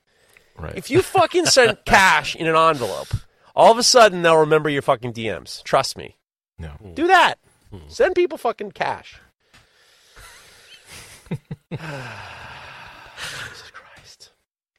Right. 0.58 0.76
If 0.76 0.90
you 0.90 1.00
fucking 1.00 1.46
send 1.46 1.78
cash 1.86 2.36
in 2.36 2.46
an 2.46 2.54
envelope, 2.54 3.14
all 3.54 3.72
of 3.72 3.78
a 3.78 3.82
sudden 3.82 4.20
they'll 4.20 4.36
remember 4.36 4.68
your 4.68 4.82
fucking 4.82 5.14
DMs. 5.14 5.64
Trust 5.64 5.96
me. 5.96 6.18
no. 6.58 6.72
Do 6.92 7.06
that. 7.06 7.36
Hmm. 7.70 7.78
Send 7.88 8.14
people 8.14 8.36
fucking 8.36 8.72
cash. 8.72 9.20
Jesus 11.70 11.80
Christ. 13.72 14.30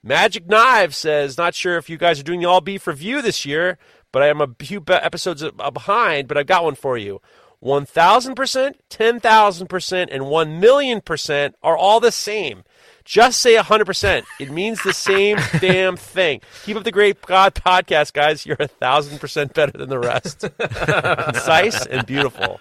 Magic 0.04 0.48
Knife 0.48 0.94
says, 0.94 1.38
not 1.38 1.56
sure 1.56 1.78
if 1.78 1.90
you 1.90 1.98
guys 1.98 2.20
are 2.20 2.24
doing 2.24 2.40
the 2.40 2.48
all 2.48 2.62
beef 2.62 2.88
review 2.88 3.22
this 3.22 3.46
year, 3.46 3.78
but 4.12 4.24
I 4.24 4.28
am 4.28 4.42
a 4.42 4.50
few 4.60 4.84
episodes 4.88 5.44
behind, 5.74 6.28
but 6.28 6.38
I've 6.38 6.48
got 6.48 6.64
one 6.64 6.76
for 6.76 6.98
you. 6.98 7.22
1000%, 7.64 8.76
10,000%, 8.90 10.08
and 10.12 10.28
1 10.28 10.60
million 10.60 11.02
percent 11.02 11.56
are 11.64 11.76
all 11.76 12.00
the 12.00 12.12
same. 12.12 12.64
Just 13.04 13.40
say 13.40 13.56
100%. 13.56 14.24
It 14.40 14.52
means 14.52 14.84
the 14.84 14.94
same 14.94 15.38
damn 15.60 15.96
thing. 15.96 16.42
Keep 16.66 16.78
up 16.78 16.84
the 16.84 16.92
great 16.92 17.22
God 17.22 17.56
podcast, 17.56 18.14
guys. 18.14 18.46
You're 18.46 18.58
a 18.60 18.68
thousand 18.68 19.20
percent 19.20 19.54
better 19.54 19.72
than 19.72 19.90
the 19.90 19.98
rest. 19.98 20.46
Concise 20.60 21.86
and 21.86 22.06
beautiful. 22.06 22.60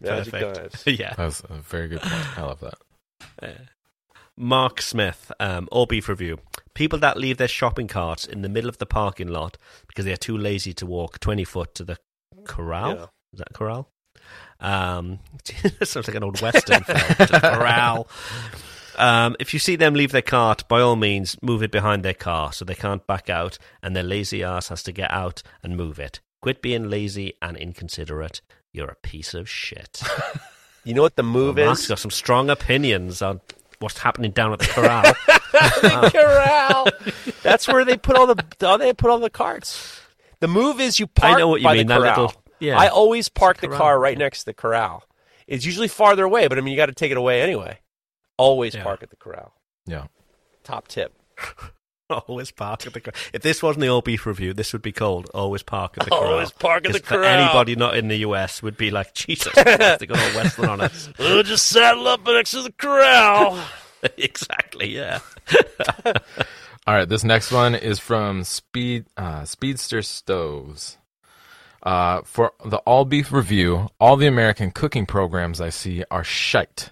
Magic 0.00 0.32
Perfect. 0.32 0.56
Knives. 0.86 0.98
yeah. 0.98 1.14
That 1.14 1.24
was 1.24 1.42
a 1.48 1.54
very 1.54 1.88
good 1.88 2.00
point. 2.00 2.38
I 2.38 2.42
love 2.42 2.60
that. 2.60 3.58
Mark 4.36 4.80
Smith, 4.80 5.32
um, 5.40 5.68
all 5.72 5.86
beef 5.86 6.08
review. 6.08 6.38
People 6.74 6.98
that 7.00 7.16
leave 7.16 7.38
their 7.38 7.48
shopping 7.48 7.88
carts 7.88 8.24
in 8.24 8.42
the 8.42 8.48
middle 8.48 8.68
of 8.70 8.78
the 8.78 8.86
parking 8.86 9.28
lot 9.28 9.58
because 9.88 10.04
they 10.04 10.12
are 10.12 10.16
too 10.16 10.38
lazy 10.38 10.72
to 10.74 10.86
walk 10.86 11.18
20 11.18 11.42
foot 11.44 11.74
to 11.74 11.84
the 11.84 11.98
corral. 12.44 12.94
Yeah. 12.94 13.06
Is 13.32 13.38
that 13.38 13.52
corral? 13.52 13.88
Um, 14.60 15.18
sounds 15.82 16.06
like 16.06 16.16
an 16.16 16.22
old 16.22 16.40
western 16.40 16.82
film. 16.84 16.98
Corral. 17.40 18.08
Um, 18.96 19.36
if 19.38 19.52
you 19.54 19.60
see 19.60 19.76
them 19.76 19.94
leave 19.94 20.12
their 20.12 20.22
cart, 20.22 20.66
by 20.68 20.80
all 20.80 20.96
means, 20.96 21.36
move 21.42 21.62
it 21.62 21.70
behind 21.70 22.04
their 22.04 22.14
car 22.14 22.52
so 22.52 22.64
they 22.64 22.74
can't 22.74 23.06
back 23.06 23.30
out, 23.30 23.58
and 23.82 23.94
their 23.94 24.02
lazy 24.02 24.42
ass 24.42 24.68
has 24.68 24.82
to 24.84 24.92
get 24.92 25.10
out 25.10 25.42
and 25.62 25.76
move 25.76 25.98
it. 25.98 26.20
Quit 26.42 26.62
being 26.62 26.88
lazy 26.90 27.34
and 27.40 27.56
inconsiderate. 27.56 28.40
You're 28.72 28.88
a 28.90 28.96
piece 28.96 29.34
of 29.34 29.48
shit. 29.48 30.02
You 30.84 30.94
know 30.94 31.02
what 31.02 31.16
the 31.16 31.22
move 31.22 31.56
Mark's 31.56 31.82
is? 31.82 31.88
got 31.88 31.98
some 31.98 32.10
strong 32.10 32.48
opinions 32.48 33.20
on 33.20 33.42
what's 33.80 33.98
happening 33.98 34.30
down 34.30 34.54
at 34.54 34.60
the 34.60 34.66
corral. 34.68 35.02
The 35.52 36.10
corral. 36.14 37.32
That's 37.42 37.68
where 37.68 37.84
they 37.84 37.98
put 37.98 38.16
all 38.16 38.26
the 38.26 38.42
oh, 38.62 38.78
they 38.78 38.94
put 38.94 39.10
all 39.10 39.18
the 39.18 39.28
carts. 39.28 40.00
The 40.40 40.48
move 40.48 40.80
is 40.80 40.98
you 40.98 41.06
park 41.06 41.36
I 41.36 41.40
know 41.40 41.48
what 41.48 41.60
you 41.60 41.64
by 41.66 41.74
mean, 41.74 41.88
the 41.88 41.94
that 41.94 42.14
corral. 42.14 42.26
little- 42.26 42.42
yeah. 42.60 42.78
I 42.78 42.88
always 42.88 43.28
park 43.28 43.58
the 43.60 43.68
car 43.68 43.98
right 44.00 44.16
next 44.16 44.40
to 44.40 44.44
the 44.46 44.54
corral. 44.54 45.02
It's 45.46 45.66
usually 45.66 45.88
farther 45.88 46.24
away, 46.24 46.48
but 46.48 46.56
I 46.56 46.62
mean 46.62 46.70
you 46.72 46.76
got 46.78 46.86
to 46.86 46.94
take 46.94 47.10
it 47.10 47.18
away 47.18 47.42
anyway. 47.42 47.80
Always 48.38 48.74
Yeah. 48.74 48.82
park 48.84 49.02
at 49.02 49.10
the 49.10 49.16
corral. 49.16 49.52
Yeah. 49.84 50.06
Top 50.64 50.88
tip. 50.88 51.12
Always 52.26 52.50
park 52.50 52.86
at 52.86 52.92
the 52.94 53.00
corral. 53.00 53.14
If 53.32 53.42
this 53.42 53.62
wasn't 53.62 53.82
the 53.82 53.88
all 53.88 54.00
beef 54.02 54.24
review, 54.26 54.54
this 54.54 54.72
would 54.72 54.82
be 54.82 54.92
called 54.92 55.28
Always 55.34 55.62
Park 55.62 55.96
at 55.98 56.04
the 56.04 56.10
Corral. 56.10 56.32
Always 56.32 56.50
park 56.52 56.86
at 56.86 56.92
the 56.92 57.00
'Cause 57.00 57.08
for 57.08 57.14
corral. 57.16 57.26
Anybody 57.44 57.76
not 57.76 57.96
in 57.96 58.08
the 58.08 58.16
US 58.18 58.62
would 58.62 58.76
be 58.76 58.90
like, 58.90 59.14
Jesus, 59.14 59.52
Christ, 59.52 60.00
they 60.00 60.06
got 60.06 60.18
all 60.18 60.42
Western 60.42 60.68
on 60.68 60.80
us. 60.80 61.08
Oh, 61.18 61.42
just 61.42 61.66
saddle 61.66 62.06
up 62.08 62.24
next 62.26 62.52
to 62.52 62.62
the 62.62 62.72
corral. 62.72 63.62
exactly, 64.16 64.88
yeah. 64.94 65.18
All 66.86 66.94
right, 66.94 67.08
this 67.08 67.24
next 67.24 67.52
one 67.52 67.74
is 67.74 67.98
from 67.98 68.44
Speed 68.44 69.04
uh, 69.16 69.44
Speedster 69.44 70.00
Stoves. 70.02 70.96
Uh, 71.82 72.22
for 72.24 72.52
the 72.64 72.78
all 72.78 73.04
beef 73.04 73.30
review, 73.32 73.88
all 74.00 74.16
the 74.16 74.26
American 74.26 74.70
cooking 74.70 75.04
programs 75.06 75.60
I 75.60 75.68
see 75.68 76.04
are 76.10 76.24
shite. 76.24 76.90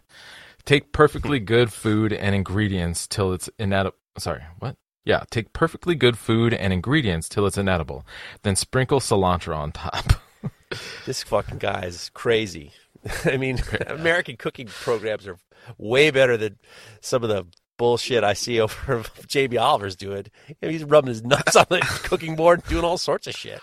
Take 0.65 0.93
perfectly 0.93 1.39
good 1.41 1.73
food 1.73 2.13
and 2.13 2.35
ingredients 2.35 3.07
till 3.07 3.33
it's 3.33 3.49
inedible. 3.59 3.97
Sorry, 4.19 4.43
what? 4.59 4.77
Yeah, 5.07 5.23
take 5.31 5.53
perfectly 5.55 5.95
good 5.95 6.19
food 6.19 6.53
and 6.53 6.73
ingredients 6.73 7.29
till 7.29 7.47
it's 7.47 7.57
inedible. 7.57 8.05
Then 8.43 8.57
sprinkle 8.57 8.99
cilantro 9.01 9.57
on 9.57 9.71
top. 9.73 10.15
this 11.07 11.23
fucking 11.23 11.59
guy 11.59 11.85
is 11.87 12.11
crazy. 12.13 12.73
I 13.25 13.37
mean, 13.39 13.63
American 13.87 14.37
cooking 14.37 14.67
programs 14.67 15.27
are 15.29 15.39
way 15.79 16.11
better 16.11 16.37
than 16.37 16.59
some 17.01 17.23
of 17.23 17.29
the 17.29 17.47
bullshit 17.77 18.25
I 18.25 18.33
see 18.33 18.61
over 18.61 19.05
Jamie 19.29 19.59
Oliver's 19.59 19.95
doing. 19.97 20.27
He's 20.61 20.83
rubbing 20.85 21.09
his 21.11 21.23
nuts 21.23 21.55
on 21.55 21.67
the 21.71 21.81
cooking 22.05 22.35
board, 22.35 22.65
doing 22.65 22.85
all 22.85 22.99
sorts 22.99 23.27
of 23.29 23.35
shit. 23.37 23.63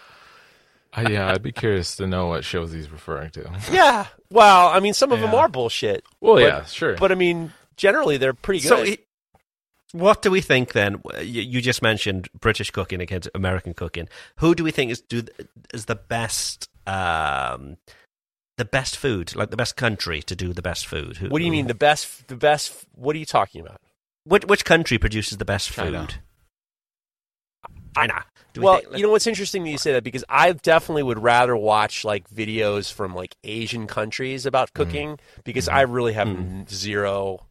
Uh, 0.95 1.07
yeah, 1.09 1.29
I'd 1.31 1.41
be 1.41 1.51
curious 1.51 1.95
to 1.97 2.07
know 2.07 2.27
what 2.27 2.45
shows 2.45 2.71
he's 2.71 2.89
referring 2.89 3.31
to. 3.31 3.51
Yeah. 3.71 4.05
Well, 4.29 4.67
I 4.69 4.79
mean, 4.79 4.93
some 4.93 5.11
of 5.11 5.19
them 5.19 5.33
are 5.33 5.49
bullshit. 5.49 6.05
Well, 6.21 6.35
But- 6.35 6.41
yeah, 6.43 6.63
sure. 6.65 6.95
But 6.95 7.11
I 7.11 7.15
mean, 7.15 7.51
generally 7.75 8.15
they're 8.17 8.33
pretty 8.33 8.61
good. 8.61 8.69
So, 8.69 8.77
it- 8.83 9.05
what 9.93 10.21
do 10.21 10.31
we 10.31 10.41
think 10.41 10.73
then? 10.73 11.01
You, 11.21 11.61
just 11.61 11.81
mentioned 11.81 12.27
British 12.39 12.71
cooking 12.71 12.99
against 12.99 13.29
American 13.33 13.73
cooking. 13.73 14.09
Who 14.37 14.55
do 14.55 14.63
we 14.63 14.71
think 14.71 14.91
is 14.91 15.01
do 15.01 15.23
is 15.73 15.85
the 15.85 15.95
best, 15.95 16.67
um, 16.87 17.77
the 18.57 18.65
best 18.65 18.97
food, 18.97 19.35
like 19.35 19.51
the 19.51 19.57
best 19.57 19.77
country 19.77 20.21
to 20.23 20.35
do 20.35 20.51
the 20.51 20.63
best 20.63 20.87
food? 20.87 21.17
Who, 21.17 21.29
what 21.29 21.39
do 21.39 21.45
you 21.45 21.51
mean 21.51 21.67
the 21.67 21.75
best? 21.75 22.27
The 22.27 22.35
best? 22.35 22.85
What 22.95 23.15
are 23.15 23.19
you 23.19 23.25
talking 23.25 23.61
about? 23.61 23.79
Which, 24.25 24.45
which 24.45 24.65
country 24.65 24.97
produces 24.97 25.37
the 25.37 25.45
best 25.45 25.69
food? 25.69 25.93
China. 25.93 26.07
China. 27.95 28.25
Do 28.53 28.61
we 28.61 28.65
well, 28.65 28.79
think- 28.79 28.97
you 28.97 29.03
know 29.03 29.11
what's 29.11 29.27
interesting 29.27 29.63
that 29.63 29.69
you 29.69 29.77
say 29.77 29.93
that 29.93 30.03
because 30.03 30.23
I 30.27 30.53
definitely 30.53 31.03
would 31.03 31.21
rather 31.21 31.55
watch 31.55 32.03
like 32.03 32.29
videos 32.29 32.91
from 32.91 33.13
like 33.13 33.35
Asian 33.43 33.85
countries 33.85 34.45
about 34.45 34.73
mm-hmm. 34.73 34.83
cooking 34.83 35.19
because 35.43 35.67
mm-hmm. 35.67 35.77
I 35.77 35.81
really 35.81 36.13
have 36.13 36.27
mm-hmm. 36.27 36.59
n- 36.61 36.67
zero. 36.67 37.45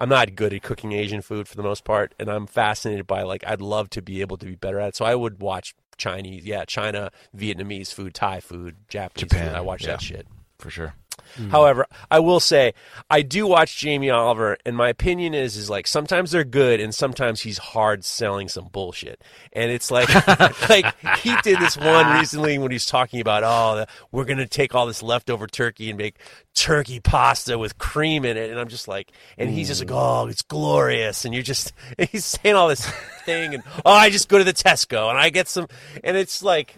I'm 0.00 0.08
not 0.08 0.34
good 0.34 0.54
at 0.54 0.62
cooking 0.62 0.92
Asian 0.92 1.20
food 1.20 1.46
for 1.46 1.56
the 1.56 1.62
most 1.62 1.84
part, 1.84 2.14
and 2.18 2.30
I'm 2.30 2.46
fascinated 2.46 3.06
by 3.06 3.22
like 3.22 3.44
I'd 3.46 3.60
love 3.60 3.90
to 3.90 4.02
be 4.02 4.22
able 4.22 4.38
to 4.38 4.46
be 4.46 4.54
better 4.54 4.80
at 4.80 4.88
it. 4.88 4.96
So 4.96 5.04
I 5.04 5.14
would 5.14 5.40
watch 5.42 5.74
Chinese, 5.98 6.46
yeah, 6.46 6.64
China, 6.64 7.12
Vietnamese 7.36 7.92
food, 7.92 8.14
Thai 8.14 8.40
food, 8.40 8.76
Japanese 8.88 9.28
Japan, 9.28 9.48
food. 9.48 9.56
I 9.56 9.60
watch 9.60 9.82
yeah. 9.82 9.88
that 9.88 10.02
shit. 10.02 10.26
for 10.58 10.70
sure. 10.70 10.94
Mm. 11.36 11.50
However, 11.50 11.86
I 12.10 12.18
will 12.20 12.40
say 12.40 12.74
I 13.10 13.22
do 13.22 13.46
watch 13.46 13.78
Jamie 13.78 14.10
Oliver, 14.10 14.56
and 14.64 14.76
my 14.76 14.88
opinion 14.88 15.34
is 15.34 15.56
is 15.56 15.70
like 15.70 15.86
sometimes 15.86 16.30
they're 16.30 16.44
good, 16.44 16.80
and 16.80 16.94
sometimes 16.94 17.40
he's 17.40 17.58
hard 17.58 18.04
selling 18.04 18.48
some 18.48 18.68
bullshit. 18.70 19.22
And 19.52 19.70
it's 19.70 19.90
like 19.90 20.08
like 20.68 20.94
he 21.18 21.34
did 21.42 21.58
this 21.60 21.76
one 21.76 22.18
recently 22.18 22.58
when 22.58 22.70
he's 22.70 22.86
talking 22.86 23.20
about 23.20 23.42
oh 23.44 23.76
the, 23.76 23.86
we're 24.12 24.24
gonna 24.24 24.46
take 24.46 24.74
all 24.74 24.86
this 24.86 25.02
leftover 25.02 25.46
turkey 25.46 25.90
and 25.90 25.98
make 25.98 26.16
turkey 26.54 27.00
pasta 27.00 27.58
with 27.58 27.78
cream 27.78 28.24
in 28.24 28.36
it, 28.36 28.50
and 28.50 28.58
I'm 28.58 28.68
just 28.68 28.88
like, 28.88 29.12
and 29.38 29.50
he's 29.50 29.68
just 29.68 29.80
like 29.80 29.90
oh 29.92 30.26
it's 30.28 30.42
glorious, 30.42 31.24
and 31.24 31.34
you're 31.34 31.42
just 31.42 31.72
he's 32.10 32.24
saying 32.24 32.54
all 32.54 32.68
this 32.68 32.86
thing, 33.24 33.54
and 33.54 33.62
oh 33.84 33.92
I 33.92 34.10
just 34.10 34.28
go 34.28 34.38
to 34.38 34.44
the 34.44 34.52
Tesco 34.52 35.10
and 35.10 35.18
I 35.18 35.30
get 35.30 35.48
some, 35.48 35.66
and 36.04 36.16
it's 36.16 36.42
like. 36.42 36.76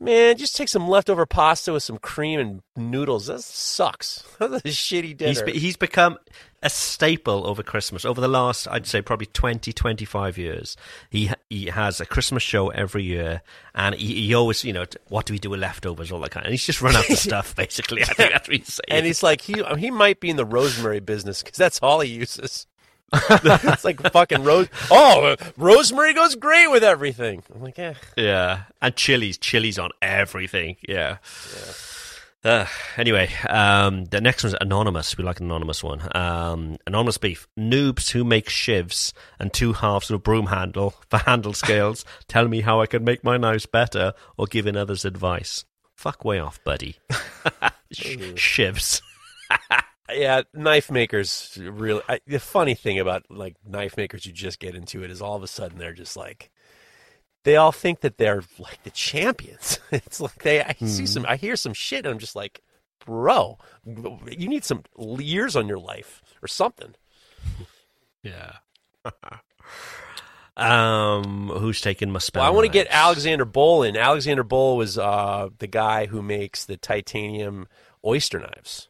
Man, 0.00 0.36
just 0.36 0.54
take 0.54 0.68
some 0.68 0.86
leftover 0.86 1.26
pasta 1.26 1.72
with 1.72 1.82
some 1.82 1.98
cream 1.98 2.38
and 2.38 2.62
noodles. 2.76 3.26
That 3.26 3.40
sucks. 3.42 4.22
That's 4.38 4.64
a 4.64 4.68
shitty 4.68 5.16
dinner. 5.16 5.30
He's, 5.30 5.42
be- 5.42 5.58
he's 5.58 5.76
become 5.76 6.18
a 6.62 6.70
staple 6.70 7.44
over 7.44 7.64
Christmas. 7.64 8.04
Over 8.04 8.20
the 8.20 8.28
last, 8.28 8.68
I'd 8.68 8.86
say, 8.86 9.02
probably 9.02 9.26
20, 9.26 9.72
25 9.72 10.38
years, 10.38 10.76
he 11.10 11.30
he 11.50 11.66
has 11.66 12.00
a 12.00 12.06
Christmas 12.06 12.44
show 12.44 12.68
every 12.68 13.02
year, 13.02 13.42
and 13.74 13.96
he, 13.96 14.26
he 14.26 14.34
always, 14.34 14.64
you 14.64 14.72
know, 14.72 14.84
what 15.08 15.26
do 15.26 15.32
we 15.32 15.38
do 15.40 15.50
with 15.50 15.58
leftovers, 15.60 16.12
all 16.12 16.20
that 16.20 16.30
kind. 16.30 16.46
And 16.46 16.52
he's 16.52 16.64
just 16.64 16.80
run 16.80 16.94
out 16.94 17.10
of 17.10 17.18
stuff, 17.18 17.56
basically. 17.56 18.02
I 18.02 18.06
think 18.06 18.32
that's 18.32 18.48
what 18.48 18.56
he's 18.56 18.68
saying. 18.74 18.98
and 18.98 19.04
he's 19.06 19.24
like, 19.24 19.40
he 19.40 19.62
he 19.78 19.90
might 19.90 20.20
be 20.20 20.30
in 20.30 20.36
the 20.36 20.44
rosemary 20.46 21.00
business 21.00 21.42
because 21.42 21.58
that's 21.58 21.80
all 21.82 22.00
he 22.00 22.10
uses. 22.12 22.68
it's 23.12 23.84
like 23.84 24.00
fucking 24.12 24.44
rose. 24.44 24.68
Oh, 24.90 25.36
rosemary 25.56 26.14
goes 26.14 26.34
great 26.34 26.68
with 26.70 26.84
everything. 26.84 27.42
I'm 27.54 27.62
like, 27.62 27.78
eh. 27.78 27.94
yeah, 28.16 28.62
and 28.82 28.94
chilies, 28.94 29.38
chilies 29.38 29.78
on 29.78 29.90
everything. 30.02 30.76
Yeah. 30.86 31.18
Uh, 32.44 32.66
anyway, 32.96 33.28
um, 33.48 34.04
the 34.06 34.20
next 34.20 34.44
one's 34.44 34.54
anonymous. 34.60 35.18
We 35.18 35.24
like 35.24 35.40
an 35.40 35.46
anonymous 35.46 35.82
one. 35.82 36.00
Um, 36.14 36.76
anonymous 36.86 37.18
beef. 37.18 37.48
Noobs 37.58 38.10
who 38.10 38.24
make 38.24 38.48
shivs 38.48 39.12
and 39.40 39.52
two 39.52 39.72
halves 39.72 40.10
of 40.10 40.14
a 40.14 40.18
broom 40.18 40.46
handle 40.46 40.94
for 41.10 41.18
handle 41.18 41.52
scales 41.52 42.04
tell 42.28 42.46
me 42.46 42.60
how 42.60 42.80
I 42.80 42.86
can 42.86 43.04
make 43.04 43.24
my 43.24 43.36
knives 43.38 43.66
better 43.66 44.12
or 44.36 44.46
giving 44.46 44.76
others 44.76 45.04
advice. 45.04 45.64
Fuck 45.96 46.24
way 46.24 46.38
off, 46.38 46.62
buddy. 46.62 46.96
Sh- 47.92 48.16
shivs. 48.36 49.02
Yeah, 50.10 50.42
knife 50.54 50.90
makers 50.90 51.58
really. 51.60 52.02
I, 52.08 52.20
the 52.26 52.40
funny 52.40 52.74
thing 52.74 52.98
about 52.98 53.24
like 53.30 53.56
knife 53.66 53.96
makers, 53.96 54.24
you 54.26 54.32
just 54.32 54.58
get 54.58 54.74
into 54.74 55.02
it 55.02 55.10
is 55.10 55.20
all 55.20 55.36
of 55.36 55.42
a 55.42 55.46
sudden 55.46 55.78
they're 55.78 55.92
just 55.92 56.16
like, 56.16 56.50
they 57.44 57.56
all 57.56 57.72
think 57.72 58.00
that 58.00 58.18
they're 58.18 58.42
like 58.58 58.82
the 58.82 58.90
champions. 58.90 59.78
It's 59.90 60.20
like 60.20 60.42
they. 60.42 60.62
I 60.62 60.74
see 60.84 61.06
some. 61.06 61.24
I 61.26 61.36
hear 61.36 61.56
some 61.56 61.72
shit, 61.72 62.04
and 62.04 62.12
I'm 62.12 62.18
just 62.18 62.36
like, 62.36 62.62
bro, 63.04 63.58
you 63.86 64.48
need 64.48 64.64
some 64.64 64.82
years 64.98 65.56
on 65.56 65.66
your 65.66 65.78
life 65.78 66.22
or 66.42 66.48
something. 66.48 66.94
Yeah. 68.22 68.56
um, 70.56 71.48
who's 71.48 71.80
taking 71.80 72.10
my 72.10 72.18
spell? 72.18 72.42
Well, 72.42 72.52
I 72.52 72.54
want 72.54 72.66
to 72.66 72.72
get? 72.72 72.86
Alexander 72.90 73.44
Bowl 73.44 73.82
in. 73.82 73.96
Alexander 73.96 74.42
Bowl 74.42 74.76
was 74.76 74.98
uh, 74.98 75.48
the 75.58 75.66
guy 75.66 76.06
who 76.06 76.20
makes 76.22 76.66
the 76.66 76.76
titanium 76.76 77.66
oyster 78.04 78.40
knives. 78.40 78.88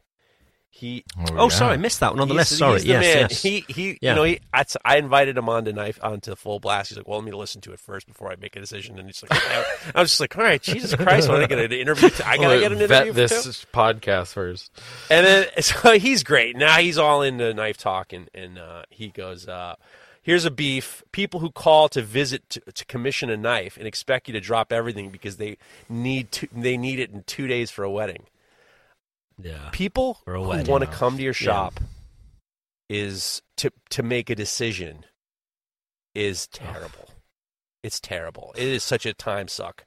He 0.79 1.03
Oh, 1.31 1.43
yeah. 1.43 1.47
sorry, 1.49 1.73
I 1.73 1.77
missed 1.77 1.99
that 1.99 2.11
one 2.13 2.21
on 2.21 2.29
the 2.29 2.35
he's- 2.35 2.51
list. 2.51 2.59
Sorry. 2.59 2.73
he's 2.75 2.83
the 2.83 2.87
Yes, 2.89 3.03
man. 3.03 3.27
yes. 3.29 3.41
He 3.41 3.65
he. 3.67 3.97
Yeah. 4.01 4.11
You 4.11 4.15
know, 4.15 4.23
he, 4.23 4.39
I, 4.53 4.63
I 4.85 4.97
invited 4.97 5.37
him 5.37 5.49
on 5.49 5.65
to 5.65 5.73
knife 5.73 5.99
onto 6.01 6.33
full 6.35 6.59
blast. 6.61 6.89
He's 6.89 6.97
like, 6.97 7.05
"Well, 7.07 7.19
let 7.19 7.25
me 7.25 7.31
listen 7.33 7.59
to 7.61 7.73
it 7.73 7.79
first 7.81 8.07
before 8.07 8.31
I 8.31 8.37
make 8.37 8.55
a 8.55 8.61
decision." 8.61 8.97
And 8.97 9.07
he's 9.07 9.21
like, 9.21 9.31
okay. 9.33 9.63
"I 9.93 9.99
was 10.01 10.11
just 10.11 10.21
like, 10.21 10.37
all 10.37 10.43
right, 10.43 10.61
Jesus 10.61 10.95
Christ, 10.95 11.27
when 11.27 11.41
I 11.41 11.47
get 11.47 11.59
an 11.59 11.73
interview, 11.73 12.09
I 12.25 12.37
gotta 12.37 12.47
Well, 12.47 12.59
get 12.61 12.71
an 12.71 12.77
vet 12.87 12.91
interview." 13.07 13.11
this 13.27 13.43
too? 13.43 13.67
podcast 13.73 14.31
first. 14.33 14.71
And 15.09 15.25
then 15.25 15.47
so 15.61 15.99
he's 15.99 16.23
great. 16.23 16.55
Now 16.55 16.77
he's 16.77 16.97
all 16.97 17.21
into 17.23 17.53
knife 17.53 17.77
talk, 17.77 18.13
and 18.13 18.29
and 18.33 18.57
uh, 18.57 18.83
he 18.89 19.09
goes, 19.09 19.49
uh, 19.49 19.75
"Here's 20.21 20.45
a 20.45 20.51
beef: 20.51 21.03
people 21.11 21.41
who 21.41 21.51
call 21.51 21.89
to 21.89 22.01
visit 22.01 22.49
to, 22.51 22.61
to 22.71 22.85
commission 22.85 23.29
a 23.29 23.35
knife 23.35 23.75
and 23.75 23.85
expect 23.85 24.27
you 24.29 24.33
to 24.33 24.39
drop 24.39 24.71
everything 24.71 25.09
because 25.09 25.35
they 25.35 25.57
need 25.89 26.31
to, 26.31 26.47
they 26.55 26.77
need 26.77 26.99
it 26.99 27.11
in 27.11 27.23
two 27.23 27.47
days 27.47 27.69
for 27.69 27.83
a 27.83 27.91
wedding. 27.91 28.23
Yeah. 29.41 29.69
People 29.71 30.19
For 30.25 30.35
who 30.35 30.41
want 30.43 30.83
to 30.83 30.87
come 30.87 31.17
to 31.17 31.23
your 31.23 31.33
shop 31.33 31.79
is 32.89 33.41
to 33.57 33.71
to 33.91 34.03
make 34.03 34.29
a 34.29 34.35
decision 34.35 35.05
is 36.15 36.47
terrible. 36.47 37.09
It's 37.83 37.99
terrible. 37.99 38.53
It 38.55 38.67
is 38.67 38.83
such 38.83 39.05
a 39.05 39.13
time 39.13 39.47
suck." 39.47 39.85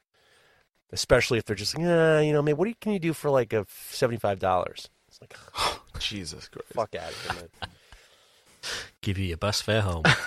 Especially 0.94 1.38
if 1.38 1.46
they're 1.46 1.56
just 1.56 1.74
like, 1.74 1.86
yeah, 1.86 2.20
you 2.20 2.34
know, 2.34 2.42
man, 2.42 2.54
what 2.58 2.66
do 2.66 2.68
you, 2.68 2.76
can 2.78 2.92
you 2.92 2.98
do 2.98 3.14
for 3.14 3.30
like 3.30 3.54
a 3.54 3.64
seventy-five 3.68 4.38
dollars? 4.38 4.90
It's 5.08 5.20
like, 5.22 5.34
oh, 5.56 5.82
Jesus 5.98 6.48
Christ. 6.48 6.68
fuck 6.72 6.94
out 6.94 7.10
of 7.10 7.22
here, 7.22 7.48
man. 7.62 7.70
Give 9.00 9.18
you 9.18 9.24
your 9.24 9.38
bus 9.38 9.60
fare 9.60 9.80
home. 9.80 10.02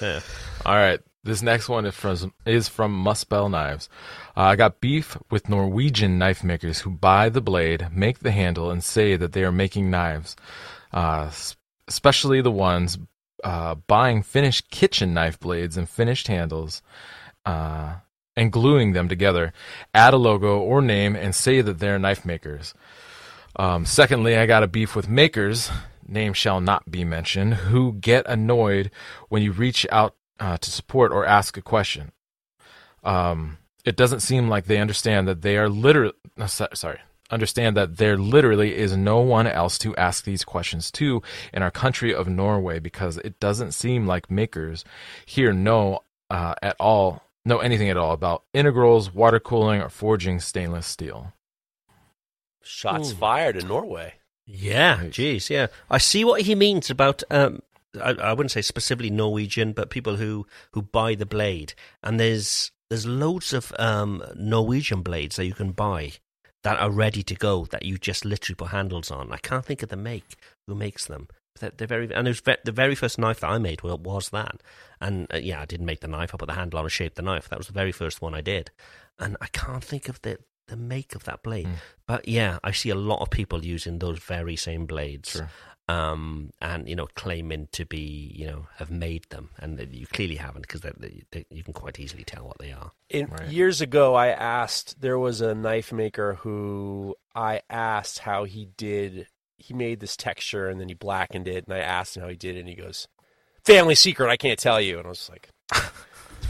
yeah. 0.00 0.20
All 0.64 0.74
right. 0.74 1.00
This 1.22 1.42
next 1.42 1.68
one 1.68 1.84
is 1.84 1.94
from 1.94 2.32
is 2.46 2.68
from 2.68 3.04
Muspel 3.04 3.50
Knives. 3.50 3.90
Uh, 4.34 4.40
I 4.40 4.56
got 4.56 4.80
beef 4.80 5.18
with 5.30 5.50
Norwegian 5.50 6.18
knife 6.18 6.42
makers 6.42 6.80
who 6.80 6.90
buy 6.90 7.28
the 7.28 7.42
blade, 7.42 7.88
make 7.92 8.20
the 8.20 8.30
handle, 8.30 8.70
and 8.70 8.82
say 8.82 9.16
that 9.16 9.32
they 9.32 9.44
are 9.44 9.52
making 9.52 9.90
knives. 9.90 10.34
Uh, 10.92 11.30
especially 11.86 12.40
the 12.40 12.50
ones 12.50 12.96
uh, 13.44 13.74
buying 13.74 14.22
finished 14.22 14.70
kitchen 14.70 15.12
knife 15.12 15.38
blades 15.38 15.76
and 15.76 15.90
finished 15.90 16.28
handles, 16.28 16.80
uh, 17.44 17.96
and 18.34 18.50
gluing 18.50 18.92
them 18.92 19.08
together, 19.08 19.52
add 19.92 20.14
a 20.14 20.16
logo 20.16 20.58
or 20.58 20.80
name, 20.80 21.14
and 21.14 21.34
say 21.34 21.60
that 21.60 21.80
they're 21.80 21.98
knife 21.98 22.24
makers. 22.24 22.72
Um, 23.56 23.84
secondly, 23.84 24.36
I 24.36 24.46
got 24.46 24.62
a 24.62 24.68
beef 24.68 24.96
with 24.96 25.08
makers, 25.08 25.70
name 26.08 26.32
shall 26.32 26.62
not 26.62 26.90
be 26.90 27.04
mentioned, 27.04 27.54
who 27.54 27.92
get 27.92 28.26
annoyed 28.26 28.90
when 29.28 29.42
you 29.42 29.52
reach 29.52 29.86
out 29.92 30.14
uh, 30.40 30.56
to 30.56 30.70
support 30.70 31.12
or 31.12 31.24
ask 31.24 31.56
a 31.56 31.62
question. 31.62 32.12
Um, 33.04 33.58
it 33.84 33.96
doesn't 33.96 34.20
seem 34.20 34.48
like 34.48 34.66
they 34.66 34.78
understand 34.78 35.28
that 35.28 35.42
they 35.42 35.56
are 35.56 35.68
literally 35.68 36.12
sorry 36.46 36.98
understand 37.30 37.76
that 37.76 37.96
there 37.96 38.16
literally 38.18 38.76
is 38.76 38.96
no 38.96 39.20
one 39.20 39.46
else 39.46 39.78
to 39.78 39.94
ask 39.96 40.24
these 40.24 40.44
questions 40.44 40.90
to 40.90 41.22
in 41.52 41.62
our 41.62 41.70
country 41.70 42.12
of 42.14 42.28
Norway 42.28 42.78
because 42.80 43.18
it 43.18 43.38
doesn't 43.40 43.72
seem 43.72 44.06
like 44.06 44.30
makers 44.30 44.84
here 45.24 45.52
know 45.52 46.00
uh, 46.28 46.54
at 46.62 46.76
all 46.80 47.22
know 47.44 47.58
anything 47.58 47.88
at 47.88 47.96
all 47.96 48.12
about 48.12 48.44
integrals, 48.52 49.12
water 49.14 49.40
cooling, 49.40 49.80
or 49.80 49.88
forging 49.88 50.40
stainless 50.40 50.86
steel. 50.86 51.32
Shots 52.62 53.12
Ooh. 53.12 53.16
fired 53.16 53.56
in 53.56 53.68
Norway. 53.68 54.14
Yeah, 54.46 54.96
Nice. 54.96 55.12
jeez, 55.12 55.50
yeah. 55.50 55.68
I 55.88 55.98
see 55.98 56.24
what 56.24 56.42
he 56.42 56.54
means 56.54 56.90
about. 56.90 57.22
Um, 57.30 57.62
I, 58.00 58.12
I 58.12 58.32
wouldn't 58.32 58.52
say 58.52 58.62
specifically 58.62 59.10
Norwegian, 59.10 59.72
but 59.72 59.90
people 59.90 60.16
who 60.16 60.46
who 60.72 60.82
buy 60.82 61.14
the 61.14 61.26
blade, 61.26 61.74
and 62.02 62.20
there's 62.20 62.70
there's 62.88 63.06
loads 63.06 63.52
of 63.52 63.72
um, 63.78 64.22
Norwegian 64.36 65.02
blades 65.02 65.36
that 65.36 65.46
you 65.46 65.54
can 65.54 65.72
buy 65.72 66.12
that 66.62 66.78
are 66.78 66.90
ready 66.90 67.22
to 67.22 67.34
go 67.34 67.64
that 67.66 67.84
you 67.84 67.96
just 67.96 68.24
literally 68.24 68.56
put 68.56 68.68
handles 68.68 69.10
on. 69.10 69.32
I 69.32 69.38
can't 69.38 69.64
think 69.64 69.82
of 69.82 69.88
the 69.88 69.96
make 69.96 70.36
who 70.66 70.74
makes 70.74 71.06
them. 71.06 71.28
They're, 71.58 71.72
they're 71.76 71.86
very 71.86 72.12
and 72.14 72.26
it 72.26 72.30
was 72.30 72.40
ve- 72.40 72.56
the 72.64 72.72
very 72.72 72.94
first 72.94 73.18
knife 73.18 73.40
that 73.40 73.50
I 73.50 73.58
made 73.58 73.82
was, 73.82 73.98
was 73.98 74.28
that, 74.30 74.62
and 75.00 75.26
uh, 75.32 75.38
yeah, 75.38 75.60
I 75.60 75.64
didn't 75.64 75.86
make 75.86 76.00
the 76.00 76.08
knife. 76.08 76.34
I 76.34 76.38
put 76.38 76.48
the 76.48 76.54
handle 76.54 76.78
on 76.78 76.84
and 76.84 76.92
shaped 76.92 77.16
the 77.16 77.22
knife. 77.22 77.48
That 77.48 77.58
was 77.58 77.66
the 77.66 77.72
very 77.72 77.92
first 77.92 78.22
one 78.22 78.34
I 78.34 78.40
did, 78.40 78.70
and 79.18 79.36
I 79.40 79.46
can't 79.46 79.84
think 79.84 80.08
of 80.08 80.22
the 80.22 80.38
the 80.70 80.76
make 80.76 81.14
of 81.14 81.24
that 81.24 81.42
blade. 81.42 81.66
Mm. 81.66 81.74
But 82.06 82.28
yeah, 82.28 82.58
I 82.64 82.70
see 82.70 82.90
a 82.90 82.94
lot 82.94 83.20
of 83.20 83.30
people 83.30 83.64
using 83.64 83.98
those 83.98 84.20
very 84.20 84.56
same 84.56 84.86
blades. 84.86 85.30
Sure. 85.30 85.50
Um, 85.90 86.52
and 86.60 86.88
you 86.88 86.94
know, 86.94 87.08
claiming 87.14 87.68
to 87.72 87.84
be, 87.84 88.32
you 88.34 88.46
know, 88.46 88.66
have 88.76 88.90
made 88.90 89.24
them, 89.30 89.50
and 89.58 89.80
you 89.92 90.06
clearly 90.06 90.36
haven't, 90.36 90.62
because 90.62 90.82
they, 90.82 91.24
they, 91.30 91.46
you 91.50 91.64
can 91.64 91.72
quite 91.72 91.98
easily 91.98 92.22
tell 92.22 92.46
what 92.46 92.58
they 92.58 92.72
are. 92.72 92.92
In, 93.08 93.26
Right. 93.26 93.48
Years 93.48 93.80
ago, 93.80 94.14
I 94.14 94.28
asked, 94.28 95.00
there 95.00 95.18
was 95.18 95.40
a 95.40 95.54
knife 95.54 95.92
maker 95.92 96.34
who 96.34 97.16
I 97.34 97.62
asked 97.68 98.20
how 98.20 98.44
he 98.44 98.68
did, 98.76 99.26
he 99.58 99.74
made 99.74 100.00
this 100.00 100.16
texture 100.16 100.68
and 100.68 100.80
then 100.80 100.88
he 100.88 100.94
blackened 100.94 101.48
it. 101.48 101.64
And 101.66 101.74
I 101.74 101.80
asked 101.80 102.16
him 102.16 102.22
how 102.22 102.28
he 102.28 102.36
did 102.36 102.56
it. 102.56 102.60
And 102.60 102.68
he 102.68 102.74
goes, 102.74 103.08
family 103.64 103.94
secret, 103.94 104.30
I 104.30 104.36
can't 104.36 104.58
tell 104.58 104.80
you. 104.80 104.98
And 104.98 105.06
I 105.06 105.10
was 105.10 105.28
like, 105.30 105.50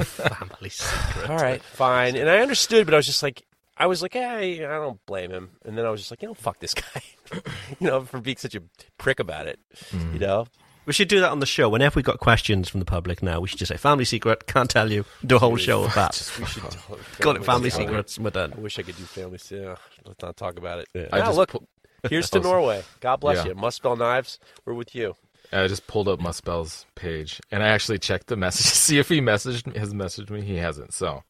Family 0.05 0.71
secret. 0.71 1.29
all 1.31 1.37
right, 1.37 1.62
fine. 1.62 2.17
And 2.17 2.29
I 2.29 2.39
understood, 2.39 2.87
but 2.87 2.95
I 2.95 2.97
was 2.99 3.07
just 3.07 3.23
like, 3.23 3.45
I 3.77 3.87
was 3.87 4.03
like, 4.03 4.12
hey, 4.12 4.65
I 4.65 4.77
don't 4.77 5.05
blame 5.07 5.31
him. 5.31 5.51
And 5.65 5.77
then 5.77 5.85
I 5.87 5.91
was 5.91 6.01
just 6.01 6.11
like, 6.11 6.23
you 6.23 6.29
know, 6.29 6.35
fuck 6.35 6.59
this 6.61 6.75
guy, 6.75 7.03
you 7.81 7.86
know, 7.86 8.02
for 8.02 8.20
being 8.20 8.36
such 8.36 8.55
a 8.55 8.62
prick 8.98 9.20
about 9.20 9.47
it, 9.47 9.59
you 9.93 9.98
mm. 9.98 10.20
know? 10.20 10.47
We 10.86 10.93
should 10.93 11.09
do 11.09 11.20
that 11.20 11.31
on 11.31 11.40
the 11.40 11.47
show. 11.47 11.69
Whenever 11.69 11.98
we 11.98 12.02
got 12.02 12.19
questions 12.19 12.69
from 12.69 12.81
the 12.81 12.86
public 12.86 13.23
now, 13.23 13.40
we 13.40 13.48
should 13.48 13.59
just 13.59 13.69
say 13.69 13.77
family 13.77 14.05
secret. 14.05 14.47
Can't 14.47 14.69
tell 14.69 14.90
you. 14.90 15.05
Do 15.24 15.36
a 15.36 15.39
whole 15.39 15.57
show 15.57 15.85
of 15.85 15.94
that. 15.94 16.12
Just, 16.15 16.36
we 16.39 16.47
should 16.47 16.65
Got 17.20 17.36
it. 17.36 17.44
Family 17.44 17.70
secret. 17.70 17.86
secrets. 17.86 18.19
We're 18.19 18.31
done. 18.31 18.55
I 18.57 18.61
wish 18.61 18.78
I 18.78 18.82
could 18.82 18.97
do 18.97 19.05
family. 19.05 19.39
Yeah, 19.51 19.77
let's 20.05 20.20
not 20.23 20.36
talk 20.36 20.59
about 20.59 20.81
it. 20.81 20.89
Yeah. 20.94 21.07
I 21.12 21.19
Now, 21.19 21.27
just 21.27 21.36
look, 21.36 21.65
here's 22.09 22.31
to 22.31 22.40
Norway. 22.40 22.82
God 23.01 23.19
bless 23.20 23.44
yeah. 23.44 23.51
you. 23.51 23.55
Muspel 23.55 23.97
Knives, 23.97 24.40
we're 24.65 24.74
with 24.74 24.94
you. 24.94 25.15
I 25.52 25.66
just 25.69 25.86
pulled 25.86 26.09
up 26.09 26.19
Muspel's 26.19 26.86
page 26.94 27.40
and 27.52 27.62
I 27.62 27.69
actually 27.69 27.98
checked 27.98 28.28
the 28.28 28.36
message 28.36 28.66
to 28.66 28.77
see 28.77 28.98
if 28.98 29.09
he 29.09 29.20
messaged 29.20 29.66
me, 29.66 29.78
has 29.78 29.93
messaged 29.93 30.31
me. 30.31 30.43
He 30.43 30.57
hasn't. 30.57 30.93
So 30.94 31.23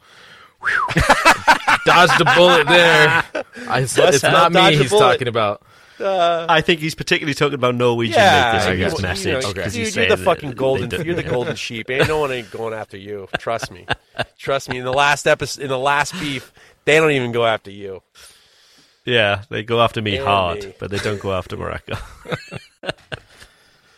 dodged 1.84 2.20
a 2.20 2.24
bullet 2.36 2.66
there. 2.66 3.24
I, 3.68 3.80
it's 3.80 3.96
Must 3.96 4.22
not 4.22 4.52
me 4.52 4.76
he's 4.76 4.90
bullet. 4.90 5.12
talking 5.12 5.28
about. 5.28 5.62
I 6.02 6.60
think 6.60 6.80
he's 6.80 6.94
particularly 6.94 7.34
talking 7.34 7.54
about 7.54 7.74
Norwegian 7.74 8.18
Yeah, 8.18 8.62
in 8.66 8.72
I 8.72 8.76
guess. 8.76 9.00
message. 9.00 9.26
You 9.26 9.32
know, 9.40 9.48
Okay. 9.50 9.68
dude, 9.70 9.94
you're 9.96 10.08
the 10.08 10.16
fucking 10.16 10.52
golden. 10.52 10.90
You're 11.04 11.14
the 11.14 11.22
golden 11.22 11.56
sheep. 11.56 11.90
Ain't 11.90 12.08
no 12.08 12.18
one 12.20 12.32
ain't 12.32 12.50
going 12.50 12.74
after 12.74 12.96
you. 12.96 13.28
Trust 13.38 13.70
me. 13.70 13.86
Trust 14.38 14.68
me. 14.68 14.78
In 14.78 14.84
the 14.84 14.92
last 14.92 15.26
episode, 15.26 15.62
in 15.62 15.68
the 15.68 15.78
last 15.78 16.12
beef, 16.20 16.52
they 16.84 16.96
don't 16.96 17.10
even 17.12 17.32
go 17.32 17.44
after 17.46 17.70
you. 17.70 18.02
Yeah, 19.04 19.42
they 19.48 19.62
go 19.62 19.80
after 19.80 20.00
me 20.02 20.16
And 20.16 20.26
hard, 20.26 20.64
me. 20.64 20.74
but 20.78 20.90
they 20.90 20.98
don't 20.98 21.20
go 21.20 21.32
after 21.34 21.56
Mareko. 21.56 21.98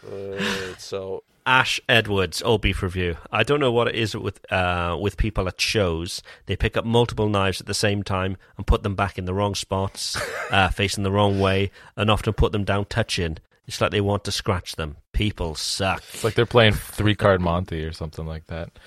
Uh, 0.05 0.75
so 0.79 1.23
Ash 1.47 1.81
Edwards, 1.89 2.41
all 2.43 2.59
beef 2.59 2.83
review. 2.83 3.17
I 3.31 3.43
don't 3.43 3.61
know 3.61 3.73
what 3.73 3.89
it 3.89 3.95
is 3.95 4.17
with 4.17 4.41
uh, 4.53 4.97
with 5.01 5.17
people 5.17 5.49
at 5.49 5.61
shows. 5.61 6.23
They 6.47 6.57
pick 6.57 6.77
up 6.77 6.85
multiple 6.85 7.29
knives 7.29 7.61
at 7.61 7.67
the 7.67 7.75
same 7.75 8.03
time 8.03 8.37
and 8.57 8.67
put 8.67 8.83
them 8.83 8.95
back 8.95 9.19
in 9.19 9.25
the 9.25 9.35
wrong 9.35 9.55
spots, 9.55 10.21
uh, 10.51 10.69
facing 10.69 11.05
the 11.05 11.11
wrong 11.11 11.41
way, 11.41 11.71
and 11.97 12.11
often 12.11 12.33
put 12.33 12.53
them 12.53 12.65
down 12.65 12.87
touching. 12.87 13.39
It's 13.67 13.81
like 13.81 13.91
they 13.91 14.01
want 14.01 14.25
to 14.25 14.33
scratch 14.33 14.77
them. 14.77 14.97
People 15.13 15.55
suck. 15.55 16.03
It's 16.13 16.25
like 16.25 16.35
they're 16.35 16.47
playing 16.47 16.75
three 16.75 17.15
card 17.15 17.41
Monty 17.41 17.85
or 17.85 17.93
something 17.93 18.27
like 18.27 18.47
that. 18.47 18.71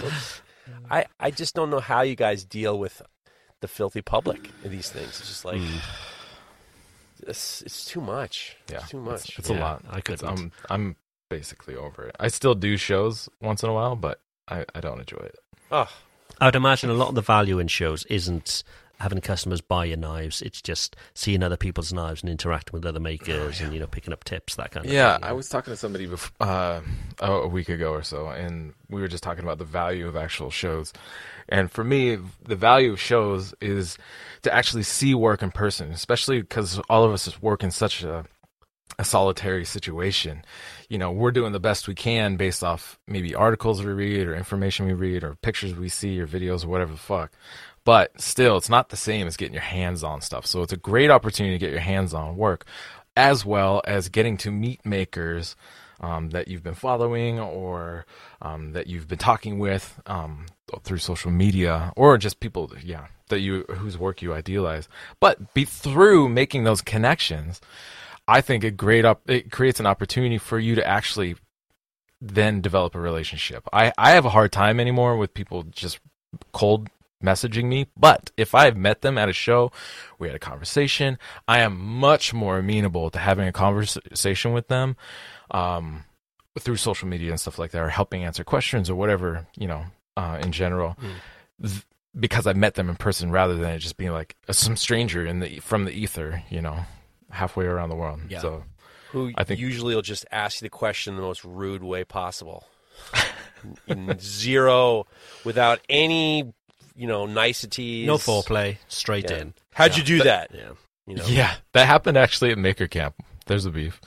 I 0.90 1.06
I 1.18 1.30
just 1.30 1.54
don't 1.54 1.70
know 1.70 1.80
how 1.80 2.02
you 2.02 2.16
guys 2.16 2.44
deal 2.44 2.78
with 2.78 3.02
the 3.60 3.68
filthy 3.68 4.02
public 4.02 4.50
in 4.64 4.70
these 4.70 4.90
things. 4.90 5.08
It's 5.20 5.28
just 5.28 5.44
like 5.44 5.60
it's, 7.26 7.62
it's 7.62 7.84
too 7.84 8.00
much. 8.00 8.56
Yeah, 8.70 8.78
It's 8.78 8.90
too 8.90 9.00
much. 9.00 9.38
It's 9.38 9.50
Yeah, 9.50 9.58
a 9.58 9.60
lot. 9.60 9.84
I 9.90 10.00
couldn't. 10.00 10.28
I'm 10.28 10.52
I'm 10.68 10.96
basically 11.28 11.76
over 11.76 12.04
it. 12.08 12.16
I 12.20 12.28
still 12.28 12.54
do 12.54 12.76
shows 12.76 13.28
once 13.40 13.62
in 13.62 13.68
a 13.70 13.72
while, 13.72 13.96
but 13.96 14.20
I, 14.48 14.64
I 14.74 14.80
don't 14.80 14.98
enjoy 15.00 15.18
it. 15.18 15.38
oh, 15.70 15.88
I 16.40 16.46
would 16.46 16.56
imagine 16.56 16.90
a 16.90 16.94
lot 16.94 17.08
of 17.10 17.14
the 17.14 17.20
value 17.22 17.58
in 17.58 17.68
shows 17.68 18.04
isn't 18.06 18.62
having 18.98 19.20
customers 19.20 19.60
buy 19.62 19.86
your 19.86 19.96
knives. 19.96 20.42
It's 20.42 20.60
just 20.60 20.94
seeing 21.14 21.42
other 21.42 21.56
people's 21.56 21.90
knives 21.92 22.20
and 22.22 22.28
interacting 22.30 22.72
with 22.74 22.84
other 22.84 23.00
makers 23.00 23.60
and 23.60 23.72
you 23.72 23.80
know 23.80 23.86
picking 23.86 24.12
up 24.12 24.24
tips 24.24 24.56
that 24.56 24.72
kind 24.72 24.84
of 24.84 24.90
thing. 24.90 24.96
Yeah, 24.96 25.14
thing. 25.18 25.24
I 25.24 25.32
was 25.32 25.48
talking 25.48 25.72
to 25.72 25.76
somebody 25.76 26.06
bef- 26.06 26.30
uh, 26.40 26.80
a 27.20 27.32
a 27.32 27.48
week 27.48 27.68
ago 27.68 27.92
or 27.92 28.02
so, 28.02 28.28
and 28.28 28.74
we 28.90 29.00
were 29.00 29.08
just 29.08 29.22
talking 29.22 29.44
about 29.44 29.58
the 29.58 29.64
value 29.64 30.06
of 30.08 30.16
actual 30.16 30.50
shows. 30.50 30.92
And 31.50 31.70
for 31.70 31.84
me, 31.84 32.18
the 32.44 32.56
value 32.56 32.92
of 32.92 33.00
shows 33.00 33.54
is 33.60 33.98
to 34.42 34.54
actually 34.54 34.84
see 34.84 35.14
work 35.14 35.42
in 35.42 35.50
person, 35.50 35.90
especially 35.90 36.40
because 36.40 36.78
all 36.88 37.04
of 37.04 37.12
us 37.12 37.40
work 37.42 37.62
in 37.62 37.70
such 37.70 38.02
a 38.02 38.24
a 38.98 39.04
solitary 39.04 39.64
situation. 39.64 40.44
You 40.88 40.98
know, 40.98 41.10
we're 41.10 41.30
doing 41.30 41.52
the 41.52 41.60
best 41.60 41.88
we 41.88 41.94
can 41.94 42.36
based 42.36 42.62
off 42.62 42.98
maybe 43.06 43.34
articles 43.34 43.82
we 43.82 43.92
read 43.92 44.26
or 44.26 44.36
information 44.36 44.84
we 44.84 44.92
read 44.92 45.24
or 45.24 45.36
pictures 45.36 45.74
we 45.74 45.88
see 45.88 46.20
or 46.20 46.26
videos 46.26 46.64
or 46.64 46.68
whatever 46.68 46.92
the 46.92 46.98
fuck. 46.98 47.32
But 47.84 48.20
still, 48.20 48.58
it's 48.58 48.68
not 48.68 48.90
the 48.90 48.96
same 48.96 49.26
as 49.26 49.38
getting 49.38 49.54
your 49.54 49.62
hands 49.62 50.04
on 50.04 50.20
stuff. 50.20 50.44
So 50.44 50.62
it's 50.62 50.72
a 50.72 50.76
great 50.76 51.10
opportunity 51.10 51.54
to 51.54 51.58
get 51.58 51.70
your 51.70 51.80
hands 51.80 52.12
on 52.12 52.36
work, 52.36 52.66
as 53.16 53.44
well 53.44 53.80
as 53.86 54.10
getting 54.10 54.36
to 54.38 54.50
meet 54.50 54.84
makers 54.84 55.56
um, 56.00 56.30
that 56.30 56.48
you've 56.48 56.62
been 56.62 56.74
following 56.74 57.40
or 57.40 58.04
um, 58.42 58.72
that 58.72 58.86
you've 58.86 59.08
been 59.08 59.18
talking 59.18 59.58
with 59.58 59.98
um, 60.06 60.46
through 60.84 60.98
social 60.98 61.30
media 61.30 61.92
or 61.96 62.16
just 62.18 62.40
people, 62.40 62.72
yeah, 62.82 63.06
that 63.28 63.40
you 63.40 63.64
whose 63.68 63.98
work 63.98 64.22
you 64.22 64.32
idealize. 64.32 64.88
But 65.20 65.54
be 65.54 65.64
through 65.64 66.28
making 66.28 66.64
those 66.64 66.82
connections, 66.82 67.60
I 68.28 68.40
think 68.40 68.64
a 68.64 68.70
great 68.70 69.04
up 69.04 69.28
it 69.28 69.50
creates 69.50 69.80
an 69.80 69.86
opportunity 69.86 70.38
for 70.38 70.58
you 70.58 70.74
to 70.76 70.86
actually 70.86 71.36
then 72.20 72.60
develop 72.60 72.94
a 72.94 73.00
relationship. 73.00 73.66
I, 73.72 73.92
I 73.96 74.10
have 74.10 74.26
a 74.26 74.30
hard 74.30 74.52
time 74.52 74.78
anymore 74.78 75.16
with 75.16 75.34
people 75.34 75.62
just 75.64 75.98
cold 76.52 76.88
messaging 77.22 77.64
me, 77.64 77.86
but 77.96 78.30
if 78.36 78.54
I've 78.54 78.76
met 78.76 79.02
them 79.02 79.18
at 79.18 79.28
a 79.28 79.32
show, 79.32 79.72
we 80.18 80.28
had 80.28 80.36
a 80.36 80.40
conversation, 80.40 81.18
I 81.46 81.60
am 81.60 81.78
much 81.78 82.32
more 82.32 82.58
amenable 82.58 83.10
to 83.10 83.18
having 83.18 83.46
a 83.46 83.52
conversation 83.52 84.52
with 84.52 84.68
them 84.68 84.96
um, 85.50 86.04
through 86.58 86.76
social 86.76 87.08
media 87.08 87.30
and 87.30 87.40
stuff 87.40 87.58
like 87.58 87.72
that, 87.72 87.82
or 87.82 87.88
helping 87.88 88.24
answer 88.24 88.44
questions 88.44 88.88
or 88.88 88.94
whatever, 88.94 89.46
you 89.56 89.66
know, 89.66 89.84
uh, 90.20 90.38
in 90.42 90.52
general. 90.52 90.96
Th- 91.62 91.84
because 92.18 92.46
I 92.46 92.52
met 92.54 92.74
them 92.74 92.88
in 92.88 92.96
person 92.96 93.30
rather 93.30 93.54
than 93.54 93.70
it 93.70 93.78
just 93.78 93.96
being 93.96 94.10
like 94.12 94.34
a, 94.48 94.54
some 94.54 94.76
stranger 94.76 95.24
in 95.24 95.38
the 95.40 95.60
from 95.60 95.84
the 95.84 95.92
ether, 95.92 96.42
you 96.50 96.60
know, 96.60 96.80
halfway 97.30 97.64
around 97.66 97.88
the 97.88 97.94
world. 97.96 98.20
Yeah. 98.28 98.40
So 98.40 98.64
who 99.12 99.32
I 99.36 99.44
think- 99.44 99.60
usually 99.60 99.94
will 99.94 100.02
just 100.02 100.26
ask 100.32 100.60
you 100.60 100.66
the 100.66 100.70
question 100.70 101.12
in 101.14 101.16
the 101.20 101.22
most 101.26 101.44
rude 101.44 101.82
way 101.84 102.04
possible. 102.04 102.64
zero, 104.18 105.06
without 105.44 105.80
any, 105.88 106.52
you 106.96 107.06
know, 107.06 107.26
niceties. 107.26 108.06
no 108.06 108.16
foreplay, 108.18 108.78
straight 108.88 109.30
Yeah. 109.30 109.38
in. 109.38 109.54
How'd 109.72 109.96
you 109.96 110.02
do 110.02 110.22
that? 110.24 110.50
Yeah. 110.52 110.70
You 111.06 111.16
know? 111.16 111.26
Yeah, 111.26 111.54
that 111.72 111.86
happened 111.86 112.16
actually 112.18 112.50
at 112.50 112.58
Maker 112.58 112.86
Camp 112.86 113.14
there's 113.46 113.66
a 113.66 113.70
beef. 113.70 114.00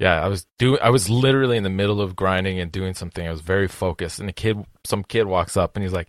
Yeah, 0.00 0.24
I 0.24 0.28
was 0.28 0.46
doing. 0.58 0.80
I 0.82 0.88
was 0.88 1.10
literally 1.10 1.58
in 1.58 1.62
the 1.62 1.68
middle 1.68 2.00
of 2.00 2.16
grinding 2.16 2.58
and 2.58 2.72
doing 2.72 2.94
something. 2.94 3.28
I 3.28 3.30
was 3.30 3.42
very 3.42 3.68
focused, 3.68 4.18
and 4.18 4.30
a 4.30 4.32
kid, 4.32 4.64
some 4.82 5.04
kid, 5.04 5.26
walks 5.26 5.58
up 5.58 5.76
and 5.76 5.82
he's 5.84 5.92
like, 5.92 6.08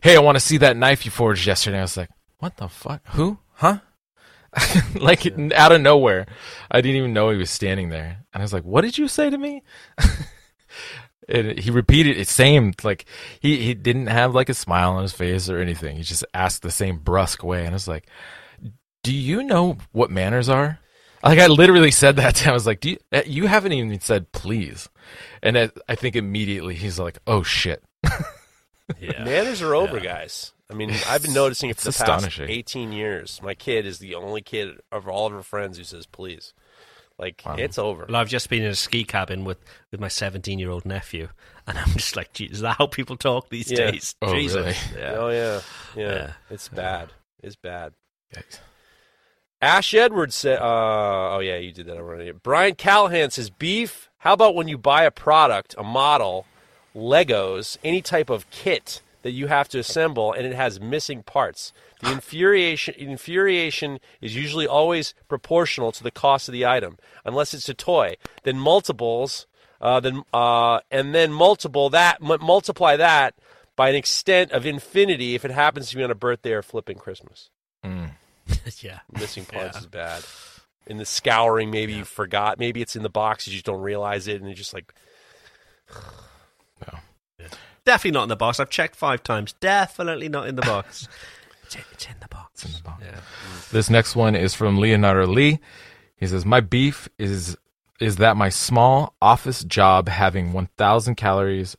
"Hey, 0.00 0.16
I 0.16 0.20
want 0.20 0.36
to 0.36 0.40
see 0.40 0.56
that 0.56 0.78
knife 0.78 1.04
you 1.04 1.10
forged 1.10 1.46
yesterday." 1.46 1.78
I 1.78 1.82
was 1.82 1.98
like, 1.98 2.08
"What 2.38 2.56
the 2.56 2.68
fuck? 2.68 3.02
Who? 3.08 3.38
Huh?" 3.52 3.80
like 4.94 5.26
out 5.52 5.72
of 5.72 5.82
nowhere, 5.82 6.24
I 6.70 6.80
didn't 6.80 6.96
even 6.96 7.12
know 7.12 7.28
he 7.28 7.36
was 7.36 7.50
standing 7.50 7.90
there, 7.90 8.24
and 8.32 8.40
I 8.40 8.44
was 8.44 8.54
like, 8.54 8.64
"What 8.64 8.80
did 8.80 8.96
you 8.96 9.08
say 9.08 9.28
to 9.28 9.36
me?" 9.36 9.62
and 11.28 11.58
he 11.58 11.70
repeated 11.70 12.16
it 12.16 12.28
same 12.28 12.72
like 12.82 13.04
he 13.40 13.58
he 13.58 13.74
didn't 13.74 14.06
have 14.06 14.34
like 14.34 14.48
a 14.48 14.54
smile 14.54 14.92
on 14.92 15.02
his 15.02 15.12
face 15.12 15.50
or 15.50 15.58
anything. 15.58 15.98
He 15.98 16.02
just 16.02 16.24
asked 16.32 16.62
the 16.62 16.70
same 16.70 16.96
brusque 16.96 17.44
way, 17.44 17.66
and 17.66 17.70
I 17.70 17.72
was 17.74 17.88
like, 17.88 18.06
"Do 19.02 19.14
you 19.14 19.42
know 19.42 19.76
what 19.92 20.10
manners 20.10 20.48
are?" 20.48 20.78
Like 21.22 21.38
I 21.38 21.46
literally 21.46 21.90
said 21.90 22.16
that 22.16 22.34
to 22.36 22.44
him. 22.44 22.50
I 22.50 22.54
was 22.54 22.66
like, 22.66 22.80
"Do 22.80 22.90
you? 22.90 22.98
uh, 23.12 23.22
You 23.26 23.46
haven't 23.46 23.72
even 23.72 24.00
said 24.00 24.32
please," 24.32 24.88
and 25.42 25.56
I, 25.58 25.70
I 25.88 25.94
think 25.94 26.16
immediately 26.16 26.74
he's 26.74 26.98
like, 26.98 27.18
"Oh 27.26 27.42
shit." 27.42 27.82
Yeah. 29.00 29.24
Manners 29.24 29.62
are 29.62 29.74
over, 29.74 30.00
guys. 30.00 30.52
I 30.70 30.74
mean, 30.74 30.90
I've 31.08 31.22
been 31.22 31.32
noticing 31.32 31.70
it 31.70 31.78
for 31.78 31.90
the 31.90 32.04
past 32.04 32.38
18 32.40 32.92
years. 32.92 33.40
My 33.42 33.54
kid 33.54 33.86
is 33.86 34.00
the 34.00 34.16
only 34.16 34.42
kid 34.42 34.80
of 34.90 35.08
all 35.08 35.26
of 35.26 35.32
her 35.32 35.42
friends 35.42 35.78
who 35.78 35.84
says 35.84 36.04
please. 36.04 36.52
Like, 37.18 37.40
it's 37.58 37.78
over. 37.78 38.04
Well, 38.06 38.16
I've 38.20 38.28
just 38.28 38.50
been 38.50 38.62
in 38.62 38.70
a 38.70 38.74
ski 38.74 39.04
cabin 39.04 39.44
with, 39.44 39.58
with 39.92 40.00
my 40.00 40.08
17 40.08 40.58
year 40.58 40.70
old 40.70 40.84
nephew, 40.84 41.28
and 41.66 41.78
I'm 41.78 41.88
just 41.92 42.16
like, 42.16 42.32
"Gee, 42.34 42.46
is 42.46 42.60
that 42.60 42.76
how 42.78 42.86
people 42.86 43.16
talk 43.16 43.48
these 43.48 43.70
Yeah. 43.70 43.92
days? 43.92 44.14
Oh, 44.20 44.34
Jesus. 44.34 44.56
really? 44.56 44.76
Yeah. 45.02 45.14
Oh, 45.16 45.28
yeah. 45.30 45.60
Yeah. 45.96 46.14
Yeah. 46.14 46.32
It's 46.50 46.68
bad. 46.68 47.12
It's 47.42 47.56
bad. 47.56 47.94
Yikes. 48.34 48.58
Ash 49.62 49.94
Edwards 49.94 50.34
said, 50.34 50.58
uh, 50.58 51.36
oh, 51.36 51.38
yeah, 51.38 51.56
you 51.56 51.72
did 51.72 51.86
that 51.86 51.96
already. 51.96 52.32
Brian 52.32 52.74
Callahan 52.74 53.30
says, 53.30 53.48
beef, 53.48 54.10
how 54.18 54.32
about 54.32 54.56
when 54.56 54.66
you 54.66 54.76
buy 54.76 55.04
a 55.04 55.10
product, 55.12 55.76
a 55.78 55.84
model, 55.84 56.46
Legos, 56.96 57.76
any 57.84 58.02
type 58.02 58.28
of 58.28 58.50
kit 58.50 59.02
that 59.22 59.30
you 59.30 59.46
have 59.46 59.68
to 59.68 59.78
assemble 59.78 60.32
and 60.32 60.44
it 60.44 60.54
has 60.54 60.80
missing 60.80 61.22
parts? 61.22 61.72
The 62.00 62.10
infuriation, 62.10 62.94
infuriation 62.98 64.00
is 64.20 64.34
usually 64.34 64.66
always 64.66 65.14
proportional 65.28 65.92
to 65.92 66.02
the 66.02 66.10
cost 66.10 66.48
of 66.48 66.52
the 66.52 66.66
item, 66.66 66.98
unless 67.24 67.54
it's 67.54 67.68
a 67.68 67.74
toy. 67.74 68.16
Then 68.42 68.58
multiples, 68.58 69.46
uh, 69.80 70.00
then 70.00 70.22
uh, 70.34 70.80
and 70.90 71.14
then 71.14 71.32
multiple 71.32 71.88
that 71.90 72.20
mu- 72.20 72.38
multiply 72.38 72.96
that 72.96 73.34
by 73.76 73.90
an 73.90 73.94
extent 73.94 74.50
of 74.50 74.66
infinity 74.66 75.36
if 75.36 75.44
it 75.44 75.52
happens 75.52 75.90
to 75.90 75.96
be 75.96 76.02
on 76.02 76.10
a 76.10 76.16
birthday 76.16 76.52
or 76.52 76.62
flipping 76.62 76.98
Christmas. 76.98 77.50
yeah. 78.80 79.00
Missing 79.12 79.44
parts 79.46 79.76
Yeah. 79.76 79.80
is 79.80 79.86
bad. 79.86 80.24
In 80.86 80.96
the 80.98 81.04
scouring, 81.04 81.70
maybe 81.70 81.92
you 81.92 82.04
forgot. 82.04 82.58
Maybe 82.58 82.82
it's 82.82 82.96
in 82.96 83.02
the 83.02 83.08
box. 83.10 83.46
You 83.46 83.52
just 83.52 83.64
don't 83.64 83.80
realize 83.80 84.26
it, 84.26 84.36
and 84.36 84.46
you're 84.46 84.54
just 84.56 84.74
like, 84.74 84.92
no. 86.86 86.98
Definitely 87.84 88.12
not 88.12 88.22
in 88.24 88.28
the 88.28 88.36
box. 88.36 88.60
I've 88.60 88.70
checked 88.70 88.94
five 88.96 89.22
times. 89.24 89.54
Definitely 89.54 90.28
not 90.28 90.46
in 90.46 90.54
the 90.54 90.62
box. 90.62 91.08
it's, 91.64 91.74
in, 91.74 91.80
it's 91.92 92.06
in 92.06 92.14
the 92.20 92.28
box. 92.28 92.64
in 92.64 92.72
the 92.72 92.80
box. 92.82 93.02
Yeah. 93.04 93.20
This 93.72 93.90
next 93.90 94.14
one 94.14 94.36
is 94.36 94.54
from 94.54 94.78
Leonardo 94.78 95.26
Lee. 95.26 95.58
He 96.16 96.26
says, 96.28 96.44
"My 96.46 96.60
beef 96.60 97.08
is 97.18 97.56
is 98.00 98.16
that 98.16 98.36
my 98.36 98.48
small 98.48 99.14
office 99.22 99.62
job 99.64 100.08
having 100.08 100.52
1,000 100.52 101.14
calories 101.16 101.76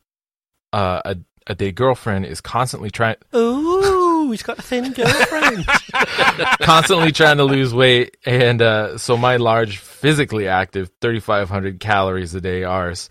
uh, 0.71 1.01
a 1.05 1.17
a 1.47 1.55
day 1.55 1.71
girlfriend 1.73 2.25
is 2.25 2.39
constantly 2.39 2.89
trying 2.89 3.15
Ooh, 3.35 3.92
he's 4.33 4.43
got 4.43 4.59
a 4.59 4.61
thin 4.61 4.91
girlfriend. 4.91 5.65
constantly 6.61 7.11
trying 7.11 7.37
to 7.37 7.43
lose 7.43 7.73
weight, 7.73 8.17
and 8.25 8.61
uh, 8.61 8.97
so 8.97 9.15
my 9.15 9.37
large, 9.37 9.77
physically 9.77 10.47
active, 10.47 10.91
3,500 11.01 11.79
calories 11.79 12.35
a 12.35 12.41
day 12.41 12.63
ours 12.63 13.09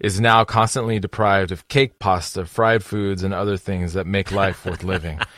is 0.00 0.20
now 0.20 0.44
constantly 0.44 1.00
deprived 1.00 1.50
of 1.50 1.66
cake, 1.68 1.98
pasta, 1.98 2.44
fried 2.44 2.84
foods, 2.84 3.22
and 3.22 3.34
other 3.34 3.56
things 3.56 3.94
that 3.94 4.06
make 4.06 4.30
life 4.30 4.64
worth 4.64 4.84
living. 4.84 5.18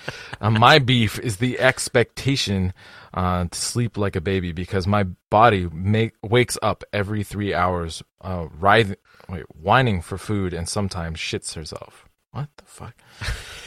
Uh, 0.43 0.49
my 0.49 0.79
beef 0.79 1.19
is 1.19 1.37
the 1.37 1.61
expectation 1.61 2.73
uh, 3.13 3.45
to 3.45 3.59
sleep 3.59 3.99
like 3.99 4.17
a 4.17 4.23
baby 4.23 4.53
because 4.53 4.87
my 4.87 5.03
body 5.29 5.69
make, 5.71 6.15
wakes 6.23 6.57
up 6.63 6.83
every 6.95 7.23
three 7.23 7.53
hours, 7.53 8.03
uh, 8.23 8.47
writhing, 8.59 8.97
wait, 9.29 9.45
whining 9.55 10.01
for 10.01 10.17
food, 10.17 10.55
and 10.55 10.67
sometimes 10.67 11.19
shits 11.19 11.55
herself. 11.55 12.09
What 12.31 12.49
the 12.57 12.65
fuck? 12.65 12.95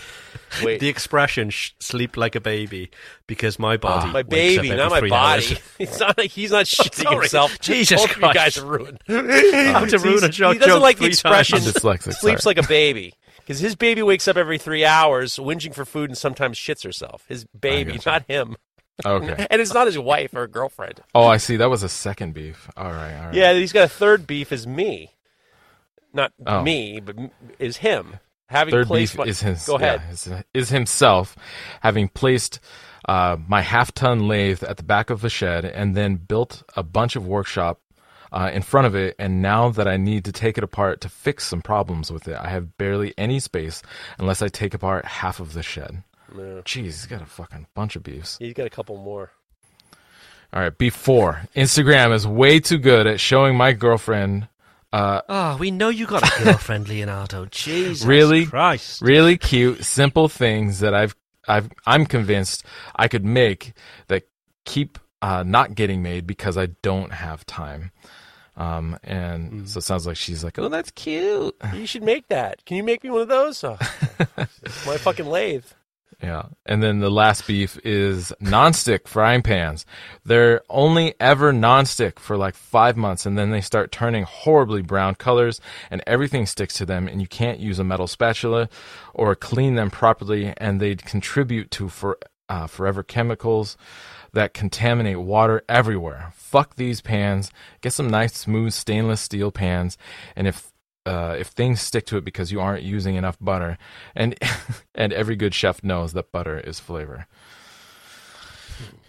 wait, 0.63 0.79
the 0.79 0.89
expression 0.89 1.49
sh- 1.49 1.71
"sleep 1.79 2.17
like 2.17 2.35
a 2.35 2.41
baby" 2.41 2.91
because 3.27 3.59
my 3.59 3.75
ah. 3.75 3.77
body, 3.77 4.11
my 4.11 4.23
baby, 4.23 4.69
not 4.69 4.91
my 4.91 5.07
body. 5.07 5.57
It's 5.79 5.99
not 5.99 6.17
like 6.17 6.31
he's 6.31 6.51
not 6.51 6.65
shitting 6.65 7.03
Sorry. 7.03 7.15
himself. 7.17 7.59
Jesus 7.59 8.01
Both 8.01 8.11
of 8.11 8.15
you 8.17 8.21
Christ. 8.21 8.35
guys 8.35 8.57
are 8.57 8.65
ruined. 8.65 8.99
How 9.07 9.85
to 9.85 9.99
ruin 9.99 10.23
a 10.23 10.29
joke? 10.29 10.53
He 10.53 10.59
doesn't 10.59 10.73
joke 10.75 10.81
like 10.81 10.97
the 10.97 11.05
expression. 11.05 11.59
Dyslexic. 11.59 12.13
sleeps 12.13 12.43
sorry. 12.43 12.55
like 12.55 12.65
a 12.65 12.67
baby 12.67 13.13
because 13.39 13.59
his 13.59 13.75
baby 13.75 14.01
wakes 14.01 14.27
up 14.27 14.37
every 14.37 14.57
three 14.57 14.85
hours, 14.85 15.37
whinging 15.37 15.73
for 15.73 15.85
food, 15.85 16.09
and 16.09 16.17
sometimes 16.17 16.57
shits 16.57 16.83
herself. 16.83 17.25
His 17.27 17.45
baby, 17.45 17.99
not 18.05 18.23
him. 18.27 18.55
Okay. 19.05 19.47
And 19.49 19.61
it's 19.61 19.73
not 19.73 19.87
his 19.87 19.97
wife 19.97 20.33
or 20.33 20.47
girlfriend. 20.47 21.01
Oh, 21.15 21.25
I 21.25 21.37
see. 21.37 21.57
That 21.57 21.69
was 21.69 21.83
a 21.83 21.89
second 21.89 22.33
beef. 22.33 22.69
All 22.77 22.91
right. 22.91 23.15
All 23.15 23.25
right. 23.25 23.33
Yeah, 23.33 23.53
he's 23.53 23.73
got 23.73 23.85
a 23.85 23.89
third 23.89 24.27
beef 24.27 24.51
is 24.51 24.67
me, 24.67 25.13
not 26.13 26.31
Oh. 26.45 26.61
me, 26.61 26.99
but 26.99 27.15
is 27.59 27.77
him 27.77 28.19
having 28.53 28.71
Third 28.71 28.87
placed 28.87 29.17
my- 29.17 29.25
is 29.25 29.41
his. 29.41 29.65
Go 29.65 29.75
ahead. 29.75 30.01
yeah, 30.05 30.11
is, 30.11 30.31
is 30.53 30.69
himself 30.69 31.35
having 31.81 32.07
placed 32.07 32.59
uh, 33.09 33.35
my 33.47 33.61
half-ton 33.61 34.27
lathe 34.27 34.63
at 34.63 34.77
the 34.77 34.83
back 34.83 35.09
of 35.09 35.21
the 35.21 35.29
shed 35.29 35.65
and 35.65 35.95
then 35.95 36.15
built 36.15 36.63
a 36.75 36.83
bunch 36.83 37.15
of 37.17 37.27
workshop 37.27 37.81
uh, 38.31 38.49
in 38.53 38.61
front 38.61 38.87
of 38.87 38.95
it. 38.95 39.15
And 39.19 39.41
now 39.41 39.69
that 39.69 39.87
I 39.87 39.97
need 39.97 40.23
to 40.25 40.31
take 40.31 40.57
it 40.57 40.63
apart 40.63 41.01
to 41.01 41.09
fix 41.09 41.45
some 41.45 41.61
problems 41.61 42.11
with 42.11 42.27
it, 42.27 42.37
I 42.39 42.49
have 42.49 42.77
barely 42.77 43.13
any 43.17 43.39
space 43.39 43.81
unless 44.17 44.41
I 44.41 44.47
take 44.47 44.73
apart 44.73 45.05
half 45.05 45.39
of 45.39 45.53
the 45.53 45.63
shed. 45.63 46.03
Yeah. 46.35 46.61
Jeez, 46.63 46.83
he's 46.85 47.05
got 47.05 47.21
a 47.21 47.25
fucking 47.25 47.67
bunch 47.75 47.95
of 47.95 48.03
beefs. 48.03 48.37
He's 48.39 48.53
got 48.53 48.65
a 48.65 48.69
couple 48.71 48.97
more. 48.97 49.31
All 50.51 50.61
right, 50.61 50.75
before 50.77 51.41
Instagram 51.55 52.13
is 52.13 52.27
way 52.27 52.59
too 52.59 52.77
good 52.77 53.07
at 53.07 53.19
showing 53.19 53.55
my 53.57 53.73
girlfriend 53.73 54.47
Oh, 54.93 55.57
we 55.59 55.71
know 55.71 55.89
you 55.89 56.05
got 56.05 56.23
a 56.23 56.43
girlfriend, 56.43 56.87
Leonardo. 56.87 57.45
Jesus 57.51 58.05
Really? 58.05 58.45
Christ. 58.45 59.01
really 59.01 59.37
cute, 59.37 59.83
simple 59.83 60.29
things 60.29 60.79
that 60.79 60.93
I've 60.93 61.15
I've 61.47 61.69
I'm 61.85 62.05
convinced 62.05 62.63
I 62.95 63.07
could 63.07 63.25
make 63.25 63.73
that 64.07 64.23
keep 64.65 64.97
uh, 65.21 65.43
not 65.43 65.75
getting 65.75 66.01
made 66.03 66.25
because 66.27 66.57
I 66.57 66.67
don't 66.81 67.11
have 67.11 67.45
time. 67.45 67.91
Um, 68.55 68.97
and 69.03 69.67
so 69.67 69.79
it 69.79 69.81
sounds 69.83 70.05
like 70.05 70.15
she's 70.15 70.43
like, 70.43 70.59
"Oh, 70.59 70.69
that's 70.69 70.91
cute." 70.91 71.55
You 71.73 71.87
should 71.87 72.03
make 72.03 72.27
that. 72.27 72.63
Can 72.65 72.77
you 72.77 72.83
make 72.83 73.03
me 73.03 73.09
one 73.09 73.21
of 73.21 73.27
those? 73.27 73.63
Oh, 73.63 73.77
my 74.85 74.97
fucking 74.97 75.25
lathe. 75.25 75.65
Yeah. 76.23 76.43
And 76.65 76.81
then 76.81 76.99
the 76.99 77.11
last 77.11 77.45
beef 77.45 77.77
is 77.83 78.31
nonstick 78.41 79.09
frying 79.09 79.41
pans. 79.41 79.85
They're 80.23 80.61
only 80.69 81.15
ever 81.19 81.51
nonstick 81.51 82.17
for 82.17 82.37
like 82.37 82.55
five 82.55 82.95
months 82.95 83.25
and 83.25 83.37
then 83.37 83.51
they 83.51 83.59
start 83.59 83.91
turning 83.91 84.23
horribly 84.23 84.81
brown 84.81 85.15
colors 85.15 85.59
and 85.91 86.01
everything 86.07 86.45
sticks 86.45 86.75
to 86.75 86.85
them 86.85 87.09
and 87.09 87.19
you 87.19 87.27
can't 87.27 87.59
use 87.59 87.77
a 87.77 87.83
metal 87.83 88.07
spatula 88.07 88.69
or 89.13 89.35
clean 89.35 89.75
them 89.75 89.91
properly 89.91 90.53
and 90.55 90.79
they 90.79 90.95
contribute 90.95 91.69
to 91.71 91.89
for, 91.89 92.17
uh, 92.47 92.67
forever 92.67 93.03
chemicals 93.03 93.75
that 94.31 94.53
contaminate 94.53 95.19
water 95.19 95.61
everywhere. 95.67 96.31
Fuck 96.35 96.77
these 96.77 97.01
pans. 97.01 97.51
Get 97.81 97.91
some 97.91 98.09
nice 98.09 98.37
smooth 98.37 98.71
stainless 98.71 99.19
steel 99.19 99.51
pans 99.51 99.97
and 100.37 100.47
if 100.47 100.72
uh, 101.05 101.35
if 101.37 101.47
things 101.47 101.81
stick 101.81 102.05
to 102.07 102.17
it 102.17 102.25
because 102.25 102.51
you 102.51 102.59
aren't 102.59 102.83
using 102.83 103.15
enough 103.15 103.37
butter, 103.39 103.77
and 104.15 104.37
and 104.95 105.13
every 105.13 105.35
good 105.35 105.53
chef 105.53 105.83
knows 105.83 106.13
that 106.13 106.31
butter 106.31 106.59
is 106.59 106.79
flavor. 106.79 107.27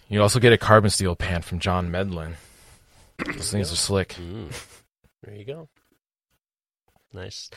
You 0.07 0.21
also 0.21 0.39
get 0.39 0.53
a 0.53 0.57
carbon 0.57 0.89
steel 0.89 1.15
pan 1.15 1.41
from 1.41 1.59
John 1.59 1.89
Medlin. 1.89 2.35
Those 3.25 3.51
things 3.51 3.71
are 3.71 3.75
slick. 3.75 4.15
There 5.23 5.35
you 5.35 5.45
go. 5.45 5.69
Nice. 7.11 7.49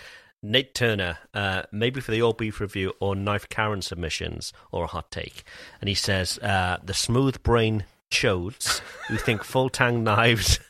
Nate 0.42 0.72
Turner, 0.72 1.18
uh, 1.34 1.62
maybe 1.72 2.00
for 2.00 2.12
the 2.12 2.22
All 2.22 2.32
Beef 2.32 2.60
review 2.60 2.94
or 3.00 3.16
Knife 3.16 3.48
Karen 3.48 3.82
submissions 3.82 4.52
or 4.70 4.84
a 4.84 4.86
hot 4.86 5.10
take. 5.10 5.42
And 5.80 5.88
he 5.88 5.94
says, 5.94 6.38
uh, 6.38 6.78
the 6.82 6.94
smooth 6.94 7.42
brain 7.42 7.84
chodes 8.10 8.80
who 9.08 9.16
think 9.16 9.44
full 9.44 9.68
tang 9.68 10.02
knives 10.04 10.60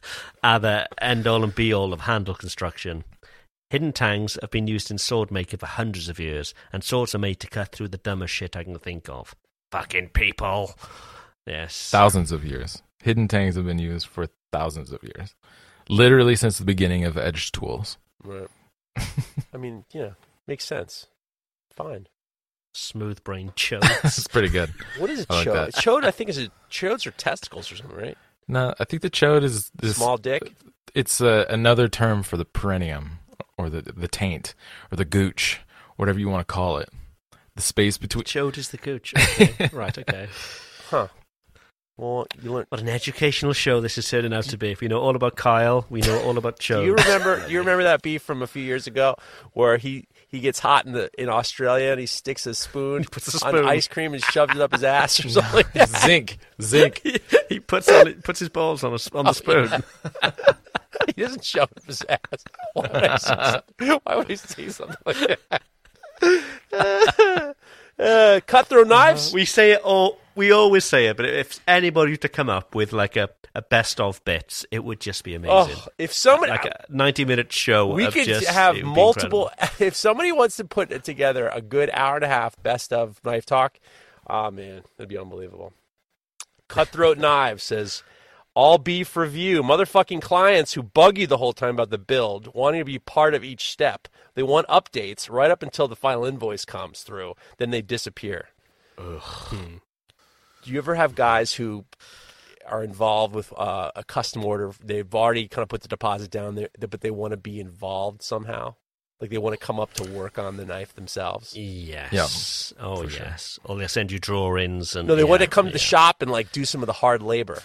are 0.42 0.58
the 0.58 0.88
end 1.00 1.26
all 1.26 1.44
and 1.44 1.54
be 1.54 1.72
all 1.72 1.92
of 1.92 2.00
handle 2.00 2.34
construction. 2.34 3.04
Hidden 3.70 3.92
tangs 3.92 4.38
have 4.40 4.50
been 4.50 4.66
used 4.66 4.90
in 4.90 4.98
sword 4.98 5.30
making 5.30 5.58
for 5.58 5.66
hundreds 5.66 6.08
of 6.08 6.18
years, 6.18 6.54
and 6.72 6.82
swords 6.82 7.14
are 7.14 7.18
made 7.18 7.38
to 7.40 7.46
cut 7.48 7.70
through 7.72 7.88
the 7.88 7.98
dumbest 7.98 8.32
shit 8.32 8.56
I 8.56 8.64
can 8.64 8.78
think 8.78 9.08
of. 9.08 9.34
Fucking 9.70 10.08
people. 10.10 10.74
Yes. 11.46 11.90
Thousands 11.90 12.32
of 12.32 12.44
years. 12.44 12.82
Hidden 13.02 13.28
tangs 13.28 13.56
have 13.56 13.66
been 13.66 13.78
used 13.78 14.06
for 14.06 14.26
thousands 14.52 14.90
of 14.90 15.02
years, 15.02 15.34
literally 15.88 16.34
since 16.34 16.58
the 16.58 16.64
beginning 16.64 17.04
of 17.04 17.16
edged 17.18 17.54
tools. 17.54 17.98
Right. 18.24 18.48
I 19.52 19.56
mean, 19.58 19.84
yeah, 19.92 20.10
makes 20.46 20.64
sense. 20.64 21.06
Fine. 21.74 22.08
Smooth 22.74 23.22
brain 23.22 23.52
chodes. 23.56 24.04
It's 24.04 24.26
pretty 24.28 24.48
good. 24.48 24.72
What 24.98 25.10
is 25.10 25.20
a 25.20 25.26
I 25.30 25.36
like 25.36 25.46
chode? 25.46 25.52
that. 25.54 25.74
Chode, 25.74 26.04
I 26.04 26.10
think, 26.10 26.30
is 26.30 26.38
a 26.38 26.50
chodes 26.70 27.06
or 27.06 27.10
testicles 27.12 27.70
or 27.70 27.76
something, 27.76 27.96
right? 27.96 28.18
No, 28.48 28.74
I 28.80 28.84
think 28.84 29.02
the 29.02 29.10
chode 29.10 29.42
is 29.44 29.70
this. 29.74 29.96
Small 29.96 30.16
dick. 30.16 30.52
It's 30.94 31.20
uh, 31.20 31.44
another 31.48 31.86
term 31.86 32.22
for 32.22 32.36
the 32.36 32.44
perineum, 32.46 33.18
or 33.58 33.68
the 33.68 33.82
the 33.82 34.08
taint, 34.08 34.54
or 34.90 34.96
the 34.96 35.04
gooch, 35.04 35.60
whatever 35.96 36.18
you 36.18 36.28
want 36.28 36.46
to 36.46 36.52
call 36.52 36.78
it. 36.78 36.88
The 37.56 37.62
space 37.62 37.98
between. 37.98 38.24
Chode 38.24 38.56
is 38.56 38.68
the 38.70 38.76
gooch. 38.78 39.12
Okay. 39.40 39.68
right, 39.72 39.98
okay. 39.98 40.28
Huh. 40.88 41.08
Well, 41.96 42.28
you 42.40 42.52
learn. 42.52 42.66
What 42.68 42.80
an 42.80 42.88
educational 42.88 43.52
show 43.52 43.80
this 43.80 43.98
is 43.98 44.08
turning 44.08 44.32
out 44.32 44.44
to 44.44 44.56
be. 44.56 44.70
If 44.70 44.80
we 44.80 44.86
know 44.86 45.00
all 45.00 45.16
about 45.16 45.34
Kyle, 45.34 45.84
we 45.90 46.00
know 46.00 46.22
all 46.22 46.38
about 46.38 46.60
Chode. 46.60 46.80
Do 46.82 46.84
you 46.86 46.94
remember? 46.94 47.44
do 47.44 47.52
you 47.52 47.58
remember 47.58 47.82
that 47.82 48.02
beef 48.02 48.22
from 48.22 48.40
a 48.42 48.46
few 48.46 48.62
years 48.62 48.86
ago 48.86 49.16
where 49.54 49.76
he 49.78 50.06
he 50.28 50.38
gets 50.38 50.60
hot 50.60 50.86
in 50.86 50.92
the 50.92 51.10
in 51.20 51.28
Australia 51.28 51.90
and 51.90 51.98
he 51.98 52.06
sticks 52.06 52.46
a 52.46 52.54
spoon, 52.54 53.02
puts 53.10 53.26
a 53.42 53.44
on 53.44 53.52
spoon. 53.52 53.66
ice 53.66 53.88
cream 53.88 54.14
and 54.14 54.22
shoves 54.22 54.54
it 54.54 54.60
up 54.60 54.70
his 54.72 54.84
ass 54.84 55.24
or 55.24 55.28
something? 55.28 55.52
like 55.54 55.72
that? 55.72 55.88
zinc, 55.88 56.38
zinc. 56.62 57.00
he, 57.02 57.18
he 57.48 57.58
puts 57.58 57.88
on 57.90 58.14
puts 58.22 58.38
his 58.38 58.48
balls 58.48 58.84
on 58.84 58.92
a, 58.92 59.18
on 59.18 59.24
the 59.24 59.32
spoon. 59.32 59.68
he 61.14 61.22
doesn't 61.22 61.44
shove 61.44 61.70
up 61.76 61.84
his 61.84 62.02
ass. 62.08 62.44
Why 62.74 62.88
would 62.92 63.04
I 63.04 63.16
say, 63.16 63.98
why 64.02 64.16
would 64.16 64.30
I 64.30 64.34
say 64.34 64.68
something 64.68 64.96
like 65.04 65.38
that? 65.50 65.62
Uh, 67.98 68.40
cutthroat 68.46 68.88
knives. 68.88 69.32
We 69.32 69.44
say 69.44 69.72
it 69.72 69.80
all. 69.82 70.18
We 70.34 70.52
always 70.52 70.84
say 70.84 71.06
it, 71.06 71.16
but 71.16 71.26
if 71.26 71.60
anybody 71.66 72.16
to 72.16 72.28
come 72.28 72.48
up 72.48 72.74
with 72.74 72.92
like 72.92 73.16
a, 73.16 73.28
a 73.56 73.62
best 73.62 74.00
of 74.00 74.24
bits, 74.24 74.64
it 74.70 74.84
would 74.84 75.00
just 75.00 75.24
be 75.24 75.34
amazing. 75.34 75.76
Oh, 75.76 75.88
if 75.98 76.12
somebody, 76.12 76.52
like 76.52 76.64
a 76.64 76.84
ninety 76.88 77.24
minute 77.24 77.52
show. 77.52 77.86
we 77.86 78.04
of 78.04 78.14
could 78.14 78.26
just, 78.26 78.46
have 78.46 78.76
it 78.76 78.84
would 78.84 78.94
be 78.94 79.00
multiple. 79.00 79.50
If 79.80 79.96
somebody 79.96 80.32
wants 80.32 80.56
to 80.56 80.64
put 80.64 80.92
it 80.92 81.04
together 81.04 81.48
a 81.48 81.60
good 81.60 81.90
hour 81.92 82.16
and 82.16 82.24
a 82.24 82.28
half 82.28 82.60
best 82.62 82.92
of 82.92 83.20
knife 83.24 83.46
talk, 83.46 83.80
oh 84.28 84.50
man, 84.50 84.82
that'd 84.96 85.08
be 85.08 85.18
unbelievable. 85.18 85.72
Cutthroat 86.68 87.18
Knives 87.18 87.62
says, 87.62 88.02
"All 88.54 88.78
beef 88.78 89.16
review. 89.16 89.62
Motherfucking 89.62 90.20
clients 90.22 90.72
who 90.74 90.82
bug 90.82 91.18
you 91.18 91.26
the 91.26 91.36
whole 91.38 91.52
time 91.52 91.74
about 91.74 91.90
the 91.90 91.98
build, 91.98 92.54
wanting 92.54 92.80
to 92.80 92.84
be 92.84 92.98
part 92.98 93.34
of 93.34 93.44
each 93.44 93.70
step. 93.70 94.08
They 94.34 94.42
want 94.42 94.66
updates 94.68 95.30
right 95.30 95.50
up 95.50 95.62
until 95.62 95.88
the 95.88 95.96
final 95.96 96.24
invoice 96.24 96.64
comes 96.64 97.02
through. 97.02 97.34
Then 97.58 97.70
they 97.70 97.82
disappear. 97.82 98.48
Hmm. 98.98 99.76
Do 100.64 100.70
you 100.72 100.78
ever 100.78 100.96
have 100.96 101.14
guys 101.14 101.54
who 101.54 101.84
are 102.66 102.82
involved 102.82 103.34
with 103.34 103.52
uh, 103.56 103.92
a 103.94 104.02
custom 104.04 104.44
order? 104.44 104.72
They've 104.82 105.14
already 105.14 105.46
kind 105.48 105.62
of 105.62 105.68
put 105.68 105.82
the 105.82 105.88
deposit 105.88 106.30
down 106.30 106.56
there, 106.56 106.68
but 106.78 107.00
they 107.00 107.10
want 107.12 107.30
to 107.30 107.36
be 107.36 107.60
involved 107.60 108.22
somehow. 108.22 108.74
Like 109.20 109.30
they 109.30 109.38
want 109.38 109.58
to 109.58 109.64
come 109.64 109.80
up 109.80 109.94
to 109.94 110.08
work 110.12 110.38
on 110.38 110.56
the 110.58 110.64
knife 110.64 110.94
themselves. 110.94 111.56
Yes. 111.56 112.72
Oh 112.78 113.02
yes. 113.02 113.58
Or 113.64 113.76
they 113.76 113.88
send 113.88 114.12
you 114.12 114.18
drawings 114.20 114.94
and 114.94 115.08
No, 115.08 115.16
they 115.16 115.22
yeah, 115.22 115.28
want 115.28 115.42
to 115.42 115.48
come 115.48 115.66
to 115.66 115.70
yeah. 115.70 115.74
the 115.74 115.78
shop 115.80 116.22
and 116.22 116.30
like 116.30 116.52
do 116.52 116.64
some 116.64 116.82
of 116.82 116.86
the 116.86 116.92
hard 116.92 117.20
labor. 117.22 117.58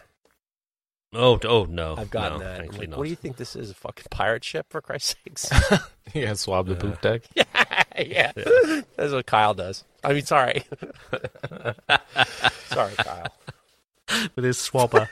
Oh, 1.15 1.39
oh 1.43 1.65
no. 1.65 1.95
I've 1.95 2.09
gotten 2.09 2.39
no, 2.39 2.45
that. 2.45 2.61
I'm 2.61 2.67
like, 2.77 2.89
not. 2.89 2.97
what 2.97 3.03
do 3.03 3.09
you 3.09 3.15
think 3.15 3.37
this 3.37 3.55
is? 3.55 3.69
A 3.69 3.73
fucking 3.75 4.05
pirate 4.09 4.43
ship, 4.43 4.65
for 4.69 4.81
Christ's 4.81 5.15
sakes? 5.23 5.49
yeah, 6.13 6.33
swab 6.33 6.67
the 6.67 6.75
uh, 6.75 6.79
poop 6.79 7.01
deck. 7.01 7.21
Yeah, 7.95 8.31
yeah. 8.35 8.81
That's 8.95 9.13
what 9.13 9.27
Kyle 9.27 9.53
does. 9.53 9.83
I 10.03 10.13
mean, 10.13 10.25
sorry. 10.25 10.63
sorry, 12.65 12.95
Kyle. 12.97 13.27
with 14.35 14.45
his 14.45 14.57
swabber. 14.57 15.07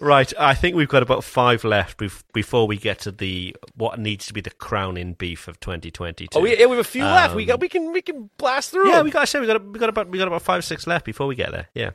Right, 0.00 0.32
I 0.38 0.54
think 0.54 0.76
we've 0.76 0.88
got 0.88 1.02
about 1.02 1.24
five 1.24 1.64
left 1.64 1.98
bef- 1.98 2.22
before 2.32 2.66
we 2.66 2.76
get 2.76 2.98
to 3.00 3.10
the 3.12 3.56
what 3.74 3.98
needs 3.98 4.26
to 4.26 4.32
be 4.32 4.40
the 4.40 4.50
crowning 4.50 5.14
beef 5.14 5.48
of 5.48 5.58
2022. 5.60 6.38
Oh, 6.38 6.42
we, 6.42 6.58
yeah, 6.58 6.66
we 6.66 6.76
have 6.76 6.84
a 6.86 6.88
few 6.88 7.04
left. 7.04 7.34
We 7.34 7.42
Um, 7.44 7.48
got. 7.48 7.60
We 7.60 7.68
can. 7.68 7.92
We 7.92 8.02
can 8.02 8.30
blast 8.38 8.70
through. 8.70 8.88
Yeah, 8.88 8.96
them. 8.96 9.04
we 9.04 9.10
got. 9.10 9.22
I 9.22 9.24
said 9.24 9.40
we 9.40 9.46
got. 9.46 9.64
We 9.64 9.78
got 9.78 9.88
about. 9.88 10.08
We 10.08 10.18
got 10.18 10.28
about 10.28 10.42
five, 10.42 10.64
six 10.64 10.86
left 10.86 11.04
before 11.04 11.26
we 11.26 11.34
get 11.34 11.50
there. 11.52 11.68
Yeah, 11.74 11.90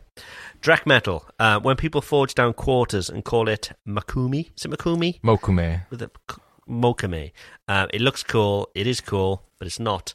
Drac 0.61 0.85
metal. 0.85 1.25
Uh, 1.39 1.59
when 1.59 1.75
people 1.75 2.01
forge 2.01 2.33
down 2.35 2.53
quarters 2.53 3.09
and 3.09 3.23
call 3.23 3.47
it 3.47 3.71
makumi, 3.87 4.49
is 4.57 4.65
it 4.65 4.71
makumi 4.71 5.19
Mokume. 5.21 5.81
with 5.89 6.01
a 6.01 6.07
k- 6.29 6.41
mokame? 6.69 7.31
Uh, 7.67 7.87
it 7.93 8.01
looks 8.01 8.23
cool. 8.23 8.69
It 8.75 8.87
is 8.87 9.01
cool, 9.01 9.43
but 9.59 9.67
it's 9.67 9.79
not 9.79 10.13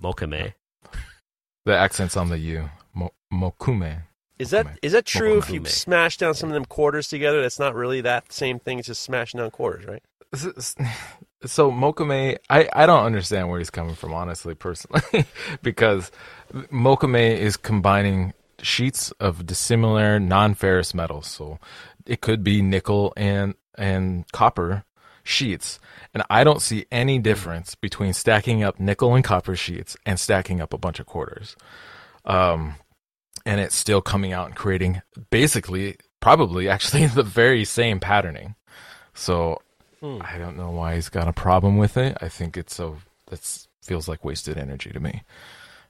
mokame. 0.00 0.54
The 1.64 1.76
accent's 1.76 2.16
on 2.16 2.28
the 2.28 2.38
U. 2.38 2.68
Mo- 2.94 3.12
mokume. 3.32 4.02
Is 4.42 4.50
that 4.50 4.66
is 4.82 4.90
that 4.90 5.06
true? 5.06 5.38
If 5.38 5.50
you 5.50 5.64
smash 5.66 6.16
down 6.16 6.34
some 6.34 6.48
of 6.48 6.54
them 6.54 6.64
quarters 6.64 7.06
together, 7.06 7.42
that's 7.42 7.60
not 7.60 7.76
really 7.76 8.00
that 8.00 8.32
same 8.32 8.58
thing. 8.58 8.80
It's 8.80 8.88
just 8.88 9.02
smashing 9.02 9.38
down 9.38 9.50
quarters, 9.52 9.86
right? 9.86 10.02
So 11.44 11.72
Mokume, 11.72 12.38
I, 12.48 12.68
I 12.72 12.86
don't 12.86 13.04
understand 13.04 13.48
where 13.48 13.58
he's 13.58 13.68
coming 13.68 13.96
from, 13.96 14.14
honestly, 14.14 14.54
personally, 14.54 15.26
because 15.62 16.12
Mokume 16.52 17.36
is 17.36 17.56
combining 17.56 18.32
sheets 18.62 19.10
of 19.18 19.44
dissimilar 19.44 20.20
non-ferrous 20.20 20.94
metals. 20.94 21.26
So 21.26 21.58
it 22.06 22.20
could 22.20 22.44
be 22.44 22.62
nickel 22.62 23.12
and 23.16 23.54
and 23.74 24.24
copper 24.30 24.84
sheets, 25.24 25.80
and 26.14 26.22
I 26.30 26.44
don't 26.44 26.62
see 26.62 26.86
any 26.92 27.18
difference 27.18 27.74
between 27.74 28.12
stacking 28.12 28.62
up 28.62 28.78
nickel 28.78 29.16
and 29.16 29.24
copper 29.24 29.56
sheets 29.56 29.96
and 30.06 30.20
stacking 30.20 30.60
up 30.60 30.72
a 30.72 30.78
bunch 30.78 31.00
of 31.00 31.06
quarters. 31.06 31.56
Um, 32.24 32.76
and 33.44 33.60
it's 33.60 33.74
still 33.74 34.00
coming 34.00 34.32
out 34.32 34.46
and 34.46 34.56
creating 34.56 35.02
basically, 35.30 35.96
probably 36.20 36.68
actually 36.68 37.06
the 37.08 37.22
very 37.22 37.64
same 37.64 38.00
patterning. 38.00 38.54
So 39.14 39.60
hmm. 40.00 40.18
I 40.22 40.38
don't 40.38 40.56
know 40.56 40.70
why 40.70 40.94
he's 40.94 41.08
got 41.08 41.28
a 41.28 41.32
problem 41.32 41.76
with 41.76 41.96
it. 41.96 42.16
I 42.20 42.28
think 42.28 42.56
it's 42.56 42.74
so 42.74 42.98
that 43.26 43.66
feels 43.82 44.08
like 44.08 44.24
wasted 44.24 44.58
energy 44.58 44.90
to 44.90 45.00
me. 45.00 45.22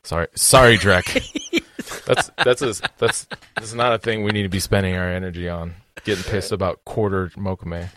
Sorry, 0.03 0.27
sorry, 0.35 0.79
Drek. 0.79 1.65
that's 2.07 2.31
that's 2.45 2.63
a, 2.63 2.91
that's 2.99 3.27
that's 3.55 3.75
not 3.75 3.93
a 3.93 3.99
thing 3.99 4.25
we 4.25 4.33
need 4.33 4.43
to 4.43 4.49
be 4.49 4.61
spending 4.61 4.97
our 4.97 5.09
energy 5.09 5.49
on. 5.49 5.75
Getting 6.05 6.25
pissed 6.25 6.53
about 6.53 6.85
quarter 6.85 7.29
Mokume. 7.37 7.89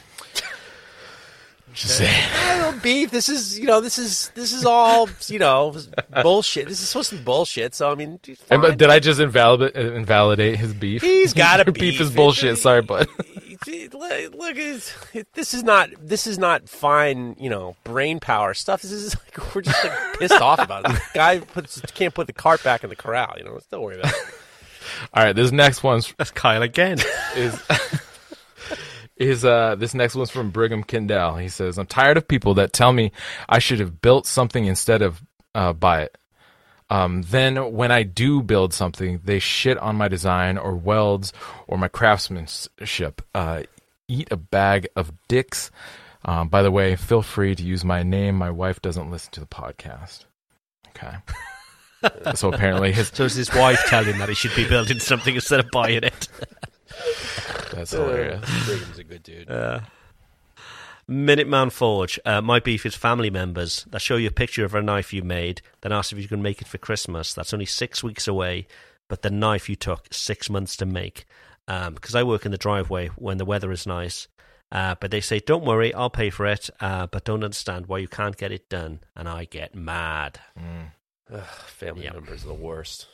Just 1.76 1.98
saying. 1.98 2.24
I 2.46 2.58
don't 2.60 2.82
beef. 2.82 3.12
This 3.12 3.28
is 3.30 3.60
you 3.60 3.66
know 3.66 3.82
this 3.82 3.98
is 3.98 4.30
this 4.34 4.54
is 4.54 4.66
all 4.66 5.10
you 5.28 5.40
know 5.40 5.76
bullshit. 6.24 6.68
This 6.70 6.82
is 6.82 6.88
supposed 6.90 7.10
to 7.10 7.18
be 7.18 7.24
bullshit. 7.24 7.76
So 7.76 7.92
I 7.92 7.96
mean, 7.96 8.18
dude, 8.24 8.38
And, 8.50 8.62
but 8.62 8.78
did 8.78 8.90
I 8.90 9.00
just 9.00 9.20
invalidate 9.20 9.76
invalidate 9.76 10.58
his 10.58 10.74
beef? 10.74 11.02
He's 11.02 11.34
got 11.34 11.60
a 11.60 11.66
beef 11.72 11.82
beef 11.82 12.02
is 12.02 12.10
beef. 12.10 12.16
bullshit. 12.16 12.58
Sorry, 12.58 12.82
but 12.82 13.10
look, 13.68 14.56
it's- 14.58 14.96
this 15.34 15.54
is 15.54 15.64
not 15.64 15.90
this 16.02 16.28
is 16.28 16.38
not 16.38 16.70
fine. 16.70 17.36
You 17.40 17.50
know, 17.50 17.76
brain 17.84 18.20
power 18.22 18.54
stuff. 18.54 18.82
This 18.82 18.92
is 18.92 19.16
like 19.16 19.54
we're 19.56 19.62
just 19.62 19.84
like 19.84 20.20
pissed 20.20 20.42
off 20.42 20.60
about 20.60 20.86
it. 20.86 20.94
The 20.94 21.02
guy 21.14 21.40
puts 21.40 21.82
can't 21.94 22.14
put 22.14 22.28
the 22.28 22.34
cart 22.34 22.64
back 22.64 22.84
in 22.86 22.90
the 22.90 22.96
corral. 22.96 23.34
You 23.38 23.44
know, 23.44 23.54
let's 23.54 23.66
don't 23.68 23.82
worry 23.82 24.00
about 24.00 24.14
it. 24.14 24.20
all 25.14 25.24
right. 25.26 25.36
This 25.36 25.52
next 25.52 25.84
one's 25.84 26.14
That's 26.18 26.32
Kyle 26.32 26.62
again. 26.62 27.00
is 27.36 27.62
is 29.18 29.46
uh 29.46 29.76
this 29.76 29.94
next 29.94 30.16
one's 30.16 30.32
from 30.32 30.52
Brigham 30.52 30.84
Kendall. 30.84 31.38
He 31.38 31.50
says, 31.50 31.78
"I'm 31.78 31.86
tired 31.86 32.18
of 32.18 32.28
people 32.28 32.54
that 32.56 32.74
tell 32.74 32.94
me 32.94 33.12
I 33.48 33.60
should 33.60 33.80
have 33.80 34.02
built 34.02 34.26
something 34.28 34.66
instead 34.66 35.02
of 35.02 35.22
uh, 35.54 35.74
buy 35.74 36.02
it. 36.04 36.18
Um, 36.90 37.24
then 37.24 37.74
when 37.74 37.92
I 37.92 38.04
do 38.04 38.44
build 38.44 38.74
something, 38.74 39.22
they 39.24 39.40
shit 39.40 39.78
on 39.80 39.96
my 39.96 40.08
design 40.08 40.58
or 40.58 40.76
welds 40.76 41.34
or 41.68 41.78
my 41.78 41.88
craftsmanship. 41.88 43.22
Uh, 43.34 43.64
eat 44.08 44.28
a 44.32 44.38
bag 44.38 44.88
of 44.96 45.12
dicks. 45.28 45.72
Um, 46.26 46.50
by 46.50 46.62
the 46.62 46.72
way, 46.72 46.96
feel 46.96 47.22
free 47.22 47.56
to 47.56 47.64
use 47.64 47.84
my 47.84 48.04
name. 48.04 48.36
My 48.36 48.52
wife 48.52 48.82
doesn't 48.82 49.10
listen 49.10 49.32
to 49.34 49.40
the 49.40 49.48
podcast. 49.48 50.26
Okay." 50.90 51.18
so 52.36 52.52
apparently 52.52 52.92
his 52.92 53.10
so 53.14 53.26
it's 53.26 53.36
his 53.36 53.54
wife 53.54 53.82
telling 53.88 54.14
him 54.14 54.20
that 54.20 54.30
he 54.30 54.36
should 54.36 54.56
be 54.56 54.68
building 54.68 55.00
something 55.00 55.36
instead 55.36 55.60
of 55.60 55.72
buying 55.72 56.04
it. 56.04 56.28
that's 57.76 57.92
hilarious. 57.92 58.42
Brigham's 58.66 58.98
a 59.00 59.04
good 59.04 59.24
dude. 59.24 59.48
Minuteman 61.10 61.72
Forge. 61.72 62.20
Uh, 62.26 62.42
my 62.42 62.60
beef 62.60 62.86
is 62.86 62.96
family 62.96 63.30
members 63.30 63.86
that 63.92 64.02
show 64.02 64.16
you 64.16 64.28
a 64.30 64.32
picture 64.32 64.66
of 64.66 64.74
a 64.74 64.82
knife 64.82 65.14
you 65.14 65.22
made, 65.22 65.62
then 65.82 65.92
ask 65.92 66.12
if 66.12 66.18
you 66.20 66.28
can 66.28 66.42
make 66.42 66.62
it 66.62 66.68
for 66.68 66.80
Christmas. 66.80 67.34
That's 67.34 67.54
only 67.54 67.68
six 67.68 68.04
weeks 68.04 68.28
away, 68.28 68.66
but 69.08 69.22
the 69.22 69.30
knife 69.30 69.70
you 69.70 69.76
took 69.76 70.08
six 70.12 70.50
months 70.50 70.76
to 70.78 70.86
make. 70.86 71.26
Because 71.68 72.16
I 72.16 72.24
work 72.24 72.46
in 72.46 72.52
the 72.52 72.58
driveway 72.58 73.10
when 73.10 73.38
the 73.38 73.46
weather 73.46 73.72
is 73.72 73.86
nice. 73.86 74.28
Uh, 74.72 74.96
but 75.00 75.12
they 75.12 75.22
say, 75.22 75.40
don't 75.40 75.64
worry, 75.64 75.94
I'll 75.94 76.10
pay 76.10 76.32
for 76.32 76.48
it, 76.48 76.72
uh, 76.82 77.06
but 77.06 77.24
don't 77.24 77.44
understand 77.44 77.86
why 77.86 78.00
you 78.00 78.08
can't 78.08 78.36
get 78.36 78.52
it 78.52 78.68
done. 78.68 79.00
And 79.16 79.30
I 79.30 79.46
get 79.46 79.76
mad. 79.76 80.40
Ugh, 81.32 81.40
family 81.68 82.06
Yep. 82.06 82.14
members 82.16 82.44
are 82.46 82.48
the 82.48 82.54
worst. 82.56 83.08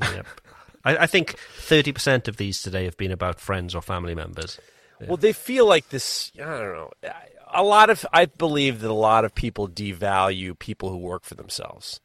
Yep. 0.00 0.26
I, 0.84 0.96
I 0.98 1.06
think 1.06 1.36
30% 1.58 2.28
of 2.28 2.36
these 2.36 2.62
today 2.62 2.84
have 2.84 2.96
been 2.96 3.12
about 3.12 3.40
friends 3.40 3.74
or 3.74 3.82
family 3.82 4.14
members. 4.14 4.58
Well, 5.06 5.16
they 5.16 5.32
feel 5.32 5.66
like 5.66 5.90
this. 5.90 6.32
I 6.36 6.44
don't 6.44 6.72
know. 6.72 6.90
A 7.54 7.62
lot 7.62 7.88
of 7.88 8.04
I 8.12 8.26
believe 8.26 8.80
that 8.80 8.90
a 8.90 8.92
lot 8.92 9.24
of 9.24 9.34
people 9.34 9.68
devalue 9.68 10.58
people 10.58 10.90
who 10.90 10.98
work 10.98 11.24
for 11.24 11.34
themselves 11.34 12.00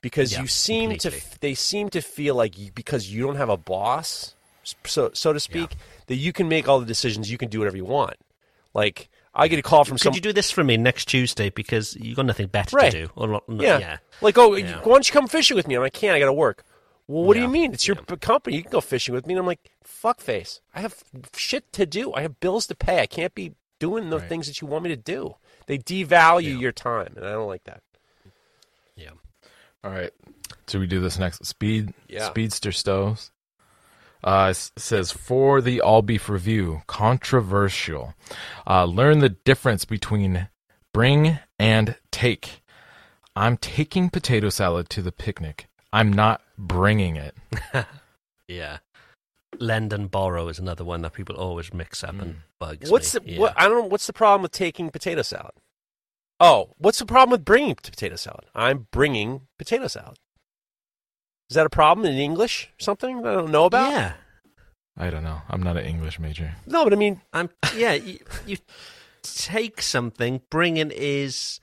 because 0.00 0.32
Yeah, 0.32 0.42
you 0.42 0.46
seem 0.46 0.90
completely. 0.90 1.20
to 1.20 1.40
they 1.40 1.54
seem 1.54 1.90
to 1.90 2.00
feel 2.00 2.34
like 2.36 2.56
you, 2.56 2.70
because 2.72 3.10
you 3.12 3.26
don't 3.26 3.36
have 3.36 3.48
a 3.48 3.56
boss, 3.56 4.34
so 4.84 5.10
so 5.14 5.32
to 5.32 5.40
speak, 5.40 5.74
that 6.06 6.14
you 6.14 6.32
can 6.32 6.48
make 6.48 6.68
all 6.68 6.78
the 6.80 6.86
decisions. 6.86 7.30
You 7.30 7.38
can 7.38 7.48
do 7.48 7.58
whatever 7.58 7.76
you 7.76 7.84
want. 7.84 8.14
Like 8.72 9.08
I 9.34 9.48
get 9.48 9.58
a 9.58 9.62
call 9.62 9.84
from 9.84 9.96
Could 9.96 10.02
some 10.04 10.14
you 10.14 10.20
do 10.20 10.32
this 10.32 10.50
for 10.50 10.62
me 10.64 10.76
next 10.76 11.06
Tuesday 11.06 11.50
because 11.50 11.96
you've 11.96 12.16
got 12.16 12.26
nothing 12.26 12.46
better 12.46 12.76
Right. 12.76 12.90
to 12.92 13.06
do? 13.06 13.12
Or 13.16 13.28
not, 13.28 13.44
yeah. 13.48 13.78
yeah. 13.78 13.96
Like, 14.20 14.38
oh, 14.38 14.54
Yeah. 14.54 14.76
why 14.78 14.94
don't 14.94 15.06
you 15.08 15.12
come 15.12 15.26
fishing 15.28 15.56
with 15.56 15.66
me? 15.68 15.74
I'm 15.74 15.82
like, 15.82 15.96
I 15.96 15.98
can't. 15.98 16.14
I 16.16 16.18
got 16.18 16.26
to 16.26 16.32
work. 16.32 16.64
Well, 17.08 17.24
what 17.24 17.34
do 17.34 17.40
you 17.40 17.48
mean? 17.48 17.72
It's 17.72 17.88
your 17.88 17.96
b- 17.96 18.16
company. 18.18 18.56
You 18.56 18.62
can 18.62 18.70
go 18.70 18.80
fishing 18.82 19.14
with 19.14 19.26
me. 19.26 19.32
And 19.34 19.40
I'm 19.40 19.46
like, 19.46 19.70
fuck 19.82 20.20
face. 20.20 20.60
I 20.74 20.80
have 20.82 21.02
shit 21.34 21.72
to 21.72 21.86
do. 21.86 22.12
I 22.12 22.20
have 22.22 22.38
bills 22.38 22.66
to 22.68 22.76
pay. 22.76 23.00
I 23.00 23.06
can't 23.06 23.34
be 23.34 23.54
doing 23.78 24.10
the 24.10 24.18
Right. 24.18 24.28
things 24.28 24.46
that 24.46 24.60
you 24.60 24.66
want 24.68 24.84
me 24.84 24.90
to 24.90 24.96
do. 24.96 25.36
They 25.66 25.78
devalue 25.78 26.60
your 26.60 26.72
time, 26.72 27.14
and 27.16 27.24
I 27.26 27.32
don't 27.32 27.46
like 27.48 27.64
that. 27.64 27.82
Yeah. 28.94 29.10
All 29.82 29.90
right. 29.90 30.10
So 30.66 30.78
we 30.78 30.86
do 30.86 31.00
this 31.00 31.18
next. 31.18 31.44
Speed 31.46 31.94
Yeah. 32.08 32.26
Speedster 32.28 32.72
stoves. 32.72 33.30
Uh, 34.24 34.52
says 34.52 35.12
for 35.12 35.60
the 35.60 35.80
all 35.80 36.02
beef 36.02 36.28
review, 36.28 36.82
controversial. 36.88 38.14
Uh, 38.66 38.84
learn 38.84 39.20
the 39.20 39.28
difference 39.28 39.84
between 39.84 40.48
bring 40.92 41.38
and 41.58 41.96
take. 42.10 42.62
I'm 43.36 43.56
taking 43.56 44.10
potato 44.10 44.48
salad 44.48 44.88
to 44.90 45.02
the 45.02 45.12
picnic. 45.12 45.68
I'm 45.92 46.12
not 46.12 46.42
bringing 46.56 47.16
it. 47.16 47.34
Yeah. 48.48 48.78
Lend 49.58 49.92
and 49.92 50.10
borrow 50.10 50.48
is 50.48 50.58
another 50.58 50.84
one 50.84 51.02
that 51.02 51.12
people 51.12 51.36
always 51.36 51.72
mix 51.72 52.02
up 52.02 52.10
and 52.10 52.34
hmm. 52.34 52.38
bugs 52.58 52.90
What's 52.90 53.14
me. 53.14 53.20
the 53.20 53.32
Yeah. 53.32 53.38
what? 53.40 53.54
I 53.56 53.68
don't. 53.68 53.90
What's 53.90 54.06
the 54.06 54.12
problem 54.12 54.42
with 54.42 54.52
taking 54.52 54.90
potato 54.90 55.22
salad? 55.22 55.52
Oh, 56.40 56.70
what's 56.78 56.98
the 56.98 57.06
problem 57.06 57.30
with 57.30 57.44
bringing 57.44 57.74
potato 57.74 58.16
salad? 58.16 58.44
I'm 58.54 58.86
bringing 58.90 59.42
potato 59.58 59.88
salad. 59.88 60.18
Is 61.50 61.54
that 61.54 61.66
a 61.66 61.70
problem 61.70 62.06
in 62.06 62.16
English? 62.16 62.70
or 62.78 62.82
Something 62.82 63.22
that 63.22 63.30
I 63.30 63.34
don't 63.34 63.50
know 63.50 63.64
about? 63.64 63.90
Yeah. 63.90 64.12
I 64.96 65.10
don't 65.10 65.24
know. 65.24 65.42
I'm 65.48 65.62
not 65.62 65.76
an 65.76 65.84
English 65.84 66.18
major. 66.18 66.54
No, 66.66 66.84
but 66.84 66.92
I 66.92 66.96
mean, 66.96 67.20
I'm 67.32 67.50
yeah, 67.76 67.94
you, 67.94 68.18
you 68.46 68.56
take 69.22 69.80
something, 69.82 70.42
bringing 70.50 70.90
is 70.90 71.60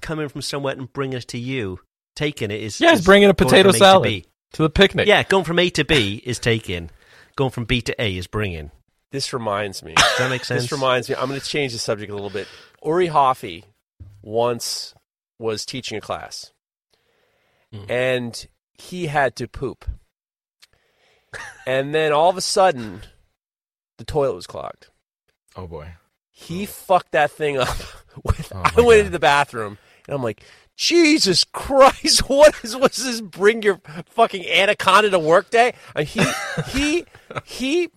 coming 0.00 0.28
from 0.28 0.42
somewhere 0.42 0.74
and 0.74 0.92
bringing 0.92 1.18
it 1.18 1.28
to 1.28 1.38
you. 1.38 1.80
Taking 2.16 2.50
it 2.50 2.60
is 2.60 2.80
Yeah, 2.80 2.90
he's 2.90 3.00
is 3.00 3.04
bringing 3.06 3.28
a 3.28 3.34
potato 3.34 3.64
from 3.64 3.70
A 3.70 3.72
to 3.72 3.78
salad 3.78 4.02
B. 4.04 4.24
to 4.52 4.62
the 4.62 4.70
picnic. 4.70 5.06
Yeah, 5.08 5.22
going 5.24 5.44
from 5.44 5.58
A 5.58 5.68
to 5.70 5.84
B 5.84 6.22
is 6.24 6.38
taking. 6.38 6.90
Going 7.36 7.50
from 7.50 7.64
B 7.64 7.80
to 7.82 8.02
A 8.02 8.16
is 8.16 8.26
bringing. 8.28 8.70
this 9.10 9.32
reminds 9.32 9.82
me. 9.82 9.94
Does 9.94 10.18
that 10.18 10.30
make 10.30 10.44
sense? 10.44 10.62
This 10.62 10.72
reminds 10.72 11.08
me. 11.08 11.14
I'm 11.16 11.28
going 11.28 11.40
to 11.40 11.46
change 11.46 11.72
the 11.72 11.78
subject 11.78 12.10
a 12.10 12.14
little 12.14 12.30
bit. 12.30 12.46
Uri 12.84 13.06
Hofi 13.08 13.64
once 14.22 14.94
was 15.38 15.64
teaching 15.66 15.98
a 15.98 16.00
class, 16.00 16.52
Mhm. 17.72 17.90
and 17.90 18.46
he 18.74 19.06
had 19.06 19.34
to 19.36 19.46
poop, 19.48 19.84
and 21.66 21.94
then 21.94 22.12
all 22.12 22.30
of 22.30 22.36
a 22.36 22.40
sudden, 22.40 23.02
the 23.98 24.04
toilet 24.04 24.34
was 24.34 24.46
clogged. 24.46 24.88
Oh 25.56 25.66
boy. 25.66 25.94
He 26.30 26.66
fucked 26.66 27.12
that 27.12 27.30
thing 27.30 27.58
up. 27.58 27.68
With, 28.24 28.52
Oh, 28.54 28.58
I 28.58 28.80
went 28.80 28.88
God. 28.88 28.96
into 28.98 29.10
the 29.10 29.18
bathroom, 29.18 29.78
and 30.06 30.14
I'm 30.14 30.22
like, 30.22 30.42
Jesus 30.76 31.44
Christ, 31.44 32.20
what 32.28 32.54
is 32.62 32.76
what's 32.76 33.02
this? 33.02 33.20
Bring 33.20 33.62
your 33.62 33.80
fucking 34.06 34.46
anaconda 34.46 35.10
to 35.10 35.18
work 35.18 35.50
day? 35.50 35.74
And 35.94 36.06
he 36.06 36.24
he 36.68 37.04
he. 37.44 37.90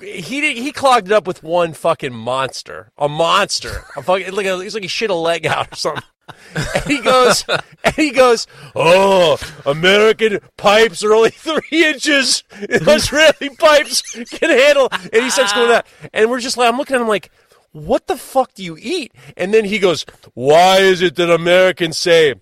He 0.00 0.40
did, 0.40 0.56
he 0.56 0.72
clogged 0.72 1.08
it 1.08 1.12
up 1.12 1.26
with 1.26 1.42
one 1.42 1.74
fucking 1.74 2.14
monster, 2.14 2.90
a 2.96 3.10
monster, 3.10 3.84
a 3.94 4.02
fucking 4.02 4.32
like 4.32 4.46
a, 4.46 4.58
it's 4.60 4.72
like 4.72 4.84
he 4.84 4.88
shit 4.88 5.10
a 5.10 5.14
leg 5.14 5.44
out 5.44 5.70
or 5.70 5.76
something. 5.76 6.02
And 6.54 6.84
he 6.84 7.00
goes, 7.00 7.44
and 7.48 7.94
he 7.94 8.10
goes, 8.10 8.46
oh, 8.74 9.38
American 9.66 10.40
pipes 10.56 11.02
are 11.04 11.14
only 11.14 11.30
three 11.30 11.84
inches. 11.84 12.42
Israeli 12.52 13.50
pipes 13.58 14.02
can 14.30 14.50
handle. 14.50 14.88
And 14.90 15.22
he 15.22 15.30
starts 15.30 15.52
going 15.52 15.70
ah. 15.70 15.72
that, 15.72 15.86
and 16.12 16.30
we're 16.30 16.40
just 16.40 16.56
like, 16.56 16.70
I'm 16.70 16.78
looking 16.78 16.96
at 16.96 17.02
him 17.02 17.08
like, 17.08 17.30
what 17.72 18.06
the 18.06 18.16
fuck 18.16 18.54
do 18.54 18.62
you 18.62 18.76
eat? 18.80 19.12
And 19.36 19.52
then 19.52 19.64
he 19.64 19.78
goes, 19.78 20.04
why 20.34 20.78
is 20.78 21.02
it 21.02 21.16
that 21.16 21.30
Americans 21.30 21.98
say, 21.98 22.34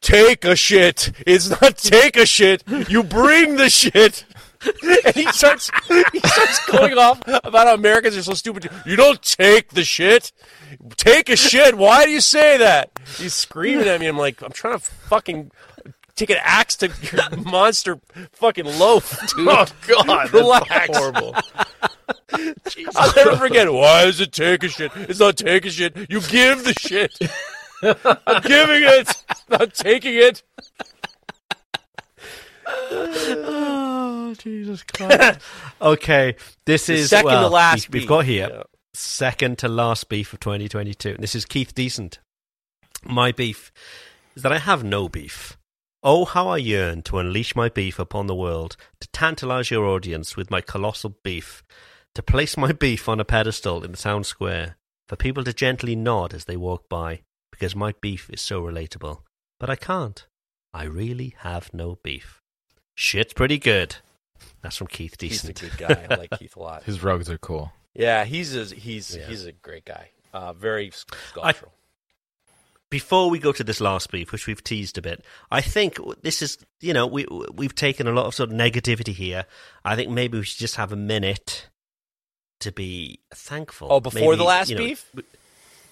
take 0.00 0.44
a 0.44 0.54
shit? 0.56 1.12
It's 1.26 1.48
not 1.50 1.76
take 1.78 2.16
a 2.16 2.26
shit. 2.26 2.62
You 2.88 3.02
bring 3.02 3.56
the 3.56 3.70
shit. 3.70 4.24
And 5.04 5.16
he 5.16 5.26
starts 5.32 5.72
he 6.12 6.20
starts 6.20 6.66
going 6.70 6.96
off 6.96 7.20
about 7.26 7.66
how 7.66 7.74
Americans 7.74 8.16
are 8.16 8.22
so 8.22 8.34
stupid. 8.34 8.70
You 8.86 8.94
don't 8.94 9.20
take 9.20 9.70
the 9.70 9.82
shit. 9.82 10.30
Take 10.94 11.28
a 11.28 11.34
shit. 11.34 11.76
Why 11.76 12.04
do 12.04 12.12
you 12.12 12.20
say 12.20 12.58
that? 12.58 12.92
He's 13.18 13.34
screaming 13.34 13.88
at 13.88 13.98
me. 13.98 14.06
I'm 14.06 14.16
like, 14.16 14.40
I'm 14.40 14.52
trying 14.52 14.78
to 14.78 14.84
fucking 14.84 15.50
take 16.14 16.30
an 16.30 16.36
axe 16.42 16.76
to 16.76 16.92
your 17.10 17.40
monster 17.44 17.98
fucking 18.32 18.66
loaf, 18.66 19.18
dude. 19.34 19.48
Oh 19.48 19.66
God. 19.88 20.32
Relax. 20.32 20.96
horrible. 20.96 21.34
I'll 22.96 23.12
never 23.16 23.36
forget. 23.36 23.72
Why 23.72 24.04
is 24.04 24.20
it 24.20 24.32
take 24.32 24.62
a 24.64 24.68
shit? 24.68 24.92
It's 24.96 25.18
not 25.20 25.36
take 25.36 25.64
a 25.66 25.70
shit. 25.70 25.96
You 26.10 26.20
give 26.22 26.64
the 26.64 26.74
shit. 26.74 27.16
I'm 27.82 28.42
giving 28.42 28.82
it. 28.84 29.24
Not 29.50 29.74
taking 29.74 30.14
it. 30.14 30.42
Oh 33.44 34.34
Jesus 34.38 34.82
Christ! 34.82 35.40
okay, 35.82 36.36
this 36.64 36.86
The 36.86 36.94
is 36.94 37.10
second 37.10 37.26
well, 37.26 37.48
to 37.48 37.54
last. 37.54 37.88
we- 37.90 37.98
We've 37.98 38.02
beef. 38.02 38.08
got 38.08 38.24
here 38.24 38.48
Yeah. 38.50 38.62
second 38.94 39.58
to 39.58 39.68
last 39.68 40.08
beef 40.08 40.32
of 40.32 40.40
2022. 40.40 41.16
This 41.18 41.34
is 41.34 41.44
Keith 41.44 41.74
Decent. 41.74 42.20
My 43.04 43.32
beef 43.32 43.72
is 44.36 44.42
that 44.42 44.52
I 44.52 44.58
have 44.58 44.84
no 44.84 45.08
beef. 45.08 45.58
Oh, 46.04 46.24
how 46.24 46.48
I 46.48 46.56
yearn 46.56 47.02
to 47.02 47.18
unleash 47.18 47.54
my 47.54 47.68
beef 47.68 47.98
upon 47.98 48.26
the 48.26 48.34
world, 48.34 48.76
to 49.00 49.08
tantalize 49.08 49.70
your 49.70 49.86
audience 49.86 50.36
with 50.36 50.50
my 50.50 50.60
colossal 50.60 51.16
beef, 51.22 51.62
to 52.14 52.22
place 52.22 52.56
my 52.56 52.72
beef 52.72 53.08
on 53.08 53.20
a 53.20 53.24
pedestal 53.24 53.82
in 53.84 53.92
the 53.92 53.96
town 53.98 54.24
square, 54.24 54.76
for 55.08 55.16
people 55.16 55.44
to 55.44 55.52
gently 55.52 55.96
nod 55.96 56.34
as 56.34 56.44
they 56.44 56.56
walk 56.56 56.88
by, 56.88 57.22
because 57.50 57.74
my 57.76 57.94
beef 58.00 58.28
is 58.30 58.40
so 58.40 58.62
relatable. 58.62 59.20
But 59.58 59.70
I 59.70 59.76
can't. 59.76 60.26
I 60.74 60.84
really 60.84 61.34
have 61.40 61.72
no 61.72 61.98
beef. 62.02 62.40
Shit's 62.94 63.32
pretty 63.32 63.58
good. 63.58 63.96
That's 64.62 64.76
from 64.76 64.86
Keith 64.88 65.16
He's 65.20 65.44
a 65.44 65.52
Decent. 65.52 65.60
good 65.78 65.78
guy. 65.88 66.06
I 66.10 66.14
like 66.16 66.30
Keith 66.38 66.56
a 66.56 66.60
lot. 66.60 66.82
His 66.84 67.02
rugs 67.02 67.30
are 67.30 67.38
cool. 67.38 67.72
Yeah, 67.94 68.24
he's 68.24 68.56
a, 68.56 68.64
he's 68.74 69.14
Yeah. 69.16 69.26
he's 69.26 69.44
a 69.44 69.52
great 69.52 69.84
guy. 69.84 70.10
Uh, 70.32 70.52
very 70.54 70.90
sculptural. 70.92 71.72
before 72.90 73.28
we 73.28 73.38
go 73.38 73.52
to 73.52 73.62
this 73.62 73.80
last 73.82 74.10
beef, 74.10 74.32
which 74.32 74.46
we've 74.46 74.64
teased 74.64 74.96
a 74.96 75.02
bit, 75.02 75.22
I 75.50 75.60
think 75.60 75.98
this 76.22 76.40
is 76.40 76.56
you 76.80 76.94
know 76.94 77.06
we 77.06 77.26
we've 77.52 77.74
taken 77.74 78.06
a 78.06 78.12
lot 78.12 78.24
of 78.26 78.34
sort 78.34 78.50
of 78.50 78.56
negativity 78.56 79.12
here. 79.12 79.44
I 79.84 79.94
think 79.94 80.10
maybe 80.10 80.38
we 80.38 80.44
should 80.44 80.58
just 80.58 80.76
have 80.76 80.90
a 80.92 80.96
minute 80.96 81.68
to 82.62 82.72
be 82.72 83.20
thankful. 83.34 83.88
Oh, 83.90 84.00
before 84.00 84.36
the 84.36 84.44
last 84.44 84.70
you 84.70 84.76
know, 84.76 84.84
beef? 84.84 85.08
we- 85.14 85.22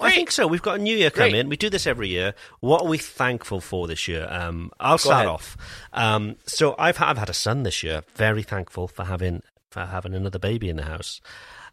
I 0.02 0.12
think 0.12 0.30
so. 0.30 0.46
We've 0.46 0.62
got 0.62 0.78
a 0.80 0.82
new 0.82 0.96
year 0.96 1.10
Great. 1.10 1.30
coming. 1.32 1.50
We 1.50 1.58
do 1.58 1.68
this 1.68 1.86
every 1.86 2.08
year. 2.08 2.32
What 2.60 2.80
are 2.80 2.88
we 2.88 2.96
thankful 2.96 3.60
for 3.60 3.86
this 3.86 4.08
year? 4.08 4.26
Um, 4.30 4.70
I'll 4.80 4.96
start 4.96 5.26
ahead. 5.26 5.26
off. 5.26 5.58
Um, 5.92 6.36
so 6.46 6.74
I've 6.78 6.98
I've 7.02 7.18
had 7.18 7.28
a 7.28 7.34
son 7.34 7.64
this 7.64 7.82
year. 7.82 8.02
Very 8.14 8.42
thankful 8.42 8.88
for 8.88 9.04
having 9.04 9.42
for 9.70 9.84
having 9.84 10.14
another 10.14 10.38
baby 10.38 10.70
in 10.70 10.76
the 10.76 10.84
house. 10.84 11.20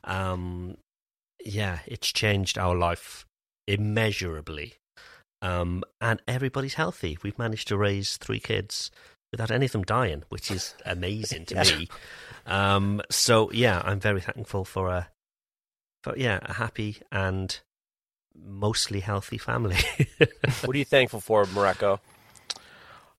Um, 0.03 0.75
yeah, 1.45 1.79
it's 1.85 2.11
changed 2.11 2.57
our 2.57 2.75
life 2.75 3.25
immeasurably. 3.65 4.73
Um, 5.41 5.83
and 6.01 6.19
everybody's 6.27 6.73
healthy. 6.73 7.17
We've 7.23 7.37
managed 7.39 7.67
to 7.69 7.77
raise 7.77 8.17
three 8.17 8.39
kids 8.41 8.91
without 9.31 9.51
any 9.51 9.65
of 9.65 9.71
them 9.71 9.83
dying, 9.83 10.23
which 10.29 10.51
is 10.51 10.75
amazing 10.85 11.45
to 11.47 11.55
Yeah. 11.63 11.63
me. 11.77 11.87
Um, 12.45 13.01
so 13.09 13.51
yeah, 13.51 13.81
I'm 13.83 13.99
very 13.99 14.21
thankful 14.21 14.65
for 14.65 14.89
a, 14.89 15.09
for 16.03 16.17
yeah, 16.17 16.39
a 16.43 16.53
happy 16.53 16.97
and 17.11 17.59
mostly 18.35 18.99
healthy 19.01 19.37
family. 19.37 19.77
What 20.63 20.75
are 20.75 20.79
you 20.79 20.85
thankful 20.85 21.19
for, 21.21 21.45
Mareko? 21.45 21.99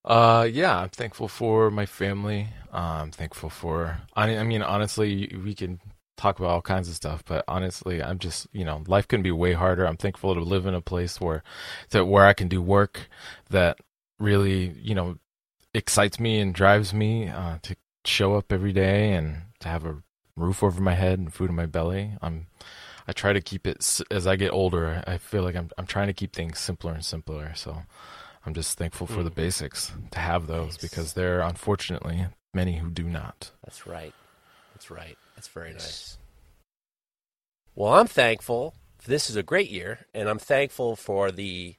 Uh, 0.05 0.47
yeah, 0.49 0.79
I'm 0.79 0.89
thankful 0.89 1.27
for 1.27 1.69
my 1.69 1.85
family. 1.85 2.47
Uh, 2.73 3.01
I'm 3.03 3.11
thankful 3.11 3.49
for. 3.49 3.99
I, 4.15 4.37
I 4.37 4.43
mean, 4.43 4.61
honestly, 4.61 5.35
we 5.43 5.53
can 5.53 5.79
talk 6.17 6.39
about 6.39 6.49
all 6.51 6.61
kinds 6.61 6.89
of 6.89 6.95
stuff, 6.95 7.23
but 7.25 7.43
honestly, 7.47 8.01
I'm 8.01 8.17
just 8.19 8.47
you 8.51 8.65
know, 8.65 8.83
life 8.87 9.07
can 9.07 9.21
be 9.21 9.31
way 9.31 9.53
harder. 9.53 9.85
I'm 9.85 9.97
thankful 9.97 10.33
to 10.33 10.41
live 10.41 10.65
in 10.65 10.73
a 10.73 10.81
place 10.81 11.19
where 11.19 11.43
that 11.89 12.05
where 12.05 12.25
I 12.25 12.33
can 12.33 12.47
do 12.47 12.61
work 12.61 13.09
that 13.49 13.77
really 14.19 14.75
you 14.81 14.95
know 14.95 15.17
excites 15.73 16.19
me 16.19 16.39
and 16.39 16.53
drives 16.53 16.93
me 16.93 17.27
uh, 17.27 17.57
to 17.63 17.75
show 18.05 18.35
up 18.35 18.51
every 18.51 18.73
day 18.73 19.13
and 19.13 19.43
to 19.59 19.67
have 19.67 19.85
a 19.85 20.01
roof 20.35 20.63
over 20.63 20.81
my 20.81 20.95
head 20.95 21.19
and 21.19 21.33
food 21.33 21.49
in 21.49 21.55
my 21.55 21.65
belly. 21.65 22.11
I'm 22.21 22.47
I 23.07 23.11
try 23.11 23.33
to 23.33 23.41
keep 23.41 23.65
it 23.65 24.01
as 24.11 24.27
I 24.27 24.35
get 24.35 24.51
older. 24.51 25.03
I 25.07 25.17
feel 25.17 25.43
like 25.43 25.55
I'm 25.55 25.69
I'm 25.77 25.87
trying 25.87 26.07
to 26.07 26.13
keep 26.13 26.33
things 26.33 26.59
simpler 26.59 26.93
and 26.93 27.03
simpler. 27.03 27.53
So 27.55 27.83
I'm 28.45 28.53
just 28.53 28.77
thankful 28.77 29.07
for 29.07 29.23
the 29.23 29.31
basics 29.31 29.91
to 30.11 30.19
have 30.19 30.47
those 30.47 30.77
because 30.77 31.13
there 31.13 31.39
are 31.39 31.49
unfortunately 31.49 32.27
many 32.53 32.77
who 32.77 32.89
do 32.89 33.03
not. 33.03 33.51
That's 33.63 33.85
right. 33.85 34.13
That's 34.73 34.89
right. 34.89 35.17
That's 35.35 35.47
very 35.47 35.73
nice. 35.73 36.17
Well, 37.75 37.93
I'm 37.93 38.07
thankful. 38.07 38.75
This 39.05 39.29
is 39.29 39.35
a 39.35 39.43
great 39.43 39.69
year, 39.69 40.05
and 40.13 40.29
I'm 40.29 40.39
thankful 40.39 40.95
for 40.95 41.31
the. 41.31 41.75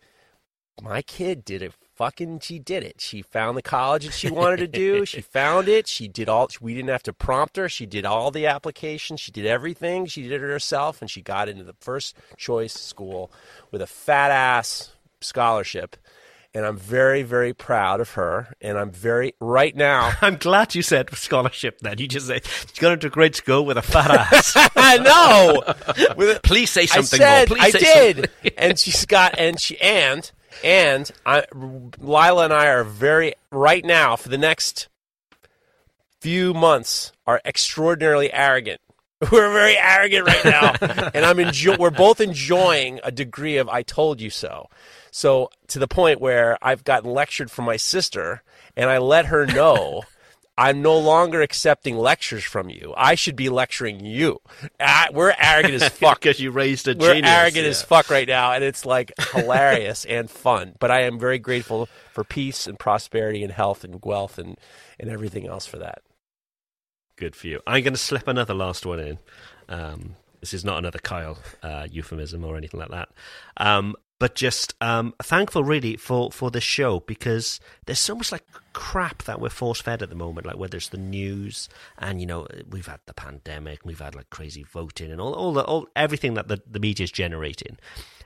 My 0.83 1.03
kid 1.03 1.45
did 1.45 1.63
it. 1.63 1.73
Fucking, 1.97 2.41
she 2.41 2.59
did 2.59 2.83
it. 2.83 2.99
She 3.01 3.21
found 3.21 3.59
the 3.59 3.63
college 3.63 4.07
that 4.07 4.15
she 4.15 4.31
wanted 4.31 4.57
to 4.59 4.67
do. 4.67 5.05
She 5.05 5.21
found 5.21 5.69
it. 5.69 5.87
She 5.87 6.09
did 6.09 6.31
all. 6.31 6.49
We 6.59 6.73
didn't 6.75 6.89
have 6.89 7.03
to 7.03 7.13
prompt 7.13 7.59
her. 7.59 7.69
She 7.69 7.85
did 7.85 8.07
all 8.07 8.31
the 8.31 8.47
applications. 8.47 9.21
She 9.21 9.31
did 9.31 9.45
everything. 9.45 10.07
She 10.07 10.23
did 10.23 10.33
it 10.33 10.41
herself, 10.41 11.03
and 11.03 11.11
she 11.11 11.21
got 11.21 11.51
into 11.51 11.63
the 11.63 11.75
first 11.81 12.17
choice 12.39 12.73
school 12.73 13.31
with 13.71 13.83
a 13.83 13.87
fat 13.87 14.31
ass 14.31 14.93
scholarship. 15.21 15.97
and 16.55 16.65
I'm 16.65 16.79
very, 16.79 17.23
very 17.23 17.53
proud 17.53 18.01
of 18.01 18.13
her. 18.13 18.55
And 18.63 18.79
I'm 18.79 18.91
very 18.91 19.35
right 19.39 19.77
now. 19.77 20.13
I'm 20.23 20.37
glad 20.37 20.75
you 20.75 20.81
said 20.81 21.15
scholarship. 21.15 21.81
Then 21.81 21.99
you 21.99 22.09
just 22.09 22.29
said 22.29 22.47
she 22.73 22.81
got 22.81 22.95
into 22.95 23.09
a 23.09 23.11
great 23.11 23.37
school 23.37 23.67
with 23.67 23.77
a 23.77 23.83
fat 23.83 24.11
ass. 24.33 24.55
I 24.75 24.97
know. 24.97 26.39
Please 26.43 26.71
say 26.71 26.83
I 26.83 26.87
something 26.87 27.19
said 27.19 27.51
more. 27.51 27.59
Please 27.59 27.75
I 27.75 27.79
did, 27.79 28.17
something. 28.17 28.53
and 28.57 28.79
she's 28.79 29.05
got 29.05 29.39
and 29.39 29.61
she 29.61 29.79
and 29.83 30.33
and 30.65 31.11
I, 31.25 31.45
Lila 31.55 32.45
and 32.45 32.53
I 32.53 32.67
are 32.67 32.85
very 32.85 33.35
right 33.51 33.85
now 33.85 34.17
for 34.17 34.29
the 34.29 34.39
next 34.39 34.89
few 36.21 36.53
months 36.53 37.13
are 37.27 37.41
extraordinarily 37.45 38.33
arrogant. 38.33 38.81
We're 39.33 39.53
very 39.53 39.77
arrogant 39.77 40.27
right 40.27 40.45
now, 40.45 40.75
and 41.15 41.27
I'm 41.27 41.39
enjoy. 41.39 41.77
We're 41.77 41.91
both 41.91 42.21
enjoying 42.21 43.01
a 43.05 43.11
degree 43.11 43.59
of 43.59 43.69
"I 43.69 43.83
told 43.83 44.21
you 44.21 44.31
so." 44.31 44.69
So 45.11 45.51
to 45.69 45.79
the 45.79 45.89
point 45.89 46.21
where 46.21 46.57
I've 46.63 46.85
gotten 46.85 47.11
lectured 47.11 47.51
from 47.51 47.67
my 47.67 47.77
sister, 47.77 48.43
and 48.77 48.89
I 48.89 48.99
let 48.99 49.27
her 49.27 49.45
know. 49.47 50.05
I'm 50.61 50.83
no 50.83 50.99
longer 50.99 51.41
accepting 51.41 51.97
lectures 51.97 52.45
from 52.45 52.69
you. 52.69 52.93
I 52.95 53.15
should 53.15 53.35
be 53.35 53.49
lecturing 53.49 54.05
you. 54.05 54.41
We're 55.11 55.35
arrogant 55.39 55.83
as 55.83 55.89
fuck 55.89 56.21
because 56.21 56.39
you 56.39 56.51
raised 56.51 56.87
a 56.87 56.95
genius. 56.95 57.23
we're 57.23 57.29
arrogant 57.29 57.65
yeah. 57.65 57.71
as 57.71 57.83
fuck 57.83 58.11
right 58.11 58.29
now, 58.29 58.53
and 58.53 58.63
it's 58.63 58.85
like 58.85 59.11
hilarious 59.33 60.05
and 60.05 60.31
fun. 60.31 60.75
But 60.79 60.91
I 60.91 61.05
am 61.05 61.19
very 61.19 61.39
grateful 61.39 61.89
for 62.13 62.25
peace 62.25 62.67
and 62.67 62.79
prosperity 62.79 63.43
and 63.43 63.51
health 63.51 63.85
and 63.85 64.05
wealth 64.05 64.37
and, 64.37 64.59
and 64.99 65.09
everything 65.09 65.47
else 65.47 65.65
for 65.65 65.79
that. 65.79 66.03
Good 67.17 67.35
for 67.35 67.47
you. 67.47 67.61
I'm 67.67 67.83
going 67.83 67.95
to 67.95 67.99
slip 67.99 68.29
another 68.29 68.53
last 68.53 68.85
one 68.85 69.01
in. 69.01 69.19
Um, 69.71 70.17
this 70.41 70.53
is 70.53 70.63
not 70.63 70.77
another 70.77 70.99
Kyle 70.99 71.39
uh, 71.63 71.87
euphemism 71.91 72.45
or 72.45 72.59
anything 72.59 72.81
like 72.81 72.91
that. 72.91 73.09
Um, 73.57 73.97
but 74.21 74.35
just 74.35 74.75
um, 74.83 75.15
thankful, 75.23 75.65
really, 75.65 75.97
for, 75.97 76.31
for 76.31 76.51
this 76.51 76.63
show 76.63 77.01
because 77.01 77.59
there's 77.87 77.99
so 77.99 78.15
much 78.15 78.31
like 78.31 78.45
crap 78.75 79.23
that 79.23 79.41
we're 79.41 79.49
force 79.49 79.81
fed 79.81 80.03
at 80.03 80.11
the 80.11 80.15
moment. 80.15 80.47
Like 80.47 80.59
whether 80.59 80.77
it's 80.77 80.91
the 80.91 80.99
news 80.99 81.71
and 81.99 82.21
you 82.21 82.27
know 82.27 82.47
we've 82.69 82.87
had 82.87 83.01
the 83.07 83.15
pandemic, 83.15 83.81
we've 83.83 83.99
had 83.99 84.15
like 84.15 84.29
crazy 84.29 84.63
voting 84.63 85.11
and 85.11 85.23
all 85.23 85.33
all 85.33 85.55
the 85.55 85.65
all 85.65 85.89
everything 85.97 86.35
that 86.35 86.49
the 86.49 86.61
the 86.71 86.79
media 86.79 87.05
is 87.05 87.11
generating, 87.11 87.79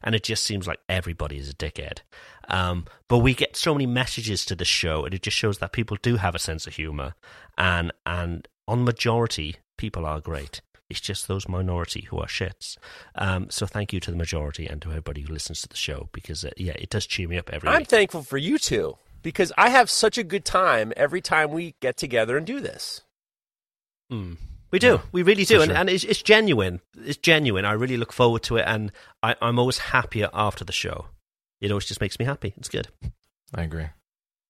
and 0.02 0.16
it 0.16 0.24
just 0.24 0.42
seems 0.42 0.66
like 0.66 0.80
everybody 0.88 1.38
is 1.38 1.48
a 1.48 1.54
dickhead. 1.54 2.00
Um, 2.48 2.86
but 3.06 3.18
we 3.18 3.32
get 3.32 3.56
so 3.56 3.72
many 3.72 3.86
messages 3.86 4.44
to 4.46 4.56
the 4.56 4.64
show, 4.64 5.04
and 5.04 5.14
it 5.14 5.22
just 5.22 5.36
shows 5.36 5.58
that 5.58 5.70
people 5.70 5.96
do 6.02 6.16
have 6.16 6.34
a 6.34 6.40
sense 6.40 6.66
of 6.66 6.74
humor, 6.74 7.14
and 7.56 7.92
and 8.04 8.48
on 8.66 8.84
majority, 8.84 9.56
people 9.76 10.04
are 10.04 10.20
great. 10.20 10.60
It's 10.90 11.00
just 11.00 11.28
those 11.28 11.48
minority 11.48 12.02
who 12.02 12.18
are 12.18 12.26
shits. 12.26 12.76
Um, 13.14 13.48
so 13.50 13.66
thank 13.66 13.92
you 13.92 14.00
to 14.00 14.10
the 14.10 14.16
majority 14.16 14.66
and 14.66 14.82
to 14.82 14.90
everybody 14.90 15.22
who 15.22 15.32
listens 15.32 15.62
to 15.62 15.68
the 15.68 15.76
show 15.76 16.08
because 16.12 16.44
uh, 16.44 16.50
yeah, 16.56 16.74
it 16.78 16.90
does 16.90 17.06
cheer 17.06 17.26
me 17.26 17.38
up 17.38 17.50
every 17.52 17.68
I'm 17.68 17.80
week. 17.80 17.88
thankful 17.88 18.22
for 18.22 18.36
you 18.36 18.58
two 18.58 18.98
because 19.22 19.50
I 19.56 19.70
have 19.70 19.88
such 19.88 20.18
a 20.18 20.22
good 20.22 20.44
time 20.44 20.92
every 20.96 21.20
time 21.20 21.50
we 21.50 21.74
get 21.80 21.96
together 21.96 22.36
and 22.36 22.46
do 22.46 22.60
this. 22.60 23.00
Mm. 24.12 24.36
We 24.70 24.78
do, 24.80 25.00
we 25.12 25.22
really 25.22 25.44
do, 25.44 25.56
for 25.56 25.62
and, 25.62 25.70
sure. 25.70 25.76
and 25.78 25.88
it's, 25.88 26.02
it's 26.02 26.20
genuine. 26.20 26.80
It's 26.98 27.16
genuine. 27.16 27.64
I 27.64 27.72
really 27.72 27.96
look 27.96 28.12
forward 28.12 28.42
to 28.44 28.56
it, 28.56 28.64
and 28.66 28.90
I, 29.22 29.36
I'm 29.40 29.56
always 29.58 29.78
happier 29.78 30.28
after 30.34 30.64
the 30.64 30.72
show. 30.72 31.06
It 31.60 31.70
always 31.70 31.86
just 31.86 32.00
makes 32.00 32.18
me 32.18 32.24
happy. 32.24 32.54
It's 32.56 32.68
good. 32.68 32.88
I 33.54 33.62
agree. 33.62 33.86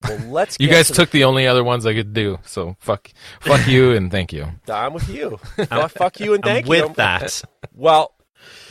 Well, 0.04 0.18
let's. 0.28 0.56
You 0.60 0.68
guys 0.68 0.88
to 0.88 0.92
took 0.94 1.10
the 1.10 1.24
only 1.24 1.46
other 1.46 1.64
ones 1.64 1.86
I 1.86 1.94
could 1.94 2.12
do, 2.14 2.38
so 2.44 2.76
fuck, 2.78 3.10
fuck 3.40 3.66
you 3.66 3.92
and 3.92 4.10
thank 4.10 4.32
you. 4.32 4.46
I'm 4.68 4.92
with 4.94 5.08
you. 5.08 5.38
Well, 5.70 5.88
fuck 5.88 6.20
you 6.20 6.34
and 6.34 6.42
thank 6.44 6.66
and 6.66 6.68
with 6.68 6.88
you. 6.88 6.94
that, 6.96 7.42
well, 7.74 8.14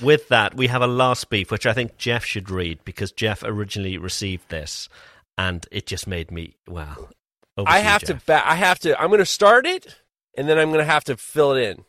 with 0.02 0.28
that, 0.30 0.56
we 0.56 0.68
have 0.68 0.82
a 0.82 0.88
last 0.88 1.30
beef, 1.30 1.50
which 1.52 1.66
I 1.66 1.74
think 1.74 1.98
Jeff 1.98 2.24
should 2.24 2.50
read 2.50 2.80
because 2.86 3.12
Jeff 3.12 3.44
originally 3.44 3.98
received 3.98 4.50
this, 4.50 4.90
and 5.38 5.66
it 5.72 5.86
just 5.88 6.08
made 6.08 6.32
me 6.32 6.56
well. 6.68 7.10
over 7.58 7.70
I 7.70 7.80
you, 7.80 7.84
have 7.86 8.02
to. 8.04 8.14
Jeff. 8.14 8.26
Ba- 8.26 8.48
I 8.50 8.56
have 8.56 8.80
to. 8.80 9.00
I'm 9.00 9.08
going 9.08 9.20
to 9.20 9.26
start 9.26 9.66
it, 9.66 9.96
and 10.38 10.48
then 10.48 10.58
I'm 10.60 10.70
going 10.70 10.86
to 10.86 10.92
have 10.92 11.04
to 11.06 11.18
fill 11.18 11.54
it 11.54 11.64
in. 11.64 11.86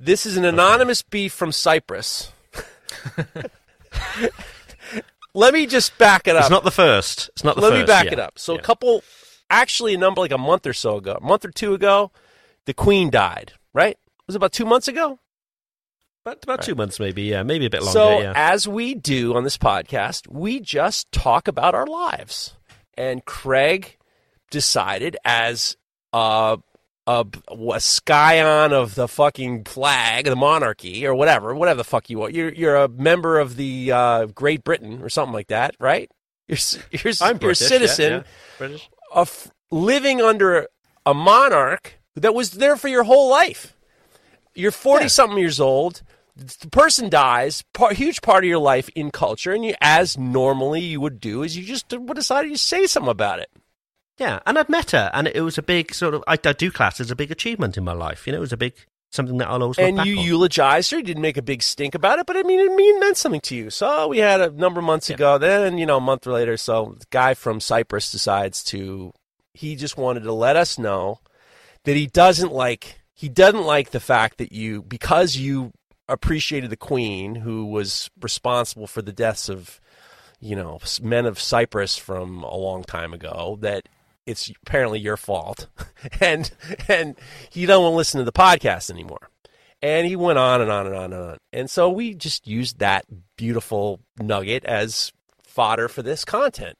This 0.00 0.26
is 0.26 0.36
an 0.36 0.44
anonymous 0.44 1.02
beef 1.02 1.32
from 1.32 1.52
Cyprus. 1.52 2.32
Let 5.34 5.52
me 5.52 5.66
just 5.66 5.96
back 5.98 6.28
it 6.28 6.36
up. 6.36 6.42
It's 6.42 6.50
not 6.50 6.64
the 6.64 6.70
first. 6.70 7.28
It's 7.34 7.42
not 7.44 7.56
the 7.56 7.62
Let 7.62 7.70
first. 7.72 7.80
me 7.80 7.86
back 7.86 8.04
yeah. 8.06 8.12
it 8.12 8.18
up. 8.20 8.38
So 8.38 8.52
Yeah. 8.54 8.60
a 8.60 8.62
couple, 8.62 9.02
actually, 9.50 9.94
a 9.94 9.98
number 9.98 10.20
like 10.20 10.30
a 10.30 10.38
month 10.38 10.66
or 10.66 10.72
so 10.72 10.96
ago, 10.98 11.18
a 11.20 11.24
month 11.24 11.44
or 11.44 11.50
two 11.50 11.74
ago, 11.74 12.12
the 12.66 12.74
Queen 12.74 13.10
died. 13.10 13.52
Right? 13.72 13.96
It 13.96 14.26
Was 14.28 14.36
about 14.36 14.52
two 14.52 14.64
months 14.64 14.86
ago? 14.88 15.18
But 16.24 16.42
about 16.42 16.62
two 16.62 16.74
months, 16.74 16.98
maybe. 16.98 17.22
Yeah, 17.22 17.42
maybe 17.42 17.66
a 17.66 17.70
bit 17.70 17.82
longer. 17.82 17.98
So, 17.98 18.20
yeah. 18.20 18.32
as 18.34 18.66
we 18.66 18.94
do 18.94 19.34
on 19.34 19.44
this 19.44 19.58
podcast, 19.58 20.26
we 20.28 20.58
just 20.60 21.12
talk 21.12 21.48
about 21.48 21.74
our 21.74 21.86
lives. 21.86 22.54
And 22.96 23.22
Craig 23.26 23.98
decided, 24.50 25.16
as 25.24 25.76
a, 26.14 26.58
a, 27.06 27.26
a 27.72 27.80
scion 27.80 28.72
of 28.72 28.94
the 28.94 29.08
fucking 29.08 29.64
flag, 29.64 30.24
the 30.24 30.36
monarchy, 30.36 31.06
or 31.06 31.14
whatever, 31.14 31.54
whatever 31.54 31.78
the 31.78 31.84
fuck 31.84 32.08
you 32.08 32.22
are, 32.22 32.30
you're, 32.30 32.52
you're 32.52 32.76
a 32.76 32.88
member 32.88 33.38
of 33.38 33.56
the 33.56 33.92
uh, 33.92 34.26
Great 34.26 34.64
Britain 34.64 35.02
or 35.02 35.08
something 35.08 35.32
like 35.32 35.48
that, 35.48 35.74
right? 35.78 36.10
You're, 36.48 36.58
you're, 36.90 37.12
I'm 37.20 37.28
you're 37.28 37.36
a 37.36 37.38
British, 37.38 37.60
yeah, 37.60 37.68
citizen 37.68 38.12
yeah. 38.12 38.22
British. 38.58 38.90
of 39.12 39.52
living 39.70 40.22
under 40.22 40.68
a 41.04 41.14
monarch 41.14 41.98
that 42.16 42.34
was 42.34 42.52
there 42.52 42.76
for 42.76 42.88
your 42.88 43.04
whole 43.04 43.28
life. 43.28 43.76
You're 44.54 44.70
40 44.70 45.08
something 45.08 45.38
years 45.38 45.60
old. 45.60 46.02
The 46.36 46.68
person 46.70 47.10
dies, 47.10 47.62
part, 47.74 47.94
huge 47.94 48.20
part 48.20 48.44
of 48.44 48.48
your 48.48 48.58
life 48.58 48.88
in 48.96 49.10
culture, 49.10 49.52
and 49.52 49.64
you, 49.64 49.74
as 49.80 50.18
normally 50.18 50.80
you 50.80 51.00
would 51.00 51.20
do, 51.20 51.42
is 51.42 51.56
you 51.56 51.64
just 51.64 51.88
decided 51.88 52.50
to 52.50 52.58
say 52.58 52.86
something 52.86 53.10
about 53.10 53.38
it. 53.38 53.50
Yeah, 54.18 54.40
and 54.46 54.58
I'd 54.58 54.68
met 54.68 54.92
her, 54.92 55.10
and 55.12 55.26
it 55.26 55.40
was 55.40 55.58
a 55.58 55.62
big 55.62 55.92
sort 55.92 56.14
of. 56.14 56.22
I, 56.28 56.38
I 56.44 56.52
do 56.52 56.70
class 56.70 57.00
as 57.00 57.10
a 57.10 57.16
big 57.16 57.32
achievement 57.32 57.76
in 57.76 57.84
my 57.84 57.92
life. 57.92 58.26
You 58.26 58.32
know, 58.32 58.38
it 58.38 58.40
was 58.40 58.52
a 58.52 58.56
big 58.56 58.74
something 59.14 59.38
that 59.38 59.48
I'll 59.48 59.62
always 59.62 59.78
look 59.78 59.86
and 59.86 59.96
back 59.96 60.06
you 60.06 60.18
on. 60.18 60.24
eulogized 60.24 60.90
her. 60.90 60.98
You 60.98 61.04
didn't 61.04 61.22
make 61.22 61.36
a 61.36 61.42
big 61.42 61.62
stink 61.62 61.94
about 61.94 62.18
it, 62.18 62.26
but 62.26 62.36
I 62.36 62.42
mean, 62.42 62.60
it 62.60 62.74
mean, 62.74 63.00
meant 63.00 63.16
something 63.16 63.40
to 63.42 63.56
you. 63.56 63.70
So 63.70 64.08
we 64.08 64.18
had 64.18 64.40
a 64.40 64.50
number 64.50 64.80
of 64.80 64.86
months 64.86 65.08
ago. 65.08 65.38
Then, 65.38 65.78
you 65.78 65.86
know, 65.86 65.98
a 65.98 66.00
month 66.00 66.26
later, 66.26 66.56
so 66.56 66.96
the 66.98 67.06
guy 67.10 67.34
from 67.34 67.60
Cyprus 67.60 68.10
decides 68.10 68.62
to. 68.64 69.12
He 69.56 69.76
just 69.76 69.96
wanted 69.96 70.24
to 70.24 70.32
let 70.32 70.56
us 70.56 70.78
know 70.78 71.20
that 71.84 71.94
he 71.94 72.06
doesn't 72.06 72.52
like. 72.52 73.00
He 73.14 73.28
doesn't 73.28 73.62
like 73.62 73.90
the 73.90 74.00
fact 74.00 74.38
that 74.38 74.52
you, 74.52 74.82
because 74.82 75.36
you 75.36 75.70
appreciated 76.08 76.70
the 76.70 76.76
Queen, 76.76 77.36
who 77.36 77.66
was 77.66 78.10
responsible 78.20 78.88
for 78.88 79.00
the 79.00 79.12
deaths 79.12 79.48
of, 79.48 79.80
you 80.40 80.56
know, 80.56 80.80
men 81.00 81.24
of 81.24 81.38
Cyprus 81.38 81.96
from 81.96 82.42
a 82.42 82.56
long 82.56 82.82
time 82.82 83.14
ago. 83.14 83.56
That 83.60 83.88
it's 84.26 84.50
apparently 84.66 85.00
your 85.00 85.16
fault, 85.16 85.68
and 86.20 86.50
and 86.88 87.16
he 87.50 87.66
don't 87.66 87.82
want 87.82 87.92
to 87.92 87.96
listen 87.96 88.18
to 88.18 88.24
the 88.24 88.32
podcast 88.32 88.90
anymore. 88.90 89.30
And 89.82 90.06
he 90.06 90.16
went 90.16 90.38
on 90.38 90.62
and 90.62 90.70
on 90.70 90.86
and 90.86 90.96
on 90.96 91.12
and 91.12 91.22
on. 91.22 91.36
And 91.52 91.68
so 91.68 91.90
we 91.90 92.14
just 92.14 92.46
used 92.46 92.78
that 92.78 93.04
beautiful 93.36 94.00
nugget 94.18 94.64
as 94.64 95.12
fodder 95.42 95.88
for 95.88 96.02
this 96.02 96.24
content. 96.24 96.78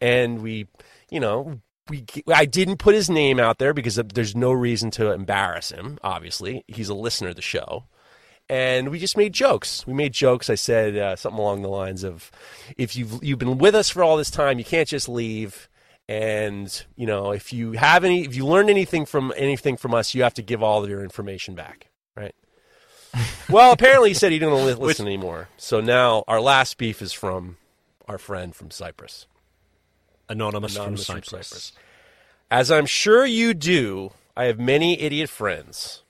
And 0.00 0.42
we, 0.42 0.66
you 1.10 1.20
know, 1.20 1.60
we 1.88 2.04
I 2.32 2.46
didn't 2.46 2.78
put 2.78 2.94
his 2.94 3.10
name 3.10 3.38
out 3.38 3.58
there 3.58 3.74
because 3.74 3.96
there's 3.96 4.34
no 4.34 4.52
reason 4.52 4.90
to 4.92 5.12
embarrass 5.12 5.70
him. 5.70 5.98
Obviously, 6.02 6.64
he's 6.66 6.88
a 6.88 6.94
listener 6.94 7.28
of 7.28 7.36
the 7.36 7.42
show. 7.42 7.84
And 8.48 8.90
we 8.90 9.00
just 9.00 9.16
made 9.16 9.32
jokes. 9.32 9.86
We 9.86 9.92
made 9.92 10.12
jokes. 10.12 10.48
I 10.48 10.54
said 10.54 10.96
uh, 10.96 11.16
something 11.16 11.38
along 11.38 11.62
the 11.62 11.68
lines 11.68 12.04
of, 12.04 12.30
"If 12.78 12.94
you've 12.96 13.22
you've 13.22 13.40
been 13.40 13.58
with 13.58 13.74
us 13.74 13.90
for 13.90 14.04
all 14.04 14.16
this 14.16 14.30
time, 14.30 14.58
you 14.58 14.64
can't 14.64 14.88
just 14.88 15.08
leave." 15.08 15.68
And 16.08 16.84
you 16.94 17.06
know, 17.06 17.32
if 17.32 17.52
you 17.52 17.72
have 17.72 18.04
any, 18.04 18.24
if 18.24 18.36
you 18.36 18.46
learned 18.46 18.70
anything 18.70 19.06
from 19.06 19.32
anything 19.36 19.76
from 19.76 19.94
us, 19.94 20.14
you 20.14 20.22
have 20.22 20.34
to 20.34 20.42
give 20.42 20.62
all 20.62 20.84
of 20.84 20.90
your 20.90 21.02
information 21.02 21.54
back, 21.54 21.88
right? 22.16 22.34
well, 23.50 23.72
apparently 23.72 24.10
he 24.10 24.14
said 24.14 24.30
he 24.30 24.38
didn't 24.38 24.54
li- 24.66 24.74
listen 24.74 25.06
anymore. 25.06 25.48
So 25.56 25.80
now 25.80 26.22
our 26.28 26.40
last 26.40 26.78
beef 26.78 27.02
is 27.02 27.12
from 27.12 27.56
our 28.06 28.18
friend 28.18 28.54
from 28.54 28.70
Cyprus. 28.70 29.26
anonymous, 30.28 30.76
Anonymous 30.76 31.06
from 31.06 31.14
from 31.16 31.22
Cyprus. 31.24 31.48
Cyprus. 31.48 31.72
As 32.50 32.70
I'm 32.70 32.86
sure 32.86 33.26
you 33.26 33.54
do, 33.54 34.12
I 34.36 34.44
have 34.44 34.60
many 34.60 35.00
idiot 35.00 35.28
friends. 35.28 36.02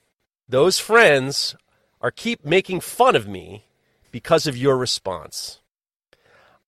Those 0.49 0.79
friends 0.79 1.57
are 2.03 2.11
keep 2.11 2.45
making 2.45 2.81
fun 2.81 3.17
of 3.17 3.27
me 3.27 3.65
because 4.11 4.47
of 4.47 4.57
your 4.57 4.77
response. 4.77 5.61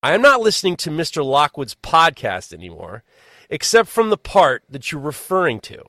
I 0.03 0.15
am 0.15 0.23
not 0.23 0.41
listening 0.41 0.77
to 0.79 0.91
Mr. 0.91 1.25
Lockwood's 1.25 1.75
podcast 1.75 2.53
anymore, 2.53 3.03
except 3.51 3.89
from 3.89 4.11
the 4.11 4.17
part 4.17 4.63
that 4.69 4.91
you're 4.91 5.01
referring 5.01 5.61
to. 5.61 5.83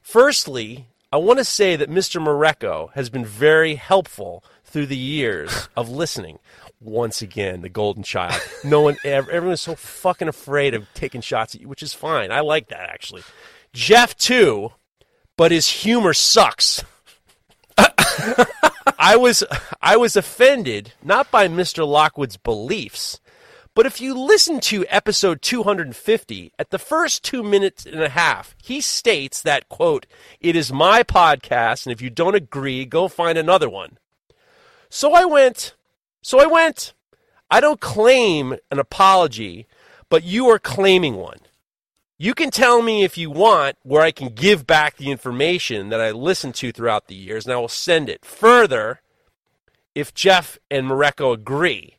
Firstly, 0.00 0.88
I 1.12 1.16
want 1.18 1.38
to 1.38 1.44
say 1.44 1.76
that 1.76 1.90
Mr. 1.90 2.20
Mareko 2.22 2.92
has 2.94 3.10
been 3.10 3.24
very 3.24 3.76
helpful 3.76 4.44
through 4.64 4.86
the 4.86 4.96
years 4.96 5.68
of 5.76 5.88
listening. 5.88 6.38
Once 6.80 7.22
again, 7.22 7.62
the 7.62 7.68
golden 7.68 8.02
child. 8.02 8.40
No 8.62 8.82
one, 8.82 8.96
ev- 9.02 9.28
everyone's 9.30 9.62
so 9.62 9.74
fucking 9.74 10.28
afraid 10.28 10.74
of 10.74 10.86
taking 10.94 11.22
shots 11.22 11.54
at 11.54 11.62
you, 11.62 11.68
which 11.68 11.82
is 11.82 11.94
fine. 11.94 12.30
I 12.30 12.40
like 12.40 12.68
that 12.68 12.90
actually. 12.90 13.22
Jeff 13.72 14.16
too, 14.16 14.72
but 15.36 15.52
his 15.52 15.68
humor 15.68 16.12
sucks. 16.12 16.84
I 18.98 19.16
was 19.16 19.42
I 19.82 19.96
was 19.96 20.16
offended 20.16 20.92
not 21.02 21.30
by 21.30 21.48
Mr. 21.48 21.86
Lockwood's 21.86 22.36
beliefs, 22.36 23.20
But 23.76 23.84
if 23.84 24.00
you 24.00 24.18
listen 24.18 24.60
to 24.60 24.86
episode 24.88 25.42
250, 25.42 26.50
at 26.58 26.70
the 26.70 26.78
first 26.78 27.22
two 27.22 27.42
minutes 27.42 27.84
and 27.84 28.02
a 28.02 28.08
half, 28.08 28.56
he 28.62 28.80
states 28.80 29.42
that, 29.42 29.68
quote, 29.68 30.06
it 30.40 30.56
is 30.56 30.72
my 30.72 31.02
podcast, 31.02 31.84
and 31.84 31.92
if 31.92 32.00
you 32.00 32.08
don't 32.08 32.34
agree, 32.34 32.86
go 32.86 33.06
find 33.06 33.36
another 33.36 33.68
one. 33.68 33.98
So 34.88 35.12
I 35.12 35.26
went. 35.26 35.74
So 36.22 36.40
I 36.40 36.46
went. 36.46 36.94
I 37.50 37.60
don't 37.60 37.78
claim 37.78 38.56
an 38.70 38.78
apology, 38.78 39.66
but 40.08 40.24
you 40.24 40.48
are 40.48 40.58
claiming 40.58 41.16
one. 41.16 41.40
You 42.16 42.32
can 42.32 42.50
tell 42.50 42.80
me 42.80 43.04
if 43.04 43.18
you 43.18 43.28
want 43.28 43.76
where 43.82 44.00
I 44.00 44.10
can 44.10 44.30
give 44.30 44.66
back 44.66 44.96
the 44.96 45.10
information 45.10 45.90
that 45.90 46.00
I 46.00 46.12
listened 46.12 46.54
to 46.54 46.72
throughout 46.72 47.08
the 47.08 47.14
years, 47.14 47.44
and 47.44 47.52
I 47.52 47.58
will 47.58 47.68
send 47.68 48.08
it. 48.08 48.24
Further, 48.24 49.02
if 49.94 50.14
Jeff 50.14 50.58
and 50.70 50.86
Mareko 50.86 51.34
agree, 51.34 51.96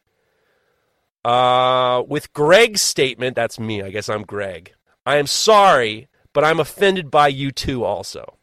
uh, 1.24 2.04
with 2.08 2.34
Greg's 2.34 2.82
statement, 2.82 3.36
that's 3.36 3.60
me, 3.60 3.82
I 3.82 3.90
guess 3.90 4.10
I'm 4.10 4.24
Greg. 4.24 4.74
I 5.06 5.18
am 5.18 5.28
sorry, 5.28 6.08
but 6.34 6.44
I'm 6.44 6.60
offended 6.60 7.10
by 7.10 7.28
you 7.30 7.52
too, 7.52 7.84
also. 7.84 8.38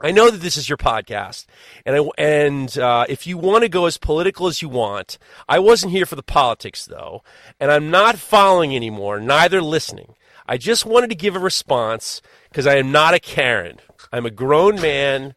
I 0.00 0.12
know 0.12 0.30
that 0.30 0.40
this 0.40 0.56
is 0.56 0.68
your 0.68 0.78
podcast, 0.78 1.46
and 1.84 1.96
I, 1.96 2.08
and 2.16 2.78
uh, 2.78 3.04
if 3.08 3.26
you 3.26 3.36
want 3.36 3.64
to 3.64 3.68
go 3.68 3.86
as 3.86 3.98
political 3.98 4.46
as 4.46 4.62
you 4.62 4.68
want, 4.68 5.18
I 5.48 5.58
wasn't 5.58 5.90
here 5.90 6.06
for 6.06 6.14
the 6.14 6.22
politics 6.22 6.84
though, 6.84 7.24
and 7.58 7.70
I'm 7.72 7.90
not 7.90 8.16
following 8.16 8.76
anymore, 8.76 9.18
neither 9.18 9.60
listening. 9.60 10.14
I 10.46 10.56
just 10.56 10.86
wanted 10.86 11.10
to 11.10 11.16
give 11.16 11.34
a 11.34 11.40
response 11.40 12.22
because 12.48 12.66
I 12.66 12.76
am 12.76 12.92
not 12.92 13.14
a 13.14 13.18
Karen. 13.18 13.80
I'm 14.12 14.24
a 14.24 14.30
grown 14.30 14.80
man 14.80 15.34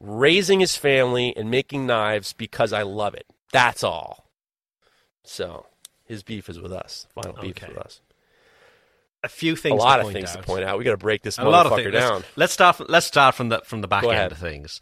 raising 0.00 0.60
his 0.60 0.76
family 0.76 1.34
and 1.36 1.50
making 1.50 1.86
knives 1.86 2.32
because 2.32 2.72
I 2.72 2.82
love 2.82 3.14
it. 3.14 3.26
That's 3.52 3.84
all. 3.84 4.28
So 5.22 5.66
his 6.06 6.22
beef 6.22 6.48
is 6.48 6.60
with 6.60 6.72
us. 6.72 7.06
Final 7.14 7.32
beef 7.40 7.56
Okay. 7.56 7.66
is 7.66 7.76
with 7.76 7.86
us. 7.86 8.00
A 9.22 9.28
few 9.28 9.56
things. 9.56 9.72
A 9.72 9.76
lot 9.76 9.96
to 9.96 10.00
of 10.00 10.04
point 10.06 10.14
things 10.16 10.30
out. 10.30 10.36
to 10.36 10.42
point 10.42 10.64
out. 10.64 10.78
We 10.78 10.84
got 10.84 10.90
to 10.90 10.96
break 10.98 11.22
this 11.22 11.38
A 11.38 11.44
lot 11.44 11.64
of 11.66 11.72
motherfucker 11.72 11.84
things. 11.84 11.94
Let's- 11.94 12.08
down. 12.10 12.24
Let's, 12.36 12.52
start. 12.52 12.76
From, 12.76 12.86
let's 12.90 13.06
start 13.06 13.34
from 13.34 13.48
the 13.48 13.62
from 13.64 13.80
the 13.80 13.88
back 13.88 14.02
Go 14.02 14.10
end 14.10 14.18
ahead. 14.18 14.32
of 14.32 14.38
things, 14.38 14.80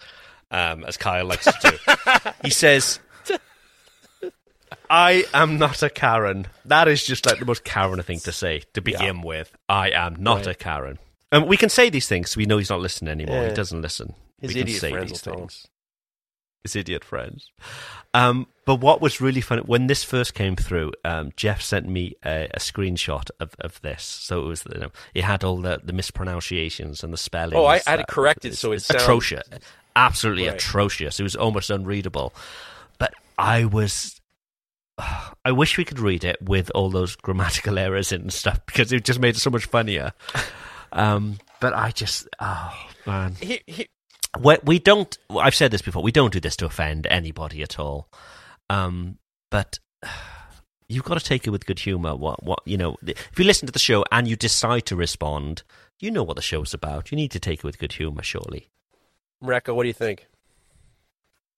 um, 0.51 0.85
as 0.85 0.97
Kyle 0.97 1.25
likes 1.25 1.45
to 1.45 1.71
do. 1.71 2.31
he 2.43 2.51
says, 2.51 2.99
"I 4.91 5.25
am 5.33 5.59
not 5.59 5.83
a 5.83 5.91
Karen." 5.91 6.47
That 6.65 6.89
is 6.89 7.07
just 7.07 7.25
like 7.27 7.39
the 7.39 7.45
most 7.45 7.65
Karen 7.65 8.03
thing 8.03 8.19
to 8.21 8.33
say 8.33 8.63
to 8.75 8.81
begin 8.81 9.23
with. 9.23 9.55
I 9.69 9.91
am 9.91 10.17
not 10.23 10.47
a 10.47 10.55
Karen. 10.55 10.99
And 11.31 11.47
we 11.47 11.57
can 11.57 11.69
say 11.71 11.89
these 11.89 12.09
things. 12.09 12.31
so 12.33 12.39
We 12.39 12.47
know 12.47 12.59
he's 12.59 12.69
not 12.69 12.81
listening 12.81 13.11
anymore. 13.13 13.43
Yeah. 13.43 13.49
He 13.51 13.55
doesn't 13.55 13.81
listen. 13.81 14.15
His 14.41 14.49
we 14.49 14.55
can 14.55 14.63
idiot 14.65 14.81
say 14.81 14.91
friends 14.91 15.11
these 15.13 15.25
will 15.25 15.33
tell 15.33 15.33
him. 15.35 15.49
things. 15.49 15.67
His 16.63 16.77
idiot 16.77 17.05
friends. 17.05 17.51
Um, 18.15 18.47
but 18.67 18.77
what 18.77 19.01
was 19.01 19.21
really 19.21 19.41
funny 19.41 19.63
when 19.63 19.87
this 19.89 20.05
first 20.05 20.35
came 20.35 20.55
through, 20.55 20.93
um, 21.05 21.33
Jeff 21.37 21.61
sent 21.61 21.89
me 21.89 22.15
a, 22.25 22.49
a 22.55 22.59
screenshot 22.59 23.31
of, 23.41 23.55
of 23.59 23.81
this. 23.83 24.03
So 24.05 24.43
it 24.43 24.47
was, 24.47 24.65
you 24.73 24.81
know, 24.81 24.93
it 25.15 25.25
had 25.25 25.43
all 25.43 25.57
the, 25.57 25.81
the 25.83 25.93
mispronunciations 25.93 27.03
and 27.03 27.13
the 27.13 27.17
spelling. 27.17 27.57
Oh, 27.57 27.67
I 27.67 27.81
had 27.87 28.01
it 28.01 28.07
corrected, 28.07 28.53
it 28.53 28.57
so 28.57 28.71
it 28.73 28.81
sounds- 28.81 29.03
atrocious, 29.03 29.43
absolutely 29.97 30.47
Right. 30.47 30.55
atrocious. 30.55 31.19
It 31.19 31.25
was 31.25 31.35
almost 31.35 31.71
unreadable. 31.71 32.33
But 32.99 33.15
I 33.39 33.65
was. 33.65 34.21
I 35.45 35.51
wish 35.51 35.77
we 35.77 35.85
could 35.85 35.99
read 35.99 36.23
it 36.23 36.41
with 36.41 36.71
all 36.75 36.91
those 36.91 37.17
grammatical 37.17 37.77
errors 37.87 38.13
and 38.13 38.33
stuff 38.33 38.65
because 38.67 38.93
it 38.93 39.05
just 39.05 39.19
made 39.19 39.35
it 39.35 39.41
so 39.41 39.51
much 39.51 39.65
funnier. 39.67 40.13
Um, 40.95 41.39
but 41.59 41.73
I 41.73 41.91
just, 41.91 42.29
oh 42.39 42.71
man, 43.07 43.35
He, 43.41 43.63
he, 43.67 43.89
we, 44.41 44.57
we 44.65 44.79
don't. 44.79 45.17
I've 45.31 45.55
said 45.55 45.71
this 45.71 45.83
before. 45.83 46.03
We 46.03 46.13
don't 46.13 46.33
do 46.33 46.41
this 46.41 46.57
to 46.57 46.67
offend 46.67 47.07
anybody 47.11 47.63
at 47.63 47.79
all. 47.79 48.09
Um, 48.71 49.19
but 49.51 49.79
you've 50.89 51.05
got 51.05 51.19
to 51.19 51.25
take 51.25 51.47
it 51.47 51.51
with 51.51 51.67
good 51.67 51.79
humor. 51.79 52.17
What, 52.17 52.43
what 52.43 52.61
you 52.65 52.77
know, 52.77 52.97
if 53.07 53.39
you 53.39 53.45
listen 53.45 53.67
to 53.67 53.73
the 53.73 53.79
show 53.79 54.05
and 54.11 54.27
you 54.29 54.37
decide 54.37 54.87
to 54.87 54.97
respond, 54.97 55.63
you 56.01 56.11
know 56.11 56.23
what 56.23 56.37
the 56.37 56.43
show's 56.43 56.75
about. 56.75 57.11
You 57.13 57.17
need 57.17 57.31
to 57.33 57.41
take 57.41 57.61
it 57.61 57.65
with 57.65 57.79
good 57.79 57.93
humor, 57.93 58.23
surely. 58.23 58.69
Mareko, 59.43 59.75
what 59.75 59.83
do 59.83 59.89
you 59.89 59.93
think? 59.95 60.27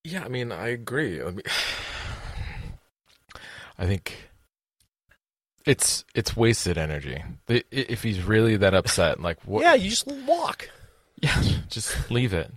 Yeah, 0.03 0.25
I 0.25 0.29
mean, 0.29 0.53
I 0.53 0.69
agree. 0.69 1.23
I, 1.23 1.31
mean, 1.31 1.43
I 3.79 3.87
think 3.87 4.29
it's 5.67 6.05
it's 6.15 6.37
wasted 6.37 6.79
energy. 6.79 7.23
I- 7.49 7.55
i- 7.55 7.63
If 7.71 8.03
he's 8.03 8.23
really 8.23 8.57
that 8.57 8.75
upset, 8.75 9.21
like 9.21 9.39
what? 9.45 9.63
Yeah, 9.63 9.75
you 9.75 9.91
just 9.91 10.07
walk. 10.27 10.69
yeah, 11.23 11.43
just 11.69 12.11
leave 12.11 12.33
it. 12.35 12.51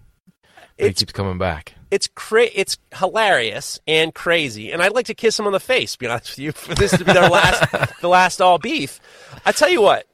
But 0.78 0.88
he 0.88 0.94
keeps 0.94 1.14
coming 1.14 1.38
back. 1.38 1.74
it's 1.90 2.08
cra- 2.08 2.49
it's 2.54 2.78
hilarious 2.95 3.80
and 3.88 4.14
crazy, 4.14 4.72
and 4.72 4.82
I'd 4.82 4.94
like 4.94 5.08
to 5.08 5.16
kiss 5.16 5.40
him 5.40 5.48
on 5.48 5.54
the 5.54 5.60
face. 5.60 5.94
To 5.94 5.99
be 5.99 6.08
honest 6.08 6.32
with 6.32 6.40
you, 6.40 6.52
for 6.52 6.76
this 6.76 6.91
to 6.98 7.04
be 7.06 7.12
our 7.18 7.30
last, 7.30 7.99
the 8.02 8.08
last 8.10 8.41
all 8.41 8.58
beef. 8.60 8.99
I 9.45 9.52
tell 9.52 9.70
you 9.70 9.82
what, 9.82 10.06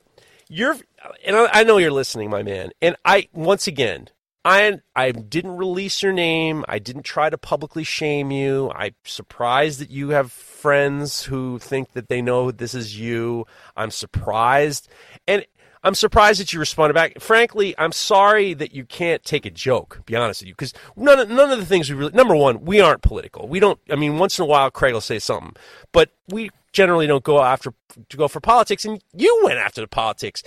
you're, 0.49 0.77
and 1.25 1.35
I, 1.35 1.49
I 1.51 1.63
know 1.63 1.77
you're 1.77 1.91
listening, 1.91 2.29
my 2.29 2.43
man. 2.43 2.71
And 2.81 2.95
I 3.03 3.27
once 3.33 3.67
again, 3.67 4.09
I 4.45 4.79
I 4.95 5.11
didn't 5.11 5.57
release 5.57 6.03
your 6.03 6.13
name. 6.13 6.63
I 6.67 6.79
didn't 6.79 7.03
try 7.03 7.29
to 7.29 7.37
publicly 7.37 7.83
shame 7.83 8.31
you. 8.31 8.71
I'm 8.75 8.93
surprised 9.03 9.79
that 9.79 9.89
you 9.89 10.09
have 10.09 10.31
friends 10.31 11.23
who 11.23 11.59
think 11.59 11.91
that 11.93 12.07
they 12.07 12.21
know 12.21 12.51
this 12.51 12.73
is 12.73 12.97
you. 12.99 13.45
I'm 13.75 13.91
surprised, 13.91 14.87
and 15.27 15.45
I'm 15.83 15.95
surprised 15.95 16.39
that 16.39 16.53
you 16.53 16.59
responded 16.59 16.93
back. 16.93 17.19
Frankly, 17.19 17.75
I'm 17.77 17.91
sorry 17.91 18.53
that 18.53 18.73
you 18.73 18.85
can't 18.85 19.23
take 19.23 19.45
a 19.45 19.49
joke. 19.49 20.01
Be 20.05 20.15
honest 20.15 20.41
with 20.41 20.47
you, 20.47 20.53
because 20.53 20.73
none 20.95 21.19
of, 21.19 21.29
none 21.29 21.51
of 21.51 21.59
the 21.59 21.65
things 21.65 21.89
we 21.89 21.95
really. 21.95 22.13
Number 22.13 22.35
one, 22.35 22.63
we 22.63 22.79
aren't 22.79 23.01
political. 23.01 23.47
We 23.47 23.59
don't. 23.59 23.79
I 23.89 23.95
mean, 23.95 24.17
once 24.17 24.39
in 24.39 24.43
a 24.43 24.47
while, 24.47 24.71
Craig 24.71 24.93
will 24.93 25.01
say 25.01 25.19
something, 25.19 25.55
but 25.91 26.11
we 26.29 26.51
generally 26.71 27.05
don't 27.05 27.23
go 27.23 27.41
after 27.41 27.73
to 28.09 28.17
go 28.17 28.27
for 28.27 28.39
politics. 28.39 28.85
And 28.85 29.03
you 29.13 29.41
went 29.43 29.59
after 29.59 29.81
the 29.81 29.87
politics. 29.87 30.41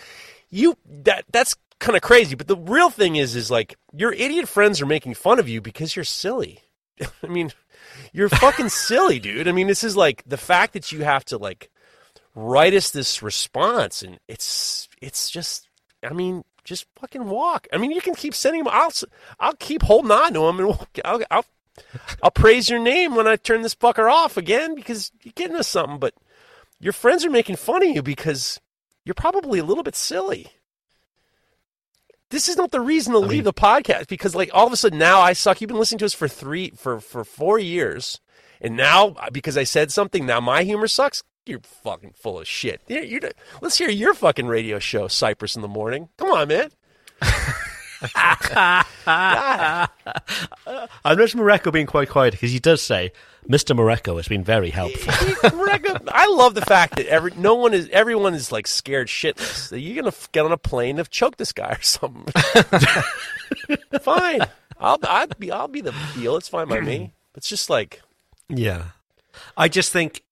You 0.48 0.76
that 1.04 1.24
that's 1.30 1.56
kind 1.78 1.96
of 1.96 2.02
crazy. 2.02 2.34
But 2.34 2.48
the 2.48 2.56
real 2.56 2.90
thing 2.90 3.16
is, 3.16 3.36
is 3.36 3.50
like 3.50 3.76
your 3.92 4.12
idiot 4.12 4.48
friends 4.48 4.80
are 4.80 4.86
making 4.86 5.14
fun 5.14 5.38
of 5.38 5.48
you 5.48 5.60
because 5.60 5.94
you're 5.94 6.04
silly. 6.04 6.60
I 7.22 7.26
mean, 7.26 7.52
you're 8.12 8.28
fucking 8.28 8.70
silly, 8.70 9.18
dude. 9.18 9.48
I 9.48 9.52
mean, 9.52 9.66
this 9.66 9.84
is 9.84 9.96
like 9.96 10.22
the 10.26 10.38
fact 10.38 10.72
that 10.72 10.92
you 10.92 11.04
have 11.04 11.24
to 11.26 11.38
like 11.38 11.70
write 12.36 12.74
us 12.74 12.90
this 12.90 13.22
response 13.22 14.02
and 14.02 14.20
it's 14.28 14.88
it's 15.00 15.30
just 15.30 15.68
i 16.04 16.12
mean 16.12 16.44
just 16.64 16.86
fucking 16.96 17.26
walk. 17.26 17.68
I 17.72 17.78
mean 17.78 17.92
you 17.92 18.00
can 18.00 18.14
keep 18.14 18.34
sending 18.34 18.62
them 18.62 18.72
i'll 18.72 18.92
i'll 19.40 19.54
keep 19.54 19.82
holding 19.82 20.10
on 20.10 20.34
to 20.34 20.40
them 20.40 20.58
and 20.58 20.68
we'll, 20.68 20.86
I'll, 21.04 21.22
I'll 21.30 21.44
i'll 22.22 22.30
praise 22.30 22.68
your 22.68 22.80
name 22.80 23.14
when 23.14 23.26
i 23.26 23.36
turn 23.36 23.62
this 23.62 23.74
fucker 23.74 24.10
off 24.10 24.36
again 24.36 24.74
because 24.74 25.12
you're 25.22 25.32
getting 25.34 25.56
us 25.56 25.68
something. 25.68 25.98
But 25.98 26.14
your 26.78 26.92
friends 26.92 27.24
are 27.24 27.30
making 27.30 27.56
fun 27.56 27.82
of 27.82 27.88
you 27.88 28.02
because 28.02 28.60
you're 29.04 29.14
probably 29.14 29.58
a 29.58 29.64
little 29.64 29.84
bit 29.84 29.96
silly. 29.96 30.48
This 32.30 32.48
is 32.48 32.56
not 32.56 32.72
the 32.72 32.80
reason 32.80 33.12
to 33.12 33.18
leave 33.20 33.44
the 33.44 33.52
podcast 33.52 34.08
because 34.08 34.34
like 34.34 34.50
all 34.52 34.66
of 34.66 34.72
a 34.72 34.76
sudden 34.76 34.98
now 34.98 35.20
i 35.20 35.32
suck. 35.32 35.60
You've 35.60 35.68
been 35.68 35.78
listening 35.78 36.00
to 36.00 36.04
us 36.04 36.14
for 36.14 36.28
three 36.28 36.72
for 36.76 37.00
for 37.00 37.24
four 37.24 37.58
years. 37.58 38.20
And 38.60 38.76
now, 38.76 39.08
uh, 39.08 39.30
because 39.30 39.56
I 39.56 39.64
said 39.64 39.92
something, 39.92 40.26
now 40.26 40.40
my 40.40 40.62
humor 40.64 40.88
sucks. 40.88 41.22
You're 41.46 41.60
fucking 41.84 42.14
full 42.20 42.40
of 42.40 42.46
shit. 42.48 42.82
You- 42.88 43.00
you- 43.02 43.20
let's 43.60 43.78
hear 43.78 43.88
your 43.88 44.14
fucking 44.14 44.46
radio 44.46 44.78
show, 44.78 45.06
Cyprus 45.08 45.54
in 45.56 45.62
the 45.62 45.68
Morning. 45.68 46.08
Come 46.18 46.30
on, 46.32 46.48
man. 46.48 46.70
I 49.06 49.86
noticed 51.06 51.36
Mareko 51.36 51.72
being 51.72 51.86
quite 51.86 52.08
quiet 52.08 52.32
because 52.32 52.50
he 52.52 52.58
does 52.58 52.82
say, 52.82 53.12
"Mr. 53.48 53.74
Mareko 53.76 54.16
has 54.16 54.28
been 54.28 54.44
very 54.44 54.70
helpful." 54.70 55.12
Mareko, 55.50 56.06
I 56.08 56.26
love 56.26 56.54
the 56.54 56.62
fact 56.62 56.96
that 56.96 57.06
every 57.06 57.32
no 57.36 57.54
one 57.54 57.72
is 57.74 57.88
everyone 57.90 58.34
is 58.34 58.52
like 58.52 58.66
scared 58.66 59.08
shitless. 59.08 59.70
You're 59.80 60.02
gonna 60.02 60.14
get 60.32 60.44
on 60.44 60.52
a 60.52 60.58
plane 60.58 60.98
and 60.98 61.08
choke 61.10 61.36
this 61.36 61.52
guy 61.52 61.70
or 61.78 61.82
something. 61.82 62.24
fine, 64.02 64.40
I'll 64.78 64.98
I'll 65.02 65.26
be 65.38 65.50
I'll 65.50 65.68
be 65.68 65.80
the 65.80 65.92
heel. 65.92 66.36
It's 66.36 66.48
fine 66.48 66.68
by 66.68 66.80
me. 66.80 67.12
It's 67.34 67.48
just 67.48 67.70
like 67.70 68.02
Yeah. 68.48 68.82
I 69.56 69.68
just 69.68 69.92
think, 69.92 70.22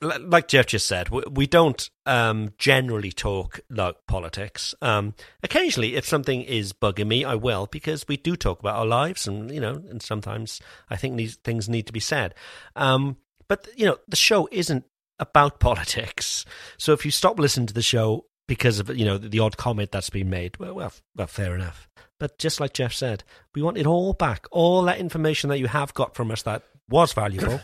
like 0.00 0.48
Jeff 0.48 0.66
just 0.66 0.86
said, 0.86 1.08
we, 1.08 1.46
don't 1.46 1.90
um, 2.06 2.50
generally 2.56 3.10
talk 3.10 3.60
like 3.68 3.96
politics. 4.06 4.74
Um, 4.80 5.14
occasionally, 5.42 5.96
if 5.96 6.06
something 6.06 6.42
is 6.42 6.72
bugging 6.72 7.08
me, 7.08 7.24
I 7.24 7.34
will 7.34 7.66
because 7.66 8.06
we 8.06 8.16
do 8.16 8.36
talk 8.36 8.60
about 8.60 8.76
our 8.76 8.86
lives, 8.86 9.26
and 9.26 9.50
you 9.50 9.60
know, 9.60 9.82
and 9.90 10.00
sometimes 10.00 10.60
I 10.88 10.96
think 10.96 11.16
these 11.16 11.36
things 11.36 11.68
need 11.68 11.86
to 11.86 11.92
be 11.92 12.00
said. 12.00 12.34
Um, 12.76 13.16
but 13.48 13.68
you 13.76 13.86
know, 13.86 13.98
the 14.06 14.16
show 14.16 14.48
isn't 14.52 14.84
about 15.18 15.58
politics. 15.60 16.44
So 16.76 16.92
if 16.92 17.04
you 17.04 17.10
stop 17.10 17.38
listening 17.38 17.66
to 17.66 17.74
the 17.74 17.82
show 17.82 18.26
because 18.46 18.78
of 18.78 18.96
you 18.96 19.04
know 19.04 19.18
the, 19.18 19.28
the 19.28 19.40
odd 19.40 19.56
comment 19.56 19.90
that's 19.90 20.10
been 20.10 20.30
made, 20.30 20.58
well, 20.58 20.74
well, 20.74 20.92
well, 21.16 21.26
fair 21.26 21.54
enough. 21.54 21.88
But 22.20 22.38
just 22.38 22.60
like 22.60 22.72
Jeff 22.72 22.92
said, 22.92 23.24
we 23.54 23.62
want 23.62 23.78
it 23.78 23.86
all 23.86 24.12
back. 24.12 24.46
All 24.50 24.82
that 24.82 24.98
information 24.98 25.50
that 25.50 25.58
you 25.58 25.68
have 25.68 25.94
got 25.94 26.14
from 26.14 26.30
us 26.30 26.42
that 26.42 26.62
was 26.88 27.12
valuable. 27.12 27.60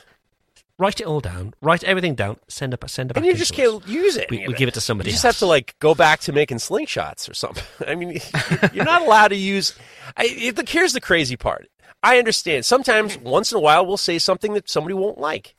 Write 0.78 1.00
it 1.00 1.06
all 1.06 1.20
down. 1.20 1.54
Write 1.60 1.84
everything 1.84 2.14
down. 2.14 2.36
Send 2.48 2.74
it. 2.74 2.90
Send 2.90 3.10
up. 3.10 3.16
and 3.16 3.26
you 3.26 3.34
just 3.34 3.54
can't 3.54 3.86
use 3.86 4.16
it. 4.16 4.30
We, 4.30 4.46
we 4.46 4.54
give 4.54 4.68
it 4.68 4.74
to 4.74 4.80
somebody. 4.80 5.10
You 5.10 5.14
just 5.14 5.24
else. 5.24 5.36
have 5.36 5.38
to 5.40 5.46
like 5.46 5.76
go 5.78 5.94
back 5.94 6.20
to 6.20 6.32
making 6.32 6.58
slingshots 6.58 7.28
or 7.28 7.34
something. 7.34 7.64
I 7.86 7.94
mean, 7.94 8.20
you're 8.72 8.84
not 8.84 9.02
allowed 9.02 9.28
to 9.28 9.36
use. 9.36 9.74
I, 10.16 10.24
it, 10.28 10.56
look, 10.56 10.68
here's 10.68 10.92
the 10.92 11.00
crazy 11.00 11.36
part. 11.36 11.68
I 12.02 12.18
understand. 12.18 12.66
Sometimes, 12.66 13.16
once 13.18 13.50
in 13.50 13.56
a 13.56 13.60
while, 13.60 13.86
we'll 13.86 13.96
say 13.96 14.18
something 14.18 14.52
that 14.54 14.68
somebody 14.68 14.94
won't 14.94 15.18
like. 15.18 15.54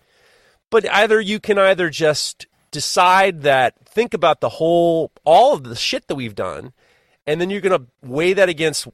But 0.69 0.87
either 0.91 1.19
you 1.19 1.39
can 1.39 1.57
either 1.57 1.89
just 1.89 2.47
decide 2.75 3.43
that 3.43 3.73
think 3.85 4.13
about 4.13 4.41
the 4.41 4.49
whole 4.49 5.09
all 5.23 5.53
of 5.53 5.63
the 5.63 5.77
shit 5.77 6.07
that 6.07 6.15
we've 6.15 6.35
done 6.35 6.73
and 7.25 7.39
then 7.39 7.49
you're 7.49 7.61
going 7.61 7.79
to 7.79 7.87
weigh 8.01 8.33
that 8.33 8.49
against 8.49 8.85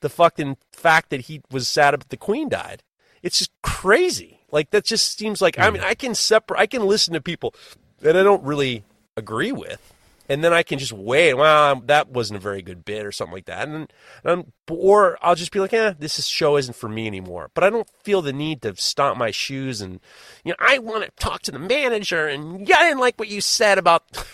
the 0.00 0.10
fucking 0.10 0.58
fact 0.72 1.08
that 1.08 1.22
he 1.22 1.40
was 1.50 1.66
sad 1.66 1.94
that 1.94 2.10
the 2.10 2.18
queen 2.18 2.50
died 2.50 2.82
it's 3.22 3.38
just 3.38 3.50
crazy 3.62 4.39
like 4.52 4.70
that 4.70 4.84
just 4.84 5.18
seems 5.18 5.40
like 5.40 5.58
i 5.58 5.70
mean 5.70 5.82
i 5.82 5.94
can 5.94 6.14
separate 6.14 6.58
i 6.58 6.66
can 6.66 6.86
listen 6.86 7.14
to 7.14 7.20
people 7.20 7.54
that 8.00 8.16
i 8.16 8.22
don't 8.22 8.42
really 8.42 8.84
agree 9.16 9.52
with 9.52 9.92
and 10.28 10.44
then 10.44 10.52
i 10.52 10.62
can 10.62 10.78
just 10.78 10.92
weigh 10.92 11.34
well 11.34 11.76
that 11.86 12.08
wasn't 12.08 12.36
a 12.36 12.40
very 12.40 12.62
good 12.62 12.84
bit 12.84 13.04
or 13.04 13.12
something 13.12 13.34
like 13.34 13.46
that 13.46 13.68
and 13.68 13.74
then 13.74 13.88
um, 14.24 14.52
or 14.70 15.18
i'll 15.22 15.34
just 15.34 15.52
be 15.52 15.60
like 15.60 15.72
eh 15.72 15.94
this 15.98 16.18
is, 16.18 16.28
show 16.28 16.56
isn't 16.56 16.76
for 16.76 16.88
me 16.88 17.06
anymore. 17.06 17.50
But 17.54 17.64
i 17.64 17.70
don't 17.70 17.88
feel 18.02 18.22
the 18.22 18.32
need 18.32 18.62
to 18.62 18.76
stomp 18.76 19.18
my 19.18 19.30
shoes 19.30 19.80
and 19.80 20.00
you 20.44 20.52
know 20.52 20.56
i 20.58 20.78
want 20.78 21.04
to 21.04 21.10
talk 21.22 21.42
to 21.42 21.50
the 21.50 21.58
manager 21.58 22.26
and 22.26 22.66
yeah 22.66 22.78
i 22.78 22.84
didn't 22.84 23.00
like 23.00 23.18
what 23.18 23.28
you 23.28 23.40
said 23.40 23.78
about 23.78 24.24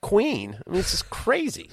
queen. 0.00 0.58
I 0.66 0.70
mean 0.70 0.80
it's 0.80 0.92
just 0.92 1.10
crazy 1.10 1.70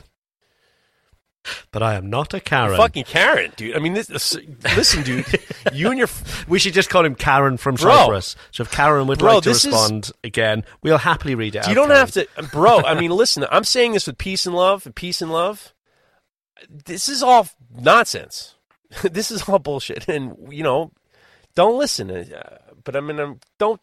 But 1.72 1.84
I 1.84 1.96
am 1.96 2.10
not 2.10 2.34
a 2.34 2.40
Karen. 2.40 2.76
fucking 2.78 3.04
karen 3.06 3.52
dude 3.56 3.76
i 3.76 3.80
mean 3.80 3.94
this, 3.94 4.08
this 4.08 4.36
listen 4.76 5.04
dude 5.04 5.26
you 5.74 5.90
and 5.90 5.98
your 6.00 6.08
We 6.48 6.58
should 6.60 6.74
just 6.74 6.90
call 6.90 7.06
him 7.06 7.16
Karen 7.16 7.58
from 7.58 7.76
Bro. 7.76 7.92
Cyprus. 7.96 8.36
So 8.52 8.62
if 8.64 8.72
Karen 8.72 9.08
would 9.08 9.20
Bro, 9.20 9.36
like 9.36 9.44
to 9.44 9.50
this 9.50 9.66
is- 9.66 9.72
respond 9.72 10.12
again, 10.24 10.64
we'll 10.82 10.98
happily 10.98 11.36
read 11.36 11.56
it 11.56 11.60
out. 11.60 11.70
You 11.70 11.76
don't 11.76 11.88
Karen. 11.88 12.00
have 12.00 12.12
to, 12.12 12.28
bro. 12.52 12.82
I 12.82 12.94
mean, 13.00 13.12
listen. 13.12 13.46
I'm 13.52 13.64
saying 13.64 13.94
this 13.94 14.08
with 14.08 14.18
peace 14.18 14.46
and 14.46 14.56
love. 14.56 14.88
Peace 14.96 15.22
and 15.22 15.32
love. 15.32 15.74
This 16.70 17.10
is 17.10 17.22
all 17.22 17.48
nonsense. 17.78 18.56
this 19.04 19.30
is 19.32 19.48
all 19.50 19.60
bullshit, 19.60 20.08
and 20.08 20.36
you 20.50 20.64
know, 20.64 20.92
don't 21.56 21.78
listen. 21.78 22.10
Uh, 22.12 22.58
but 22.84 22.96
I 22.96 23.02
mean, 23.02 23.20
um, 23.20 23.40
don't 23.58 23.82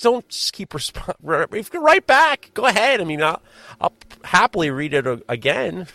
don't 0.00 0.28
just 0.28 0.52
keep 0.52 0.72
responding. 0.74 1.16
If 1.58 1.72
you 1.72 1.80
write 1.82 2.06
back, 2.06 2.50
go 2.54 2.66
ahead. 2.66 3.00
I 3.00 3.04
mean, 3.04 3.22
I'll, 3.22 3.42
I'll 3.80 3.92
happily 4.24 4.70
read 4.70 4.94
it 4.94 5.06
again. 5.28 5.86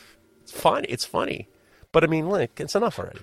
It's 0.48 0.58
funny. 0.60 0.88
It's 0.88 1.06
funny. 1.06 1.50
But 1.92 2.04
I 2.04 2.08
mean, 2.08 2.30
look, 2.30 2.60
it's 2.60 2.76
enough 2.76 3.00
already. 3.00 3.20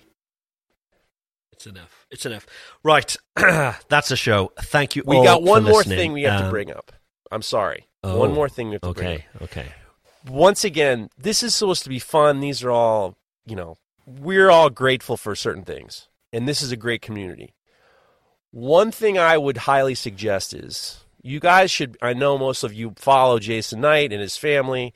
It's 1.53 1.67
enough. 1.67 2.07
It's 2.11 2.27
enough. 2.27 2.47
Right. 2.83 3.17
That's 3.37 4.11
a 4.11 4.17
show. 4.17 4.53
Thank 4.61 4.97
you 4.97 5.03
We 5.07 5.23
got 5.23 5.43
one 5.43 5.63
more 5.65 5.79
listening. 5.79 5.99
thing 5.99 6.13
we 6.13 6.23
have 6.25 6.41
to 6.41 6.45
Um, 6.47 6.51
bring 6.51 6.71
up. 6.71 6.93
I'm 7.31 7.43
sorry. 7.43 7.89
oh, 8.03 8.19
one 8.19 8.33
more 8.33 8.49
thing 8.49 8.69
we 8.69 8.75
have 8.75 8.83
to 8.83 8.93
bring 8.93 9.07
up. 9.17 9.21
Okay. 9.43 9.63
Okay. 9.63 9.73
once 10.29 10.65
again, 10.65 11.09
this 11.17 11.43
is 11.43 11.55
supposed 11.55 11.83
to 11.85 11.89
be 11.89 11.99
fun. 11.99 12.41
These 12.41 12.63
are 12.63 12.71
all, 12.71 13.17
you 13.47 13.57
know, 13.57 13.77
we're 14.07 14.51
all 14.51 14.69
grateful 14.71 15.17
for 15.17 15.35
certain 15.35 15.65
things. 15.65 16.09
And 16.33 16.47
this 16.49 16.61
is 16.63 16.73
a 16.73 16.77
great 16.77 17.01
community. 17.03 17.55
One 18.51 18.91
thing 18.91 19.17
I 19.19 19.39
would 19.39 19.59
highly 19.59 19.95
suggest 19.95 20.53
is 20.55 21.05
you 21.23 21.41
guys 21.41 21.71
should, 21.71 21.97
I 22.03 22.13
know 22.13 22.37
most 22.37 22.65
of 22.65 22.75
you 22.75 22.93
follow 22.97 23.39
Jason 23.39 23.81
Knight 23.81 24.13
and 24.13 24.21
his 24.21 24.37
family. 24.37 24.93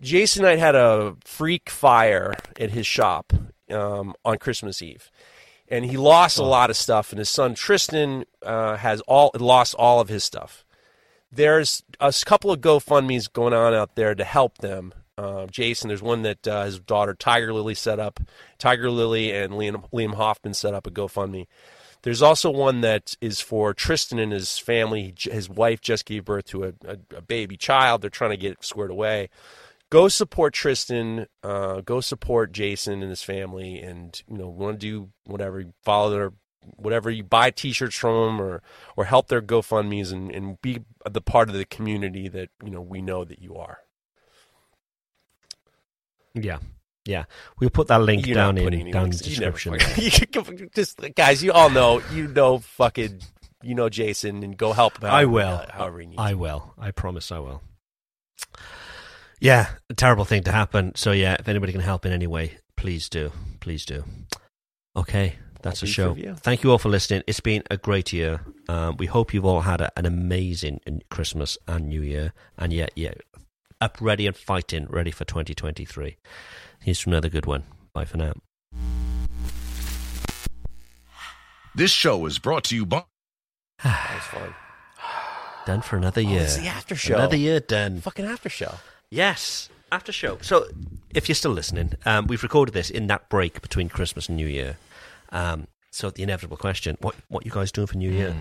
Jason 0.00 0.42
Knight 0.42 0.58
had 0.58 0.74
a 0.74 1.16
freak 1.24 1.70
fire 1.70 2.34
at 2.58 2.70
his 2.70 2.86
shop 2.86 3.32
um, 3.70 4.14
on 4.24 4.38
Christmas 4.38 4.82
Eve. 4.82 5.10
And 5.70 5.84
he 5.84 5.98
lost 5.98 6.38
a 6.38 6.44
lot 6.44 6.70
of 6.70 6.76
stuff, 6.76 7.12
and 7.12 7.18
his 7.18 7.28
son 7.28 7.54
Tristan 7.54 8.24
uh, 8.42 8.76
has 8.76 9.02
all 9.02 9.30
lost 9.34 9.74
all 9.74 10.00
of 10.00 10.08
his 10.08 10.24
stuff 10.24 10.64
there's 11.30 11.82
a 12.00 12.12
couple 12.24 12.50
of 12.50 12.60
GoFundMe's 12.60 13.28
going 13.28 13.52
on 13.52 13.74
out 13.74 13.94
there 13.94 14.14
to 14.14 14.24
help 14.24 14.58
them. 14.58 14.94
Uh, 15.16 15.46
Jason, 15.46 15.88
there's 15.88 16.02
one 16.02 16.22
that 16.22 16.46
uh, 16.46 16.64
his 16.64 16.78
daughter 16.78 17.14
Tiger 17.14 17.52
Lily 17.52 17.74
set 17.74 17.98
up. 17.98 18.20
Tiger 18.58 18.90
Lily 18.90 19.32
and 19.32 19.52
Liam, 19.52 19.90
Liam 19.90 20.14
Hoffman 20.14 20.54
set 20.54 20.74
up 20.74 20.86
a 20.86 20.90
GoFundMe. 20.90 21.46
There's 22.02 22.22
also 22.22 22.50
one 22.50 22.80
that 22.82 23.16
is 23.20 23.40
for 23.40 23.74
Tristan 23.74 24.20
and 24.20 24.32
his 24.32 24.58
family. 24.58 25.14
His 25.18 25.50
wife 25.50 25.80
just 25.80 26.06
gave 26.06 26.24
birth 26.24 26.46
to 26.46 26.64
a, 26.64 26.68
a, 26.86 26.98
a 27.16 27.20
baby 27.20 27.56
child. 27.56 28.00
They're 28.00 28.10
trying 28.10 28.30
to 28.30 28.36
get 28.36 28.52
it 28.52 28.64
squared 28.64 28.92
away. 28.92 29.28
Go 29.90 30.08
support 30.08 30.52
Tristan. 30.54 31.26
Uh, 31.42 31.80
go 31.80 32.00
support 32.00 32.52
Jason 32.52 33.00
and 33.02 33.10
his 33.10 33.22
family. 33.22 33.78
And 33.80 34.20
you 34.28 34.36
know, 34.38 34.48
want 34.48 34.78
to 34.80 34.86
do 34.86 35.10
whatever. 35.24 35.64
Follow 35.82 36.10
their 36.10 36.32
whatever 36.76 37.08
you 37.10 37.22
buy 37.24 37.50
t-shirts 37.50 37.96
from 37.96 38.14
them 38.36 38.40
or 38.46 38.62
or 38.96 39.04
help 39.06 39.28
their 39.28 39.40
GoFundmes 39.40 40.12
and, 40.12 40.30
and 40.30 40.60
be 40.60 40.80
the 41.10 41.22
part 41.22 41.48
of 41.48 41.54
the 41.54 41.64
community 41.64 42.28
that 42.28 42.50
you 42.62 42.70
know 42.70 42.82
we 42.82 43.00
know 43.00 43.24
that 43.24 43.40
you 43.40 43.56
are. 43.56 43.78
Yeah. 46.34 46.58
Yeah. 47.06 47.24
We'll 47.58 47.70
put 47.70 47.88
that 47.88 48.02
link 48.02 48.26
You're 48.26 48.34
down 48.34 48.58
in 48.58 48.64
down 48.90 48.90
the 48.90 49.00
links- 49.00 49.20
description. 49.22 49.78
fucking- 49.78 50.04
you 50.04 50.10
can- 50.44 50.70
just 50.74 51.00
guys, 51.14 51.42
you 51.42 51.52
all 51.52 51.70
know 51.70 52.02
you 52.12 52.28
know 52.28 52.58
fucking 52.58 53.20
you 53.62 53.74
know 53.74 53.88
Jason 53.88 54.42
and 54.42 54.54
go 54.56 54.72
help 54.74 54.98
him. 54.98 55.06
I 55.06 55.22
however- 55.22 55.30
will. 55.30 55.64
however 55.72 56.00
he 56.00 56.06
needs. 56.08 56.20
I 56.20 56.34
will. 56.34 56.74
I 56.78 56.90
promise 56.90 57.32
I 57.32 57.38
will. 57.38 57.62
Yeah, 59.40 59.68
a 59.88 59.94
terrible 59.94 60.24
thing 60.24 60.42
to 60.44 60.52
happen. 60.52 60.94
So 60.96 61.12
yeah, 61.12 61.36
if 61.38 61.48
anybody 61.48 61.72
can 61.72 61.80
help 61.80 62.04
in 62.04 62.12
any 62.12 62.26
way, 62.26 62.58
please 62.76 63.08
do. 63.08 63.32
Please 63.60 63.84
do. 63.84 64.04
Okay, 64.96 65.36
that's 65.62 65.80
Happy 65.80 65.90
a 65.90 65.94
show. 65.94 66.14
for 66.14 66.20
you. 66.20 66.34
Thank 66.34 66.64
you 66.64 66.70
all 66.72 66.78
for 66.78 66.88
listening. 66.88 67.22
It's 67.26 67.40
been 67.40 67.62
a 67.70 67.76
great 67.76 68.12
year. 68.12 68.40
Um, 68.68 68.96
we 68.96 69.06
hope 69.06 69.32
you've 69.32 69.44
all 69.44 69.60
had 69.60 69.80
a, 69.80 69.90
an 69.96 70.06
amazing 70.06 70.80
Christmas 71.10 71.56
and 71.68 71.88
New 71.88 72.02
Year, 72.02 72.32
and 72.56 72.72
yet, 72.72 72.90
yeah, 72.96 73.12
up, 73.80 73.98
ready, 74.00 74.26
and 74.26 74.36
fighting, 74.36 74.86
ready 74.90 75.12
for 75.12 75.24
2023. 75.24 76.16
Here's 76.82 77.00
to 77.02 77.10
another 77.10 77.28
good 77.28 77.46
one. 77.46 77.62
Bye 77.92 78.04
for 78.06 78.16
now. 78.16 78.32
This 81.74 81.92
show 81.92 82.26
is 82.26 82.38
brought 82.40 82.64
to 82.64 82.74
you 82.76 82.84
by. 82.86 83.04
That 83.84 84.14
was 84.14 84.24
fun. 84.24 84.54
Done 85.66 85.82
for 85.82 85.96
another 85.96 86.22
Oh, 86.22 86.28
year. 86.28 86.40
it's 86.42 86.56
the 86.56 86.66
after 86.66 86.96
show. 86.96 87.14
Another 87.14 87.36
year 87.36 87.60
done. 87.60 88.00
Fucking 88.00 88.24
after 88.24 88.48
show. 88.48 88.74
Yes, 89.10 89.68
after 89.90 90.12
show. 90.12 90.38
So, 90.42 90.66
if 91.14 91.28
you're 91.28 91.36
still 91.36 91.52
listening, 91.52 91.94
um, 92.04 92.26
we've 92.26 92.42
recorded 92.42 92.74
this 92.74 92.90
in 92.90 93.06
that 93.06 93.28
break 93.28 93.62
between 93.62 93.88
Christmas 93.88 94.28
and 94.28 94.36
New 94.36 94.46
Year. 94.46 94.76
Um, 95.30 95.66
so, 95.90 96.10
the 96.10 96.22
inevitable 96.22 96.56
question: 96.56 96.96
what 97.00 97.14
what 97.28 97.44
you 97.44 97.50
guys 97.50 97.72
doing 97.72 97.86
for 97.86 97.96
New 97.96 98.10
Year? 98.10 98.34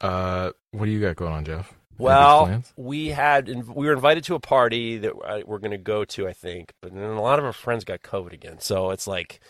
Uh, 0.00 0.50
what 0.70 0.86
do 0.86 0.90
you 0.90 1.00
got 1.00 1.16
going 1.16 1.32
on, 1.32 1.44
Jeff? 1.44 1.74
Well, 1.98 2.46
plans? 2.46 2.72
we 2.76 3.08
had 3.08 3.48
we 3.48 3.86
were 3.86 3.92
invited 3.92 4.24
to 4.24 4.34
a 4.34 4.40
party 4.40 4.98
that 4.98 5.12
uh, 5.12 5.40
we're 5.44 5.58
going 5.58 5.72
to 5.72 5.78
go 5.78 6.04
to, 6.06 6.26
I 6.26 6.32
think, 6.32 6.72
but 6.80 6.94
then 6.94 7.02
a 7.02 7.20
lot 7.20 7.38
of 7.38 7.44
our 7.44 7.52
friends 7.52 7.84
got 7.84 8.02
COVID 8.02 8.32
again. 8.32 8.58
So 8.60 8.90
it's 8.90 9.06
like 9.06 9.40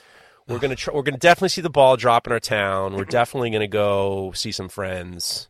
we're 0.49 0.59
going 0.59 0.70
to 0.70 0.77
try, 0.77 0.93
we're 0.93 1.03
going 1.03 1.15
to 1.15 1.20
definitely 1.20 1.51
see 1.51 1.61
the 1.61 1.70
ball 1.70 1.97
drop 1.97 2.27
in 2.27 2.32
our 2.32 2.41
town. 2.41 2.97
We're 2.97 3.05
definitely 3.20 3.51
going 3.51 3.61
to 3.61 3.69
go 3.69 4.32
see 4.35 4.51
some 4.51 4.69
friends, 4.69 5.49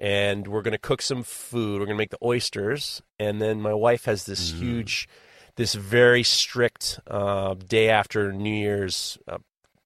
and 0.00 0.48
we're 0.48 0.62
going 0.62 0.72
to 0.72 0.78
cook 0.78 1.02
some 1.02 1.22
food. 1.22 1.74
We're 1.80 1.86
going 1.86 1.96
to 1.96 2.02
make 2.02 2.10
the 2.10 2.18
oysters, 2.24 3.02
and 3.18 3.40
then 3.40 3.60
my 3.60 3.74
wife 3.74 4.06
has 4.06 4.24
this 4.24 4.50
huge, 4.52 5.08
this 5.56 5.74
very 5.74 6.22
strict 6.22 6.98
uh, 7.06 7.54
day 7.54 7.88
after 7.90 8.32
New 8.32 8.54
Year's 8.54 9.18
uh, 9.28 9.38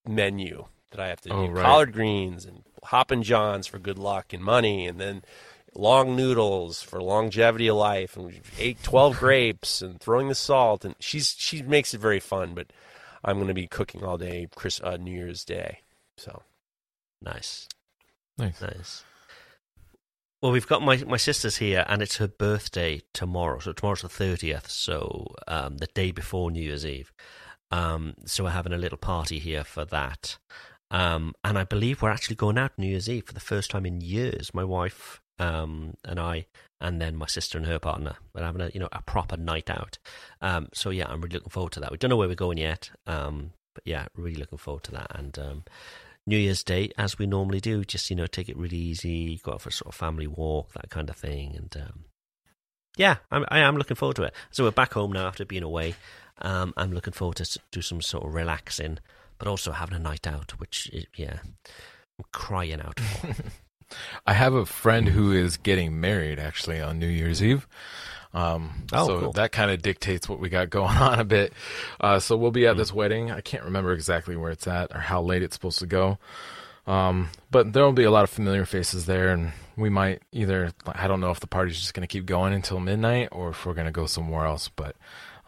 menu 0.06 0.66
that 0.92 1.00
I 1.00 1.08
have 1.08 1.20
to 1.22 1.30
Oh, 1.32 1.46
do. 1.48 1.52
right. 1.52 1.62
Collard 1.64 1.92
greens 1.92 2.44
and 2.44 2.62
Hoppin' 2.84 3.22
Johns 3.22 3.66
for 3.66 3.78
good 3.78 3.98
luck 3.98 4.32
and 4.32 4.42
money, 4.42 4.86
and 4.86 5.00
then 5.00 5.22
long 5.74 6.14
noodles 6.14 6.80
for 6.82 7.02
longevity 7.02 7.66
of 7.66 7.76
life, 7.76 8.16
and 8.16 8.26
we 8.26 8.40
ate 8.58 8.80
twelve 8.84 9.18
grapes 9.18 9.82
and 9.82 10.00
throwing 10.00 10.28
the 10.28 10.34
salt, 10.36 10.84
and 10.84 10.94
she's 11.00 11.34
she 11.38 11.62
makes 11.62 11.92
it 11.94 12.00
very 12.00 12.20
fun. 12.20 12.54
But 12.54 12.68
I'm 13.24 13.36
going 13.36 13.48
to 13.48 13.54
be 13.54 13.66
cooking 13.66 14.04
all 14.04 14.18
day, 14.18 14.46
Chris 14.54 14.80
uh, 14.84 14.96
New 14.98 15.10
Year's 15.10 15.44
Day. 15.44 15.80
So 16.16 16.42
Nice, 17.20 17.68
Nice. 18.38 18.60
nice. 18.60 19.02
Well, 20.44 20.52
we've 20.52 20.66
got 20.66 20.82
my 20.82 20.98
my 21.06 21.16
sister's 21.16 21.56
here, 21.56 21.86
and 21.88 22.02
it's 22.02 22.18
her 22.18 22.28
birthday 22.28 23.00
tomorrow. 23.14 23.60
So 23.60 23.72
tomorrow's 23.72 24.02
the 24.02 24.10
thirtieth. 24.10 24.68
So 24.68 25.34
um, 25.48 25.78
the 25.78 25.86
day 25.86 26.10
before 26.10 26.50
New 26.50 26.60
Year's 26.60 26.84
Eve. 26.84 27.14
Um, 27.70 28.12
so 28.26 28.44
we're 28.44 28.50
having 28.50 28.74
a 28.74 28.76
little 28.76 28.98
party 28.98 29.38
here 29.38 29.64
for 29.64 29.86
that. 29.86 30.36
Um, 30.90 31.32
and 31.44 31.56
I 31.56 31.64
believe 31.64 32.02
we're 32.02 32.10
actually 32.10 32.36
going 32.36 32.58
out 32.58 32.72
New 32.76 32.88
Year's 32.88 33.08
Eve 33.08 33.24
for 33.24 33.32
the 33.32 33.40
first 33.40 33.70
time 33.70 33.86
in 33.86 34.02
years. 34.02 34.52
My 34.52 34.64
wife 34.64 35.22
um, 35.38 35.94
and 36.04 36.20
I, 36.20 36.44
and 36.78 37.00
then 37.00 37.16
my 37.16 37.26
sister 37.26 37.56
and 37.56 37.66
her 37.66 37.78
partner. 37.78 38.16
We're 38.34 38.44
having 38.44 38.60
a 38.60 38.70
you 38.74 38.80
know 38.80 38.90
a 38.92 39.00
proper 39.00 39.38
night 39.38 39.70
out. 39.70 39.96
Um, 40.42 40.68
so 40.74 40.90
yeah, 40.90 41.06
I'm 41.08 41.22
really 41.22 41.36
looking 41.36 41.48
forward 41.48 41.72
to 41.72 41.80
that. 41.80 41.90
We 41.90 41.96
don't 41.96 42.10
know 42.10 42.18
where 42.18 42.28
we're 42.28 42.34
going 42.34 42.58
yet, 42.58 42.90
um, 43.06 43.52
but 43.72 43.84
yeah, 43.86 44.08
really 44.14 44.36
looking 44.36 44.58
forward 44.58 44.82
to 44.84 44.90
that. 44.90 45.06
And 45.14 45.38
um, 45.38 45.64
New 46.26 46.38
Year's 46.38 46.64
Day, 46.64 46.90
as 46.96 47.18
we 47.18 47.26
normally 47.26 47.60
do, 47.60 47.84
just 47.84 48.08
you 48.10 48.16
know 48.16 48.26
take 48.26 48.48
it 48.48 48.56
really 48.56 48.76
easy, 48.78 49.40
go 49.42 49.52
out 49.52 49.60
for 49.62 49.68
a 49.68 49.72
sort 49.72 49.88
of 49.92 49.94
family 49.94 50.26
walk, 50.26 50.72
that 50.72 50.90
kind 50.90 51.10
of 51.10 51.16
thing. 51.16 51.54
And 51.56 51.76
um, 51.82 52.04
yeah, 52.96 53.16
I'm, 53.30 53.44
I 53.48 53.58
am 53.60 53.76
looking 53.76 53.96
forward 53.96 54.16
to 54.16 54.22
it. 54.24 54.34
So 54.50 54.64
we're 54.64 54.70
back 54.70 54.94
home 54.94 55.12
now 55.12 55.26
after 55.26 55.44
being 55.44 55.62
away. 55.62 55.94
Um, 56.40 56.72
I'm 56.76 56.92
looking 56.92 57.12
forward 57.12 57.36
to 57.36 57.58
do 57.70 57.82
some 57.82 58.00
sort 58.00 58.24
of 58.26 58.34
relaxing, 58.34 58.98
but 59.38 59.48
also 59.48 59.72
having 59.72 59.96
a 59.96 60.00
night 60.00 60.26
out, 60.26 60.52
which 60.58 60.90
i- 60.94 61.04
yeah, 61.16 61.38
I'm 62.18 62.24
crying 62.32 62.80
out 62.80 62.98
for. 62.98 63.34
I 64.26 64.32
have 64.32 64.54
a 64.54 64.64
friend 64.66 65.08
who 65.10 65.30
is 65.32 65.56
getting 65.58 66.00
married 66.00 66.38
actually 66.38 66.80
on 66.80 66.98
New 66.98 67.06
Year's 67.06 67.42
Eve. 67.42 67.68
Um, 68.34 68.72
Oh, 68.92 69.06
so 69.06 69.20
cool. 69.20 69.32
that 69.32 69.52
kind 69.52 69.70
of 69.70 69.80
dictates 69.80 70.28
what 70.28 70.40
we 70.40 70.48
got 70.48 70.68
going 70.68 70.96
on 70.96 71.20
a 71.20 71.24
bit. 71.24 71.52
Uh, 72.00 72.18
so 72.18 72.36
we'll 72.36 72.50
be 72.50 72.66
at 72.66 72.72
Hmm. 72.74 72.78
this 72.78 72.92
wedding. 72.92 73.30
I 73.30 73.40
can't 73.40 73.64
remember 73.64 73.92
exactly 73.92 74.36
where 74.36 74.50
it's 74.50 74.66
at 74.66 74.94
or 74.94 74.98
how 75.00 75.22
late 75.22 75.42
it's 75.42 75.54
supposed 75.54 75.78
to 75.78 75.86
go. 75.86 76.18
Um, 76.86 77.30
but 77.50 77.72
there 77.72 77.84
will 77.84 77.92
be 77.92 78.04
a 78.04 78.10
lot 78.10 78.24
of 78.24 78.30
familiar 78.30 78.66
faces 78.66 79.06
there, 79.06 79.28
and 79.30 79.52
we 79.76 79.88
might 79.88 80.20
either 80.32 80.72
I 80.86 81.06
don't 81.08 81.20
know 81.20 81.30
if 81.30 81.40
the 81.40 81.46
party's 81.46 81.78
just 81.80 81.94
going 81.94 82.06
to 82.06 82.12
keep 82.12 82.26
going 82.26 82.52
until 82.52 82.78
midnight 82.78 83.28
or 83.32 83.50
if 83.50 83.64
we're 83.64 83.72
going 83.74 83.86
to 83.86 83.90
go 83.92 84.04
somewhere 84.06 84.44
else, 84.44 84.68
but 84.68 84.94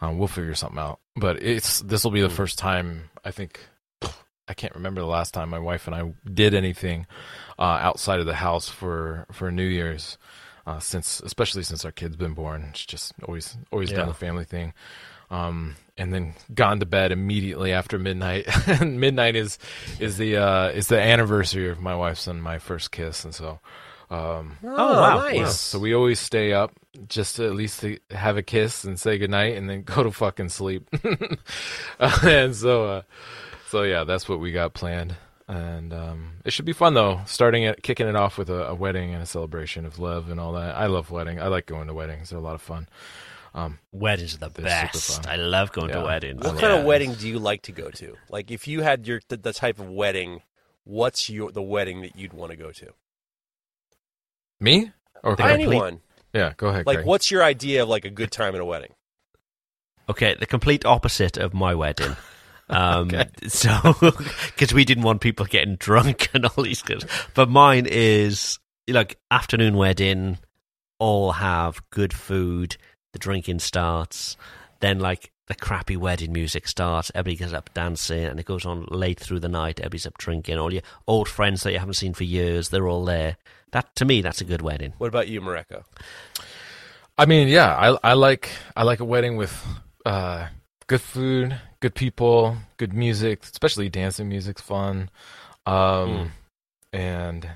um, 0.01 0.17
we'll 0.17 0.27
figure 0.27 0.55
something 0.55 0.79
out. 0.79 0.99
But 1.15 1.43
it's 1.43 1.81
this 1.81 2.03
will 2.03 2.09
be 2.11 2.21
the 2.21 2.29
first 2.29 2.57
time 2.57 3.09
I 3.23 3.29
think 3.31 3.59
I 4.47 4.53
can't 4.55 4.73
remember 4.73 5.01
the 5.01 5.07
last 5.07 5.33
time 5.35 5.49
my 5.49 5.59
wife 5.59 5.85
and 5.87 5.95
I 5.95 6.11
did 6.31 6.55
anything 6.55 7.05
uh, 7.59 7.61
outside 7.81 8.19
of 8.19 8.25
the 8.25 8.33
house 8.35 8.67
for 8.69 9.27
for 9.31 9.51
New 9.51 9.63
Year's. 9.67 10.17
Uh, 10.67 10.79
since 10.79 11.21
especially 11.21 11.63
since 11.63 11.85
our 11.85 11.91
kid's 11.93 12.17
been 12.17 12.33
born, 12.33 12.65
it's 12.69 12.85
just 12.85 13.13
always 13.25 13.57
always 13.71 13.89
Yeah. 13.89 14.01
been 14.01 14.09
a 14.09 14.13
family 14.13 14.43
thing. 14.45 14.73
Um, 15.31 15.75
and 15.97 16.13
then 16.13 16.33
gone 16.53 16.79
to 16.81 16.85
bed 16.85 17.11
immediately 17.11 17.71
after 17.73 17.97
midnight. 17.97 18.45
And 18.67 18.99
midnight 18.99 19.35
is 19.35 19.57
is 19.99 20.17
the 20.17 20.37
uh, 20.37 20.67
is 20.69 20.87
the 20.87 20.99
anniversary 21.01 21.69
of 21.69 21.79
my 21.79 21.95
wife's 21.95 22.27
and 22.27 22.43
my 22.43 22.59
first 22.59 22.91
kiss, 22.91 23.23
and 23.25 23.33
so 23.33 23.59
um, 24.09 24.57
Oh, 24.63 24.93
wow. 25.01 25.17
nice. 25.19 25.35
yeah, 25.35 25.47
so 25.47 25.79
we 25.79 25.93
always 25.95 26.19
stay 26.19 26.51
up 26.53 26.71
just 27.09 27.35
to 27.37 27.45
at 27.45 27.55
least 27.55 27.81
to 27.81 27.97
have 28.11 28.37
a 28.37 28.43
kiss 28.43 28.83
and 28.85 28.97
say 28.99 29.17
goodnight 29.17 29.55
and 29.57 29.69
then 29.69 29.83
go 29.95 30.03
to 30.03 30.11
fucking 30.11 30.49
sleep. 30.49 30.87
Uh, 31.99 32.19
and 32.23 32.55
so, 32.55 32.85
uh, 32.85 33.01
so 33.69 33.83
yeah, 33.83 34.03
that's 34.05 34.27
what 34.29 34.39
we 34.39 34.51
got 34.53 34.73
planned. 34.73 35.15
And 35.49 35.93
um, 35.93 36.33
it 36.43 36.51
should 36.51 36.65
be 36.65 36.73
fun 36.73 36.93
though, 36.93 37.21
starting 37.25 37.63
it, 37.63 37.81
kicking 37.81 38.07
it 38.07 38.15
off 38.17 38.37
with 38.37 38.49
a, 38.49 38.67
a 38.67 38.75
wedding 38.75 39.13
and 39.13 39.23
a 39.23 39.25
celebration 39.25 39.85
of 39.85 39.97
love 39.97 40.29
and 40.29 40.39
all 40.41 40.51
that. 40.53 40.75
I 40.75 40.87
love 40.87 41.09
wedding. 41.09 41.39
I 41.41 41.47
like 41.47 41.65
going 41.65 41.87
to 41.87 41.93
weddings. 41.93 42.29
They're 42.29 42.39
a 42.39 42.41
lot 42.41 42.55
of 42.55 42.61
fun. 42.61 42.87
Weddings 43.91 44.35
are 44.35 44.39
the 44.39 44.49
best. 44.49 45.25
I 45.27 45.35
love 45.37 45.71
going 45.71 45.89
Yeah. 45.89 45.99
to 46.01 46.03
weddings. 46.05 46.43
What 46.45 46.59
kind 46.59 46.73
love 46.73 46.81
of 46.81 46.85
wedding 46.85 47.13
do 47.15 47.27
you 47.27 47.39
like 47.39 47.63
to 47.63 47.71
go 47.71 47.89
to? 47.89 48.15
Like, 48.29 48.51
if 48.51 48.67
you 48.67 48.81
had 48.81 49.07
your 49.07 49.21
the, 49.29 49.37
the 49.37 49.53
type 49.53 49.79
of 49.79 49.89
wedding, 49.89 50.41
what's 50.83 51.27
your 51.29 51.51
the 51.51 51.63
wedding 51.63 52.01
that 52.01 52.15
you'd 52.15 52.33
want 52.33 52.51
to 52.51 52.57
go 52.57 52.71
to? 52.71 52.87
Me 54.59 54.91
or 55.23 55.35
The 55.35 55.43
Craig? 55.43 55.55
complete- 55.59 55.75
Anyone? 55.75 56.01
Yeah, 56.33 56.53
go 56.57 56.67
ahead. 56.67 56.85
Like, 56.85 56.97
Craig. 56.97 57.07
what's 57.07 57.31
your 57.31 57.41
idea 57.43 57.83
of 57.83 57.89
like 57.89 58.05
a 58.05 58.09
good 58.11 58.31
time 58.31 58.53
at 58.53 58.61
a 58.61 58.65
wedding? 58.65 58.91
Okay, 60.09 60.35
the 60.39 60.45
complete 60.45 60.85
opposite 60.85 61.37
of 61.37 61.53
my 61.53 61.73
wedding. 61.73 62.15
Um, 62.69 63.09
So, 63.47 63.95
because 64.01 64.73
we 64.73 64.85
didn't 64.85 65.03
want 65.03 65.21
people 65.21 65.45
getting 65.45 65.75
drunk 65.75 66.29
and 66.33 66.45
all 66.45 66.63
these 66.63 66.81
things. 66.81 67.05
But 67.33 67.49
mine 67.49 67.87
is 67.89 68.59
like 68.87 69.17
afternoon 69.31 69.77
wedding, 69.77 70.37
all 70.99 71.33
have 71.33 71.81
good 71.89 72.13
food, 72.13 72.77
the 73.13 73.19
drinking 73.19 73.59
starts, 73.59 74.37
then 74.79 74.99
like 74.99 75.31
the 75.47 75.55
crappy 75.55 75.95
wedding 75.95 76.33
music 76.33 76.67
starts, 76.67 77.09
everybody 77.15 77.37
gets 77.37 77.53
up 77.53 77.73
dancing, 77.73 78.25
and 78.25 78.39
it 78.39 78.45
goes 78.45 78.65
on 78.65 78.85
late 78.89 79.19
through 79.19 79.39
the 79.39 79.47
night, 79.47 79.79
everybody's 79.79 80.05
up 80.05 80.17
drinking, 80.17 80.57
all 80.57 80.73
your 80.73 80.81
old 81.07 81.27
friends 81.29 81.63
that 81.63 81.71
you 81.71 81.79
haven't 81.79 81.93
seen 81.93 82.13
for 82.13 82.25
years, 82.25 82.69
they're 82.69 82.87
all 82.87 83.05
there. 83.05 83.37
That 83.71 83.95
to 83.95 84.05
me, 84.05 84.21
that's 84.21 84.41
a 84.41 84.45
good 84.45 84.61
wedding. 84.61 84.93
What 84.97 85.07
about 85.07 85.27
you, 85.27 85.41
Mareko? 85.41 85.83
I 87.17 87.25
mean, 87.25 87.47
yeah, 87.47 87.75
I 87.75 88.11
I 88.11 88.13
like 88.13 88.49
I 88.75 88.83
like 88.83 88.99
a 88.99 89.05
wedding 89.05 89.37
with 89.37 89.65
uh, 90.05 90.47
good 90.87 91.01
food, 91.01 91.59
good 91.79 91.95
people, 91.95 92.57
good 92.77 92.93
music, 92.93 93.43
especially 93.43 93.89
dancing 93.89 94.29
music's 94.29 94.61
fun, 94.61 95.09
um, 95.65 96.31
and 96.93 97.49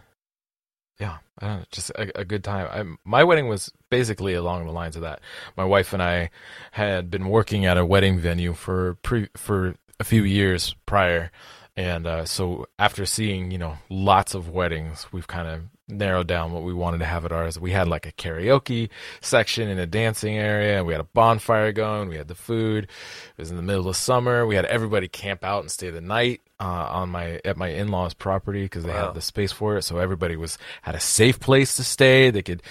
yeah, 0.99 1.17
I 1.39 1.47
don't 1.47 1.57
know, 1.57 1.65
just 1.71 1.89
a, 1.91 2.19
a 2.19 2.25
good 2.25 2.43
time. 2.43 2.67
I, 2.71 3.09
my 3.09 3.23
wedding 3.23 3.47
was 3.47 3.71
basically 3.89 4.35
along 4.35 4.65
the 4.65 4.71
lines 4.71 4.95
of 4.95 5.01
that. 5.01 5.19
My 5.57 5.65
wife 5.65 5.93
and 5.93 6.03
I 6.03 6.29
had 6.71 7.09
been 7.09 7.27
working 7.27 7.65
at 7.65 7.77
a 7.77 7.85
wedding 7.85 8.19
venue 8.19 8.53
for 8.53 8.95
pre 9.01 9.29
for 9.35 9.75
a 9.99 10.03
few 10.03 10.23
years 10.23 10.75
prior, 10.85 11.31
and 11.77 12.05
uh, 12.07 12.25
so 12.25 12.67
after 12.79 13.05
seeing 13.05 13.51
you 13.51 13.57
know 13.57 13.77
lots 13.89 14.33
of 14.35 14.49
weddings, 14.49 15.07
we've 15.11 15.27
kind 15.27 15.47
of 15.47 15.61
narrowed 15.87 16.27
down 16.27 16.53
what 16.53 16.63
we 16.63 16.73
wanted 16.73 16.99
to 16.99 17.05
have 17.05 17.25
at 17.25 17.33
ours. 17.33 17.59
We 17.59 17.71
had 17.71 17.87
like 17.87 18.05
a 18.05 18.13
karaoke 18.13 18.89
section 19.19 19.67
and 19.67 19.79
a 19.79 19.85
dancing 19.85 20.37
area, 20.37 20.77
and 20.77 20.87
we 20.87 20.93
had 20.93 21.01
a 21.01 21.05
bonfire 21.05 21.71
going. 21.73 22.07
We 22.09 22.15
had 22.17 22.29
the 22.29 22.35
food. 22.35 22.85
It 22.85 22.89
was 23.37 23.51
in 23.51 23.57
the 23.57 23.61
middle 23.63 23.89
of 23.89 23.95
summer. 23.97 24.45
We 24.45 24.55
had 24.55 24.65
everybody 24.65 25.07
camp 25.09 25.43
out 25.43 25.61
and 25.61 25.71
stay 25.71 25.89
the 25.89 25.99
night 25.99 26.39
uh, 26.61 26.63
on 26.63 27.09
my 27.09 27.41
at 27.43 27.57
my 27.57 27.67
in 27.69 27.89
laws' 27.89 28.13
property 28.13 28.63
because 28.63 28.83
they 28.85 28.91
Wow. 28.93 29.07
had 29.07 29.15
the 29.15 29.21
space 29.21 29.51
for 29.51 29.75
it. 29.77 29.81
So 29.83 29.97
everybody 29.97 30.35
was 30.37 30.57
had 30.81 30.95
a 30.95 30.99
safe 30.99 31.39
place 31.39 31.75
to 31.75 31.83
stay. 31.83 32.29
They 32.31 32.41
could 32.43 32.63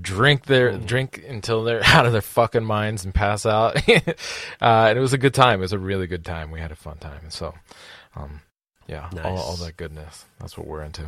drink 0.00 0.46
their 0.46 0.76
drink 0.78 1.22
until 1.28 1.64
they're 1.64 1.82
out 1.84 2.06
of 2.06 2.12
their 2.12 2.22
fucking 2.22 2.64
minds 2.64 3.04
and 3.04 3.14
pass 3.14 3.44
out. 3.44 3.76
uh, 3.88 4.12
and 4.60 4.96
it 4.98 5.00
was 5.02 5.12
a 5.12 5.18
good 5.18 5.34
time. 5.34 5.58
It 5.60 5.62
was 5.62 5.72
a 5.74 5.78
really 5.78 6.06
good 6.06 6.24
time. 6.24 6.50
We 6.50 6.60
had 6.60 6.72
a 6.72 6.76
fun 6.76 6.96
time. 6.98 7.20
And 7.24 7.32
so, 7.32 7.52
um, 8.16 8.40
yeah, 8.86 9.08
all, 9.24 9.38
all 9.38 9.56
that 9.56 9.76
goodness. 9.76 10.24
That's 10.40 10.56
what 10.58 10.66
we're 10.66 10.82
into. 10.82 11.02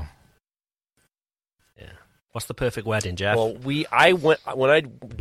Yeah. 1.78 1.92
What's 2.32 2.46
the 2.46 2.54
perfect 2.54 2.86
wedding, 2.86 3.16
Jeff? 3.16 3.36
Well, 3.36 3.54
we 3.54 3.86
I 3.86 4.12
went 4.12 4.40
when 4.54 4.70
I 4.70 4.80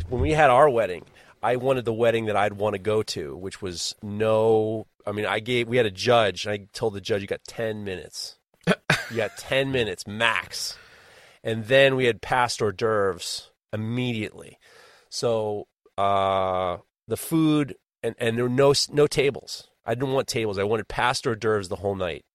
when 0.10 0.22
we 0.22 0.32
had 0.32 0.50
our 0.50 0.70
wedding. 0.70 1.06
I 1.42 1.58
wanted 1.58 1.86
the 1.86 1.94
wedding 1.94 2.26
that 2.26 2.36
I'd 2.36 2.54
want 2.54 2.74
to 2.74 2.80
go 2.80 3.04
to, 3.04 3.36
which 3.38 3.62
was 3.62 3.96
no. 4.02 4.88
I 5.06 5.12
mean, 5.12 5.26
I 5.26 5.40
gave 5.40 5.68
we 5.68 5.78
had 5.78 5.86
a 5.86 5.92
judge, 5.92 6.46
and 6.46 6.54
I 6.54 6.68
told 6.74 6.94
the 6.94 7.02
judge, 7.02 7.22
"You 7.22 7.28
got 7.28 7.44
ten 7.48 7.84
minutes. 7.84 8.38
you 8.68 9.18
got 9.18 9.38
ten 9.38 9.72
minutes 9.72 10.08
max." 10.08 10.78
And 11.44 11.66
then 11.66 11.96
we 11.96 12.06
had 12.06 12.22
past 12.22 12.62
hors 12.62 12.72
d'oeuvres 12.72 13.52
immediately. 13.72 14.58
So 15.10 15.68
uh, 15.98 16.78
the 17.08 17.18
food 17.18 17.76
and 18.02 18.16
and 18.18 18.38
there 18.38 18.46
were 18.46 18.50
no 18.50 18.74
no 18.92 19.08
tables. 19.08 19.70
I 19.86 19.96
didn't 19.96 20.14
want 20.14 20.28
tables. 20.28 20.58
I 20.58 20.64
wanted 20.64 20.88
past 20.88 21.26
hors 21.26 21.36
d'oeuvres 21.36 21.70
the 21.70 21.78
whole 21.78 21.96
night. 21.96 22.26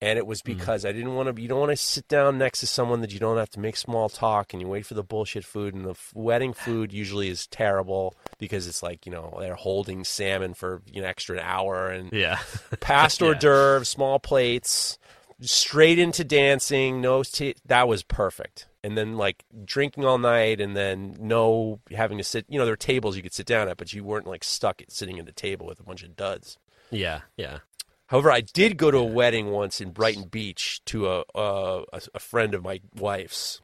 And 0.00 0.18
it 0.18 0.26
was 0.26 0.40
hmm. 0.40 0.52
because 0.52 0.84
I 0.84 0.90
didn't 0.90 1.14
want 1.14 1.34
to. 1.34 1.40
You 1.40 1.46
don't 1.46 1.60
want 1.60 1.70
to 1.70 1.76
sit 1.76 2.08
down 2.08 2.36
next 2.36 2.58
to 2.60 2.66
someone 2.66 3.02
that 3.02 3.12
you 3.12 3.20
don't 3.20 3.36
have 3.36 3.50
to 3.50 3.60
make 3.60 3.76
small 3.76 4.08
talk, 4.08 4.52
and 4.52 4.60
you 4.60 4.66
wait 4.66 4.84
for 4.84 4.94
the 4.94 5.04
bullshit 5.04 5.44
food. 5.44 5.74
And 5.74 5.84
the 5.84 5.90
f- 5.90 6.10
wedding 6.12 6.52
food 6.52 6.92
usually 6.92 7.28
is 7.28 7.46
terrible 7.46 8.16
because 8.38 8.66
it's 8.66 8.82
like 8.82 9.06
you 9.06 9.12
know 9.12 9.36
they're 9.38 9.54
holding 9.54 10.02
salmon 10.02 10.54
for 10.54 10.82
you 10.92 11.02
know 11.02 11.06
extra 11.06 11.36
an 11.36 11.44
hour, 11.44 11.86
and 11.86 12.12
yeah. 12.12 12.40
past 12.80 13.22
hors 13.22 13.36
d'oeuvres, 13.36 13.88
small 13.88 14.18
plates, 14.18 14.98
straight 15.40 16.00
into 16.00 16.24
dancing. 16.24 17.00
No, 17.00 17.22
t- 17.22 17.54
that 17.66 17.86
was 17.86 18.02
perfect. 18.02 18.66
And 18.82 18.98
then 18.98 19.16
like 19.16 19.44
drinking 19.64 20.04
all 20.04 20.18
night, 20.18 20.60
and 20.60 20.76
then 20.76 21.16
no 21.20 21.78
having 21.92 22.18
to 22.18 22.24
sit. 22.24 22.44
You 22.48 22.58
know, 22.58 22.64
there 22.64 22.72
were 22.72 22.76
tables 22.76 23.16
you 23.16 23.22
could 23.22 23.32
sit 23.32 23.46
down 23.46 23.68
at, 23.68 23.76
but 23.76 23.92
you 23.92 24.02
weren't 24.02 24.26
like 24.26 24.42
stuck 24.42 24.82
at 24.82 24.90
sitting 24.90 25.20
at 25.20 25.28
a 25.28 25.32
table 25.32 25.66
with 25.66 25.78
a 25.78 25.84
bunch 25.84 26.02
of 26.02 26.16
duds. 26.16 26.58
Yeah, 26.92 27.22
yeah. 27.36 27.58
However, 28.06 28.30
I 28.30 28.42
did 28.42 28.76
go 28.76 28.90
to 28.90 28.98
a 28.98 29.04
wedding 29.04 29.50
once 29.50 29.80
in 29.80 29.90
Brighton 29.90 30.24
Beach 30.28 30.80
to 30.86 31.08
a 31.08 31.24
a, 31.34 31.82
a- 32.14 32.20
friend 32.20 32.54
of 32.54 32.62
my 32.62 32.80
wife's. 32.94 33.60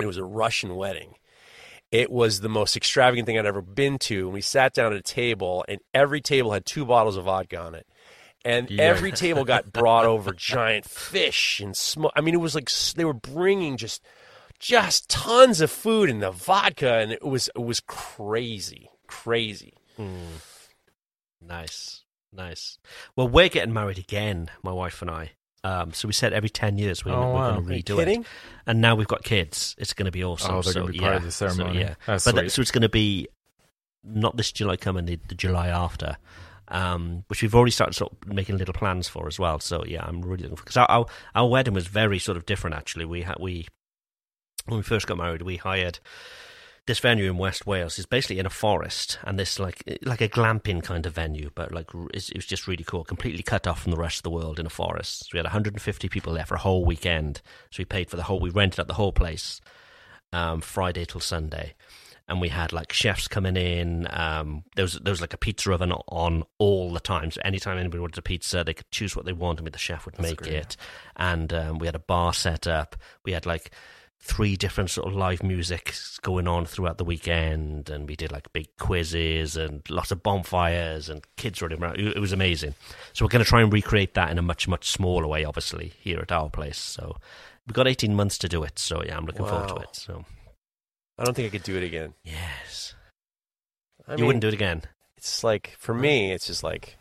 It 0.00 0.06
was 0.06 0.16
a 0.18 0.24
Russian 0.24 0.74
wedding. 0.76 1.14
It 1.92 2.10
was 2.10 2.40
the 2.40 2.48
most 2.48 2.76
extravagant 2.76 3.24
thing 3.26 3.38
I'd 3.38 3.46
ever 3.46 3.62
been 3.62 3.96
to. 4.00 4.24
And 4.24 4.32
we 4.32 4.40
sat 4.42 4.74
down 4.74 4.92
at 4.92 4.98
a 4.98 5.02
table, 5.02 5.64
and 5.68 5.80
every 5.94 6.20
table 6.20 6.52
had 6.52 6.66
two 6.66 6.84
bottles 6.84 7.16
of 7.16 7.24
vodka 7.24 7.58
on 7.58 7.74
it. 7.76 7.86
And 8.44 8.68
Yeah. 8.70 8.82
every 8.82 9.12
table 9.12 9.44
got 9.44 9.72
brought 9.72 10.04
over 10.04 10.32
giant 10.32 10.84
fish 10.84 11.60
and 11.60 11.76
smoke. 11.76 12.12
I 12.16 12.20
mean, 12.20 12.34
it 12.34 12.40
was 12.40 12.54
like 12.56 12.68
they 12.96 13.04
were 13.04 13.14
bringing 13.14 13.76
just 13.76 14.02
just 14.58 15.08
tons 15.08 15.60
of 15.60 15.70
food 15.70 16.10
and 16.10 16.20
the 16.22 16.30
vodka, 16.32 16.94
and 16.98 17.12
it 17.12 17.22
was 17.24 17.48
it 17.54 17.60
was 17.62 17.78
crazy, 17.80 18.90
crazy. 19.06 19.74
Hmm. 19.96 20.38
Nice, 21.40 22.02
nice. 22.36 22.78
Well, 23.16 23.28
we're 23.28 23.48
getting 23.48 23.72
married 23.74 23.98
again, 23.98 24.50
my 24.62 24.72
wife 24.72 25.00
and 25.02 25.10
I. 25.10 25.32
Um, 25.64 25.92
so 25.92 26.06
we 26.06 26.12
said 26.12 26.32
every 26.32 26.48
ten 26.50 26.78
years 26.78 27.04
we're, 27.04 27.12
Oh, 27.12 27.14
gonna- 27.16 27.26
we're 27.28 27.34
wow. 27.34 27.50
going 27.60 27.70
Are 27.70 27.74
you 27.74 27.82
to 27.82 27.92
redo 27.94 27.98
kidding? 27.98 28.20
it, 28.22 28.26
and 28.66 28.80
now 28.80 28.94
we've 28.94 29.08
got 29.08 29.24
kids. 29.24 29.74
It's 29.78 29.92
going 29.94 30.06
to 30.06 30.12
be 30.12 30.22
awesome. 30.22 30.54
Oh, 30.54 30.62
they're 30.62 30.72
so, 30.74 30.80
gonna 30.80 30.92
be 30.92 30.98
yeah. 30.98 31.02
part 31.04 31.16
of 31.16 31.22
the 31.24 31.32
So, 31.32 31.48
ceremony. 31.48 31.80
yeah, 31.80 31.94
That's 32.06 32.24
but 32.24 32.34
that- 32.36 32.52
so 32.52 32.62
it's 32.62 32.70
going 32.70 32.82
to 32.82 32.88
be 32.88 33.26
not 34.04 34.36
this 34.36 34.52
July 34.52 34.76
coming, 34.76 35.06
the, 35.06 35.18
the 35.28 35.34
July 35.34 35.68
after. 35.68 36.16
Um, 36.68 37.24
which 37.28 37.42
we've 37.42 37.54
already 37.54 37.70
started 37.70 37.94
sort 37.94 38.12
of 38.12 38.26
making 38.32 38.58
little 38.58 38.74
plans 38.74 39.06
for 39.08 39.28
as 39.28 39.38
well. 39.38 39.60
So 39.60 39.84
yeah, 39.84 40.04
I'm 40.04 40.20
really 40.22 40.42
looking 40.42 40.56
for 40.56 40.64
because 40.64 40.76
our, 40.76 40.90
our 40.90 41.06
our 41.36 41.48
wedding 41.48 41.74
was 41.74 41.86
very 41.86 42.18
sort 42.18 42.36
of 42.36 42.44
different. 42.44 42.74
Actually, 42.74 43.04
we 43.04 43.22
had 43.22 43.36
we 43.38 43.68
when 44.64 44.78
we 44.78 44.82
first 44.82 45.06
got 45.06 45.16
married, 45.16 45.42
we 45.42 45.56
hired 45.58 46.00
this 46.86 47.00
venue 47.00 47.28
in 47.28 47.36
West 47.36 47.66
Wales. 47.66 47.98
is 47.98 48.06
basically 48.06 48.38
in 48.38 48.46
a 48.46 48.50
forest, 48.50 49.18
and 49.24 49.38
this 49.38 49.58
like 49.58 49.82
like 50.02 50.20
a 50.20 50.28
glamping 50.28 50.82
kind 50.82 51.04
of 51.04 51.14
venue, 51.14 51.50
but 51.54 51.72
like 51.72 51.90
it's, 52.14 52.30
it 52.30 52.36
was 52.36 52.46
just 52.46 52.68
really 52.68 52.84
cool. 52.84 53.04
Completely 53.04 53.42
cut 53.42 53.66
off 53.66 53.82
from 53.82 53.90
the 53.90 53.98
rest 53.98 54.18
of 54.18 54.22
the 54.22 54.30
world 54.30 54.58
in 54.60 54.66
a 54.66 54.70
forest. 54.70 55.24
So 55.24 55.28
we 55.32 55.38
had 55.38 55.44
150 55.44 56.08
people 56.08 56.32
there 56.32 56.46
for 56.46 56.54
a 56.54 56.60
whole 56.60 56.84
weekend. 56.84 57.42
So 57.70 57.80
we 57.80 57.84
paid 57.84 58.08
for 58.08 58.16
the 58.16 58.22
whole. 58.22 58.40
We 58.40 58.50
rented 58.50 58.80
out 58.80 58.86
the 58.86 58.94
whole 58.94 59.12
place, 59.12 59.60
um, 60.32 60.60
Friday 60.60 61.04
till 61.04 61.20
Sunday. 61.20 61.74
And 62.28 62.40
we 62.40 62.48
had 62.48 62.72
like 62.72 62.92
chefs 62.92 63.28
coming 63.28 63.56
in. 63.56 64.08
Um, 64.10 64.64
there 64.74 64.84
was 64.84 64.94
there 64.94 65.12
was 65.12 65.20
like 65.20 65.34
a 65.34 65.38
pizza 65.38 65.72
oven 65.72 65.92
on 65.92 66.44
all 66.58 66.92
the 66.92 67.00
time. 67.00 67.30
So 67.32 67.40
anytime 67.44 67.78
anybody 67.78 68.00
wanted 68.00 68.18
a 68.18 68.22
pizza, 68.22 68.64
they 68.64 68.74
could 68.74 68.90
choose 68.90 69.14
what 69.14 69.24
they 69.24 69.32
wanted, 69.32 69.64
and 69.64 69.72
the 69.72 69.78
chef 69.78 70.06
would 70.06 70.20
make 70.20 70.38
great. 70.38 70.52
it. 70.52 70.76
And 71.16 71.52
um, 71.52 71.78
we 71.78 71.86
had 71.86 71.94
a 71.94 72.00
bar 72.00 72.32
set 72.32 72.66
up. 72.66 72.96
We 73.24 73.32
had 73.32 73.46
like 73.46 73.72
three 74.26 74.56
different 74.56 74.90
sort 74.90 75.06
of 75.06 75.14
live 75.14 75.42
music 75.42 75.94
going 76.22 76.48
on 76.48 76.66
throughout 76.66 76.98
the 76.98 77.04
weekend, 77.04 77.88
and 77.88 78.08
we 78.08 78.16
did 78.16 78.32
like 78.32 78.52
big 78.52 78.68
quizzes 78.76 79.56
and 79.56 79.88
lots 79.88 80.10
of 80.10 80.22
bonfires 80.22 81.08
and 81.08 81.24
kids 81.36 81.62
running 81.62 81.80
around. 81.82 82.00
It 82.00 82.18
was 82.18 82.32
amazing. 82.32 82.74
So 83.12 83.24
we're 83.24 83.30
going 83.30 83.44
to 83.44 83.48
try 83.48 83.62
and 83.62 83.72
recreate 83.72 84.14
that 84.14 84.30
in 84.30 84.38
a 84.38 84.42
much 84.42 84.66
much 84.68 84.90
smaller 84.90 85.26
way, 85.26 85.44
obviously 85.44 85.92
here 86.00 86.18
at 86.20 86.32
our 86.32 86.50
place. 86.50 86.78
So 86.78 87.16
we've 87.66 87.74
got 87.74 87.86
eighteen 87.86 88.14
months 88.14 88.36
to 88.38 88.48
do 88.48 88.62
it. 88.64 88.78
So 88.78 89.02
yeah, 89.04 89.16
I'm 89.16 89.26
looking 89.26 89.46
forward 89.46 89.68
to 89.68 89.76
it. 89.76 89.94
So 89.94 90.24
I 91.18 91.24
don't 91.24 91.34
think 91.34 91.46
I 91.46 91.50
could 91.50 91.62
do 91.62 91.76
it 91.76 91.84
again. 91.84 92.14
yes, 92.24 92.94
I 94.08 94.12
you 94.12 94.18
mean, 94.18 94.26
wouldn't 94.26 94.42
do 94.42 94.48
it 94.48 94.54
again. 94.54 94.82
It's 95.16 95.44
like 95.44 95.74
for 95.78 95.94
me, 95.94 96.32
it's 96.32 96.46
just 96.46 96.62
like 96.62 96.96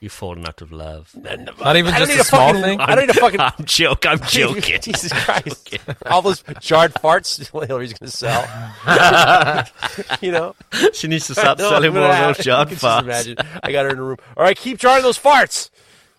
You've 0.00 0.12
fallen 0.12 0.46
out 0.46 0.62
of 0.62 0.72
love. 0.72 1.14
Not 1.14 1.76
even 1.76 1.92
I 1.92 1.98
don't 1.98 2.08
just 2.08 2.10
need 2.10 2.20
a 2.20 2.24
small 2.24 2.48
fucking, 2.54 2.62
thing? 2.62 2.80
I 2.80 2.94
don't 2.94 3.06
need 3.06 3.16
a 3.16 3.20
fucking. 3.20 3.38
I'm 3.40 3.52
joking. 3.64 4.10
I'm 4.10 4.20
joking. 4.20 4.80
Jesus 4.80 5.12
Christ! 5.24 5.76
All 6.06 6.22
those 6.22 6.42
jarred 6.60 6.94
farts 6.94 7.38
Hillary's 7.66 7.92
going 7.92 8.10
to 8.10 8.16
sell. 8.16 8.42
you 10.22 10.32
know, 10.32 10.54
she 10.94 11.06
needs 11.06 11.26
to 11.26 11.34
stop 11.34 11.58
No, 11.58 11.68
selling 11.68 11.88
I'm 11.88 11.94
more 12.02 12.04
of 12.10 12.36
those 12.36 12.44
jar 12.46 12.64
you 12.64 12.70
just 12.70 12.82
farts. 12.82 13.02
Imagine, 13.02 13.36
I 13.62 13.72
got 13.72 13.84
her 13.84 13.90
in 13.90 13.98
a 13.98 14.02
room. 14.02 14.16
All 14.38 14.42
right, 14.42 14.56
keep 14.56 14.78
jarring 14.78 15.02
those 15.02 15.18
farts. 15.18 15.68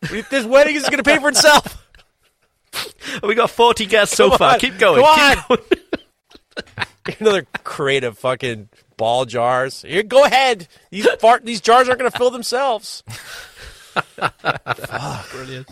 This 0.02 0.46
wedding 0.46 0.76
is 0.76 0.84
going 0.84 0.98
to 0.98 1.04
pay 1.04 1.18
for 1.20 1.30
itself. 1.30 1.88
We 3.24 3.34
got 3.36 3.50
40 3.50 3.86
guests 3.88 4.16
so 4.16 4.30
Come 4.30 4.38
far. 4.38 4.54
on. 4.54 4.60
Keep 4.60 4.78
going. 4.78 5.04
Come 5.04 5.36
Keep 5.48 5.48
going. 5.48 7.18
Another 7.20 7.48
crate 7.64 8.04
of 8.04 8.18
fucking 8.18 8.70
ball 8.98 9.26
jars. 9.26 9.82
Here, 9.82 10.04
go 10.04 10.24
ahead. 10.24 10.68
These 10.92 11.08
fart, 11.20 11.46
these 11.46 11.62
jars 11.62 11.88
aren't 11.90 12.00
going 12.00 12.12
to 12.12 12.18
fill 12.18 12.30
themselves. 12.30 13.04
Brilliant. 15.32 15.68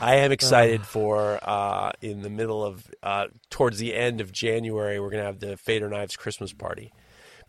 I 0.00 0.16
am 0.16 0.32
excited 0.32 0.82
for 0.82 1.38
uh, 1.42 1.92
in 2.00 2.22
the 2.22 2.30
middle 2.30 2.64
of 2.64 2.90
uh, 3.02 3.26
towards 3.50 3.78
the 3.78 3.94
end 3.94 4.20
of 4.20 4.32
January 4.32 5.00
we're 5.00 5.10
gonna 5.10 5.24
have 5.24 5.40
the 5.40 5.56
Fader 5.56 5.88
Knives 5.88 6.16
Christmas 6.16 6.52
party 6.52 6.92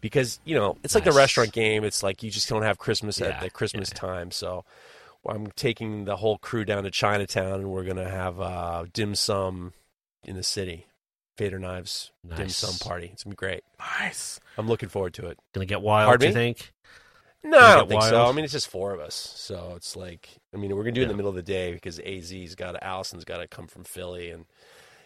because 0.01 0.39
you 0.45 0.55
know 0.55 0.77
it's 0.83 0.95
like 0.95 1.03
the 1.03 1.11
restaurant 1.11 1.51
game. 1.51 1.83
It's 1.83 2.03
like 2.03 2.23
you 2.23 2.31
just 2.31 2.49
don't 2.49 2.63
have 2.63 2.77
Christmas 2.77 3.19
Yeah, 3.19 3.27
at 3.27 3.41
the 3.41 3.49
Christmas 3.49 3.89
time. 3.89 4.31
So 4.31 4.65
I'm 5.27 5.47
taking 5.47 6.05
the 6.05 6.15
whole 6.15 6.37
crew 6.37 6.65
down 6.65 6.83
to 6.83 6.91
Chinatown 6.91 7.61
and 7.61 7.71
we're 7.71 7.83
gonna 7.83 8.09
have 8.09 8.39
uh, 8.39 8.85
dim 8.93 9.15
sum 9.15 9.73
in 10.23 10.35
the 10.35 10.43
city. 10.43 10.87
Fader 11.37 11.59
Knives 11.59 12.11
dim 12.35 12.49
sum 12.49 12.75
party. 12.87 13.09
It's 13.11 13.23
gonna 13.23 13.33
be 13.33 13.37
great. 13.37 13.63
Nice. 13.99 14.39
I'm 14.57 14.67
looking 14.67 14.89
forward 14.89 15.13
to 15.15 15.27
it. 15.27 15.37
Gonna 15.53 15.65
get 15.65 15.81
wild, 15.81 16.07
Pardon 16.07 16.21
do 16.21 16.27
you 16.27 16.33
think? 16.33 16.71
No, 17.45 17.57
I 17.57 17.75
don't 17.75 17.87
think 17.89 18.01
so. 18.01 18.25
I 18.25 18.31
mean, 18.31 18.43
it's 18.43 18.53
just 18.53 18.67
four 18.69 18.93
of 18.93 18.99
us, 18.99 19.13
so 19.15 19.73
it's 19.75 19.95
like, 19.95 20.29
I 20.53 20.57
mean, 20.57 20.75
we're 20.75 20.83
gonna 20.83 20.93
do 20.93 21.01
it 21.01 21.03
in 21.03 21.09
the 21.09 21.15
middle 21.15 21.29
of 21.29 21.35
the 21.35 21.41
day 21.43 21.73
because 21.73 21.99
AZ's 21.99 22.55
got 22.55 22.73
to, 22.73 22.83
Allison's 22.83 23.23
got 23.25 23.37
to 23.37 23.47
come 23.47 23.67
from 23.67 23.83
Philly, 23.83 24.31
and 24.31 24.45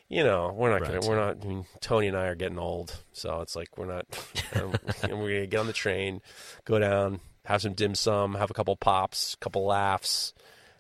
you 0.07 0.23
know, 0.23 0.51
we're 0.55 0.69
not 0.71 0.81
Right. 0.81 0.93
gonna, 0.93 1.07
we're 1.07 1.15
not. 1.17 1.37
I 1.43 1.47
mean, 1.47 1.65
Tony 1.81 2.07
and 2.07 2.17
I 2.17 2.27
are 2.27 2.35
getting 2.35 2.57
old, 2.57 2.95
so 3.13 3.41
it's 3.41 3.55
like 3.55 3.77
we're 3.77 3.85
not. 3.85 4.05
um, 4.55 4.75
and 5.03 5.19
we're 5.19 5.35
gonna 5.35 5.47
get 5.47 5.59
on 5.59 5.67
the 5.67 5.73
train, 5.73 6.21
go 6.65 6.79
down, 6.79 7.19
have 7.45 7.61
some 7.61 7.73
dim 7.73 7.93
sum, 7.95 8.35
have 8.35 8.49
a 8.49 8.53
couple 8.53 8.75
pops, 8.75 9.35
couple 9.35 9.65
laughs, 9.65 10.33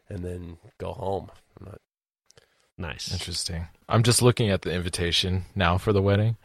and 0.07 0.23
then 0.23 0.57
go 0.79 0.93
home. 0.93 1.29
I'm 1.59 1.65
not, 1.67 1.81
Nice. 2.77 3.11
Interesting. 3.11 3.67
I'm 3.89 4.03
just 4.03 4.21
looking 4.21 4.49
at 4.49 4.61
the 4.61 4.71
invitation 4.71 5.43
now 5.53 5.77
for 5.77 5.91
the 5.91 6.01
wedding, 6.01 6.37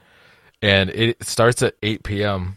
and 0.60 0.90
it 0.90 1.22
starts 1.24 1.62
at 1.62 1.76
8 1.82 2.02
p.m. 2.02 2.56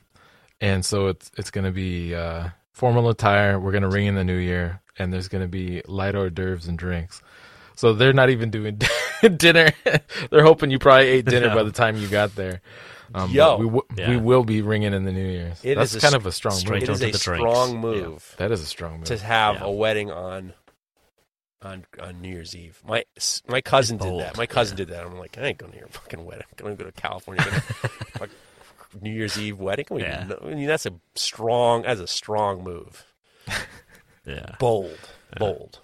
And 0.60 0.84
so 0.84 1.08
it's 1.08 1.32
it's 1.38 1.52
going 1.52 1.66
to 1.66 1.72
be 1.72 2.16
uh, 2.16 2.50
formal 2.74 3.10
attire. 3.10 3.60
We're 3.60 3.72
going 3.72 3.84
to 3.84 3.90
ring 3.90 4.08
in 4.08 4.16
the 4.16 4.24
new 4.24 4.38
year, 4.38 4.82
and 4.98 5.14
there's 5.14 5.28
going 5.28 5.44
to 5.44 5.48
be 5.48 5.82
light 5.88 6.16
hors 6.16 6.30
d'oeuvres 6.32 6.68
and 6.68 6.78
drinks. 6.78 7.22
So 7.76 7.94
they're 7.94 8.14
not 8.14 8.30
even 8.32 8.50
doing 8.50 8.80
dinner. 9.38 9.72
they're 10.32 10.44
hoping 10.44 10.72
you 10.72 10.80
probably 10.80 11.08
ate 11.10 11.26
dinner 11.26 11.54
by 11.54 11.62
the 11.64 11.72
time 11.72 11.96
you 11.98 12.08
got 12.08 12.36
there. 12.36 12.62
Um, 13.14 13.30
Yo. 13.32 13.58
we, 13.58 13.66
w- 13.66 13.82
Yeah. 13.96 14.10
we 14.10 14.18
will 14.18 14.44
be 14.44 14.62
ringing 14.64 14.94
in 14.94 15.06
the 15.06 15.12
new 15.14 15.26
year. 15.28 15.54
It 15.64 15.76
That's 15.76 15.92
is 15.92 15.98
a 15.98 16.02
kind 16.02 16.16
s- 16.16 16.20
of 16.20 16.26
a 16.26 16.32
strong 16.32 16.56
move. 16.68 16.84
is 16.84 16.90
onto 16.90 16.92
a 16.92 17.12
the 17.12 17.18
drinks. 17.18 17.22
strong 17.22 17.74
Yeah. 17.76 17.80
move. 17.80 18.36
That 18.38 18.52
is 18.52 18.62
a 18.62 18.66
strong 18.66 18.98
move. 18.98 19.04
to 19.06 19.18
have 19.20 19.56
Yeah. 19.56 19.66
a 19.66 19.72
wedding 19.72 20.12
on 20.12 20.54
on 21.62 21.86
on 22.02 22.20
New 22.22 22.30
Year's 22.30 22.56
Eve. 22.56 22.82
My 22.86 23.06
my 23.48 23.62
cousin 23.62 23.98
did 23.98 24.20
that. 24.20 24.38
My 24.38 24.46
cousin 24.48 24.76
did 24.76 24.90
that. 24.90 25.06
I'm 25.06 25.18
like, 25.18 25.38
I 25.38 25.44
ain't 25.44 25.58
going 25.58 25.72
to 25.72 25.78
your 25.78 25.88
fucking 25.88 26.26
wedding. 26.26 26.46
I'm 26.52 26.66
going 26.66 26.76
to 26.78 26.84
go 26.84 26.90
to 26.90 27.00
California. 27.00 27.46
Fuck, 28.98 29.04
New 29.04 29.12
Year's 29.14 29.40
Eve 29.40 29.60
wedding. 29.60 29.86
I 29.92 29.94
mean, 29.94 30.04
Yeah. 30.04 30.30
I 30.42 30.46
mean, 30.46 30.68
that's 30.68 30.86
a 30.86 30.94
strong. 31.16 31.84
That's 31.84 32.00
a 32.02 32.08
strong 32.08 32.64
move. 32.64 33.06
Yeah. 34.26 34.56
Bold, 34.60 34.98
bold. 35.38 35.80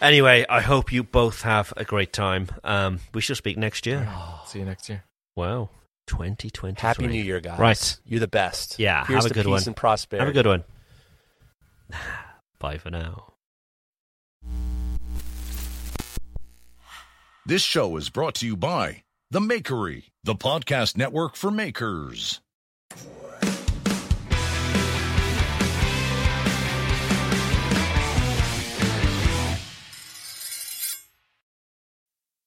Anyway, 0.00 0.46
I 0.48 0.60
hope 0.60 0.92
you 0.92 1.02
both 1.02 1.42
have 1.42 1.72
a 1.76 1.82
great 1.84 2.12
time. 2.12 2.46
Um, 2.62 3.00
we 3.12 3.20
shall 3.20 3.34
speak 3.34 3.58
next 3.58 3.84
year. 3.84 4.08
See 4.46 4.60
you 4.60 4.64
next 4.64 4.88
year. 4.88 5.02
Wow. 5.34 5.70
2020. 6.06 6.80
Happy 6.80 7.08
New 7.08 7.20
Year, 7.20 7.40
guys. 7.40 7.58
Right. 7.58 7.98
you're 8.06 8.20
the 8.20 8.28
best. 8.28 8.78
Yeah, 8.78 9.04
Here's 9.06 9.24
have 9.24 9.26
a 9.26 9.28
the 9.30 9.34
good 9.34 9.46
peace 9.46 9.50
one. 9.50 9.62
and 9.66 9.76
prosperity. 9.76 10.24
Have 10.24 10.30
a 10.30 10.32
good 10.32 10.46
one. 10.46 10.64
Bye 12.60 12.78
for 12.78 12.90
now. 12.90 13.32
This 17.44 17.62
show 17.62 17.96
is 17.96 18.08
brought 18.08 18.36
to 18.36 18.46
you 18.46 18.56
by 18.56 19.02
The 19.32 19.40
Makery, 19.40 20.11
the 20.24 20.34
podcast 20.36 20.96
network 20.96 21.34
for 21.34 21.50
makers. 21.50 22.40